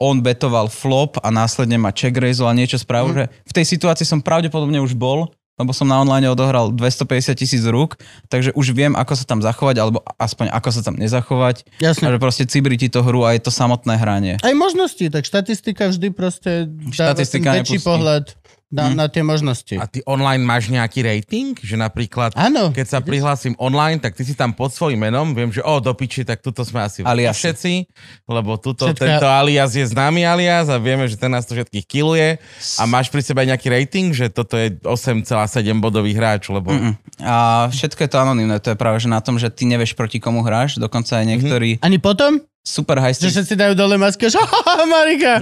[0.00, 4.08] on betoval flop a následne ma check raisel a niečo spravil, že v tej situácii
[4.08, 7.96] som pravdepodobne už bol, lebo som na online odohral 250 tisíc rúk,
[8.28, 11.64] takže už viem, ako sa tam zachovať, alebo aspoň ako sa tam nezachovať.
[11.80, 12.12] A Jasne.
[12.12, 14.36] že proste cibri ti to hru a je to samotné hranie.
[14.44, 17.88] Aj možnosti, tak štatistika vždy proste dáva Štatistika väčší nepustí.
[17.88, 18.24] pohľad
[18.68, 18.94] na, Hm.
[18.94, 19.74] na tie možnosti.
[19.74, 21.54] A ty online máš nejaký rating?
[21.54, 22.70] Že napríklad, Áno.
[22.70, 25.90] keď sa prihlásim online, tak ty si tam pod svojím menom, viem, že o, do
[25.90, 27.36] piči, tak tuto sme asi Alias.
[27.36, 27.86] všetci,
[28.26, 31.84] lebo tuto, Všetka- tento alias je známy alias a vieme, že ten nás to všetkých
[31.84, 32.42] kiluje.
[32.76, 35.30] A máš pri sebe nejaký rating, že toto je 8,7
[35.78, 36.68] bodový hráč, lebo...
[36.68, 36.98] Mm-mm.
[37.20, 37.34] A
[37.68, 40.42] všetko je to anonimné, to je práve že na tom, že ty nevieš proti komu
[40.42, 42.42] hráš, dokonca aj niektorí Ani potom?
[42.66, 44.42] Super high Že stakes, všetci dajú dole masky, že
[44.90, 45.38] Marika.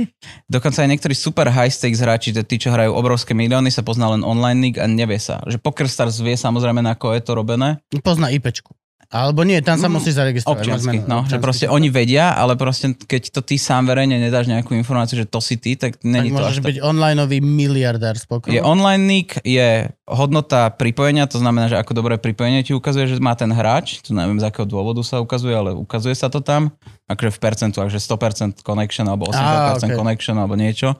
[0.54, 4.06] dokonca aj niektorí super high stakes hráči, že tí, čo hrajú obrovské milióny, sa pozná
[4.14, 5.42] len online league a nevie sa.
[5.42, 7.82] Že PokerStars vie samozrejme, na ako je to robené.
[8.00, 8.70] Pozná IPčku.
[9.08, 10.60] Alebo nie, tam sa Mm, musíš zaregistrovať.
[10.60, 11.32] Občiansky, no, občiansky.
[11.32, 15.24] že proste oni vedia, ale proste keď to ty sám verejne nedáš nejakú informáciu, že
[15.24, 16.68] to si ty, tak Tak není to môžeš tak.
[16.68, 18.52] byť onlineový miliardár spokojný.
[18.52, 23.16] Je online nick, je hodnota pripojenia, to znamená, že ako dobré pripojenie ti ukazuje, že
[23.16, 26.68] má ten hráč, tu neviem z akého dôvodu sa ukazuje, ale ukazuje sa to tam,
[27.06, 29.96] akože v percentu, že 100% connection alebo 80% Á, ok.
[29.96, 30.92] connection alebo niečo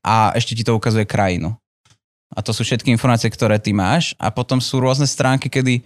[0.00, 1.56] a ešte ti to ukazuje krajinu.
[2.28, 5.80] A to sú všetky informácie, ktoré ty máš a potom sú rôzne stránky, kedy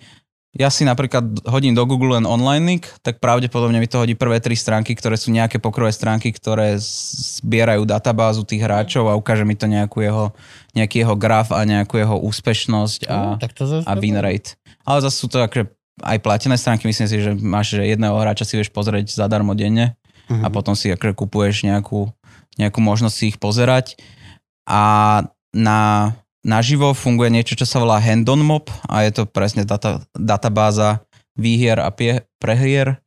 [0.51, 4.59] ja si napríklad hodím do Google len online tak pravdepodobne mi to hodí prvé tri
[4.59, 9.71] stránky, ktoré sú nejaké pokrové stránky, ktoré zbierajú databázu tých hráčov a ukáže mi to
[9.71, 10.35] nejakú jeho,
[10.75, 14.59] nejaký jeho graf a nejakú jeho úspešnosť No, a, zase a win rate.
[14.83, 15.71] Ale zase sú to akože
[16.01, 20.01] aj platené stránky, myslím si, že máš, že jedného hráča si vieš pozrieť zadarmo denne
[20.31, 20.47] Mhm.
[20.47, 22.07] a potom si akože kupuješ nejakú,
[22.55, 23.99] nejakú možnosť si ich pozerať.
[24.71, 25.79] A na,
[26.43, 31.05] naživo funguje niečo, čo sa volá Handon Mob a je to presne data, databáza
[31.35, 33.01] výhier a pie, prehier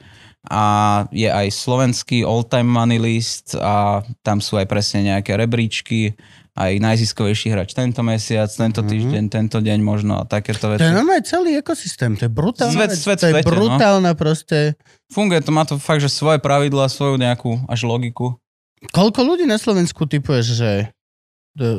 [0.43, 0.63] a
[1.09, 6.19] je aj slovenský all-time money list a tam sú aj presne nejaké rebríčky,
[6.53, 8.87] aj najziskovejší hráč tento mesiac, tento Mhm.
[8.87, 10.91] týždeň, tento deň možno a takéto To je veci.
[10.91, 12.69] normálne celý ekosystém, to je brutálne.
[12.69, 12.99] Svet- vec.
[12.99, 13.49] svet to je svete, no.
[13.49, 14.77] brutálna proste.
[15.09, 18.37] Funguje to, má to fakt, že svoje pravidla, svoju nejakú až logiku.
[18.85, 20.71] Koľko ľudí na Slovensku typuješ, že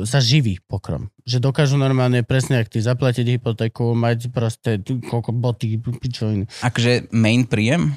[0.03, 1.11] sa živí pokrom?
[1.23, 6.47] Že dokážu normálne presne, ak ty zaplatiť hypotéku, mať proste koľko boty, pičoviny.
[6.61, 7.91] Akože main príjem?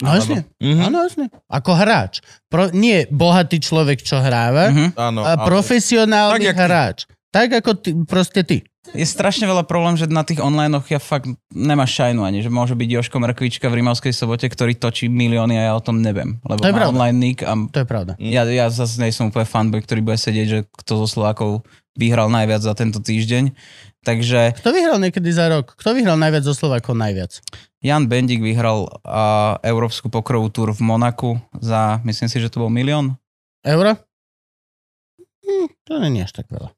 [0.00, 0.80] No jasne, Mhm.
[0.80, 1.24] áno jasne.
[1.46, 2.24] Ako hráč.
[2.48, 4.96] Pro, nie bohatý človek, čo hráva, Mhm.
[4.96, 7.04] Áno, a profesionálny Tak, jak ty.
[7.30, 8.66] Tak ako ty, proste ty.
[8.90, 12.74] Je strašne veľa problém, že na tých online ja fakt nemáš šajnu ani, že môže
[12.74, 16.58] byť Joško Mrkvička v Rimavskej sobote, ktorý točí milióny a ja o tom neviem, lebo
[16.58, 16.92] To je má pravda.
[16.96, 18.12] online nick a To je pravda.
[18.18, 21.62] ja, ja zase nie som úplne fanboy, ktorý bude sedieť, že kto zo Slovákov
[21.94, 23.52] vyhral najviac za tento týždeň.
[24.00, 25.76] Takže Kto vyhral niekedy za rok?
[25.76, 27.36] Kto vyhral najviac zo Slovákov najviac?
[27.84, 32.72] Jan Bendik vyhral uh, Európsku pokrovú túr v Monaku za, myslím si, že to bol
[32.72, 33.20] milión.
[33.60, 33.92] Euro?
[35.44, 36.72] Hm, to nie je až tak veľa.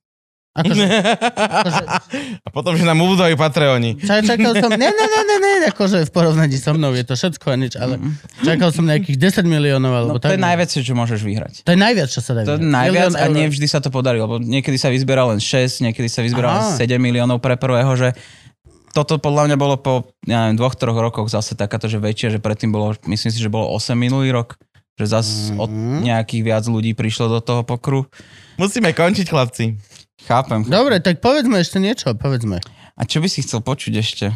[0.53, 1.83] Akože, akože
[2.39, 3.97] A potom, že nám aj Patreoni.
[3.99, 7.15] ča- čakal som, ne, ne, ne, ne, ne, akože v porovnaní so mnou je to
[7.15, 7.97] všetko a nič, ale
[8.41, 10.37] čakal som nejakých 10 miliónov, alebo No, to tak.
[10.37, 11.55] je najviac, čo môžeš vyhrať.
[11.63, 13.89] To je najviac, čo sa dá To je najviac Milión a nie vždy sa to
[13.89, 16.77] podarí, lebo niekedy sa vyzbiera len 6, niekedy sa vyzbiera len Aha.
[16.77, 18.13] 7 miliónov pre prvého, že
[18.93, 22.39] toto podľa mňa bolo po, ja neviem, dvoch, troch rokoch zase takáto, že väčšie, že
[22.39, 24.61] predtým bolo, myslím si, že bolo 8 minulý rok,
[24.93, 26.05] že zase od Mhm.
[26.05, 28.05] nejakých viac ľudí prišlo do toho pokru.
[28.55, 29.81] Musíme končiť, chlapci.
[30.27, 30.63] Chápem.
[30.67, 32.63] Dobre, tak povedzme ešte niečo, povedzme.
[32.95, 34.27] A čo by si chcel počuť ešte?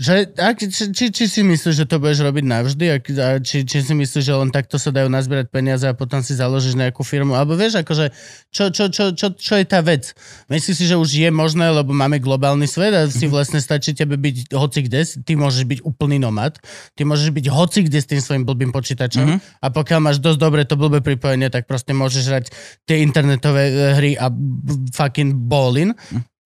[0.00, 2.86] Že, ak, či, či, či si myslíš, že to budeš robiť navždy?
[2.96, 6.24] Ak, a či, či si myslíš, že len takto sa dajú nazbierať peniaze a potom
[6.24, 7.36] si založíš nejakú firmu?
[7.36, 8.08] Alebo vieš, akože,
[8.48, 10.16] čo, čo, čo, čo, čo je tá vec?
[10.48, 14.16] Myslíš si, že už je možné, lebo máme globálny svet a si vlastne stačí tebe
[14.16, 16.56] byť hoci kde, ty môžeš byť úplný nomad,
[16.96, 19.36] ty môžeš byť hoci kde s tým svojim blbým počítačom Mhm.
[19.60, 22.44] a pokiaľ máš dosť dobre to blbé pripojenie, tak proste môžeš hrať
[22.88, 24.32] tie internetové e, hry a
[24.96, 25.92] fucking ball in.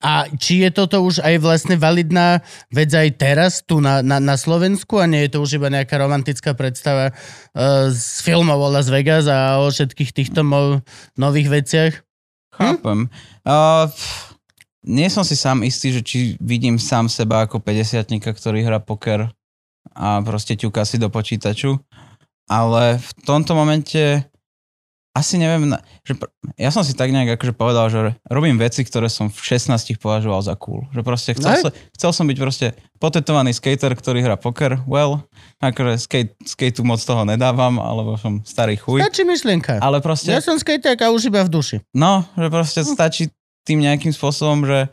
[0.06, 2.38] A či je toto už aj vlastne validná
[2.70, 5.98] vec aj teraz tu na, na, na Slovensku a nie je to už iba nejaká
[5.98, 10.78] romantická predstava uh, z filmov o Las Vegas a o všetkých týchto mo-
[11.18, 11.92] nových veciach?
[12.54, 13.10] Chápem.
[13.42, 14.38] Uh, pff,
[14.86, 19.26] nie som si sám istý, že či vidím sám seba ako 50 ktorý hrá poker
[19.90, 21.82] a proste ťuká si do počítaču.
[22.46, 24.22] Ale v tomto momente
[25.16, 25.72] asi neviem,
[26.04, 26.12] že
[26.60, 30.44] ja som si tak nejak akože povedal, že robím veci, ktoré som v 16 považoval
[30.44, 30.84] za cool.
[30.92, 32.66] Že proste chcel, som, chcel som byť proste
[33.00, 34.76] potetovaný skater, ktorý hrá poker.
[34.84, 35.24] Well,
[35.64, 39.00] akože skate, skateu moc toho nedávam, alebo som starý chuj.
[39.00, 39.80] Stačí myšlienka.
[39.80, 40.36] Ale proste...
[40.36, 41.76] Ja som skejták a už iba v duši.
[41.96, 43.32] No, že proste stačí
[43.64, 44.92] tým nejakým spôsobom, že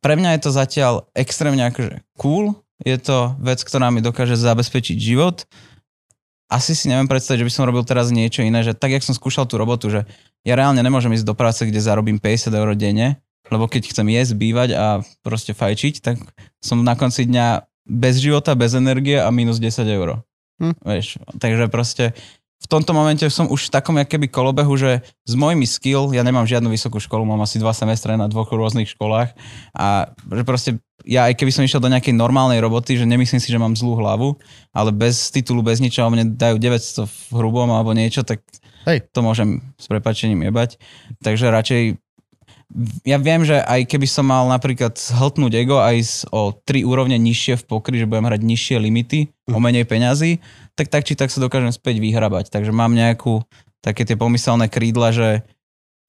[0.00, 4.98] pre mňa je to zatiaľ extrémne akože cool, je to vec, ktorá mi dokáže zabezpečiť
[4.98, 5.46] život.
[6.52, 9.16] Asi si neviem predstaviť, že by som robil teraz niečo iné, že tak, jak som
[9.16, 10.04] skúšal tú robotu, že
[10.44, 13.16] ja reálne nemôžem ísť do práce, kde zarobím 50 eur denne,
[13.48, 14.86] lebo keď chcem jesť, bývať a
[15.24, 16.20] proste fajčiť, tak
[16.60, 20.20] som na konci dňa bez života, bez energie a minus 10 eur.
[20.60, 20.76] Hm.
[20.84, 22.12] Vieš, takže proste
[22.62, 26.46] v tomto momente som už v takom keby kolobehu, že s mojimi skill, ja nemám
[26.46, 29.34] žiadnu vysokú školu, mám asi dva semestre na dvoch rôznych školách
[29.74, 30.70] a že proste
[31.02, 33.98] ja aj keby som išiel do nejakej normálnej roboty, že nemyslím si, že mám zlú
[33.98, 34.38] hlavu,
[34.70, 38.46] ale bez titulu, bez ničoho mne dajú 900 v hrubom alebo niečo, tak
[38.86, 39.10] Hej.
[39.10, 40.78] to môžem s prepačením jebať.
[41.18, 41.82] Takže radšej
[43.04, 47.60] ja viem, že aj keby som mal napríklad zhltnúť ego aj o tri úrovne nižšie
[47.60, 50.40] v pokry, že budem hrať nižšie limity, o menej peňazí,
[50.76, 52.48] tak tak či tak sa dokážem späť vyhrabať.
[52.48, 53.44] Takže mám nejakú
[53.82, 55.28] také tie pomyselné krídla, že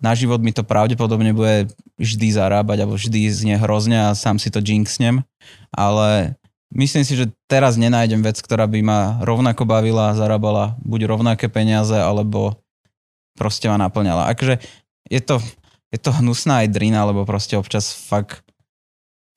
[0.03, 4.51] na život mi to pravdepodobne bude vždy zarábať alebo vždy znie hrozne a sám si
[4.51, 5.23] to jinxnem,
[5.71, 6.35] ale
[6.75, 11.95] myslím si, že teraz nenájdem vec, ktorá by ma rovnako bavila, zarábala buď rovnaké peniaze,
[11.95, 12.59] alebo
[13.39, 14.27] proste ma naplňala.
[14.35, 14.59] Akože
[15.07, 15.39] je to,
[15.93, 18.43] je to hnusná aj drina, lebo proste občas fakt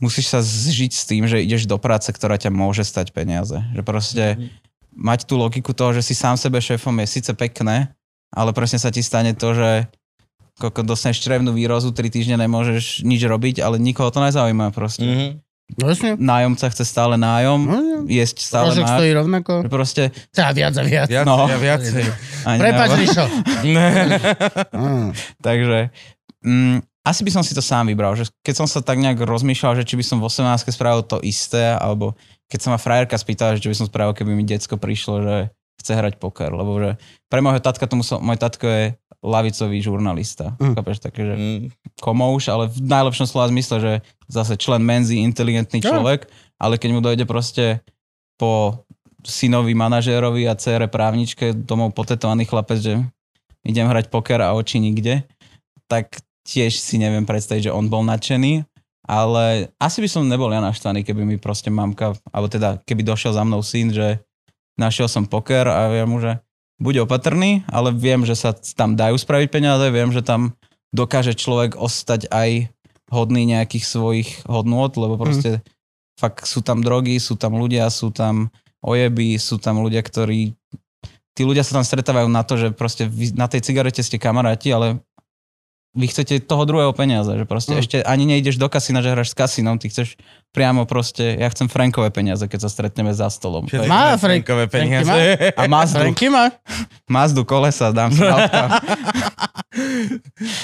[0.03, 3.57] musíš sa zžiť s tým, že ideš do práce, ktorá ťa môže stať peniaze.
[3.73, 4.25] Že proste
[4.97, 7.93] mať tú logiku toho, že si sám sebe šéfom je síce pekné,
[8.33, 9.71] ale presne sa ti stane to, že
[10.57, 15.05] koko dostaneš črevnú výrozu, tri týždne nemôžeš nič robiť, ale nikoho to nezaujíma proste.
[15.05, 15.13] Mm.
[15.13, 15.31] Mhm.
[15.67, 16.15] No jasne.
[16.15, 18.97] Nájomca chce stále nájom, No, jesť stále Rožok má...
[19.03, 19.53] stojí rovnako.
[19.67, 20.15] Proste...
[20.31, 21.11] Tá, viac a viac.
[21.11, 21.51] Viac, No.
[21.51, 21.75] ja.
[22.47, 22.91] Ani Prepač.
[23.67, 25.11] Mm.
[25.47, 25.91] Takže
[26.47, 29.83] mm, asi by som si to sám vybral, že keď som sa tak nejak rozmýšľal,
[29.83, 32.15] že či by som v 18 spravil to isté, alebo
[32.47, 35.37] keď sa ma frajerka spýtala, že čo by som spravil, keby mi decko prišlo, že
[35.83, 36.91] chce hrať poker, lebo že
[37.31, 38.85] pre môjho tatka tomu som, môj tatko je
[39.23, 40.55] lavicový žurnalista.
[40.63, 40.75] Mm.
[40.79, 41.63] Chápeš, také, že Mm.
[41.99, 43.93] komouš, ale v najlepšom slova zmysle, že
[44.31, 47.83] zase člen menzy, inteligentný človek, ale keď mu dojde proste
[48.39, 48.85] po
[49.27, 52.95] synovi manažérovi a cére právničke domov potetovaný chlapec, že
[53.67, 55.27] idem hrať poker a oči nikde,
[55.91, 58.63] tak tiež si neviem predstaviť, že on bol nadšený,
[59.07, 63.33] ale asi by som nebol ja naštvaný, keby mi proste mamka, alebo teda keby došiel
[63.33, 64.21] za mnou syn, že
[64.75, 66.43] našiel som poker a viem mu, že
[66.83, 70.53] buď opatrný, ale viem, že sa tam dajú spraviť peniaze, viem, že tam
[70.93, 72.69] dokáže človek ostať aj
[73.09, 75.63] hodný nejakých svojich hodnôt, lebo proste
[76.19, 78.51] fakt sú tam drogy, sú tam ľudia, sú tam
[78.83, 80.53] ojeby, sú tam ľudia, ktorí
[81.37, 84.73] tí ľudia sa tam stretávajú na to, že proste vy, na tej cigarete ste kamaráti,
[84.73, 85.05] ale
[85.97, 87.81] vy chcete toho druhého peniaze, že proste Mm.
[87.81, 90.15] ešte ani nejdeš do kasína, že hráš s kasínom, ty chceš
[90.51, 93.65] priamo proste, ja chcem Frankové peniaze, keď sa stretneme za stolom.
[93.65, 95.09] Všetky Má Frank- Frankové Franky peniaze.
[95.09, 95.19] má?
[95.55, 96.45] A Mazdu, Franky má?
[97.11, 98.37] Mazdu kolesa dám si na.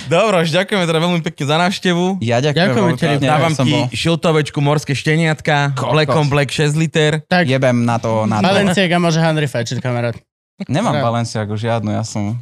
[0.07, 2.05] Dobro, už ďakujeme teda veľmi pekne za návštevu.
[2.21, 2.97] Ja ďakujem.
[2.97, 3.85] Pekne, Dávam ti bol.
[3.91, 5.73] šiltovečku morské šteniatka,
[6.09, 7.21] on Black 6 liter.
[7.23, 8.45] Tak, Jebem na to, na to.
[8.45, 10.17] Balenciaga môže Henry fajčiť, kamarát.
[10.65, 10.95] Nemám.
[10.95, 12.39] Balenciagu žiadnu, ja som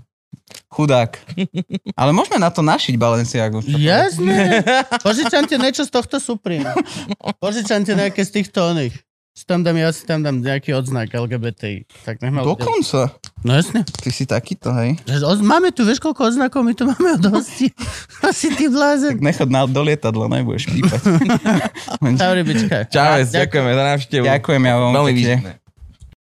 [0.68, 1.18] chudák.
[1.94, 3.62] Ale môžeme na to našiť Balenciagu.
[3.65, 4.62] Jasné.
[5.00, 6.70] Požičam ti niečo z tohto Supreme.
[7.39, 8.94] Požičam ti nejaké z týchto oných.
[9.31, 11.86] Si tam dám, ja si tam dám nejaký odznak LGBTI.
[12.05, 13.00] Tak nech ma ľudia- Dokonca.
[13.41, 13.86] No jasne.
[13.86, 14.99] Ty si takýto, hej?
[15.41, 17.70] Máme tu, vieš koľko oznakov, my tu máme od hostí.
[18.26, 19.15] Asi ty Tak blázen.
[19.17, 21.00] nechod na, do lietadla, nebudeš pípať.
[22.20, 22.91] Čau, rybička.
[22.91, 24.25] Čau, ďakujeme za návštevu.
[24.28, 25.23] Ďakujem ja veľmi Veľmi.